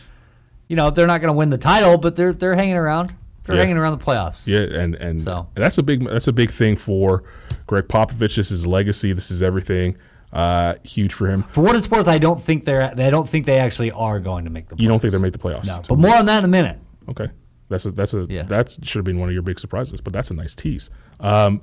you 0.68 0.76
know 0.76 0.90
they're 0.90 1.06
not 1.06 1.20
going 1.20 1.32
to 1.32 1.36
win 1.38 1.48
the 1.50 1.58
title, 1.58 1.96
but 1.96 2.16
they're 2.16 2.34
they're 2.34 2.56
hanging 2.56 2.74
around. 2.76 3.14
They're 3.44 3.54
Yeah. 3.54 3.62
hanging 3.62 3.76
around 3.76 3.98
the 3.98 4.04
playoffs. 4.04 4.46
Yeah, 4.46 4.78
and 4.80 4.96
and 4.96 5.22
So. 5.22 5.46
that's 5.54 5.78
a 5.78 5.82
big 5.82 6.04
that's 6.06 6.26
a 6.26 6.32
big 6.32 6.50
thing 6.50 6.74
for 6.76 7.22
Gregg 7.68 7.84
Popovich. 7.88 8.18
This 8.18 8.38
is 8.38 8.48
his 8.50 8.66
legacy. 8.66 9.12
This 9.12 9.30
is 9.30 9.42
everything. 9.42 9.96
Uh, 10.32 10.74
huge 10.82 11.14
for 11.14 11.28
him. 11.28 11.44
For 11.52 11.62
what 11.62 11.76
it's 11.76 11.88
worth, 11.88 12.08
I 12.08 12.18
don't 12.18 12.42
think 12.42 12.64
they're. 12.64 12.82
I 12.90 13.10
don't 13.10 13.28
think 13.28 13.46
they 13.46 13.58
actually 13.60 13.92
are 13.92 14.18
going 14.18 14.44
to 14.44 14.50
make 14.50 14.68
the. 14.68 14.74
Playoffs. 14.74 14.80
You 14.80 14.88
don't 14.88 14.98
think 14.98 15.12
they 15.12 15.18
make 15.20 15.32
the 15.32 15.38
playoffs? 15.38 15.66
No, 15.68 15.80
but 15.88 15.98
more 15.98 16.14
on 16.16 16.26
that 16.26 16.38
in 16.40 16.44
a 16.44 16.48
minute. 16.48 16.78
Okay. 17.08 17.28
That's 17.68 17.86
a 17.86 17.92
that's 17.92 18.12
a 18.14 18.26
Yeah. 18.28 18.42
that 18.44 18.70
should 18.82 18.98
have 18.98 19.04
been 19.04 19.18
one 19.20 19.28
of 19.28 19.32
your 19.32 19.42
big 19.42 19.58
surprises, 19.60 20.00
but 20.00 20.12
that's 20.12 20.30
a 20.30 20.34
nice 20.34 20.54
tease. 20.56 20.90
Um, 21.20 21.62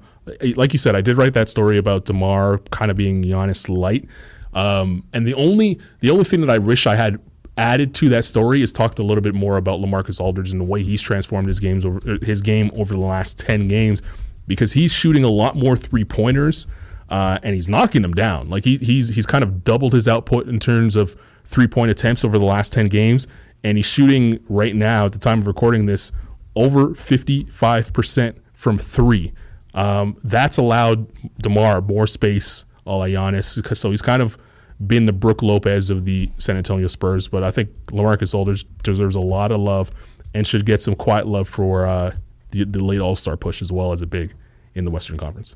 like 0.56 0.74
you 0.74 0.80
said, 0.80 0.96
I 0.96 1.02
did 1.02 1.18
write 1.18 1.34
that 1.34 1.50
story 1.50 1.78
about 1.78 2.06
DeMar 2.06 2.60
kind 2.70 2.90
of 2.92 2.98
being 2.98 3.24
Giannis 3.24 3.70
light, 3.70 4.08
um, 4.54 5.04
and 5.14 5.28
the 5.28 5.34
only 5.34 5.80
the 6.00 6.10
only 6.10 6.24
thing 6.24 6.42
that 6.42 6.50
I 6.50 6.58
wish 6.58 6.88
I 6.88 6.96
had 6.96 7.20
added 7.58 7.94
to 7.94 8.10
that 8.10 8.26
story 8.26 8.62
is 8.62 8.72
talked 8.72 9.00
a 9.00 9.04
little 9.04 9.22
bit 9.22 9.36
more 9.36 9.58
about 9.58 9.80
LaMarcus 9.80 10.20
Aldridge 10.20 10.52
and 10.52 10.60
the 10.60 10.66
way 10.66 10.82
he's 10.82 11.02
transformed 11.02 11.48
his 11.48 11.60
games 11.60 11.86
over 11.86 12.00
er, 12.08 12.18
his 12.22 12.42
game 12.42 12.72
over 12.76 12.94
the 12.94 13.00
last 13.00 13.40
ten 13.40 13.68
games, 13.68 14.02
because 14.48 14.74
he's 14.74 14.94
shooting 14.94 15.24
a 15.24 15.30
lot 15.30 15.56
more 15.56 15.76
three 15.76 16.06
pointers. 16.06 16.68
Uh, 17.10 17.38
and 17.44 17.54
he's 17.54 17.70
knocking 17.70 18.02
them 18.02 18.14
down. 18.14 18.50
Like 18.50 18.64
he, 18.64 18.78
he's 18.78 19.10
he's 19.10 19.26
kind 19.26 19.44
of 19.44 19.64
doubled 19.64 19.94
his 19.94 20.08
output 20.08 20.48
in 20.48 20.58
terms 20.58 20.96
of 20.96 21.16
three 21.44 21.68
point 21.68 21.92
attempts 21.92 22.24
over 22.24 22.40
the 22.40 22.46
last 22.46 22.74
ten 22.74 22.86
games, 22.86 23.28
and 23.64 23.78
he's 23.78 23.86
shooting 23.86 24.40
right 24.48 24.74
now 24.74 25.06
at 25.06 25.12
the 25.12 25.20
time 25.20 25.40
of 25.40 25.46
recording 25.46 25.86
this 25.86 26.12
over 26.56 26.90
55% 26.90 28.40
from 28.54 28.78
three. 28.78 29.34
Um, 29.74 30.18
that's 30.24 30.58
allowed 30.58 31.08
DeMar 31.40 31.82
more 31.82 32.08
space, 32.08 32.66
a 32.86 32.90
Giannis. 32.90 33.76
So 33.76 33.92
he's 33.92 34.02
kind 34.02 34.22
of 34.22 34.38
been 34.86 35.06
the 35.06 35.14
Brook 35.14 35.42
Lopez 35.42 35.90
of 35.90 36.06
the 36.06 36.30
San 36.38 36.58
Antonio 36.58 36.88
Spurs. 36.88 37.28
But 37.28 37.44
I 37.44 37.52
think 37.52 37.70
LaMarcus 37.88 38.36
Aldridge 38.36 38.66
deserves 38.84 39.16
a 39.16 39.22
lot 39.22 39.52
of 39.52 39.60
love 39.60 39.92
and 40.34 40.46
should 40.46 40.66
get 40.66 40.82
some 40.82 40.96
quiet 40.96 41.28
love 41.28 41.48
for 41.48 41.86
uh, 41.86 42.16
the, 42.52 42.64
the 42.66 42.84
late 42.84 43.00
All 43.00 43.16
Star 43.16 43.38
push 43.38 43.62
as 43.62 43.72
well 43.72 43.92
as 43.92 44.02
a 44.02 44.08
big 44.08 44.34
in 44.76 44.86
the 44.86 44.92
Western 44.92 45.18
Conference. 45.18 45.56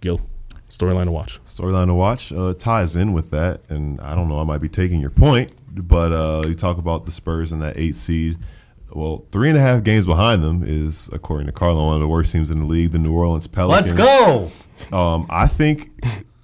Gil, 0.00 0.20
storyline 0.68 1.04
to 1.04 1.12
watch. 1.12 1.42
Storyline 1.44 1.86
to 1.86 1.94
watch 1.94 2.32
uh, 2.32 2.54
ties 2.54 2.96
in 2.96 3.12
with 3.12 3.30
that, 3.30 3.60
and 3.68 4.00
I 4.00 4.14
don't 4.14 4.28
know. 4.28 4.40
I 4.40 4.44
might 4.44 4.60
be 4.60 4.68
taking 4.68 5.00
your 5.00 5.10
point, 5.10 5.52
but 5.70 6.12
uh, 6.12 6.42
you 6.46 6.54
talk 6.54 6.78
about 6.78 7.06
the 7.06 7.12
Spurs 7.12 7.52
and 7.52 7.62
that 7.62 7.76
eight 7.76 7.94
seed. 7.94 8.38
Well, 8.94 9.26
three 9.32 9.48
and 9.48 9.56
a 9.56 9.60
half 9.60 9.82
games 9.84 10.06
behind 10.06 10.42
them 10.42 10.62
is, 10.64 11.08
according 11.12 11.46
to 11.46 11.52
Carlo, 11.52 11.86
one 11.86 11.94
of 11.94 12.00
the 12.00 12.08
worst 12.08 12.32
teams 12.32 12.50
in 12.50 12.60
the 12.60 12.66
league, 12.66 12.92
the 12.92 12.98
New 12.98 13.12
Orleans 13.12 13.46
Pelicans. 13.46 13.92
Let's 13.92 13.92
go. 13.92 14.50
Um, 14.92 15.26
I 15.30 15.46
think 15.46 15.90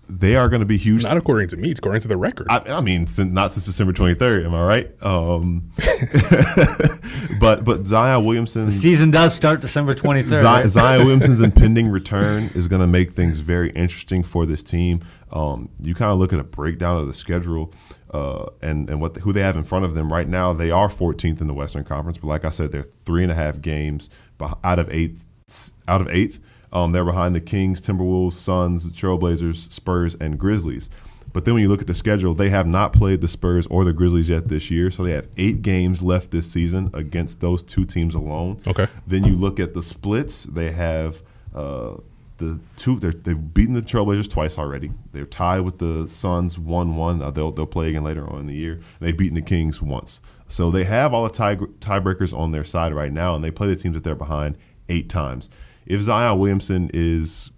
they 0.09 0.37
are 0.37 0.49
going 0.49 0.61
to 0.61 0.67
be 0.67 0.79
huge. 0.79 1.03
Not 1.03 1.17
according 1.17 1.49
to 1.49 1.57
me, 1.57 1.71
according 1.73 2.01
to 2.03 2.09
the 2.09 2.17
record. 2.17 2.47
I, 2.49 2.61
I 2.69 2.81
mean, 2.81 3.07
since, 3.07 3.33
not 3.33 3.53
since 3.53 3.67
December 3.67 3.93
twenty 3.93 4.15
third. 4.15 4.47
Am 4.47 4.55
I 4.55 4.65
right? 4.65 5.03
Um, 5.03 5.71
but 7.41 7.65
but 7.65 7.85
Zion 7.85 8.25
Williamson, 8.25 8.67
The 8.67 8.73
Season 8.73 9.11
does 9.11 9.35
start 9.35 9.61
December 9.61 9.95
twenty 9.95 10.23
third. 10.23 10.43
Zion, 10.43 10.69
Zion 10.69 11.01
Williamson's 11.05 11.41
impending 11.41 11.89
return 11.89 12.51
is 12.55 12.69
going 12.69 12.81
to 12.81 12.87
make 12.87 13.13
things 13.13 13.41
very 13.41 13.71
interesting 13.71 14.23
for 14.23 14.47
this 14.47 14.63
team. 14.63 15.01
Um, 15.31 15.69
you 15.81 15.95
kind 15.95 16.11
of 16.11 16.19
look 16.19 16.33
at 16.33 16.39
a 16.39 16.45
breakdown 16.45 16.97
of 16.97 17.07
the 17.07 17.15
schedule 17.15 17.73
uh, 18.11 18.47
and 18.63 18.89
and 18.89 19.01
what 19.01 19.17
who 19.19 19.33
they 19.33 19.43
have 19.43 19.57
in 19.57 19.65
front 19.65 19.85
of 19.85 19.95
them 19.95 20.13
right 20.13 20.29
now. 20.29 20.53
They 20.53 20.71
are 20.71 20.89
14th 20.89 21.41
in 21.41 21.47
the 21.47 21.55
Western 21.55 21.85
Conference, 21.85 22.19
but 22.19 22.29
like 22.29 22.45
I 22.45 22.51
said, 22.51 22.73
they're 22.73 22.87
three 23.05 23.23
and 23.23 23.33
a 23.33 23.35
half 23.35 23.61
games 23.61 24.11
out 24.65 24.79
of 24.79 24.91
eighth. 24.91 25.25
Out 25.87 26.03
of 26.03 26.09
eighth, 26.09 26.41
um, 26.75 26.91
they're 26.91 27.07
behind 27.07 27.35
the 27.35 27.41
Kings, 27.41 27.81
Timberwolves, 27.81 28.35
Suns, 28.35 28.87
Trailblazers, 28.91 29.73
Spurs, 29.73 30.15
and 30.17 30.39
Grizzlies. 30.39 30.91
But 31.33 31.45
then 31.45 31.55
when 31.55 31.63
you 31.63 31.69
look 31.69 31.81
at 31.81 31.87
the 31.87 31.95
schedule, 31.95 32.35
they 32.35 32.51
have 32.51 32.67
not 32.67 32.93
played 32.93 33.21
the 33.21 33.29
Spurs 33.29 33.67
or 33.69 33.85
the 33.85 33.93
Grizzlies 33.93 34.29
yet 34.29 34.49
this 34.49 34.71
year. 34.71 34.91
So 34.91 35.03
they 35.05 35.13
have 35.13 35.29
eight 35.37 35.63
games 35.63 36.03
left 36.03 36.31
this 36.31 36.51
season 36.51 36.91
against 36.95 37.41
those 37.41 37.63
two 37.63 37.85
teams 37.85 38.15
alone. 38.15 38.61
Okay. 38.67 38.87
Then 39.07 39.25
you 39.25 39.37
look 39.37 39.61
at 39.61 39.75
the 39.75 39.83
splits. 39.83 40.45
They 40.45 40.73
have 40.73 41.23
uh, 41.55 41.97
the 42.39 42.61
two. 42.77 42.99
They've 42.99 43.55
beaten 43.55 43.75
the 43.75 43.83
Trailblazers 43.83 44.31
twice 44.31 44.59
already. 44.59 44.91
They're 45.13 45.27
tied 45.27 45.61
with 45.61 45.79
the 45.79 46.09
Suns 46.09 46.59
one-one. 46.59 47.23
Uh, 47.23 47.31
they'll 47.31 47.53
they'll 47.53 47.67
play 47.67 47.91
again 47.91 48.05
later 48.05 48.29
on 48.29 48.41
in 48.41 48.47
the 48.47 48.55
year. 48.55 48.81
They've 49.01 49.17
beaten 49.17 49.35
the 49.35 49.43
Kings 49.43 49.83
once. 49.83 50.21
So 50.49 50.71
they 50.71 50.85
have 50.85 51.13
all 51.13 51.25
the 51.25 51.31
tie 51.31 51.57
tiebreakers 51.57 52.37
on 52.37 52.53
their 52.53 52.65
side 52.65 52.95
right 52.95 53.13
now, 53.13 53.35
and 53.35 53.45
they 53.45 53.51
play 53.51 53.69
the 53.69 53.77
teams 53.77 53.95
that 53.95 54.05
they're 54.05 54.15
behind 54.15 54.57
eight 54.89 55.09
times. 55.09 55.51
If 55.87 56.01
Zion 56.01 56.39
Williamson 56.39 56.91
is 56.95 57.51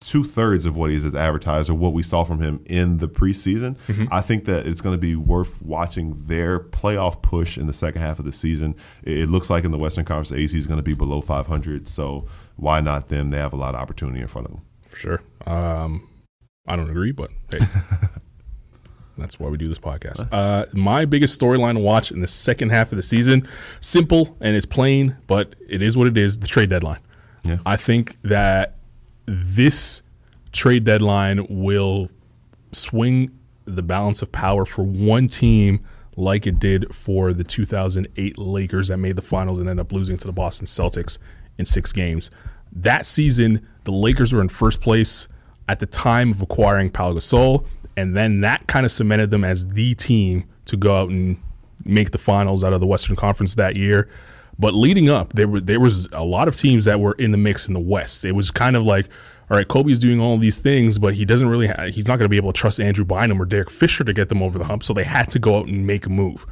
two 0.00 0.22
thirds 0.22 0.66
of 0.66 0.76
what 0.76 0.90
he's 0.90 1.04
as 1.04 1.14
advertised 1.14 1.70
or 1.70 1.74
what 1.74 1.92
we 1.92 2.02
saw 2.02 2.22
from 2.22 2.40
him 2.40 2.62
in 2.66 2.98
the 2.98 3.08
preseason, 3.08 3.76
I 4.12 4.20
think 4.20 4.44
that 4.44 4.66
it's 4.66 4.80
going 4.80 4.94
to 4.94 5.00
be 5.00 5.16
worth 5.16 5.60
watching 5.62 6.26
their 6.26 6.60
playoff 6.60 7.22
push 7.22 7.56
in 7.58 7.66
the 7.66 7.72
second 7.72 8.02
half 8.02 8.18
of 8.18 8.24
the 8.24 8.32
season. 8.32 8.76
It 9.02 9.18
it 9.18 9.30
looks 9.30 9.50
like 9.50 9.64
in 9.64 9.70
the 9.72 9.78
Western 9.78 10.04
Conference, 10.04 10.32
AC 10.32 10.56
is 10.56 10.66
going 10.66 10.78
to 10.78 10.82
be 10.82 10.94
below 10.94 11.20
500. 11.20 11.88
So 11.88 12.26
why 12.56 12.80
not 12.80 13.08
them? 13.08 13.28
They 13.28 13.38
have 13.38 13.52
a 13.52 13.56
lot 13.56 13.74
of 13.74 13.80
opportunity 13.80 14.20
in 14.20 14.28
front 14.28 14.46
of 14.46 14.52
them. 14.52 14.62
for 14.82 14.96
sure. 14.96 15.22
Um, 15.46 16.08
I 16.66 16.76
don't 16.76 16.90
agree, 16.90 17.12
but 17.12 17.30
hey, 17.50 17.60
that's 19.18 19.38
why 19.38 19.48
we 19.48 19.56
do 19.56 19.68
this 19.68 19.78
podcast. 19.78 20.26
Uh, 20.32 20.66
my 20.72 21.04
biggest 21.04 21.40
storyline 21.40 21.74
to 21.74 21.80
watch 21.80 22.10
in 22.10 22.20
the 22.20 22.26
second 22.26 22.70
half 22.70 22.92
of 22.92 22.96
the 22.96 23.02
season, 23.02 23.46
simple 23.80 24.36
and 24.40 24.56
it's 24.56 24.66
plain, 24.66 25.16
but 25.26 25.54
it 25.68 25.82
is 25.82 25.96
what 25.96 26.06
it 26.06 26.16
is. 26.16 26.38
The 26.38 26.46
trade 26.46 26.70
deadline. 26.70 27.00
Yeah. 27.44 27.58
I 27.64 27.76
think 27.76 28.20
that 28.22 28.78
this 29.26 30.02
trade 30.52 30.84
deadline 30.84 31.46
will 31.48 32.10
swing 32.72 33.30
the 33.64 33.82
balance 33.82 34.22
of 34.22 34.32
power 34.32 34.64
for 34.64 34.82
one 34.84 35.28
team 35.28 35.84
like 36.16 36.46
it 36.46 36.58
did 36.58 36.94
for 36.94 37.32
the 37.32 37.44
2008 37.44 38.38
Lakers 38.38 38.88
that 38.88 38.96
made 38.96 39.16
the 39.16 39.22
finals 39.22 39.58
and 39.58 39.68
ended 39.68 39.84
up 39.84 39.92
losing 39.92 40.16
to 40.16 40.26
the 40.26 40.32
Boston 40.32 40.66
Celtics 40.66 41.18
in 41.58 41.64
six 41.64 41.92
games. 41.92 42.30
That 42.72 43.06
season, 43.06 43.66
the 43.84 43.92
Lakers 43.92 44.32
were 44.32 44.40
in 44.40 44.48
first 44.48 44.80
place. 44.80 45.28
at 45.68 45.80
the 45.80 45.86
time 45.86 46.30
of 46.30 46.40
acquiring 46.42 46.90
Pau 46.90 47.12
Gasol, 47.12 47.66
and 47.96 48.16
then 48.16 48.40
that 48.42 48.68
kind 48.68 48.86
of 48.86 48.92
cemented 48.92 49.30
them 49.32 49.42
as 49.42 49.66
the 49.68 49.94
team 49.94 50.44
to 50.66 50.76
go 50.76 50.94
out 50.94 51.08
and 51.08 51.38
make 51.84 52.12
the 52.12 52.18
finals 52.18 52.62
out 52.62 52.72
of 52.72 52.78
the 52.80 52.86
Western 52.86 53.16
Conference 53.16 53.56
that 53.56 53.74
year. 53.74 54.08
But 54.58 54.74
leading 54.74 55.08
up, 55.10 55.32
there 55.32 55.48
were 55.48 55.60
there 55.60 55.80
was 55.80 56.08
a 56.12 56.24
lot 56.24 56.46
of 56.46 56.54
teams 56.56 56.84
that 56.84 57.00
were 57.00 57.14
in 57.14 57.30
the 57.32 57.36
mix 57.36 57.66
in 57.68 57.74
the 57.74 57.80
West. 57.80 58.24
It 58.24 58.32
was 58.32 58.50
kind 58.50 58.76
of 58.76 58.86
like, 58.86 59.06
all 59.50 59.56
right, 59.56 59.66
Kobe's 59.66 59.98
doing 59.98 60.20
all 60.20 60.38
these 60.38 60.58
things, 60.58 60.98
but 60.98 61.14
he 61.14 61.24
doesn't 61.24 61.48
really. 61.48 61.66
Ha- 61.66 61.86
he's 61.86 62.06
not 62.06 62.18
going 62.18 62.26
to 62.26 62.30
be 62.30 62.36
able 62.36 62.52
to 62.52 62.60
trust 62.60 62.80
Andrew 62.80 63.04
Bynum 63.04 63.40
or 63.42 63.44
Derek 63.44 63.70
Fisher 63.70 64.04
to 64.04 64.12
get 64.12 64.28
them 64.28 64.42
over 64.42 64.58
the 64.58 64.64
hump. 64.66 64.84
So 64.84 64.92
they 64.94 65.04
had 65.04 65.30
to 65.32 65.38
go 65.38 65.56
out 65.58 65.66
and 65.66 65.84
make 65.86 66.06
a 66.06 66.10
move. 66.10 66.46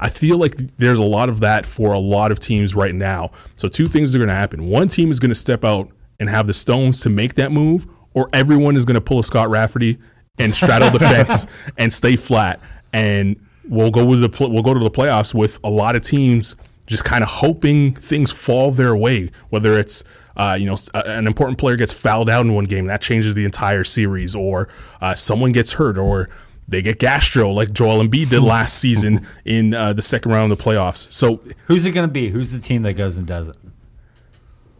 I 0.00 0.08
feel 0.08 0.38
like 0.38 0.54
there's 0.78 0.98
a 0.98 1.04
lot 1.04 1.28
of 1.28 1.40
that 1.40 1.66
for 1.66 1.92
a 1.92 1.98
lot 1.98 2.32
of 2.32 2.40
teams 2.40 2.74
right 2.74 2.94
now. 2.94 3.30
So 3.54 3.68
two 3.68 3.86
things 3.86 4.14
are 4.14 4.18
going 4.18 4.30
to 4.30 4.34
happen. 4.34 4.68
One 4.68 4.88
team 4.88 5.10
is 5.10 5.20
going 5.20 5.30
to 5.30 5.34
step 5.34 5.64
out 5.64 5.90
and 6.18 6.28
have 6.28 6.46
the 6.46 6.54
stones 6.54 7.00
to 7.02 7.10
make 7.10 7.34
that 7.34 7.52
move, 7.52 7.86
or 8.14 8.28
everyone 8.32 8.76
is 8.76 8.84
going 8.84 8.94
to 8.94 9.00
pull 9.00 9.18
a 9.18 9.24
Scott 9.24 9.50
Rafferty 9.50 9.98
and 10.38 10.54
straddle 10.54 10.90
the 10.90 10.98
fence 10.98 11.46
and 11.76 11.92
stay 11.92 12.16
flat. 12.16 12.60
And 12.92 13.36
we'll 13.68 13.90
go 13.90 14.04
with 14.04 14.20
the 14.20 14.48
we'll 14.48 14.62
go 14.62 14.74
to 14.74 14.80
the 14.80 14.90
playoffs 14.90 15.34
with 15.34 15.60
a 15.62 15.70
lot 15.70 15.96
of 15.96 16.02
teams 16.02 16.56
just 16.86 17.04
kind 17.04 17.22
of 17.22 17.30
hoping 17.30 17.94
things 17.94 18.32
fall 18.32 18.72
their 18.72 18.96
way. 18.96 19.30
Whether 19.50 19.78
it's 19.78 20.02
uh, 20.36 20.56
you 20.58 20.66
know 20.66 20.76
an 20.94 21.26
important 21.26 21.58
player 21.58 21.76
gets 21.76 21.92
fouled 21.92 22.30
out 22.30 22.44
in 22.44 22.54
one 22.54 22.64
game 22.64 22.86
that 22.86 23.00
changes 23.00 23.34
the 23.34 23.44
entire 23.44 23.84
series, 23.84 24.34
or 24.34 24.68
uh, 25.00 25.14
someone 25.14 25.52
gets 25.52 25.72
hurt, 25.72 25.98
or 25.98 26.28
they 26.70 26.82
get 26.82 26.98
gastro 26.98 27.50
like 27.50 27.72
Joel 27.72 28.02
Embiid 28.02 28.30
did 28.30 28.40
last 28.42 28.78
season 28.78 29.26
in 29.44 29.74
uh, 29.74 29.92
the 29.92 30.02
second 30.02 30.32
round 30.32 30.52
of 30.52 30.58
the 30.58 30.64
playoffs. 30.64 31.12
So 31.12 31.40
Who's 31.66 31.84
it 31.84 31.92
going 31.92 32.08
to 32.08 32.12
be? 32.12 32.30
Who's 32.30 32.52
the 32.52 32.60
team 32.60 32.82
that 32.82 32.94
goes 32.94 33.18
and 33.18 33.26
does 33.26 33.48
it? 33.48 33.56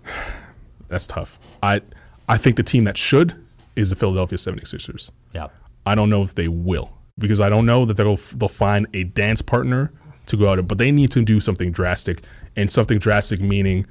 that's 0.89 1.07
tough. 1.07 1.39
I 1.63 1.83
I 2.29 2.39
think 2.39 2.57
the 2.57 2.63
team 2.63 2.85
that 2.85 2.97
should 2.97 3.35
is 3.77 3.91
the 3.91 3.97
Philadelphia 3.97 4.39
76ers. 4.39 5.11
Yeah. 5.33 5.49
I 5.85 5.95
don't 5.95 6.11
know 6.11 6.23
if 6.23 6.35
they 6.35 6.49
will 6.49 6.93
because 7.19 7.41
I 7.41 7.49
don't 7.49 7.67
know 7.67 7.85
that 7.85 7.97
they'll 7.97 8.17
they'll 8.17 8.49
find 8.49 8.87
a 8.95 9.05
dance 9.05 9.43
partner 9.43 9.93
to 10.27 10.37
go 10.37 10.49
out, 10.49 10.59
of, 10.59 10.69
but 10.69 10.79
they 10.79 10.93
need 10.93 11.11
to 11.13 11.25
do 11.25 11.41
something 11.41 11.73
drastic 11.73 12.23
and 12.57 12.71
something 12.71 12.99
drastic 12.99 13.41
meaning 13.41 13.87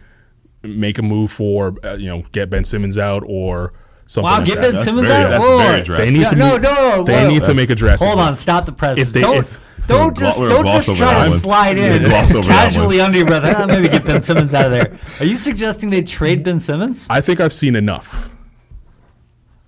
make 0.62 0.98
a 0.98 1.02
move 1.02 1.32
for 1.32 1.76
uh, 1.84 1.94
you 1.94 2.08
know 2.08 2.24
get 2.32 2.50
Ben 2.50 2.64
Simmons 2.64 2.98
out 2.98 3.24
or 3.26 3.74
something. 4.10 4.30
Wow, 4.30 4.38
like 4.40 4.46
get. 4.48 4.56
Ben 4.56 4.72
That's 4.72 4.84
Simmons 4.84 5.08
very- 5.08 5.34
out. 5.36 5.40
Whoa. 5.42 5.96
They 5.98 6.12
need 6.12 6.22
Yeah, 6.22 6.28
to 6.28 6.36
no, 6.36 6.52
move- 6.54 6.62
no, 6.64 7.04
They 7.06 7.14
whoa. 7.24 7.30
need 7.30 7.44
to 7.46 7.54
make 7.54 7.70
a 7.70 7.76
drastic. 7.76 8.08
Hold 8.10 8.20
on, 8.20 8.36
stop 8.36 8.66
the 8.66 8.74
press. 8.74 8.98
If 8.98 9.14
they- 9.14 9.22
don't 9.22 9.38
if- 9.38 9.60
don't 9.88 10.16
just 10.18 10.38
glo- 10.40 10.50
don't 10.50 10.66
just 10.66 10.96
try 10.98 11.14
to 11.14 11.18
one. 11.20 11.26
slide 11.26 11.78
in 11.78 12.04
gonna 12.04 12.10
gloss 12.10 12.36
over 12.36 12.48
that 12.48 12.64
casually 12.66 13.02
under 13.02 13.18
your 13.18 13.26
breath. 13.26 13.44
Ah, 13.58 13.66
maybe 13.66 13.88
get 13.88 14.06
Ben 14.06 14.22
Simmons 14.22 14.54
out 14.54 14.66
of 14.66 14.72
there. 14.74 15.00
Are 15.20 15.26
you 15.26 15.36
suggesting 15.36 15.90
they 15.90 16.02
trade 16.04 16.44
Ben 16.44 16.60
Simmons? 16.60 17.08
I 17.10 17.22
think 17.22 17.40
I've 17.40 17.54
seen 17.54 17.76
enough. 17.76 18.34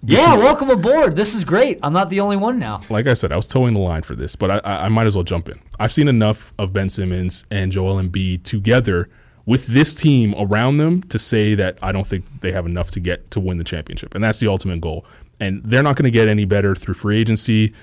Yeah, 0.03 0.35
welcome 0.35 0.69
aboard. 0.71 1.15
This 1.15 1.35
is 1.35 1.43
great. 1.43 1.77
I'm 1.83 1.93
not 1.93 2.09
the 2.09 2.21
only 2.21 2.35
one 2.35 2.57
now. 2.57 2.81
Like 2.89 3.05
I 3.05 3.13
said, 3.13 3.31
I 3.31 3.35
was 3.35 3.47
toeing 3.47 3.75
the 3.75 3.79
line 3.79 4.01
for 4.01 4.15
this, 4.15 4.35
but 4.35 4.49
I, 4.49 4.57
I, 4.63 4.85
I 4.85 4.89
might 4.89 5.05
as 5.05 5.15
well 5.15 5.23
jump 5.23 5.47
in. 5.47 5.59
I've 5.79 5.91
seen 5.93 6.07
enough 6.07 6.53
of 6.57 6.73
Ben 6.73 6.89
Simmons 6.89 7.45
and 7.51 7.71
Joel 7.71 8.01
Embiid 8.01 8.41
together 8.43 9.09
with 9.45 9.67
this 9.67 9.95
team 9.95 10.35
around 10.37 10.77
them 10.77 11.03
to 11.03 11.17
say 11.19 11.55
that 11.55 11.77
I 11.81 11.91
don't 11.91 12.05
think 12.05 12.25
they 12.41 12.51
have 12.51 12.65
enough 12.65 12.91
to 12.91 12.99
get 12.99 13.31
to 13.31 13.39
win 13.39 13.57
the 13.57 13.63
championship, 13.63 14.15
and 14.15 14.23
that's 14.23 14.39
the 14.39 14.47
ultimate 14.47 14.81
goal. 14.81 15.05
And 15.39 15.63
they're 15.63 15.83
not 15.83 15.95
going 15.95 16.05
to 16.05 16.11
get 16.11 16.27
any 16.27 16.45
better 16.45 16.75
through 16.75 16.93
free 16.93 17.19
agency. 17.19 17.73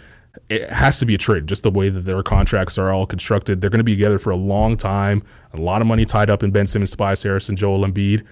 It 0.49 0.71
has 0.71 1.01
to 1.01 1.07
be 1.07 1.17
a 1.17 1.19
trade, 1.19 1.49
just 1.49 1.65
the 1.65 1.71
way 1.71 1.89
that 1.89 2.01
their 2.01 2.23
contracts 2.23 2.79
are 2.79 2.93
all 2.93 3.07
constructed. 3.07 3.61
They're 3.61 3.71
going 3.71 3.79
to 3.79 3.85
be 3.85 3.97
together 3.97 4.21
for 4.21 4.31
a 4.31 4.37
long 4.37 4.77
time. 4.77 5.25
A 5.53 5.61
lot 5.61 5.81
of 5.81 5.89
money 5.89 6.05
tied 6.05 6.31
up 6.31 6.45
in 6.45 6.53
Ben 6.53 6.69
Simmons, 6.69 6.93
Tobias 6.93 7.25
Harris, 7.25 7.49
and 7.49 7.59
Joel 7.59 7.85
Embiid 7.85 8.25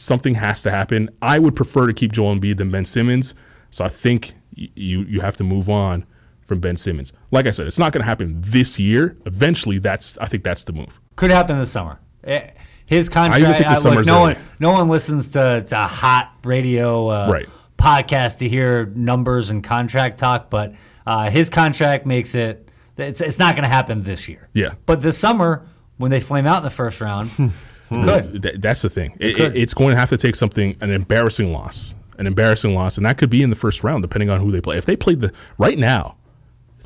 something 0.00 0.34
has 0.34 0.62
to 0.62 0.70
happen. 0.70 1.10
I 1.20 1.38
would 1.38 1.56
prefer 1.56 1.86
to 1.86 1.92
keep 1.92 2.12
Joel 2.12 2.36
Embiid 2.36 2.56
than 2.58 2.70
Ben 2.70 2.84
Simmons. 2.84 3.34
So 3.70 3.84
I 3.84 3.88
think 3.88 4.34
you 4.52 5.02
you 5.02 5.20
have 5.20 5.36
to 5.36 5.44
move 5.44 5.68
on 5.68 6.06
from 6.46 6.60
Ben 6.60 6.76
Simmons. 6.76 7.12
Like 7.30 7.46
I 7.46 7.50
said, 7.50 7.66
it's 7.66 7.78
not 7.78 7.92
going 7.92 8.02
to 8.02 8.06
happen 8.06 8.40
this 8.40 8.80
year. 8.80 9.16
Eventually, 9.26 9.78
that's 9.78 10.16
I 10.18 10.26
think 10.26 10.44
that's 10.44 10.64
the 10.64 10.72
move. 10.72 11.00
Could 11.16 11.30
happen 11.30 11.58
this 11.58 11.70
summer. 11.70 12.00
Eh, 12.24 12.50
His 12.86 13.08
contract. 13.08 13.42
think 13.58 13.68
I- 13.68 13.90
look, 13.94 14.06
no 14.06 14.20
one, 14.20 14.36
no 14.58 14.72
one 14.72 14.88
listens 14.88 15.30
to, 15.30 15.62
to 15.66 15.76
hot 15.76 16.32
radio 16.44 17.08
uh, 17.08 17.28
Right. 17.30 17.46
podcast 17.78 18.38
to 18.38 18.48
hear 18.48 18.86
numbers 18.94 19.50
and 19.50 19.62
contract 19.62 20.18
talk, 20.18 20.50
but 20.50 20.74
uh, 21.06 21.30
his 21.30 21.48
contract 21.50 22.06
makes 22.06 22.34
it. 22.34 22.68
It's, 22.96 23.20
it's 23.20 23.38
not 23.38 23.54
going 23.54 23.62
to 23.62 23.68
happen 23.70 24.02
this 24.02 24.28
year. 24.28 24.48
Yeah. 24.52 24.74
But 24.84 25.00
this 25.00 25.16
summer, 25.16 25.64
when 25.98 26.10
they 26.10 26.18
flame 26.20 26.46
out 26.46 26.58
in 26.58 26.62
the 26.64 26.70
first 26.70 27.00
round, 27.00 27.30
it 27.38 27.52
could. 27.90 28.42
Th- 28.42 28.54
that's 28.58 28.82
the 28.82 28.90
thing. 28.90 29.16
It, 29.20 29.38
it- 29.38 29.56
it's 29.56 29.72
going 29.74 29.90
to 29.92 29.96
have 29.96 30.08
to 30.10 30.16
take 30.16 30.34
something 30.36 30.76
an 30.80 30.90
embarrassing 30.90 31.52
loss, 31.52 31.94
an 32.18 32.26
embarrassing 32.26 32.74
loss, 32.74 32.96
and 32.96 33.06
that 33.06 33.16
could 33.16 33.30
be 33.30 33.42
in 33.42 33.50
the 33.50 33.56
first 33.56 33.84
round, 33.84 34.02
depending 34.02 34.28
on 34.30 34.40
who 34.40 34.50
they 34.50 34.60
play. 34.60 34.76
If 34.76 34.84
they 34.84 34.96
played 34.96 35.20
the 35.20 35.32
right 35.56 35.78
now. 35.78 36.16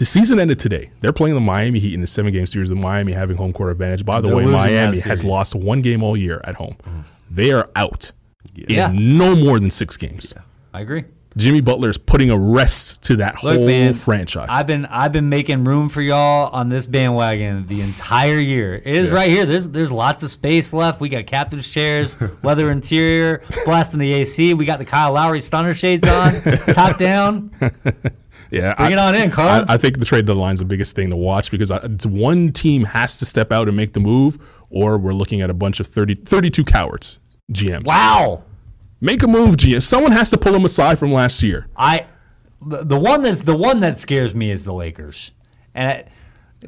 The 0.02 0.06
season 0.06 0.40
ended 0.40 0.58
today. 0.58 0.90
They're 1.00 1.12
playing 1.12 1.36
the 1.36 1.40
Miami 1.40 1.78
Heat 1.78 1.94
in 1.94 2.00
the 2.00 2.08
seven 2.08 2.32
game 2.32 2.44
series. 2.48 2.68
The 2.68 2.74
Miami 2.74 3.12
having 3.12 3.36
home 3.36 3.52
court 3.52 3.70
advantage. 3.70 4.04
By 4.04 4.20
the 4.20 4.26
They're 4.26 4.36
way, 4.36 4.46
Miami 4.46 4.98
has 5.02 5.24
lost 5.24 5.54
one 5.54 5.80
game 5.80 6.02
all 6.02 6.16
year 6.16 6.40
at 6.42 6.56
home. 6.56 6.74
Mm-hmm. 6.82 7.00
They 7.30 7.52
are 7.52 7.70
out 7.76 8.10
Yeah. 8.52 8.90
in 8.90 9.16
no 9.16 9.36
more 9.36 9.60
than 9.60 9.70
six 9.70 9.96
games. 9.96 10.34
I 10.74 10.80
agree. 10.80 11.04
Jimmy 11.36 11.60
Butler 11.60 11.88
is 11.88 11.98
putting 11.98 12.30
a 12.30 12.36
rest 12.36 13.04
to 13.04 13.16
that 13.18 13.44
Look, 13.44 13.58
whole 13.58 13.66
man, 13.68 13.94
franchise. 13.94 14.48
I've 14.50 14.66
been 14.66 14.86
I've 14.86 15.12
been 15.12 15.28
making 15.28 15.62
room 15.62 15.88
for 15.88 16.02
y'all 16.02 16.50
on 16.52 16.68
this 16.68 16.84
bandwagon 16.84 17.68
the 17.68 17.80
entire 17.80 18.40
year. 18.40 18.82
It 18.84 18.96
is 18.96 19.10
right 19.10 19.30
here. 19.30 19.46
There's 19.46 19.68
there's 19.68 19.92
lots 19.92 20.24
of 20.24 20.32
space 20.32 20.72
left. 20.74 21.00
We 21.00 21.10
got 21.10 21.26
captain's 21.28 21.68
chairs, 21.70 22.16
leather 22.42 22.72
interior, 22.72 23.40
blasting 23.66 24.00
the 24.00 24.12
AC. 24.14 24.52
We 24.54 24.64
got 24.64 24.80
the 24.80 24.84
Kyle 24.84 25.12
Lowry 25.12 25.40
stunner 25.40 25.74
shades 25.74 26.08
on, 26.08 26.32
top 26.74 26.98
down. 26.98 27.52
yeah, 28.52 28.74
Bring 28.74 28.90
I, 28.90 28.92
it 28.92 28.98
on 28.98 29.14
in, 29.14 29.30
Carl. 29.30 29.64
I, 29.68 29.74
I 29.74 29.76
think 29.78 29.98
the 29.98 30.04
trade 30.04 30.26
deadline 30.26 30.52
is 30.54 30.58
the 30.60 30.64
biggest 30.64 30.94
thing 30.94 31.10
to 31.10 31.16
watch 31.16 31.50
because 31.50 31.70
I, 31.70 31.78
it's 31.78 32.06
one 32.06 32.52
team 32.52 32.84
has 32.84 33.16
to 33.16 33.24
step 33.24 33.50
out 33.50 33.66
and 33.68 33.76
make 33.76 33.92
the 33.94 34.00
move, 34.00 34.38
or 34.70 34.98
we're 34.98 35.14
looking 35.14 35.40
at 35.40 35.50
a 35.50 35.54
bunch 35.54 35.80
of 35.80 35.86
30, 35.86 36.14
32 36.16 36.64
cowards 36.64 37.18
GMs. 37.52 37.84
Wow. 37.84 38.44
Make 39.00 39.22
a 39.22 39.26
move, 39.26 39.56
GM. 39.56 39.82
Someone 39.82 40.12
has 40.12 40.30
to 40.30 40.38
pull 40.38 40.52
them 40.52 40.64
aside 40.64 40.98
from 40.98 41.12
last 41.12 41.42
year. 41.42 41.66
I 41.76 42.06
the, 42.64 42.84
the 42.84 42.98
one 42.98 43.22
that's 43.22 43.42
the 43.42 43.56
one 43.56 43.80
that 43.80 43.98
scares 43.98 44.34
me 44.34 44.50
is 44.50 44.64
the 44.64 44.72
Lakers. 44.72 45.32
And 45.74 45.90
it, 45.90 46.08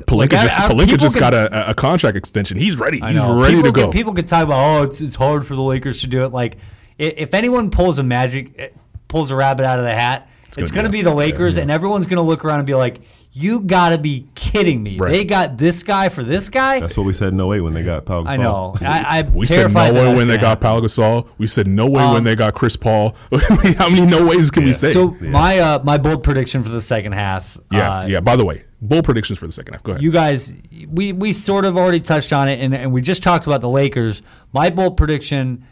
Pelinka 0.07 0.16
Like, 0.16 0.30
just 0.30 0.61
I- 0.61 0.68
Pelinka 0.68 0.99
just 0.99 1.14
can- 1.16 1.20
got 1.30 1.35
a, 1.35 1.70
a 1.70 1.74
contract 1.74 2.16
extension. 2.16 2.59
He's 2.59 2.76
ready. 2.76 2.99
He's 3.01 3.22
ready 3.22 3.55
people 3.55 3.62
to 3.62 3.72
go. 3.72 3.82
Can, 3.85 3.91
people 3.93 4.12
could 4.14 4.26
talk 4.26 4.43
about, 4.43 4.80
oh, 4.80 4.82
it's, 4.82 5.01
it's 5.01 5.14
hard 5.14 5.47
for 5.47 5.55
the 5.55 5.62
Lakers 5.62 6.01
to 6.01 6.09
do 6.09 6.24
it. 6.24 6.32
Like, 6.32 6.57
if 6.99 7.32
anyone 7.35 7.70
pulls 7.70 7.99
a 7.99 8.03
magic, 8.03 8.53
eh, 8.59 8.68
pulls 9.07 9.30
a 9.30 9.37
rabbit 9.37 9.64
out 9.66 9.78
of 9.78 9.85
the 9.85 9.93
hat, 9.93 10.28
it's, 10.62 10.70
gonna 10.70 10.82
going 10.82 10.84
to 10.86 10.90
be 10.92 10.98
be 10.98 11.02
the 11.02 11.14
Lakers, 11.14 11.57
and 11.57 11.70
everyone's 11.70 12.07
going 12.07 12.16
to 12.16 12.22
look 12.22 12.44
around 12.44 12.59
and 12.61 12.66
be 12.66 12.74
like, 12.74 13.00
you 13.36 13.61
got 13.61 13.88
to 13.90 13.98
be 13.98 14.28
kidding 14.36 14.80
me. 14.82 14.96
Right. 14.96 15.11
They 15.11 15.24
got 15.24 15.59
this 15.59 15.82
guy 15.82 16.09
for 16.09 16.22
this 16.22 16.48
guy? 16.48 16.78
That's 16.78 16.96
what 16.96 17.05
we 17.05 17.12
said 17.12 17.32
in 17.32 17.40
08 17.40 17.62
when 17.62 17.72
they 17.72 17.82
got 17.82 18.05
Pau 18.07 18.22
Gasol. 18.22 18.28
I 18.28 18.36
know. 18.36 18.74
I, 18.80 19.18
I'm 19.18 19.32
we 19.34 19.44
said 19.46 19.72
no 19.72 19.92
way 19.92 20.05
that's 20.05 20.16
when 20.16 20.28
they 20.28 20.36
got 20.36 20.62
happen. 20.62 20.62
Pau 20.62 20.80
Gasol. 20.80 21.28
We 21.38 21.48
said 21.48 21.66
no 21.66 21.86
way 21.86 22.05
when 22.05 22.16
Um, 22.18 22.24
they 22.24 22.36
got 22.36 22.55
Chris 22.55 22.76
Paul. 22.76 23.16
How 23.78 23.88
many 23.90 24.07
no 24.07 24.24
ways 24.24 24.52
can 24.52 24.64
we 24.64 24.72
say? 24.72 24.92
So 24.92 25.11
my 25.20 25.59
uh, 25.59 25.82
my 25.82 25.98
bold 25.98 26.22
prediction 26.22 26.62
for 26.62 26.68
the 26.68 26.80
second 26.80 27.12
half. 27.12 27.59
yeah, 27.72 27.98
uh, 28.02 28.07
yeah. 28.07 28.20
By 28.20 28.36
the 28.36 28.44
way, 28.44 28.64
bold 28.80 29.05
predictions 29.05 29.38
for 29.40 29.46
the 29.46 29.52
second 29.52 29.74
half. 29.74 29.82
Go 29.82 29.92
ahead. 29.92 30.02
you 30.02 30.12
guys, 30.12 30.52
we 30.88 31.12
we 31.12 31.32
sort 31.32 31.64
of 31.64 31.76
already 31.76 31.98
touched 32.00 32.32
on 32.32 32.48
it, 32.48 32.61
and, 32.61 32.72
and 32.72 32.92
we 32.92 33.00
just 33.02 33.24
talked 33.24 33.46
about 33.48 33.61
the 33.62 33.68
Lakers. 33.68 34.22
My 34.52 34.70
bold 34.70 34.96
prediction 34.96 35.64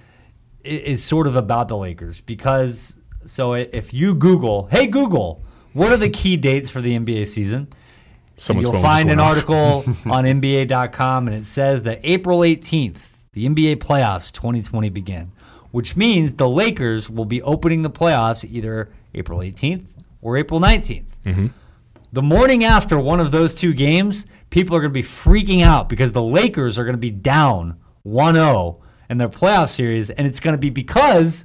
i- 0.65 0.69
is 0.69 1.01
sort 1.05 1.29
of 1.29 1.37
about 1.37 1.69
the 1.69 1.77
Lakers 1.77 2.21
because 2.23 2.97
so 3.25 3.55
if 3.55 3.93
you 3.93 4.15
Google, 4.15 4.67
hey 4.71 4.87
Google, 4.87 5.43
what 5.73 5.93
are 5.93 5.97
the 5.97 6.11
key 6.11 6.37
dates 6.37 6.71
for 6.71 6.81
the 6.81 6.99
NBA 6.99 7.27
season? 7.27 7.69
Someone's 8.37 8.69
You'll 8.69 8.83
find 8.83 9.11
an 9.11 9.21
article 9.21 9.85
on 10.07 10.25
NBA.com, 10.25 11.29
and 11.29 11.37
it 11.37 11.45
says 11.45 11.83
that 11.83 12.01
April 12.03 12.39
18th, 12.41 13.11
the 13.33 13.47
NBA 13.47 13.77
playoffs 13.77 14.33
2020 14.33 14.89
begin, 14.91 15.33
which 15.71 15.97
means 15.97 16.35
the 16.35 16.49
Lakers 16.49 17.09
will 17.09 17.25
be 17.25 17.41
opening 17.43 17.83
the 17.83 17.91
playoffs 17.91 18.45
either 18.45 18.91
April 19.15 19.39
18th 19.39 19.85
or 20.21 20.37
April 20.37 20.61
19th. 20.61 21.05
Mm-hmm. 21.25 21.47
The 22.13 22.23
morning 22.23 22.65
after 22.65 22.99
one 22.99 23.21
of 23.21 23.31
those 23.31 23.55
two 23.55 23.73
games, 23.73 24.27
people 24.51 24.77
are 24.77 24.81
going 24.81 24.91
to 24.91 24.95
be 24.95 25.03
freaking 25.03 25.63
out 25.63 25.89
because 25.89 26.13
the 26.13 26.23
Lakers 26.23 26.79
are 26.79 26.85
going 26.85 26.95
to 26.95 26.99
be 26.99 27.11
down 27.11 27.79
1 28.03 28.35
0 28.35 28.83
in 29.09 29.19
their 29.19 29.29
playoff 29.29 29.69
series, 29.69 30.11
and 30.11 30.27
it's 30.27 30.41
going 30.41 30.55
to 30.55 30.59
be 30.59 30.71
because. 30.71 31.45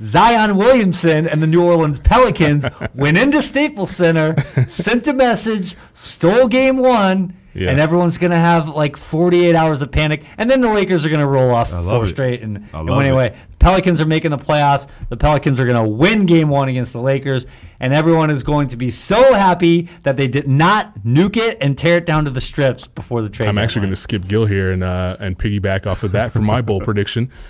Zion 0.00 0.56
Williamson 0.56 1.26
and 1.26 1.42
the 1.42 1.46
New 1.46 1.62
Orleans 1.62 1.98
Pelicans 1.98 2.68
went 2.94 3.18
into 3.18 3.42
Staples 3.42 3.90
Center, 3.90 4.38
sent 4.68 5.08
a 5.08 5.12
message, 5.12 5.74
stole 5.92 6.46
game 6.48 6.76
one, 6.78 7.34
Yeah. 7.54 7.70
and 7.70 7.80
everyone's 7.80 8.16
going 8.18 8.30
to 8.30 8.36
have 8.36 8.68
like 8.68 8.96
48 8.96 9.56
hours 9.56 9.82
of 9.82 9.90
panic. 9.90 10.24
And 10.38 10.48
then 10.48 10.60
the 10.60 10.68
Lakers 10.70 11.04
are 11.04 11.08
going 11.08 11.20
to 11.20 11.26
roll 11.26 11.50
off 11.52 11.70
four 11.70 12.04
it. 12.04 12.08
straight 12.08 12.42
and, 12.42 12.64
and 12.72 12.88
win 12.88 13.06
it. 13.18 13.34
Pelicans 13.58 14.00
are 14.00 14.06
making 14.06 14.30
the 14.30 14.38
playoffs. 14.38 14.86
The 15.08 15.16
Pelicans 15.16 15.58
are 15.58 15.64
going 15.66 15.82
to 15.84 15.90
win 15.90 16.26
game 16.26 16.48
one 16.48 16.68
against 16.68 16.92
the 16.92 17.00
Lakers, 17.00 17.48
and 17.80 17.92
everyone 17.92 18.30
is 18.30 18.44
going 18.44 18.68
to 18.68 18.76
be 18.76 18.88
so 18.92 19.34
happy 19.34 19.88
that 20.04 20.16
they 20.16 20.28
did 20.28 20.46
not 20.46 20.96
nuke 21.00 21.36
it 21.36 21.58
and 21.60 21.76
tear 21.76 21.96
it 21.96 22.06
down 22.06 22.24
to 22.26 22.30
the 22.30 22.40
strips 22.40 22.86
before 22.86 23.20
the 23.20 23.28
trade. 23.28 23.48
I'm 23.48 23.58
actually 23.58 23.80
going 23.80 23.90
to 23.90 23.96
skip 23.96 24.28
Gil 24.28 24.46
here 24.46 24.70
and 24.70 24.84
uh, 24.84 25.16
and 25.18 25.36
piggyback 25.36 25.88
off 25.88 26.04
of 26.04 26.12
that 26.12 26.30
for 26.30 26.40
my 26.40 26.60
bold 26.60 26.84
prediction. 26.84 27.32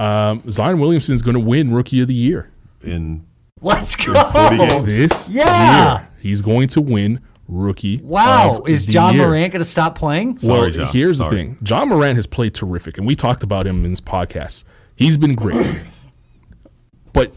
Um, 0.00 0.50
Zion 0.50 0.78
Williamson 0.80 1.14
is 1.14 1.20
going 1.22 1.34
to 1.34 1.40
win 1.40 1.72
Rookie 1.74 2.00
of 2.00 2.08
the 2.08 2.14
Year. 2.14 2.50
In 2.82 3.26
Let's 3.60 3.94
go. 3.96 4.14
40 4.14 4.56
games. 4.56 4.84
This 4.86 5.30
Yeah. 5.30 5.92
year, 5.98 6.08
he's 6.20 6.40
going 6.40 6.68
to 6.68 6.80
win 6.80 7.20
Rookie. 7.46 7.98
Wow. 8.02 8.60
of 8.60 8.68
Is 8.68 8.86
the 8.86 8.92
Ja 8.92 9.10
year. 9.10 9.26
Morant 9.26 9.52
going 9.52 9.60
to 9.60 9.64
stop 9.68 9.96
playing? 9.98 10.38
Well, 10.42 10.62
Sorry, 10.70 10.72
Ja. 10.72 10.86
here's 10.90 11.18
Sorry. 11.18 11.30
the 11.30 11.36
thing. 11.36 11.58
Ja 11.66 11.84
Morant 11.84 12.16
has 12.16 12.26
played 12.26 12.54
terrific, 12.54 12.96
and 12.96 13.06
we 13.06 13.14
talked 13.14 13.42
about 13.42 13.66
him 13.66 13.84
in 13.84 13.90
this 13.90 14.00
podcast. 14.00 14.64
He's 14.96 15.18
been 15.18 15.34
great. 15.34 15.80
but 17.12 17.34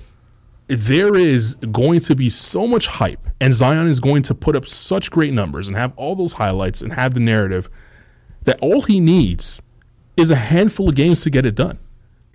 there 0.68 1.16
is 1.18 1.56
going 1.56 2.00
to 2.02 2.16
be 2.16 2.30
so 2.30 2.66
much 2.66 2.88
hype, 2.88 3.28
and 3.42 3.54
Zion 3.54 3.88
is 3.90 4.00
going 4.00 4.22
to 4.24 4.34
put 4.34 4.56
up 4.56 4.66
such 4.68 5.12
great 5.12 5.34
numbers 5.34 5.68
and 5.68 5.76
have 5.76 5.92
all 5.98 6.16
those 6.16 6.34
highlights 6.34 6.82
and 6.82 6.94
have 6.94 7.14
the 7.14 7.20
narrative 7.20 7.70
that 8.44 8.58
all 8.62 8.84
he 8.84 9.02
needs 9.02 9.62
is 10.16 10.32
a 10.32 10.36
handful 10.36 10.88
of 10.88 10.96
games 10.96 11.24
to 11.24 11.30
get 11.30 11.46
it 11.46 11.56
done. 11.56 11.80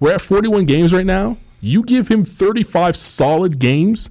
We're 0.01 0.15
at 0.15 0.21
41 0.21 0.65
games 0.67 0.93
right 0.93 1.07
now. 1.07 1.39
You 1.61 1.83
give 1.83 2.09
him 2.09 2.25
35 2.25 2.97
solid 2.97 3.59
games, 3.59 4.11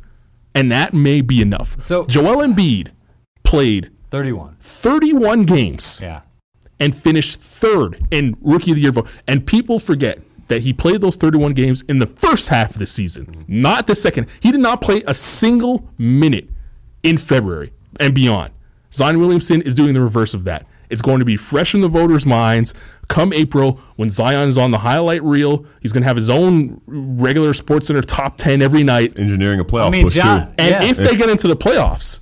and 0.54 0.72
that 0.72 0.94
may 0.94 1.22
be 1.22 1.42
enough. 1.42 1.76
So- 1.80 2.04
Joel 2.04 2.46
Embiid 2.46 2.90
played 3.44 3.90
31. 4.12 4.56
31 4.60 5.44
games 5.44 6.00
Yeah. 6.04 6.22
and 6.80 6.94
finished 6.94 7.40
third 7.40 8.02
in 8.12 8.36
rookie 8.42 8.72
of 8.72 8.76
the 8.76 8.82
year 8.82 8.92
vote. 8.92 9.08
And 9.28 9.46
people 9.46 9.80
forget 9.80 10.20
that 10.50 10.62
he 10.62 10.74
played 10.74 11.02
those 11.02 11.16
31 11.16 11.54
games 11.54 11.84
in 11.88 12.00
the 12.00 12.06
first 12.08 12.50
half 12.50 12.72
of 12.72 12.80
the 12.80 12.86
season, 12.86 13.46
not 13.48 13.88
the 13.88 13.96
second. 13.96 14.28
He 14.42 14.52
did 14.52 14.62
not 14.62 14.82
play 14.82 15.04
a 15.08 15.14
single 15.14 15.90
minute 15.98 16.50
in 17.04 17.18
February 17.18 17.72
and 18.00 18.14
beyond. 18.14 18.52
Zion 18.94 19.20
Williamson 19.20 19.62
is 19.62 19.74
doing 19.74 19.94
the 19.94 20.02
reverse 20.02 20.34
of 20.34 20.44
that. 20.46 20.66
It's 20.90 21.02
going 21.02 21.20
to 21.20 21.26
be 21.26 21.36
fresh 21.38 21.74
in 21.76 21.82
the 21.82 21.88
voters' 21.88 22.26
minds 22.26 22.74
come 23.08 23.34
April 23.34 23.80
when 23.96 24.10
Zion 24.10 24.50
is 24.50 24.58
on 24.58 24.72
the 24.72 24.80
highlight 24.80 25.24
reel. 25.24 25.66
He's 25.82 25.92
going 25.92 26.04
to 26.04 26.08
have 26.08 26.16
his 26.18 26.30
own 26.30 26.82
regular 26.88 27.54
Sports 27.54 27.88
Center 27.88 28.02
top 28.02 28.38
10 28.38 28.62
every 28.62 28.84
night. 28.84 29.18
Engineering 29.20 29.60
a 29.60 29.66
playoff 29.66 29.88
I 29.88 29.90
mean, 29.92 30.04
push 30.06 30.16
John, 30.16 30.48
too. 30.48 30.54
And 30.60 30.84
yeah. 30.84 30.90
if 30.90 30.98
they 30.98 31.16
get 31.18 31.30
into 31.30 31.48
the 31.48 31.56
playoffs, 31.56 32.20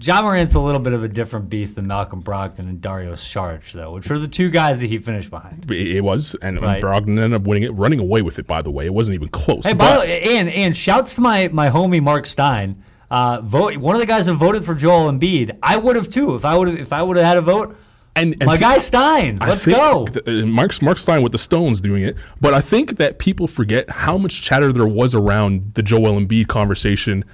Ja 0.00 0.22
Morant's 0.22 0.54
a 0.54 0.60
little 0.60 0.80
bit 0.80 0.92
of 0.92 1.02
a 1.02 1.08
different 1.08 1.50
beast 1.50 1.74
than 1.74 1.86
Malcolm 1.88 2.22
Brogdon 2.22 2.60
and 2.60 2.80
Dario 2.80 3.14
Saric, 3.14 3.72
though, 3.72 3.92
which 3.92 4.08
were 4.08 4.18
the 4.18 4.28
two 4.28 4.48
guys 4.48 4.80
that 4.80 4.86
he 4.86 4.98
finished 4.98 5.28
behind. 5.28 5.68
it 5.70 5.96
it 5.96 6.04
was, 6.04 6.36
and 6.40 6.62
Right. 6.62 6.80
Brogdon 6.82 7.18
ended 7.18 7.34
up 7.34 7.46
winning 7.48 7.64
it, 7.64 7.70
running 7.74 7.98
away 7.98 8.22
with 8.22 8.38
it, 8.38 8.46
by 8.46 8.62
the 8.62 8.70
way. 8.70 8.86
It 8.86 8.94
wasn't 8.94 9.16
even 9.16 9.28
close. 9.28 9.66
Hey, 9.66 9.72
But- 9.72 9.78
by 9.78 9.92
the 9.94 10.00
way, 10.00 10.38
and 10.38 10.48
and 10.48 10.76
shouts 10.76 11.14
to 11.16 11.20
my 11.20 11.48
my 11.52 11.68
homie 11.70 12.00
Mark 12.02 12.26
Stein. 12.26 12.82
Uh, 13.10 13.40
vote 13.42 13.76
one 13.78 13.94
of 13.94 14.00
the 14.00 14.06
guys 14.06 14.26
that 14.26 14.34
voted 14.34 14.64
for 14.64 14.74
Joel 14.74 15.10
Embiid. 15.10 15.56
I 15.62 15.76
would 15.76 15.96
have 15.96 16.08
too 16.10 16.34
if 16.34 16.44
I 16.44 16.56
would 16.56 16.68
have 16.68 16.78
if 16.78 16.92
I 16.92 17.02
would 17.02 17.16
have 17.16 17.26
had 17.26 17.36
a 17.38 17.40
vote. 17.40 17.76
and, 18.16 18.34
and 18.34 18.44
My 18.44 18.56
guy 18.56 18.78
Stein, 18.78 19.38
let's 19.40 19.64
go. 19.64 20.06
uh, 20.26 20.30
Mark, 20.44 20.82
Mark 20.82 20.98
Stein 20.98 21.22
with 21.22 21.32
the 21.32 21.38
Stones 21.38 21.80
doing 21.80 22.02
it, 22.02 22.16
but 22.40 22.52
I 22.52 22.60
think 22.60 22.96
that 22.98 23.18
people 23.18 23.46
forget 23.46 23.88
how 23.88 24.18
much 24.18 24.42
chatter 24.42 24.72
there 24.72 24.86
was 24.86 25.14
around 25.14 25.72
the 25.74 25.82
Joel 25.82 26.20
Embiid 26.20 26.48
conversation 26.48 27.24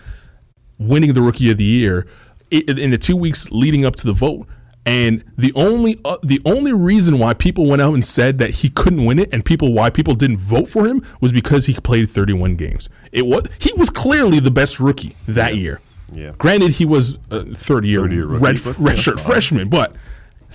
winning 0.79 1.13
the 1.15 1.23
Rookie 1.23 1.51
of 1.51 1.57
the 1.57 1.65
Year 1.65 2.07
in 2.51 2.91
the 2.91 2.99
two 2.99 3.17
weeks 3.17 3.51
leading 3.51 3.85
up 3.85 3.97
to 3.97 4.07
the 4.07 4.13
vote. 4.13 4.47
And 4.87 5.25
the 5.37 5.53
only 5.55 5.99
uh, 6.05 6.19
the 6.23 6.43
only 6.45 6.73
reason 6.73 7.19
why 7.19 7.33
people 7.33 7.67
went 7.67 7.81
out 7.81 7.95
and 7.95 8.05
said 8.05 8.39
that 8.39 8.51
he 8.51 8.69
couldn't 8.69 9.05
win 9.05 9.19
it, 9.19 9.33
and 9.33 9.45
people 9.45 9.73
why 9.73 9.89
people 9.89 10.15
didn't 10.15 10.37
vote 10.37 10.69
for 10.69 10.87
him 10.87 11.03
was 11.21 11.33
because 11.33 11.67
he 11.67 11.75
played 11.75 12.11
31 12.11 12.57
games. 12.57 12.91
It 13.11 13.27
was 13.27 13.49
he 13.59 13.73
was 13.75 13.89
clearly 13.89 14.41
the 14.41 14.51
best 14.51 14.81
rookie 14.81 15.17
that 15.27 15.57
year. 15.57 15.81
Yeah. 16.13 16.33
Granted, 16.37 16.73
he 16.73 16.85
was 16.85 17.19
a 17.31 17.45
third 17.55 17.85
year, 17.85 18.01
Third-year 18.03 18.27
rookie, 18.27 18.45
red, 18.45 18.59
but 18.63 18.79
red 18.79 18.97
yeah, 18.97 19.01
shirt 19.01 19.19
freshman, 19.19 19.69
but 19.69 19.97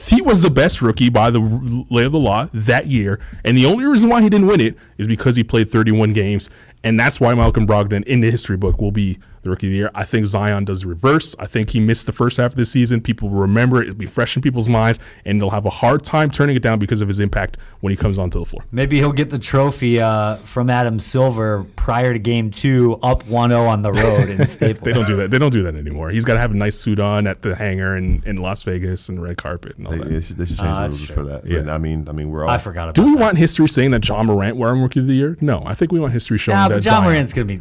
he 0.08 0.22
was 0.22 0.42
the 0.42 0.50
best 0.50 0.82
rookie 0.82 1.10
by 1.10 1.30
the 1.30 1.86
lay 1.90 2.06
of 2.06 2.12
the 2.12 2.20
law 2.20 2.50
that 2.54 2.88
year. 2.88 3.20
And 3.44 3.58
the 3.58 3.66
only 3.66 3.86
reason 3.86 4.10
why 4.10 4.22
he 4.22 4.30
didn't 4.30 4.48
win 4.48 4.62
it 4.62 4.78
is 4.98 5.08
because 5.08 5.36
he 5.36 5.44
played 5.44 5.70
31 5.70 6.14
games. 6.14 6.50
And 6.84 6.98
that's 7.00 7.20
why 7.20 7.34
Malcolm 7.34 7.68
Brogdon 7.68 8.06
in 8.06 8.22
the 8.22 8.32
history 8.32 8.56
book 8.56 8.80
will 8.80 8.92
be 8.92 9.20
the 9.42 9.50
rookie 9.50 9.68
of 9.68 9.72
the 9.72 9.78
year. 9.78 9.92
I 9.96 10.04
think 10.04 10.26
Zion 10.26 10.66
does 10.66 10.86
reverse. 10.86 11.36
I 11.40 11.46
think 11.46 11.70
he 11.72 11.80
missed 11.80 12.06
the 12.06 12.12
first 12.12 12.38
half 12.38 12.52
of 12.52 12.58
the 12.58 12.66
season. 12.66 13.02
People 13.02 13.30
will 13.30 13.40
remember 13.42 13.82
it. 13.82 13.88
It'll 13.90 13.98
be 13.98 14.06
fresh 14.06 14.36
in 14.36 14.42
people's 14.42 14.68
minds. 14.70 15.00
And 15.26 15.42
they'll 15.42 15.50
have 15.52 15.66
a 15.66 15.70
hard 15.70 16.04
time 16.04 16.30
turning 16.30 16.56
it 16.56 16.62
down 16.62 16.80
because 16.80 17.02
of 17.02 17.08
his 17.08 17.20
impact 17.20 17.58
when 17.82 17.92
he 17.92 17.98
comes 17.98 18.18
onto 18.18 18.40
the 18.40 18.46
floor. 18.46 18.64
Maybe 18.72 18.98
he'll 18.98 19.12
get 19.12 19.30
the 19.30 19.40
trophy 19.40 20.02
uh, 20.02 20.36
from 20.38 20.70
Adam 20.70 21.00
Silver 21.00 21.66
prior 21.76 22.14
to 22.14 22.20
Game 22.20 22.52
Two, 22.52 23.00
up 23.04 23.24
1-0 23.24 23.68
on 23.68 23.82
the 23.82 23.92
road 23.92 24.30
in 24.30 24.46
Staples. 24.48 24.84
They 24.84 24.94
don't 24.94 25.08
do 25.08 25.16
that. 25.18 25.32
They 25.32 25.38
don't 25.40 25.52
do 25.54 25.64
that 25.64 25.76
anymore. 25.76 26.10
He's 26.10 26.26
got 26.26 26.34
to 26.36 26.40
have 26.40 26.52
a 26.52 26.56
nice 26.58 26.78
suit 26.78 27.00
on 27.00 27.28
at 27.28 27.42
the 27.42 27.56
hangar 27.56 27.96
in, 27.98 28.22
in 28.26 28.38
Las 28.38 28.64
Vegas 28.64 29.10
and 29.10 29.22
red 29.22 29.38
carpet 29.38 29.78
and 29.78 29.88
all 29.88 29.94
They, 29.94 30.00
that. 30.00 30.10
they 30.10 30.22
should, 30.22 30.38
they 30.38 30.46
should 30.46 30.58
change 30.58 30.70
Ah, 30.70 30.82
the 30.88 30.90
rules 30.90 31.10
for 31.10 31.24
that. 31.24 31.46
Yeah. 31.46 31.60
But, 31.62 31.70
I 31.70 31.78
mean, 31.78 32.08
I 32.10 32.12
mean, 32.12 32.30
we're 32.30 32.44
all 32.44 32.50
I 32.50 32.58
forgot 32.58 32.84
about 32.90 32.96
Do 32.96 33.04
we 33.04 33.14
that. 33.16 33.20
want 33.22 33.38
history 33.38 33.68
saying 33.70 33.92
that 33.92 34.08
Ja 34.08 34.22
Morant 34.24 34.58
won 34.58 34.82
Rookie 34.82 35.00
of 35.00 35.08
the 35.08 35.14
Year? 35.16 35.38
No, 35.42 35.64
I 35.66 35.74
think 35.74 35.92
we 35.92 36.00
want 36.00 36.14
history 36.14 36.38
showing 36.38 36.58
Nah, 36.58 36.68
that 36.70 36.84
Ja 36.86 36.92
Zion. 36.92 37.04
Morant's 37.04 37.34
gonna 37.34 37.46
be. 37.46 37.60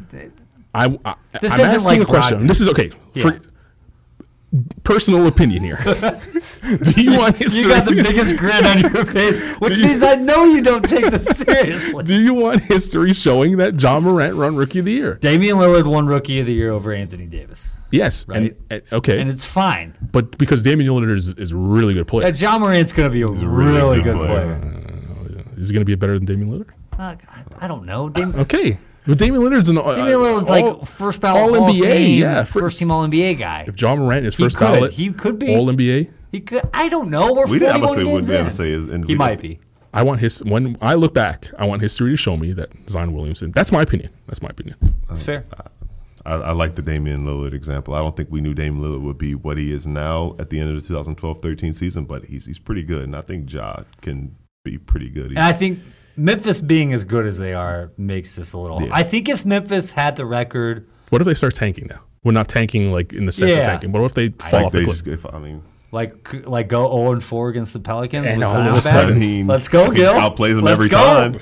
I, 0.75 0.99
I, 1.05 1.15
This 1.41 1.55
I'm 1.59 1.65
isn't 1.65 1.77
asking 1.77 1.99
like 2.01 2.01
a 2.01 2.05
question. 2.05 2.39
Brogdon. 2.41 2.49
This 2.49 2.61
is 2.61 2.69
okay. 2.69 2.91
For, 3.21 3.41
personal 4.83 5.27
opinion 5.27 5.63
here. 5.63 5.77
Do 5.85 7.03
you 7.03 7.19
want 7.19 7.37
history? 7.37 7.63
You 7.65 7.69
got 7.69 7.87
the 7.87 7.95
biggest 7.95 8.37
grin 8.39 8.65
on 8.67 8.81
your 8.81 9.05
face, 9.05 9.57
which 9.59 9.79
you- 9.79 9.85
means 9.85 10.03
I 10.03 10.15
know 10.15 10.45
you 10.45 10.63
don't 10.63 10.83
take 10.89 11.11
this 11.11 11.27
seriously. 11.39 12.03
Do 12.05 12.19
you 12.21 12.33
want 12.35 12.63
history 12.63 13.13
showing 13.13 13.59
that 13.59 13.81
Ja 13.81 14.01
Morant 14.01 14.37
run 14.37 14.57
Rookie 14.57 14.79
of 14.79 14.87
the 14.87 14.93
Year? 14.93 15.15
Damian 15.17 15.57
Lillard 15.59 15.87
won 15.87 16.07
Rookie 16.07 16.41
of 16.41 16.47
the 16.47 16.55
Year 16.55 16.71
over 16.71 16.93
Anthony 16.93 17.27
Davis, 17.27 17.79
Yes. 17.91 18.27
Right. 18.29 18.39
And, 18.39 18.57
and- 18.71 18.83
okay. 18.93 19.21
and 19.21 19.29
it's 19.29 19.45
fine. 19.45 19.95
but 20.13 20.39
because 20.39 20.63
Damian 20.63 20.91
Lillard 20.91 21.15
is, 21.15 21.35
is 21.35 21.53
a 21.53 21.57
really 21.57 21.93
good 21.95 22.07
player. 22.09 22.29
Uh, 22.29 22.31
Ja 22.31 22.59
Morant's 22.59 22.93
gonna 22.93 23.11
be 23.11 23.23
a, 23.23 23.27
really, 23.27 23.99
good, 23.99 24.17
good 24.17 24.27
player. 24.27 24.59
player. 24.59 25.45
is 25.59 25.69
he 25.69 25.75
going 25.75 25.83
to 25.83 25.85
be 25.85 25.95
better 25.95 26.17
than 26.17 26.25
Damian 26.25 26.51
Lillard? 26.51 26.71
Uh, 26.99 27.17
I, 27.61 27.65
I 27.65 27.69
don't 27.69 27.85
know. 27.85 28.09
Dam- 28.09 28.35
Okay. 28.35 28.79
But 29.09 29.19
Damian 29.19 29.43
Lillard's 29.43 29.69
an 29.71 29.79
uh, 29.79 29.95
Damian 29.95 30.19
Lillard's 30.19 30.51
all- 30.51 30.77
like 30.79 30.87
first 30.87 31.21
ballot 31.21 31.43
all 31.43 31.55
Hall 31.63 31.71
of 31.71 31.75
NBA, 31.77 31.83
Fame, 31.83 32.21
yeah, 32.21 32.45
first, 32.45 32.53
first- 32.53 32.79
team 32.81 32.91
All 32.91 33.09
NBA 33.09 33.39
guy. 33.39 33.65
If 33.67 33.81
Ja 33.81 33.97
Morant 33.97 34.27
is 34.27 34.37
He 34.37 34.43
first 34.45 34.57
could. 34.59 34.65
ballot, 34.73 34.93
He 34.93 35.11
could 35.13 35.39
be. 35.39 35.55
All 35.57 35.67
NBA. 35.69 36.11
He 36.31 36.41
could. 36.41 36.63
I 36.75 36.89
don't 36.91 37.09
know. 37.11 37.33
We're 37.33 37.47
We 37.47 37.59
didn't. 37.59 37.77
I'm 37.77 37.81
41 37.83 37.85
gonna 37.85 37.95
say. 37.95 38.05
games 38.05 38.29
We 38.29 38.35
didn't 38.35 38.47
in. 38.47 38.53
say. 38.53 38.71
Is, 39.03 39.07
He 39.09 39.15
might 39.15 39.41
be. 39.41 39.59
I 39.95 40.03
want 40.03 40.21
his 40.21 40.45
when 40.45 40.77
I 40.83 40.93
look 40.95 41.15
back, 41.15 41.47
I 41.59 41.65
want 41.65 41.81
history 41.81 42.11
to 42.11 42.17
show 42.17 42.37
me 42.37 42.53
that 42.53 42.69
Zion 42.91 43.15
Williamson. 43.15 43.53
That's 43.53 43.73
my 43.73 43.81
opinion. 43.81 44.11
That's 44.27 44.43
my 44.43 44.51
opinion. 44.51 44.77
That's 45.09 45.23
fair. 45.23 45.45
I, 46.27 46.35
I 46.35 46.53
like 46.53 46.75
the 46.75 46.83
Damian 46.83 47.25
Lillard 47.25 47.55
example. 47.55 47.95
I 47.95 48.01
don't 48.01 48.15
think 48.15 48.31
we 48.31 48.43
knew 48.43 48.53
Damian 48.53 48.83
Lillard 48.85 49.01
would 49.01 49.17
be 49.17 49.35
what 49.35 49.57
he 49.57 49.73
is 49.73 49.87
now 49.87 50.37
at 50.39 50.51
the 50.51 50.61
end 50.61 50.77
of 50.77 50.87
the 50.87 50.95
2012-13 50.95 51.75
season, 51.75 52.05
but 52.05 52.27
he's 52.27 52.45
he's 52.45 52.59
pretty 52.59 52.83
good, 52.83 53.05
and 53.05 53.17
I 53.17 53.23
think 53.23 53.51
Ja 53.51 53.77
can 54.03 54.37
be 54.65 54.77
pretty 54.77 55.09
good. 55.09 55.29
And 55.31 55.39
I 55.39 55.53
think 55.55 55.79
Memphis 56.19 56.61
being 56.61 56.93
as 56.93 57.05
good 57.05 57.25
as 57.27 57.39
they 57.39 57.55
are 57.55 57.91
makes 57.97 58.37
this 58.37 58.53
a 58.53 58.59
little. 58.59 58.83
Yeah. 58.83 58.91
I 58.93 59.03
think 59.05 59.29
if 59.29 59.47
Memphis 59.47 59.93
had 59.93 60.17
the 60.17 60.27
record, 60.27 60.87
What 61.11 61.23
if 61.23 61.27
they 61.27 61.35
start 61.35 61.55
tanking 61.55 61.87
now? 61.89 62.01
We're 62.25 62.33
not 62.33 62.49
tanking 62.49 62.91
like 62.93 63.13
in 63.15 63.25
the 63.27 63.33
sense 63.33 63.55
Yeah. 63.55 63.61
of 63.61 63.67
tanking, 63.67 63.93
but 63.93 64.01
what 64.03 64.07
if 64.11 64.15
they 64.15 64.29
fall 64.31 64.51
think 64.51 64.67
off 64.67 64.73
the 64.73 64.79
they 64.81 64.85
cliff? 64.85 64.97
just. 65.05 65.07
If, 65.07 65.27
I 65.35 65.39
mean, 65.39 65.63
like 65.93 66.47
like 66.47 66.69
go 66.69 66.87
0 66.91 67.13
and 67.13 67.23
4 67.23 67.49
against 67.51 67.73
the 67.73 67.79
Pelicans, 67.79 68.27
And 68.27 68.41
was 68.43 68.53
all 68.53 68.59
that 68.59 68.69
of 68.71 68.75
a 68.77 68.81
sudden- 68.81 69.17
I 69.17 69.19
mean, 69.19 69.47
Let's 69.47 69.69
go, 69.69 69.91
he 69.91 69.99
Gil. 69.99 70.13
Outplays 70.13 70.57
them 70.57 70.65
Let's 70.65 70.73
every 70.79 70.89
go. 70.91 70.99
time. 70.99 71.33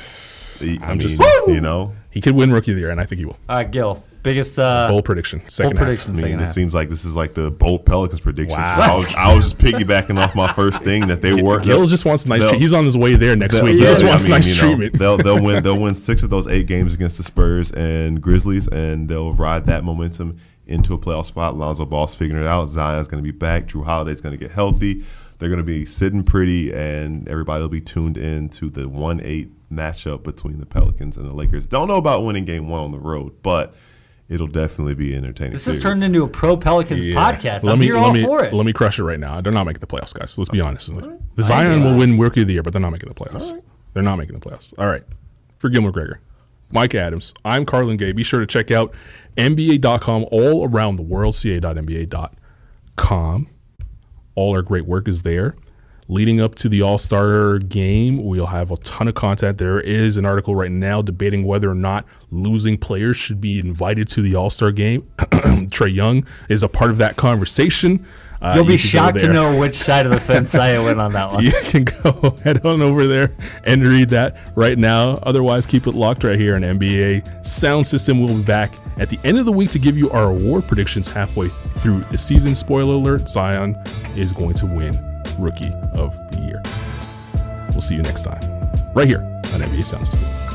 He- 0.60 0.78
I 0.80 0.84
I'm 0.84 0.90
mean, 0.92 1.00
just- 1.00 1.20
you 1.48 1.60
know. 1.60 1.94
He 2.10 2.20
could 2.20 2.34
win 2.34 2.50
Rookie 2.52 2.70
of 2.72 2.76
the 2.76 2.80
Year, 2.82 2.90
and 2.90 3.00
I 3.00 3.04
think 3.04 3.18
he 3.18 3.24
will. 3.24 3.36
All 3.48 3.56
right, 3.56 3.70
Gil, 3.70 4.02
biggest 4.26 4.58
uh, 4.58 4.88
Bold 4.90 5.04
prediction, 5.06 5.40
second 5.48 5.70
bold 5.70 5.78
half. 5.78 5.86
prediction. 5.86 6.10
I 6.10 6.14
mean, 6.14 6.22
second 6.22 6.38
it 6.40 6.44
half. 6.44 6.52
seems 6.52 6.74
like 6.74 6.88
this 6.90 7.04
is 7.06 7.16
like 7.16 7.32
the 7.34 7.50
bold 7.50 7.86
Pelicans 7.86 8.20
prediction. 8.20 8.58
Wow. 8.58 8.78
I, 8.80 8.94
was, 8.96 9.14
I 9.14 9.34
was 9.34 9.52
just 9.52 9.58
piggybacking 9.58 10.20
off 10.20 10.34
my 10.34 10.52
first 10.52 10.84
thing 10.84 11.06
that 11.06 11.22
they 11.22 11.40
were. 11.42 11.60
Gills 11.60 11.88
just 11.90 12.04
wants 12.04 12.26
nice. 12.26 12.42
they'll- 12.42 12.58
He's 12.58 12.72
on 12.74 12.84
his 12.84 12.98
way 12.98 13.14
there 13.14 13.34
next 13.36 13.62
week. 13.62 13.74
He 13.76 13.80
they'll- 13.80 13.88
just 13.90 14.04
I 14.04 14.08
wants 14.08 14.24
mean, 14.24 14.30
nice 14.32 14.48
you 14.48 14.62
know, 14.62 14.68
treatment. 14.76 14.98
They'll 14.98 15.16
they'll 15.36 15.42
win 15.42 15.62
they'll 15.62 15.78
win 15.80 15.94
six 15.94 16.22
of 16.22 16.30
those 16.30 16.46
eight 16.46 16.66
games 16.66 16.92
against 16.94 17.16
the 17.16 17.22
Spurs 17.22 17.70
and 17.72 18.20
Grizzlies, 18.20 18.68
and 18.68 19.08
they'll 19.08 19.32
ride 19.32 19.64
that 19.66 19.84
momentum 19.84 20.38
into 20.66 20.92
a 20.94 20.98
playoff 20.98 21.26
spot. 21.26 21.54
Lonzo 21.56 21.86
Ball's 21.86 22.14
figuring 22.14 22.42
it 22.44 22.48
out. 22.48 22.66
Zion's 22.68 23.06
going 23.08 23.22
to 23.22 23.32
be 23.32 23.36
back. 23.36 23.66
Jrue 23.68 23.84
Holiday's 23.84 24.20
going 24.20 24.36
to 24.36 24.42
get 24.42 24.50
healthy. 24.52 25.04
They're 25.38 25.48
going 25.50 25.58
to 25.58 25.64
be 25.64 25.84
sitting 25.84 26.22
pretty, 26.24 26.72
and 26.74 27.28
everybody 27.28 27.60
will 27.62 27.68
be 27.68 27.80
tuned 27.80 28.16
in 28.16 28.48
to 28.50 28.70
the 28.70 28.88
one 28.88 29.20
eight 29.22 29.50
matchup 29.70 30.22
between 30.22 30.58
the 30.58 30.66
Pelicans 30.66 31.16
and 31.16 31.28
the 31.28 31.32
Lakers. 31.32 31.66
Don't 31.66 31.88
know 31.88 31.96
about 31.96 32.24
winning 32.24 32.44
Game 32.44 32.68
One 32.68 32.80
on 32.80 32.92
the 32.92 32.98
road, 32.98 33.34
but 33.42 33.74
it'll 34.28 34.46
definitely 34.46 34.94
be 34.94 35.14
entertaining. 35.14 35.52
This 35.52 35.66
has 35.66 35.78
turned 35.78 36.02
into 36.02 36.24
a 36.24 36.28
pro 36.28 36.56
Pelicans 36.56 37.04
Yeah. 37.06 37.16
podcast. 37.16 37.62
Let 37.64 37.72
I'm 37.74 37.78
me, 37.78 37.86
here 37.86 37.94
let 37.94 38.04
all 38.04 38.12
me, 38.12 38.24
for 38.24 38.44
it. 38.44 38.52
Let 38.52 38.66
me 38.66 38.72
crush 38.72 38.98
it 38.98 39.04
right 39.04 39.20
now. 39.20 39.40
They're 39.40 39.52
not 39.52 39.64
making 39.64 39.80
the 39.80 39.86
playoffs, 39.86 40.12
guys. 40.14 40.36
Let's 40.38 40.50
be 40.50 40.60
honest. 40.60 40.90
The 41.36 41.42
Zion 41.42 41.82
will 41.84 41.96
win 41.96 42.18
Rookie 42.18 42.42
of 42.42 42.46
the 42.48 42.54
Year, 42.54 42.62
but 42.62 42.72
they're 42.72 42.82
not 42.82 42.92
making 42.92 43.08
the 43.08 43.14
playoffs. 43.14 43.52
They're 43.94 44.02
not 44.02 44.16
making 44.16 44.38
the 44.38 44.48
playoffs. 44.48 44.74
All 44.78 44.86
right. 44.86 45.02
For 45.58 45.68
Gil 45.70 45.82
McGregor, 45.82 46.16
Mike 46.70 46.94
Adams, 46.94 47.32
I'm 47.44 47.64
Carlan 47.64 47.96
Gay. 47.96 48.12
Be 48.12 48.22
sure 48.22 48.40
to 48.40 48.46
check 48.46 48.70
out 48.70 48.94
NBA.com 49.38 50.26
all 50.30 50.68
around 50.68 50.96
the 50.96 51.02
world, 51.02 51.34
ca.nba.com. 51.34 52.36
All 54.34 54.54
our 54.54 54.62
great 54.62 54.84
work 54.86 55.08
is 55.08 55.22
there. 55.22 55.54
Leading 56.08 56.40
up 56.40 56.54
to 56.54 56.68
the 56.68 56.82
All 56.82 56.98
Star 56.98 57.58
game, 57.58 58.24
we'll 58.24 58.46
have 58.46 58.70
a 58.70 58.76
ton 58.76 59.08
of 59.08 59.14
content. 59.14 59.58
There 59.58 59.80
is 59.80 60.16
an 60.16 60.24
article 60.24 60.54
right 60.54 60.70
now 60.70 61.02
debating 61.02 61.44
whether 61.44 61.68
or 61.68 61.74
not 61.74 62.04
losing 62.30 62.76
players 62.76 63.16
should 63.16 63.40
be 63.40 63.58
invited 63.58 64.06
to 64.08 64.22
the 64.22 64.36
All 64.36 64.48
Star 64.48 64.70
game. 64.70 65.02
Trae 65.18 65.92
Young 65.92 66.24
is 66.48 66.62
a 66.62 66.68
part 66.68 66.92
of 66.92 66.98
that 66.98 67.16
conversation. 67.16 68.06
Uh, 68.40 68.52
You'll 68.54 68.66
be 68.66 68.72
you 68.72 68.78
shocked 68.78 69.18
to 69.20 69.32
know 69.32 69.58
which 69.58 69.74
side 69.74 70.06
of 70.06 70.12
the 70.12 70.20
fence 70.32 70.54
I 70.54 70.78
went 70.78 71.00
on 71.00 71.12
that 71.14 71.32
one. 71.32 71.44
You 71.44 71.50
can 71.64 71.82
go 71.82 72.36
head 72.44 72.64
on 72.64 72.82
over 72.82 73.08
there 73.08 73.34
and 73.64 73.82
read 73.82 74.10
that 74.10 74.52
right 74.54 74.78
now. 74.78 75.14
Otherwise, 75.24 75.66
keep 75.66 75.88
it 75.88 75.96
locked 75.96 76.22
right 76.22 76.38
here 76.38 76.54
on 76.54 76.62
NBA 76.62 77.44
Sound 77.44 77.84
System. 77.84 78.20
We'll 78.22 78.36
be 78.36 78.42
back 78.44 78.74
at 78.98 79.08
the 79.08 79.18
end 79.24 79.38
of 79.38 79.44
the 79.44 79.52
week 79.52 79.70
to 79.70 79.80
give 79.80 79.98
you 79.98 80.08
our 80.10 80.30
award 80.30 80.68
predictions 80.68 81.08
halfway 81.08 81.48
through 81.48 82.00
the 82.12 82.18
season. 82.18 82.54
Spoiler 82.54 82.94
alert 82.94 83.28
Zion 83.28 83.74
is 84.14 84.32
going 84.32 84.54
to 84.54 84.66
win 84.66 85.15
Rookie 85.38 85.74
of 85.94 86.30
the 86.32 86.40
Year. 86.40 86.62
We'll 87.70 87.80
see 87.80 87.94
you 87.94 88.02
next 88.02 88.22
time, 88.22 88.40
right 88.94 89.06
here 89.06 89.20
on 89.52 89.60
NBA 89.60 89.84
Sound 89.84 90.06
System. 90.06 90.45